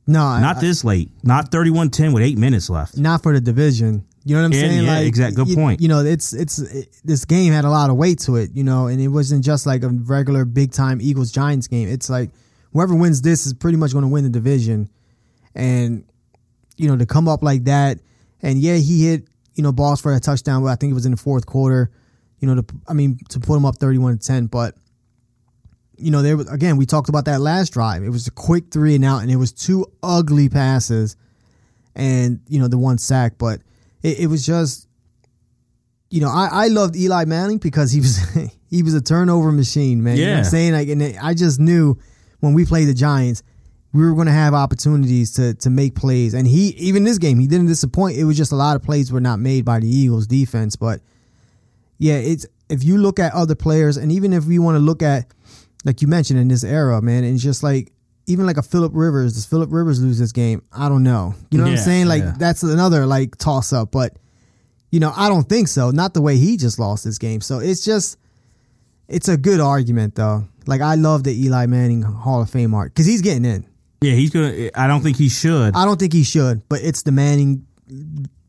No, 0.07 0.23
I- 0.25 0.41
Not 0.41 0.61
this 0.61 0.85
late. 0.85 1.11
Not 1.23 1.51
31 1.51 1.91
10 1.91 2.13
with 2.13 2.23
eight 2.23 2.39
minutes 2.39 2.71
left. 2.71 2.97
not 2.97 3.23
for 3.23 3.33
the 3.33 3.41
division. 3.41 4.05
You 4.25 4.35
know 4.35 4.43
what 4.43 4.47
I'm 4.47 4.53
Yeah, 4.53 4.61
saying? 4.61 4.85
yeah, 4.85 4.95
like, 4.99 5.07
exact- 5.07 5.37
good 5.37 5.49
you, 5.49 5.55
point. 5.57 5.81
You 5.81 5.89
know, 5.89 6.01
it's 6.05 6.33
it's 6.35 6.59
it, 6.59 6.89
this 7.05 7.25
game 7.25 7.53
had 7.53 7.65
a 7.65 7.71
lot 7.71 7.89
of 7.89 7.97
weight 7.97 8.19
to 8.21 8.37
it. 8.37 8.51
You 8.53 8.63
know, 8.65 8.87
and 8.89 9.01
it 9.01 9.09
wasn't 9.09 9.43
just 9.45 9.65
like 9.67 9.83
a 9.83 9.89
regular 9.89 10.45
big 10.45 10.73
time 10.73 11.01
Eagles 11.01 11.31
Giants 11.33 11.67
game. 11.67 11.89
It's 11.89 12.11
like 12.11 12.31
whoever 12.75 12.95
wins 12.95 13.23
this 13.23 13.47
is 13.47 13.55
pretty 13.55 13.79
much 13.79 13.93
going 13.93 14.03
to 14.03 14.09
win 14.09 14.25
the 14.25 14.31
division. 14.31 14.91
And 15.55 16.05
you 16.77 16.89
know, 16.89 16.97
to 16.99 17.07
come 17.07 17.27
up 17.27 17.43
like 17.43 17.65
that, 17.65 18.01
and 18.43 18.59
yeah, 18.59 18.75
he 18.77 19.07
hit 19.07 19.29
you 19.55 19.63
know 19.63 19.73
balls 19.73 20.01
for 20.03 20.13
a 20.13 20.21
touchdown. 20.21 20.63
But 20.63 20.69
I 20.69 20.77
think 20.77 20.91
it 20.91 20.95
was 20.95 21.07
in 21.07 21.13
the 21.13 21.17
fourth 21.17 21.47
quarter. 21.47 21.91
You 22.41 22.49
know, 22.55 22.61
to, 22.61 22.75
I 22.87 22.93
mean, 22.93 23.19
to 23.31 23.41
put 23.41 23.57
him 23.57 23.65
up 23.65 23.77
31 23.77 24.19
10, 24.19 24.47
but. 24.47 24.75
You 25.99 26.11
know, 26.11 26.23
there 26.23 26.37
was 26.37 26.49
again. 26.51 26.77
We 26.77 26.87
talked 26.87 27.09
about 27.09 27.25
that 27.27 27.41
last 27.41 27.73
drive. 27.73 28.03
It 28.03 28.11
was 28.11 28.27
a 28.27 28.31
quick 28.31 28.71
three 28.71 28.95
and 28.95 29.05
out, 29.05 29.23
and 29.23 29.31
it 29.31 29.37
was 29.37 29.53
two 29.53 29.87
ugly 30.03 30.49
passes, 30.49 31.17
and 31.95 32.41
you 32.49 32.59
know 32.61 32.69
the 32.69 32.79
one 32.79 32.99
sack. 32.99 33.35
But 33.39 33.61
it, 34.03 34.21
it 34.21 34.27
was 34.29 34.45
just, 34.47 34.89
you 36.11 36.21
know, 36.21 36.29
I, 36.31 36.49
I 36.53 36.69
loved 36.69 36.97
Eli 36.97 37.25
Manning 37.25 37.59
because 37.59 37.93
he 37.93 38.01
was 38.01 38.19
he 38.71 38.83
was 38.83 38.95
a 38.95 39.01
turnover 39.01 39.53
machine, 39.53 40.03
man. 40.03 40.17
You 40.17 40.27
know 40.27 40.33
I'm 40.33 40.37
Yeah. 40.39 40.43
saying? 40.45 40.73
Like, 40.73 40.89
and 40.89 41.03
I 41.21 41.35
just 41.35 41.59
knew 41.61 41.99
when 42.41 42.55
we 42.55 42.65
played 42.65 42.87
the 42.89 42.95
Giants, 42.95 43.43
we 43.93 44.03
were 44.05 44.15
going 44.15 44.27
to 44.27 44.33
have 44.33 44.55
opportunities 44.55 45.33
to 45.35 45.55
to 45.55 45.71
make 45.71 45.95
plays. 45.95 46.35
And 46.35 46.47
he 46.47 46.69
even 46.77 47.05
this 47.05 47.19
game, 47.19 47.39
he 47.39 47.47
didn't 47.47 47.67
disappoint. 47.67 48.17
It 48.17 48.25
was 48.25 48.37
just 48.37 48.53
a 48.53 48.57
lot 48.57 48.77
of 48.77 48.83
plays 48.83 49.11
were 49.11 49.21
not 49.21 49.39
made 49.41 49.65
by 49.65 49.81
the 49.81 49.89
Eagles 49.89 50.27
defense. 50.27 50.77
But 50.77 51.01
yeah, 51.99 52.15
it's 52.19 52.47
if 52.69 52.85
you 52.85 52.99
look 52.99 53.19
at 53.19 53.33
other 53.33 53.55
players, 53.55 53.97
and 53.97 54.13
even 54.13 54.33
if 54.33 54.45
we 54.45 54.59
want 54.59 54.77
to 54.77 54.81
look 54.81 55.03
at, 55.03 55.27
like 55.85 56.03
you 56.03 56.09
mentioned 56.09 56.39
in 56.39 56.49
this 56.49 56.65
era, 56.65 57.01
man, 57.03 57.25
and 57.25 57.35
it's 57.35 57.43
just 57.43 57.63
like. 57.63 57.93
Even 58.31 58.45
like 58.45 58.59
a 58.59 58.63
Philip 58.63 58.93
Rivers, 58.95 59.33
does 59.33 59.47
Philip 59.47 59.73
Rivers 59.73 60.03
lose 60.03 60.19
this 60.19 60.33
game? 60.33 60.61
I 60.71 60.91
don't 60.91 61.03
know. 61.03 61.35
You 61.51 61.57
know 61.57 61.65
what 61.65 61.71
I'm 61.71 61.79
saying? 61.79 62.09
Like 62.09 62.23
yeah. 62.23 62.35
that's 62.37 62.63
another 62.63 63.07
like 63.07 63.39
toss 63.39 63.73
up. 63.73 63.91
But 63.91 64.19
you 64.91 65.01
know, 65.01 65.13
I 65.17 65.29
don't 65.29 65.49
think 65.49 65.69
so. 65.69 65.91
Not 65.91 66.15
the 66.15 66.21
way 66.21 66.37
he 66.37 66.57
just 66.57 66.79
lost 66.79 67.05
this 67.05 67.19
game. 67.19 67.41
So 67.41 67.59
it's 67.59 67.85
just, 67.85 68.19
it's 69.09 69.29
a 69.29 69.37
good 69.37 69.61
argument 69.61 70.15
though. 70.15 70.47
Like 70.67 70.81
I 70.81 70.95
love 70.95 71.25
the 71.25 71.33
Eli 71.33 71.67
Manning 71.67 72.03
Hall 72.03 72.43
of 72.43 72.51
Fame 72.51 72.75
art 72.75 72.93
because 72.93 73.07
he's 73.07 73.23
getting 73.23 73.45
in. 73.45 73.67
Yeah, 74.01 74.13
he's 74.13 74.31
going 74.31 74.53
to, 74.53 74.81
I 74.81 74.87
don't 74.87 75.01
think 75.01 75.17
he 75.17 75.29
should. 75.29 75.75
I 75.75 75.85
don't 75.85 75.99
think 75.99 76.13
he 76.13 76.23
should, 76.23 76.69
but 76.69 76.83
it's 76.83 77.03
the 77.03 77.13
Manning 77.13 77.67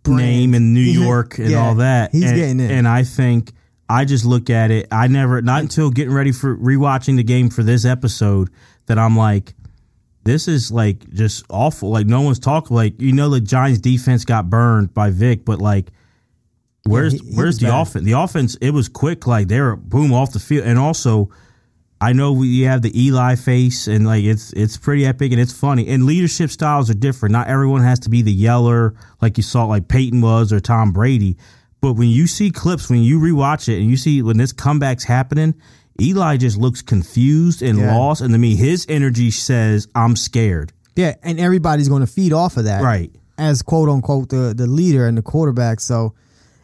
brand. 0.03 0.18
name 0.18 0.53
in 0.53 0.73
New 0.73 0.81
York 0.81 1.39
and 1.39 1.49
yeah, 1.49 1.57
all 1.65 1.76
that. 1.76 2.11
He's 2.11 2.26
and, 2.26 2.35
getting 2.35 2.60
in. 2.60 2.72
And 2.72 2.88
I 2.88 3.03
think 3.03 3.53
I 3.90 4.06
just 4.06 4.24
look 4.24 4.49
at 4.52 4.70
it. 4.70 4.88
I 4.91 5.07
never, 5.07 5.41
not 5.41 5.61
until 5.64 5.90
getting 5.90 6.14
ready 6.14 6.32
for 6.32 6.56
rewatching 6.56 7.16
the 7.16 7.24
game 7.24 7.49
for 7.49 7.64
this 7.64 7.86
episode, 7.86 8.49
that 8.86 8.99
I'm 8.99 9.18
like, 9.18 9.56
this 10.26 10.48
is 10.48 10.72
like 10.72 11.10
just 11.10 11.44
awful. 11.49 11.90
Like 11.90 12.06
no 12.06 12.22
one's 12.22 12.40
talking. 12.40 12.76
Like 12.76 13.02
you 13.02 13.14
know, 13.14 13.30
the 13.30 13.41
Giants 13.41 13.80
defense 13.80 14.26
got 14.26 14.49
burned 14.49 14.94
by 14.94 15.10
Vick, 15.10 15.44
but 15.44 15.60
like, 15.60 15.88
where's 16.86 17.14
he- 17.14 17.20
he 17.20 17.36
where's 17.36 17.57
the 17.57 17.68
bad. 17.68 17.82
offense? 17.82 18.06
The 18.06 18.11
offense 18.14 18.56
it 18.61 18.72
was 18.72 18.90
quick. 18.90 19.26
Like 19.28 19.48
they 19.48 19.60
were 19.60 19.76
boom 19.76 20.14
off 20.14 20.32
the 20.34 20.40
field, 20.40 20.66
and 20.66 20.78
also. 20.78 21.30
I 22.02 22.14
know 22.14 22.32
we 22.32 22.61
have 22.61 22.82
the 22.82 22.98
Eli 22.98 23.36
face, 23.36 23.88
and 23.88 24.07
like 24.07 24.24
it's 24.24 24.53
it's 24.53 24.78
pretty 24.78 25.06
epic 25.06 25.34
and 25.34 25.41
it's 25.41 25.52
funny. 25.52 25.90
And 25.90 26.06
leadership 26.06 26.49
styles 26.49 26.90
are 26.90 26.94
different. 26.94 27.34
Not 27.34 27.48
everyone 27.49 27.82
has 27.82 27.99
to 27.99 28.10
be 28.10 28.22
the 28.22 28.32
yeller 28.32 28.95
like 29.22 29.36
you 29.36 29.44
saw 29.44 29.66
like 29.66 29.90
Peyton 29.90 30.22
was 30.22 30.53
or 30.53 30.61
Tom 30.61 30.94
Brady. 30.94 31.36
But 31.81 31.93
when 31.93 32.10
you 32.10 32.27
see 32.27 32.51
clips, 32.51 32.89
when 32.89 33.01
you 33.01 33.19
rewatch 33.19 33.69
it, 33.69 33.80
and 33.80 33.89
you 33.89 33.95
see 33.97 34.22
when 34.22 34.38
this 34.38 34.51
comeback's 34.51 35.03
happening, 35.06 35.56
Eli 36.01 36.38
just 36.38 36.57
looks 36.57 36.81
confused 36.81 37.61
and 37.61 37.77
Yeah. 37.80 37.95
lost. 37.97 38.22
And 38.22 38.31
to 38.34 38.38
me, 38.38 38.56
his 38.56 38.85
energy 38.89 39.31
says, 39.31 39.88
"I'm 39.95 40.15
scared." 40.15 40.73
yeah, 40.95 41.14
and 41.23 41.39
everybody's 41.39 41.88
going 41.88 42.01
to 42.01 42.07
feed 42.11 42.34
off 42.34 42.57
of 42.57 42.65
that. 42.65 42.81
Right. 42.84 43.11
as 43.38 43.61
quote 43.61 43.88
unquote 43.88 44.27
the 44.27 44.53
the 44.56 44.68
leader 44.68 45.07
and 45.07 45.18
the 45.18 45.22
quarterback. 45.22 45.80
So, 45.80 46.14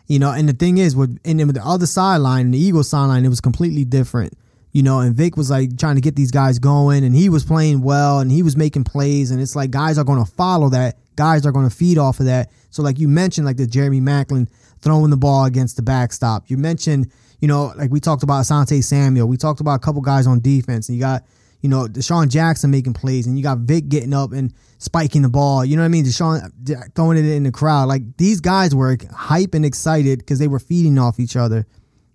you 0.07 0.19
know, 0.19 0.31
and 0.31 0.49
the 0.49 0.53
thing 0.53 0.77
is, 0.77 0.93
with 0.93 1.17
and 1.23 1.39
then 1.39 1.47
with 1.47 1.55
the 1.55 1.65
other 1.65 1.85
sideline, 1.85 2.51
the 2.51 2.57
Eagles 2.59 2.89
sideline, 2.89 3.23
it 3.23 3.29
was 3.29 3.39
completely 3.39 3.85
different. 3.85 4.33
You 4.73 4.83
know, 4.83 4.99
and 4.99 5.15
Vick 5.15 5.37
was 5.37 5.49
like 5.49 5.77
trying 5.77 5.95
to 5.95 6.01
get 6.01 6.17
these 6.17 6.31
guys 6.31 6.59
going, 6.59 7.05
and 7.05 7.15
he 7.15 7.29
was 7.29 7.45
playing 7.45 7.81
well, 7.81 8.19
and 8.19 8.29
he 8.29 8.43
was 8.43 8.57
making 8.57 8.83
plays, 8.83 9.31
and 9.31 9.39
it's 9.39 9.55
like 9.55 9.71
guys 9.71 9.97
are 9.97 10.03
going 10.03 10.19
to 10.23 10.29
follow 10.29 10.67
that. 10.71 10.97
Guys 11.15 11.45
are 11.45 11.53
going 11.53 11.69
to 11.69 11.73
feed 11.73 11.97
off 11.97 12.19
of 12.19 12.25
that. 12.25 12.51
So, 12.71 12.83
like 12.83 12.99
you 12.99 13.07
mentioned, 13.07 13.45
like 13.47 13.55
the 13.55 13.67
Jeremy 13.67 14.01
Maclin 14.01 14.49
throwing 14.85 15.09
the 15.09 15.17
ball 15.17 15.43
against 15.43 15.75
the 15.75 15.81
backstop. 15.81 16.49
You 16.49 16.57
mentioned, 16.57 17.11
you 17.41 17.49
know, 17.49 17.73
like 17.75 17.91
we 17.91 17.99
talked 17.99 18.23
about 18.23 18.45
Asante 18.45 18.81
Samuel. 18.81 19.27
We 19.27 19.35
talked 19.35 19.59
about 19.59 19.75
a 19.75 19.79
couple 19.79 20.01
guys 20.01 20.27
on 20.27 20.39
defense, 20.39 20.87
and 20.87 20.95
you 20.95 21.01
got 21.01 21.25
you 21.65 21.69
know, 21.69 21.87
DeSean 21.87 22.29
Jackson 22.29 22.69
making 22.69 22.93
plays, 22.93 23.25
and 23.25 23.39
you 23.39 23.43
got 23.43 23.57
Vick 23.57 23.89
getting 23.89 24.13
up 24.13 24.33
and 24.33 24.53
spiking 24.77 25.23
the 25.23 25.29
ball. 25.29 25.65
You 25.65 25.75
know 25.75 25.81
what 25.81 25.87
I 25.87 25.89
mean? 25.89 26.05
DeSean 26.05 26.93
throwing 26.93 27.17
it 27.17 27.25
in 27.25 27.41
the 27.41 27.51
crowd. 27.51 27.87
Like 27.87 28.17
these 28.17 28.39
guys 28.39 28.75
were 28.75 28.95
hype 29.11 29.55
and 29.55 29.65
excited 29.65 30.19
because 30.19 30.37
they 30.37 30.47
were 30.47 30.59
feeding 30.59 30.99
off 30.99 31.19
each 31.19 31.35
other. 31.35 31.65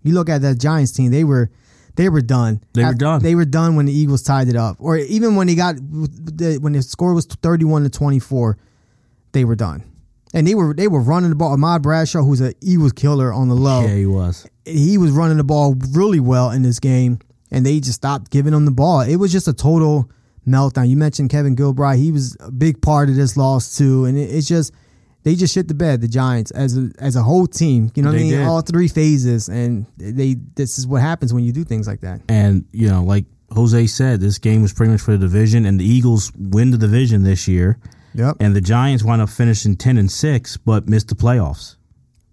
You 0.05 0.15
look 0.15 0.29
at 0.29 0.43
that 0.43 0.61
Giants 0.61 0.93
team; 0.93 1.11
they 1.11 1.25
were 1.25 1.51
they 1.97 2.09
were 2.09 2.21
done. 2.21 2.63
They 2.75 2.85
were 2.85 2.95
done. 2.95 3.23
They 3.25 3.35
were 3.35 3.45
done 3.45 3.75
when 3.75 3.87
the 3.87 3.93
Eagles 3.93 4.23
tied 4.23 4.47
it 4.47 4.55
up, 4.55 4.77
or 4.79 4.97
even 4.99 5.35
when 5.35 5.49
they 5.49 5.57
got 5.57 5.81
when 5.81 6.73
the 6.73 6.83
score 6.87 7.13
was 7.13 7.27
thirty-one 7.27 7.83
to 7.83 7.91
twenty-four. 7.91 8.57
They 9.33 9.45
were 9.45 9.57
done, 9.57 9.83
and 10.35 10.47
they 10.47 10.55
were 10.55 10.75
they 10.75 10.89
were 10.89 11.01
running 11.01 11.31
the 11.31 11.37
ball. 11.37 11.53
Ahmad 11.53 11.83
Bradshaw, 11.83 12.23
who's 12.23 12.41
a 12.41 12.53
he 12.61 12.77
was 12.79 12.93
killer 12.93 13.33
on 13.33 13.49
the 13.49 13.55
low, 13.57 13.83
Yeah, 13.87 13.95
he 13.95 14.07
was. 14.07 14.47
he 14.65 14.99
was 14.99 15.11
running 15.11 15.37
the 15.39 15.45
ball 15.45 15.75
really 15.93 16.21
well 16.21 16.51
in 16.51 16.63
this 16.63 16.79
game 16.81 17.19
and 17.51 17.67
they 17.67 17.81
just 17.81 17.95
stopped 17.97 18.31
giving 18.31 18.53
him 18.55 18.65
the 18.65 18.71
ball. 18.71 19.01
It 19.01 19.17
was 19.17 19.33
just 19.33 19.49
a 19.49 19.53
total 19.53 20.09
meltdown. 20.47 20.89
You 20.89 20.97
mentioned 20.97 21.31
Kevin 21.31 21.57
Gilbride; 21.57 21.99
he 21.99 22.13
was 22.13 22.37
a 22.41 22.51
big 22.51 22.81
part 22.81 23.09
of 23.09 23.17
this 23.17 23.37
loss 23.37 23.77
too, 23.77 24.05
and 24.05 24.17
it, 24.17 24.31
it's 24.31 24.47
just 24.49 24.73
they 25.23 25.35
just 25.35 25.53
shit 25.53 25.69
the 25.69 25.75
bed. 25.75 26.01
The 26.01 26.09
Giants 26.09 26.51
as 26.53 26.79
a 26.79 26.91
as 26.99 27.17
a 27.17 27.23
whole 27.23 27.47
team, 27.47 27.91
you 27.95 28.03
know 28.03 28.11
what 28.11 28.15
They 28.17 28.21
I 28.21 28.31
mean? 28.31 28.33
did. 28.39 28.47
All 28.47 28.61
three 28.63 28.89
phases, 28.89 29.49
and 29.49 29.85
they 29.97 30.37
this 30.55 30.79
is 30.79 30.87
what 30.87 31.03
happens 31.03 31.35
when 31.35 31.45
you 31.45 31.53
do 31.53 31.65
things 31.65 31.87
like 31.89 32.01
that. 32.03 32.23
And, 32.29 32.65
you 32.73 32.89
know, 32.89 33.03
like 33.03 33.25
Jose 33.51 33.87
said, 33.89 34.21
this 34.21 34.39
game 34.39 34.63
was 34.63 34.73
pretty 34.73 34.93
much 34.93 35.01
for 35.03 35.11
the 35.13 35.19
division, 35.19 35.67
and 35.67 35.79
the 35.81 35.85
Eagles 35.85 36.33
win 36.39 36.71
the 36.71 36.79
division 36.79 37.25
this 37.25 37.49
year. 37.49 37.79
Yep. 38.15 38.37
And 38.41 38.55
the 38.55 38.61
Giants 38.61 39.05
wound 39.05 39.23
up 39.23 39.29
finishing 39.29 39.77
10 39.77 39.99
and 39.99 40.11
6, 40.11 40.57
but 40.59 40.89
missed 40.89 41.09
the 41.09 41.15
playoffs. 41.15 41.77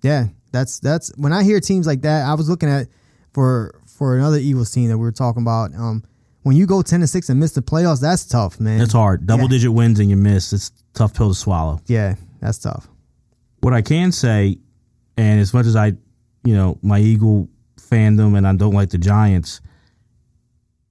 Yeah, 0.01 0.27
that's 0.51 0.79
that's 0.79 1.11
when 1.17 1.33
I 1.33 1.43
hear 1.43 1.59
teams 1.59 1.87
like 1.87 2.01
that. 2.01 2.25
I 2.25 2.33
was 2.33 2.49
looking 2.49 2.69
at 2.69 2.87
for 3.33 3.79
for 3.85 4.15
another 4.15 4.37
Eagles 4.37 4.71
team 4.71 4.89
that 4.89 4.97
we 4.97 5.03
were 5.03 5.11
talking 5.11 5.41
about. 5.41 5.73
Um, 5.73 6.03
when 6.43 6.55
you 6.55 6.65
go 6.65 6.81
ten 6.81 7.01
and 7.01 7.09
six 7.09 7.29
and 7.29 7.39
miss 7.39 7.51
the 7.51 7.61
playoffs, 7.61 7.99
that's 7.99 8.25
tough, 8.25 8.59
man. 8.59 8.79
It's 8.81 8.93
hard. 8.93 9.25
Double 9.25 9.47
digit 9.47 9.73
wins 9.73 9.99
and 9.99 10.09
you 10.09 10.15
miss. 10.15 10.53
It's 10.53 10.69
a 10.69 10.97
tough 10.97 11.13
pill 11.13 11.29
to 11.29 11.35
swallow. 11.35 11.81
Yeah, 11.87 12.15
that's 12.39 12.59
tough. 12.59 12.87
What 13.61 13.73
I 13.73 13.81
can 13.81 14.11
say, 14.11 14.59
and 15.17 15.41
as 15.41 15.53
much 15.53 15.65
as 15.65 15.75
I, 15.75 15.93
you 16.43 16.55
know, 16.55 16.77
my 16.81 16.99
Eagle 16.99 17.49
fandom 17.75 18.37
and 18.37 18.47
I 18.47 18.55
don't 18.55 18.73
like 18.73 18.89
the 18.89 18.97
Giants, 18.97 19.61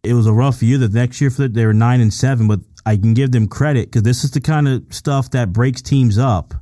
it 0.06 0.14
was 0.14 0.26
a 0.26 0.32
rough 0.32 0.62
year. 0.62 0.78
The 0.78 0.88
next 0.88 1.20
year 1.20 1.30
for 1.30 1.42
the, 1.42 1.48
they 1.48 1.66
were 1.66 1.74
nine 1.74 2.00
and 2.00 2.12
seven, 2.12 2.48
but 2.48 2.60
I 2.84 2.96
can 2.96 3.14
give 3.14 3.32
them 3.32 3.48
credit 3.48 3.88
because 3.88 4.02
this 4.02 4.24
is 4.24 4.30
the 4.30 4.40
kind 4.40 4.68
of 4.68 4.84
stuff 4.90 5.30
that 5.30 5.52
breaks 5.52 5.82
teams 5.82 6.18
up. 6.18 6.54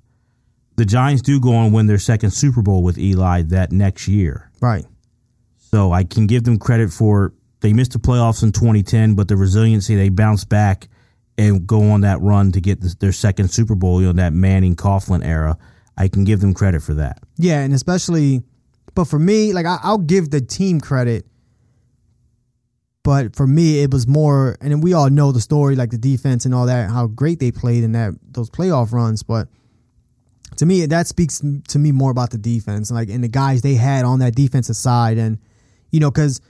The 0.76 0.84
Giants 0.84 1.22
do 1.22 1.38
go 1.38 1.54
on 1.54 1.66
and 1.66 1.74
win 1.74 1.86
their 1.86 1.98
second 1.98 2.30
Super 2.30 2.62
Bowl 2.62 2.82
with 2.82 2.98
Eli 2.98 3.42
that 3.42 3.70
next 3.70 4.08
year. 4.08 4.50
Right. 4.60 4.84
So 5.58 5.92
I 5.92 6.04
can 6.04 6.26
give 6.26 6.44
them 6.44 6.58
credit 6.58 6.90
for 6.90 7.34
they 7.60 7.72
missed 7.72 7.92
the 7.92 7.98
playoffs 7.98 8.42
in 8.42 8.52
2010, 8.52 9.14
but 9.14 9.28
the 9.28 9.36
resiliency 9.36 9.96
they 9.96 10.08
bounced 10.08 10.48
back 10.48 10.88
and 11.38 11.66
go 11.66 11.90
on 11.90 12.02
that 12.02 12.20
run 12.20 12.52
to 12.52 12.60
get 12.60 12.80
this, 12.80 12.94
their 12.96 13.12
second 13.12 13.48
Super 13.48 13.74
Bowl, 13.74 14.00
you 14.00 14.06
know, 14.08 14.12
that 14.12 14.32
Manning 14.32 14.76
Coughlin 14.76 15.24
era. 15.24 15.56
I 15.96 16.08
can 16.08 16.24
give 16.24 16.40
them 16.40 16.54
credit 16.54 16.82
for 16.82 16.94
that. 16.94 17.22
Yeah, 17.36 17.60
and 17.60 17.72
especially, 17.72 18.42
but 18.94 19.04
for 19.04 19.18
me, 19.18 19.52
like 19.52 19.66
I, 19.66 19.78
I'll 19.82 19.98
give 19.98 20.30
the 20.30 20.40
team 20.40 20.80
credit, 20.80 21.24
but 23.04 23.36
for 23.36 23.46
me, 23.46 23.82
it 23.82 23.92
was 23.92 24.08
more, 24.08 24.56
and 24.60 24.82
we 24.82 24.92
all 24.94 25.08
know 25.10 25.30
the 25.30 25.40
story, 25.40 25.76
like 25.76 25.90
the 25.90 25.98
defense 25.98 26.44
and 26.44 26.52
all 26.54 26.66
that, 26.66 26.90
how 26.90 27.06
great 27.06 27.38
they 27.38 27.52
played 27.52 27.84
in 27.84 27.92
that 27.92 28.14
those 28.32 28.50
playoff 28.50 28.92
runs. 28.92 29.22
But 29.22 29.46
to 30.56 30.66
me, 30.66 30.84
that 30.86 31.06
speaks 31.06 31.40
to 31.68 31.78
me 31.78 31.92
more 31.92 32.10
about 32.10 32.30
the 32.30 32.38
defense, 32.38 32.90
like 32.90 33.08
and 33.10 33.22
the 33.22 33.28
guys 33.28 33.62
they 33.62 33.74
had 33.74 34.04
on 34.04 34.18
that 34.18 34.34
defensive 34.34 34.76
side, 34.76 35.18
and 35.18 35.38
you 35.92 36.00
know, 36.00 36.10
because 36.10 36.40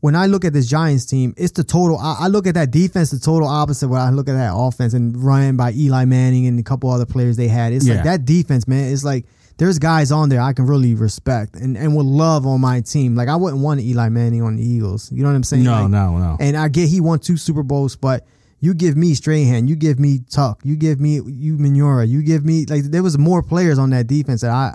when 0.00 0.14
I 0.16 0.26
look 0.26 0.44
at 0.44 0.52
this 0.52 0.66
Giants 0.66 1.06
team, 1.06 1.32
it's 1.36 1.52
the 1.52 1.64
total. 1.64 1.96
I, 1.98 2.16
I 2.20 2.26
look 2.28 2.46
at 2.46 2.54
that 2.54 2.70
defense, 2.70 3.10
the 3.10 3.18
total 3.20 3.48
opposite. 3.48 3.88
When 3.88 4.00
I 4.00 4.10
look 4.10 4.28
at 4.28 4.34
that 4.34 4.52
offense 4.54 4.94
and 4.94 5.16
run 5.22 5.56
by 5.56 5.72
Eli 5.72 6.04
Manning 6.04 6.46
and 6.46 6.58
a 6.58 6.62
couple 6.62 6.90
other 6.90 7.06
players 7.06 7.36
they 7.36 7.48
had, 7.48 7.72
it's 7.72 7.86
Yeah. 7.86 7.94
like 7.94 8.04
that 8.04 8.24
defense, 8.24 8.66
man. 8.68 8.92
It's 8.92 9.04
like 9.04 9.26
there's 9.58 9.78
guys 9.78 10.10
on 10.10 10.28
there 10.28 10.40
I 10.40 10.52
can 10.52 10.66
really 10.66 10.94
respect 10.94 11.56
and, 11.56 11.76
and 11.76 11.94
would 11.96 12.06
love 12.06 12.46
on 12.46 12.60
my 12.60 12.80
team. 12.80 13.14
Like 13.14 13.28
I 13.28 13.36
wouldn't 13.36 13.62
want 13.62 13.80
Eli 13.80 14.08
Manning 14.08 14.42
on 14.42 14.56
the 14.56 14.62
Eagles. 14.62 15.10
You 15.12 15.22
know 15.22 15.28
what 15.28 15.36
I'm 15.36 15.44
saying? 15.44 15.64
No, 15.64 15.82
Like, 15.82 15.90
no, 15.90 16.18
no. 16.18 16.36
And 16.40 16.56
I 16.56 16.68
get 16.68 16.88
he 16.88 17.00
won 17.00 17.18
two 17.18 17.36
Super 17.36 17.62
Bowls, 17.62 17.96
but 17.96 18.26
you 18.60 18.74
give 18.74 18.96
me 18.96 19.14
Strahan, 19.14 19.66
you 19.68 19.74
give 19.76 19.98
me 19.98 20.20
Tuck, 20.30 20.60
you 20.64 20.76
give 20.76 21.00
me 21.00 21.20
Umenyiora, 21.20 22.08
you 22.08 22.22
give 22.22 22.44
me 22.44 22.64
like 22.66 22.84
there 22.84 23.02
was 23.02 23.18
more 23.18 23.42
players 23.42 23.78
on 23.78 23.90
that 23.90 24.06
defense 24.06 24.40
that 24.42 24.50
I, 24.50 24.74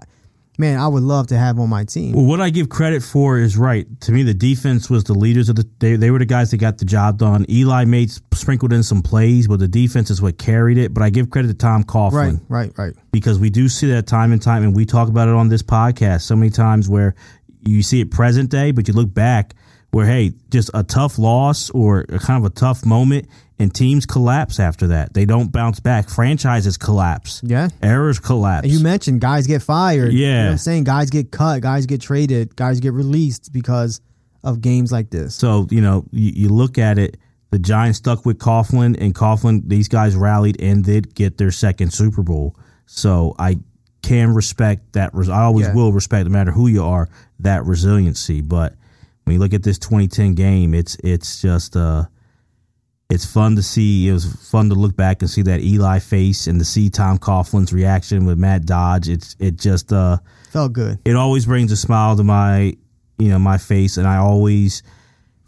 man, 0.57 0.79
I 0.79 0.87
would 0.87 1.03
love 1.03 1.27
to 1.27 1.37
have 1.37 1.59
on 1.59 1.69
my 1.69 1.85
team. 1.85 2.13
Well, 2.13 2.25
what 2.25 2.41
I 2.41 2.49
give 2.49 2.69
credit 2.69 3.03
for 3.03 3.37
is 3.37 3.57
right. 3.57 3.87
To 4.01 4.11
me, 4.11 4.23
the 4.23 4.33
defense 4.33 4.89
was 4.89 5.03
the 5.03 5.13
leaders 5.13 5.49
of 5.49 5.55
the. 5.55 5.69
They, 5.79 5.95
they 5.95 6.11
were 6.11 6.19
the 6.19 6.25
guys 6.25 6.51
that 6.51 6.57
got 6.57 6.77
the 6.77 6.85
job 6.85 7.17
done. 7.17 7.45
Eli 7.49 7.85
made 7.85 8.11
sprinkled 8.33 8.73
in 8.73 8.83
some 8.83 9.01
plays, 9.01 9.47
but 9.47 9.59
the 9.59 9.67
defense 9.67 10.09
is 10.09 10.21
what 10.21 10.37
carried 10.37 10.77
it. 10.77 10.93
But 10.93 11.03
I 11.03 11.09
give 11.09 11.29
credit 11.29 11.49
to 11.49 11.53
Tom 11.53 11.83
Coughlin. 11.83 12.41
Right, 12.47 12.73
right, 12.75 12.77
right. 12.77 12.95
because 13.11 13.39
we 13.39 13.49
do 13.49 13.69
see 13.69 13.91
that 13.91 14.07
time 14.07 14.31
and 14.31 14.41
time, 14.41 14.63
and 14.63 14.75
we 14.75 14.85
talk 14.85 15.09
about 15.09 15.27
it 15.27 15.35
on 15.35 15.49
this 15.49 15.63
podcast 15.63 16.21
so 16.21 16.35
many 16.35 16.49
times 16.49 16.89
where 16.89 17.15
you 17.61 17.83
see 17.83 18.01
it 18.01 18.11
present 18.11 18.49
day, 18.49 18.71
but 18.71 18.87
you 18.87 18.93
look 18.93 19.13
back 19.13 19.55
where 19.91 20.05
hey, 20.05 20.33
just 20.49 20.69
a 20.73 20.83
tough 20.83 21.17
loss 21.17 21.69
or 21.71 22.01
a 22.09 22.19
kind 22.19 22.43
of 22.45 22.51
a 22.51 22.53
tough 22.53 22.85
moment, 22.85 23.27
and 23.59 23.73
teams 23.73 24.05
collapse 24.05 24.59
after 24.59 24.87
that. 24.87 25.13
They 25.13 25.25
don't 25.25 25.51
bounce 25.51 25.79
back. 25.79 26.09
Franchises 26.09 26.77
collapse. 26.77 27.41
Yeah. 27.43 27.69
errors 27.81 28.19
collapse. 28.19 28.65
And 28.65 28.73
you 28.73 28.79
mentioned 28.81 29.21
guys 29.21 29.47
get 29.47 29.61
fired. 29.63 30.13
You 30.13 30.25
know 30.27 30.33
Yeah. 30.43 30.51
I'm 30.51 30.57
saying? 30.57 30.83
Guys 30.83 31.09
get 31.09 31.31
cut, 31.31 31.61
guys 31.61 31.85
get 31.85 32.01
traded, 32.01 32.55
guys 32.55 32.79
get 32.79 32.93
released 32.93 33.51
because 33.53 34.01
of 34.43 34.61
games 34.61 34.91
like 34.91 35.09
this. 35.09 35.33
So 35.35 35.67
you 35.71 35.81
know, 35.81 36.05
you, 36.11 36.31
you 36.35 36.49
look 36.49 36.77
at 36.77 36.99
it. 36.99 37.17
The 37.49 37.59
Giants 37.59 37.97
stuck 37.97 38.25
with 38.25 38.39
Coughlin, 38.39 38.97
and 38.99 39.15
Coughlin. 39.15 39.61
These 39.67 39.87
guys 39.87 40.15
rallied 40.17 40.61
and 40.61 40.83
did 40.83 41.15
get 41.15 41.37
their 41.37 41.49
second 41.51 41.93
Super 41.93 42.21
Bowl. 42.21 42.55
So 42.85 43.35
I 43.39 43.57
can 44.01 44.33
respect 44.33 44.93
that. 44.93 45.13
res- 45.15 45.29
I 45.29 45.43
always 45.43 45.67
Yeah. 45.67 45.73
will 45.73 45.93
respect, 45.93 46.25
no 46.27 46.31
matter 46.31 46.51
who 46.51 46.67
you 46.67 46.83
are, 46.83 47.07
that 47.39 47.65
resiliency. 47.65 48.41
But 48.41 48.75
when 49.27 49.33
you 49.33 49.39
look 49.39 49.53
at 49.53 49.61
this 49.63 49.77
2010 49.77 50.35
game, 50.35 50.73
it's 50.73 50.95
it's 51.03 51.41
just 51.41 51.75
uh, 51.75 52.05
it's 53.09 53.25
fun 53.25 53.57
to 53.57 53.61
see. 53.61 54.07
It 54.07 54.13
was 54.13 54.25
fun 54.49 54.69
to 54.69 54.75
look 54.75 54.95
back 54.95 55.21
and 55.21 55.29
see 55.29 55.41
that 55.43 55.59
Eli 55.59 55.99
face 55.99 56.47
and 56.47 56.59
to 56.59 56.65
see 56.65 56.89
Tom 56.89 57.17
Coughlin's 57.17 57.73
reaction 57.73 58.25
with 58.25 58.37
Matt 58.37 58.65
Dodge. 58.65 59.09
It's 59.09 59.35
it 59.37 59.57
just 59.57 59.91
uh 59.91 60.17
Felt 60.51 60.71
good. 60.73 60.99
it 61.03 61.15
always 61.17 61.45
brings 61.45 61.71
a 61.73 61.77
smile 61.77 62.15
to 62.15 62.23
my 62.23 62.75
you 63.19 63.27
know 63.29 63.37
my 63.39 63.57
face 63.57 63.97
and 63.97 64.07
i 64.07 64.15
always 64.17 64.81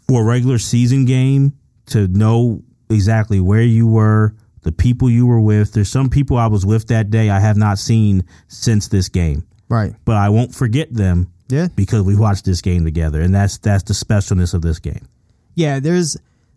for 0.08 0.22
a 0.22 0.24
regular 0.24 0.58
season 0.58 1.04
game 1.06 1.52
to 1.86 2.06
know 2.08 2.62
exactly 2.90 3.40
where 3.40 3.62
you 3.62 3.86
were 3.86 4.34
the 4.62 4.72
people 4.72 5.08
you 5.08 5.24
were 5.26 5.40
with 5.40 5.72
there's 5.72 5.88
some 5.88 6.10
people 6.10 6.36
i 6.36 6.46
was 6.48 6.66
with 6.66 6.88
that 6.88 7.10
day 7.10 7.30
i 7.30 7.38
have 7.40 7.56
not 7.56 7.78
seen 7.78 8.24
since 8.48 8.88
this 8.88 9.08
game 9.08 9.46
Right. 9.68 9.94
but 10.04 10.16
i 10.16 10.28
won't 10.28 10.52
forget 10.54 10.92
them 10.92 11.32
Yeah. 11.50 11.68
because 11.74 12.02
we 12.02 12.16
watched 12.16 12.44
this 12.44 12.60
game 12.60 12.84
together 12.84 13.20
and 13.20 13.34
that's 13.34 13.58
that's 13.58 13.82
the 13.84 13.94
specialness 13.94 14.54
of 14.54 14.62
this 14.62 14.78
game 14.78 15.06
Yeah, 15.54 15.80
there's 15.80 16.16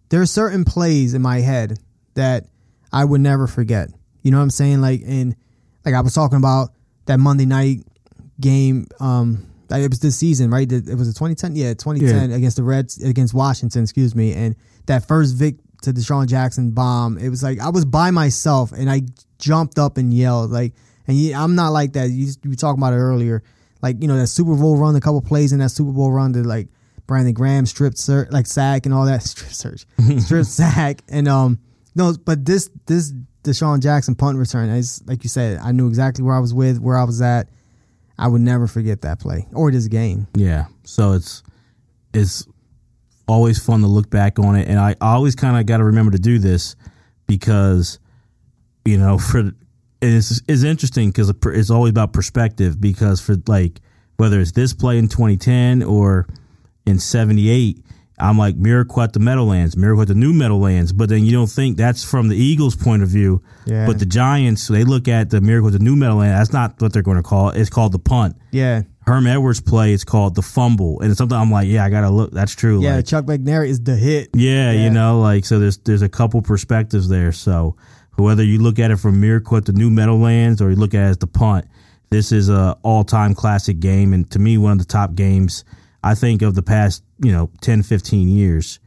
there 0.10 0.22
are 0.22 0.26
certain 0.28 0.64
plays 0.66 1.14
in 1.14 1.22
my 1.22 1.40
head 1.40 1.80
that 2.14 2.46
I 2.92 3.04
would 3.04 3.22
never 3.22 3.48
forget. 3.48 3.90
You 4.22 4.30
know 4.32 4.38
what 4.38 4.44
I'm 4.44 4.50
saying? 4.52 4.82
Like 4.82 5.02
in 5.02 5.36
like 5.84 5.96
I 5.96 6.02
was 6.02 6.14
talking 6.14 6.38
about 6.38 6.70
that 7.08 7.18
Monday 7.20 7.46
night 7.46 7.80
game. 8.40 8.88
Um, 9.00 9.48
it 9.72 9.90
was 9.90 10.00
this 10.00 10.18
season, 10.18 10.52
right? 10.52 10.72
It 10.72 10.86
was 10.96 11.08
a 11.10 11.14
2010, 11.14 11.56
yeah, 11.56 11.74
2010 11.74 12.30
Yeah. 12.30 12.36
against 12.36 12.58
the 12.58 12.64
Reds 12.64 13.02
against 13.04 13.34
Washington. 13.34 13.82
Excuse 13.84 14.14
me, 14.16 14.34
and 14.34 14.56
that 14.86 15.08
first 15.08 15.36
Vick 15.36 15.56
to 15.82 15.92
DeSean 15.92 16.28
Jackson 16.28 16.72
bomb. 16.72 17.18
It 17.18 17.30
was 17.30 17.42
like 17.42 17.60
I 17.60 17.70
was 17.70 17.84
by 17.86 18.12
myself 18.12 18.72
and 18.72 18.90
I 18.90 19.02
jumped 19.40 19.80
up 19.80 19.98
and 19.98 20.14
yelled 20.14 20.52
like. 20.52 20.74
And 21.08 21.34
I'm 21.34 21.56
not 21.56 21.70
like 21.72 21.94
that. 21.94 22.12
You 22.12 22.28
you 22.44 22.52
were 22.52 22.56
talking 22.56 22.80
about 22.80 22.94
it 22.94 22.98
earlier, 22.98 23.44
like 23.84 24.02
you 24.02 24.08
know 24.08 24.18
that 24.18 24.28
Super 24.28 24.56
Bowl 24.56 24.78
run, 24.78 24.96
a 24.96 25.02
couple 25.02 25.22
plays 25.22 25.54
in 25.54 25.60
that 25.60 25.70
Super 25.70 25.92
Bowl 25.92 26.12
run 26.12 26.34
to 26.34 26.42
like 26.42 26.70
Brandon 27.06 27.34
Graham 27.34 27.68
stripped 27.68 28.00
search, 28.00 28.32
like 28.32 28.48
sack 28.48 28.86
and 28.88 28.96
all 28.96 29.06
that 29.06 29.22
strip 29.32 29.52
search, 29.52 29.86
strip 30.20 30.46
sack, 30.48 31.04
and 31.10 31.28
um 31.28 31.60
no, 31.94 32.16
but 32.26 32.44
this 32.46 32.72
this 32.88 33.14
DeSean 33.44 33.82
Jackson 33.82 34.16
punt 34.16 34.40
return, 34.40 34.70
is 34.70 35.04
like 35.06 35.22
you 35.24 35.30
said, 35.30 35.60
I 35.60 35.72
knew 35.74 35.88
exactly 35.88 36.24
where 36.24 36.34
I 36.34 36.40
was 36.40 36.54
with, 36.54 36.80
where 36.80 36.98
I 36.98 37.04
was 37.04 37.22
at. 37.22 37.50
I 38.18 38.28
would 38.28 38.42
never 38.42 38.68
forget 38.68 39.02
that 39.02 39.20
play 39.20 39.48
or 39.54 39.72
this 39.72 39.88
game. 39.88 40.28
yeah 40.36 40.66
so 40.86 41.14
it's 41.14 41.42
it's 42.14 42.48
always 43.28 43.58
fun 43.64 43.82
to 43.82 43.88
look 43.88 44.10
back 44.10 44.38
on 44.38 44.56
it 44.56 44.68
and 44.68 44.80
i 44.80 44.96
always 45.02 45.34
kind 45.34 45.58
of 45.58 45.66
got 45.66 45.78
to 45.78 45.84
remember 45.84 46.12
to 46.12 46.20
do 46.20 46.38
this 46.38 46.76
because 47.26 47.98
you 48.86 48.98
know 48.98 49.18
for 49.30 49.52
it's 50.04 50.42
it's 50.48 50.64
interesting 50.64 51.10
because 51.10 51.32
it's 51.46 51.70
always 51.70 51.92
about 51.92 52.14
perspective. 52.14 52.80
Because 52.80 53.22
for 53.22 53.36
like 53.48 53.80
whether 54.18 54.40
it's 54.40 54.52
this 54.52 54.74
play 54.74 54.98
in 54.98 55.08
2010 55.08 55.84
or 55.84 56.28
in 56.86 57.00
'78, 57.00 57.84
I'm 58.20 58.38
like 58.38 58.56
Miracle 58.56 59.02
at 59.02 59.14
the 59.14 59.20
Meadowlands, 59.20 59.76
Miracle 59.78 60.04
at 60.04 60.08
the 60.10 60.16
New 60.16 60.34
Meadowlands. 60.34 60.94
But 60.94 61.10
then 61.10 61.26
you 61.26 61.32
don't 61.32 61.48
think 61.50 61.78
that's 61.78 62.04
from 62.04 62.28
the 62.30 62.36
Eagles' 62.38 62.76
point 62.76 63.04
of 63.04 63.10
view. 63.10 63.42
Yeah. 63.66 63.86
But 63.88 64.00
the 64.00 64.06
Giants, 64.06 64.68
they 64.68 64.84
look 64.84 65.08
at 65.08 65.30
the 65.30 65.42
Miracle 65.42 65.68
at 65.68 65.74
the 65.74 65.80
New 65.84 65.96
Meadowlands. 65.96 66.38
That's 66.38 66.54
not 66.54 66.82
what 66.82 66.94
they're 66.94 67.02
going 67.02 67.18
to 67.18 67.24
call 67.24 67.50
it. 67.50 67.60
It's 67.60 67.70
called 67.70 67.92
the 67.92 68.00
punt. 68.00 68.36
Yeah. 68.52 68.84
Herm 69.06 69.28
Edwards' 69.28 69.60
play 69.60 69.92
is 69.92 70.06
called 70.06 70.34
the 70.36 70.42
fumble, 70.42 71.02
and 71.02 71.10
it's 71.12 71.18
something 71.18 71.38
I'm 71.38 71.52
like, 71.52 71.68
yeah, 71.68 71.84
I 71.84 71.90
gotta 71.90 72.10
look. 72.10 72.32
That's 72.32 72.56
true. 72.56 72.82
Yeah, 72.82 72.96
like, 72.96 73.06
Chuck 73.06 73.26
McNair 73.26 73.68
is 73.68 73.82
the 73.82 73.98
hit. 73.98 74.30
yeah, 74.34 74.72
Yeah. 74.72 74.84
you 74.86 74.90
know, 74.92 75.20
like 75.20 75.44
so. 75.44 75.60
There's 75.60 75.78
there's 75.80 76.02
a 76.04 76.08
couple 76.08 76.42
perspectives 76.42 77.10
there. 77.10 77.34
So 77.34 77.76
whether 78.18 78.44
you 78.44 78.60
look 78.60 78.80
at 78.80 78.92
it 78.92 78.98
from 78.98 79.20
Miracle 79.20 79.58
at 79.58 79.66
the 79.66 79.74
New 79.74 79.90
Meadowlands 79.90 80.62
or 80.62 80.70
you 80.70 80.76
look 80.76 80.94
at 80.94 81.08
it 81.08 81.10
as 81.10 81.18
the 81.18 81.28
punt, 81.28 81.66
this 82.10 82.32
is 82.32 82.50
a 82.50 82.78
all 82.84 83.04
time 83.04 83.34
classic 83.34 83.80
game, 83.80 84.14
and 84.14 84.30
to 84.32 84.40
me, 84.40 84.58
one 84.58 84.74
of 84.74 84.78
the 84.78 84.86
top 84.86 85.16
games 85.16 85.64
I 86.04 86.16
think 86.16 86.42
of 86.42 86.54
the 86.54 86.62
past 86.62 87.04
you 87.20 87.32
know 87.32 87.50
10, 87.62 87.84
15 87.84 88.28
years. 88.28 88.80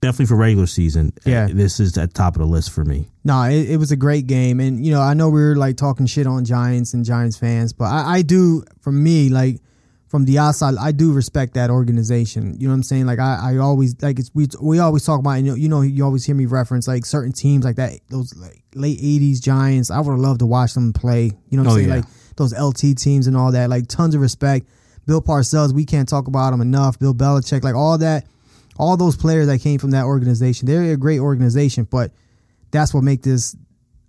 Definitely 0.00 0.26
for 0.26 0.36
regular 0.36 0.68
season. 0.68 1.12
Yeah. 1.24 1.46
uh, 1.46 1.48
this 1.52 1.80
is 1.80 1.98
at 1.98 2.14
top 2.14 2.36
of 2.36 2.40
the 2.40 2.46
list 2.46 2.70
for 2.70 2.84
me. 2.84 3.08
No, 3.24 3.42
it, 3.42 3.70
it 3.70 3.76
was 3.78 3.90
a 3.90 3.96
great 3.96 4.28
game, 4.28 4.60
and 4.60 4.86
you 4.86 4.92
know 4.92 5.00
I 5.00 5.14
know 5.14 5.28
we 5.28 5.40
were 5.40 5.56
like 5.56 5.76
talking 5.76 6.06
shit 6.06 6.26
on 6.26 6.44
Giants 6.44 6.94
and 6.94 7.04
Giants 7.04 7.36
fans, 7.36 7.72
but 7.72 7.86
I, 7.86 8.18
I 8.18 8.22
do, 8.22 8.62
for 8.80 8.92
me, 8.92 9.28
like 9.28 9.60
from 10.08 10.24
the 10.24 10.38
outside, 10.38 10.74
I 10.80 10.92
do 10.92 11.12
respect 11.12 11.54
that 11.54 11.68
organization. 11.70 12.56
You 12.58 12.66
know 12.66 12.72
what 12.72 12.76
I'm 12.76 12.82
saying? 12.82 13.06
Like 13.06 13.18
I, 13.18 13.52
I 13.52 13.56
always 13.58 13.94
like 14.02 14.18
it's 14.18 14.30
we 14.34 14.48
we 14.60 14.78
always 14.78 15.04
talk 15.04 15.20
about 15.20 15.32
you 15.34 15.42
know 15.42 15.54
you 15.54 15.68
know 15.68 15.82
you 15.82 16.02
always 16.04 16.24
hear 16.24 16.34
me 16.34 16.46
reference 16.46 16.88
like 16.88 17.04
certain 17.04 17.32
teams 17.32 17.64
like 17.64 17.76
that 17.76 18.00
those 18.08 18.34
like 18.36 18.62
late 18.74 18.98
'80s 19.00 19.42
Giants. 19.42 19.90
I 19.90 20.00
would 20.00 20.10
have 20.10 20.18
loved 20.20 20.40
to 20.40 20.46
watch 20.46 20.72
them 20.74 20.92
play. 20.92 21.32
You 21.50 21.58
know 21.58 21.64
what 21.64 21.70
I'm 21.70 21.72
Oh, 21.72 21.76
saying? 21.76 21.88
yeah. 21.88 21.94
Like 21.96 22.04
those 22.36 22.58
LT 22.58 22.96
teams 22.96 23.26
and 23.26 23.36
all 23.36 23.52
that. 23.52 23.68
Like 23.68 23.86
tons 23.88 24.14
of 24.14 24.20
respect. 24.20 24.66
Bill 25.06 25.20
Parcells, 25.22 25.72
we 25.72 25.84
can't 25.84 26.08
talk 26.08 26.26
about 26.26 26.52
him 26.52 26.60
enough. 26.60 26.98
Bill 26.98 27.14
Belichick, 27.14 27.62
like 27.62 27.74
all 27.74 27.96
that, 27.98 28.26
all 28.78 28.96
those 28.96 29.16
players 29.16 29.46
that 29.46 29.58
came 29.60 29.78
from 29.78 29.90
that 29.92 30.04
organization. 30.04 30.66
They're 30.66 30.92
a 30.92 30.96
great 30.96 31.18
organization, 31.20 31.84
but 31.90 32.12
that's 32.70 32.92
what 32.94 33.02
make 33.04 33.22
this 33.22 33.56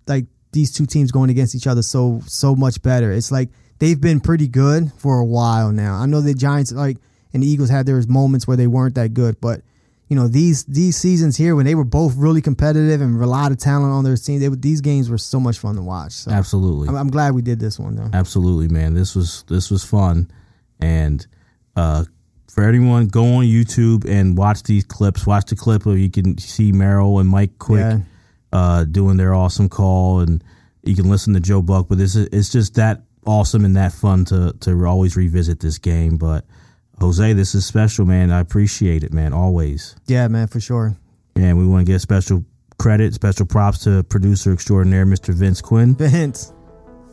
like 0.06 0.26
these 0.52 0.72
two 0.72 0.84
teams 0.86 1.10
going 1.12 1.30
against 1.30 1.54
each 1.54 1.66
other 1.66 1.82
so 1.82 2.20
so 2.26 2.54
much 2.54 2.80
better. 2.82 3.12
It's 3.12 3.30
like 3.30 3.50
they've 3.80 4.00
been 4.00 4.20
pretty 4.20 4.46
good 4.46 4.92
for 4.98 5.18
a 5.18 5.24
while 5.24 5.72
now. 5.72 5.96
I 5.96 6.06
know 6.06 6.20
the 6.20 6.32
Giants 6.34 6.70
like 6.70 6.98
and 7.34 7.42
the 7.42 7.46
Eagles 7.48 7.68
had 7.70 7.86
their 7.86 8.00
moments 8.06 8.46
where 8.46 8.56
they 8.56 8.66
weren't 8.68 8.94
that 8.94 9.12
good, 9.14 9.40
but 9.40 9.62
you 10.08 10.16
know 10.16 10.26
these 10.28 10.64
these 10.64 10.96
seasons 10.96 11.36
here 11.36 11.54
when 11.56 11.66
they 11.66 11.74
were 11.74 11.84
both 11.84 12.16
really 12.16 12.42
competitive 12.42 13.00
and 13.00 13.20
a 13.20 13.26
lot 13.26 13.52
of 13.52 13.58
talent 13.58 13.92
on 13.92 14.04
their 14.04 14.16
team, 14.16 14.40
they, 14.40 14.48
these 14.48 14.80
games 14.80 15.08
were 15.10 15.18
so 15.18 15.38
much 15.40 15.58
fun 15.58 15.74
to 15.76 15.82
watch. 15.82 16.12
So 16.12 16.30
Absolutely. 16.30 16.88
I'm, 16.88 16.96
I'm 16.96 17.08
glad 17.10 17.34
we 17.34 17.42
did 17.42 17.58
this 17.60 17.78
one 17.78 17.96
though. 17.96 18.10
Absolutely, 18.12 18.68
man. 18.68 18.94
This 18.94 19.14
was 19.16 19.44
this 19.48 19.70
was 19.70 19.84
fun, 19.84 20.30
and 20.80 21.26
uh, 21.76 22.04
for 22.52 22.64
anyone, 22.64 23.06
go 23.06 23.24
on 23.34 23.44
YouTube 23.44 24.04
and 24.04 24.36
watch 24.36 24.64
these 24.64 24.82
clips. 24.84 25.26
Watch 25.26 25.46
the 25.46 25.56
clip 25.56 25.86
of 25.86 25.96
you 25.98 26.10
can 26.10 26.36
see 26.38 26.72
Merrill 26.72 27.20
and 27.20 27.28
Mike 27.28 27.58
Quick 27.58 27.80
Yeah. 27.80 28.00
uh, 28.52 28.84
doing 28.84 29.16
their 29.16 29.32
awesome 29.32 29.68
call, 29.68 30.18
and 30.18 30.42
you 30.82 30.96
can 30.96 31.08
listen 31.08 31.34
to 31.34 31.40
Joe 31.40 31.62
Buck. 31.62 31.86
But 31.88 31.98
this 31.98 32.16
is 32.16 32.28
it's 32.32 32.50
just 32.50 32.74
that 32.74 33.02
awesome 33.26 33.64
and 33.64 33.76
that 33.76 33.92
fun 33.92 34.24
to 34.26 34.54
to 34.60 34.84
always 34.86 35.16
revisit 35.16 35.60
this 35.60 35.78
game. 35.78 36.16
But 36.16 36.44
Jose, 37.00 37.32
this 37.32 37.54
is 37.54 37.64
special, 37.66 38.04
man. 38.04 38.30
I 38.30 38.40
appreciate 38.40 39.04
it, 39.04 39.12
man. 39.12 39.32
Always. 39.32 39.96
Yeah, 40.06 40.28
man, 40.28 40.46
for 40.48 40.60
sure. 40.60 40.96
And 41.36 41.58
we 41.58 41.66
want 41.66 41.86
to 41.86 41.92
give 41.92 42.00
special 42.00 42.44
credit, 42.78 43.14
special 43.14 43.46
props 43.46 43.80
to 43.84 44.02
producer 44.04 44.52
extraordinaire, 44.52 45.06
Mr. 45.06 45.32
Vince 45.32 45.60
Quinn. 45.60 45.94
Vince. 45.94 46.52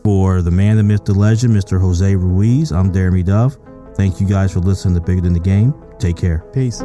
For 0.03 0.41
the 0.41 0.51
man, 0.51 0.77
the 0.77 0.83
myth, 0.83 1.03
the 1.05 1.13
legend, 1.13 1.53
Mr. 1.53 1.79
Jose 1.81 2.15
Ruiz, 2.15 2.71
I'm 2.71 2.93
Jeremy 2.93 3.23
Dove. 3.23 3.57
Thank 3.95 4.21
you 4.21 4.27
guys 4.27 4.53
for 4.53 4.59
listening 4.59 4.95
to 4.95 5.01
Bigger 5.01 5.21
Than 5.21 5.33
the 5.33 5.39
Game. 5.39 5.73
Take 5.99 6.15
care. 6.15 6.45
Peace. 6.53 6.81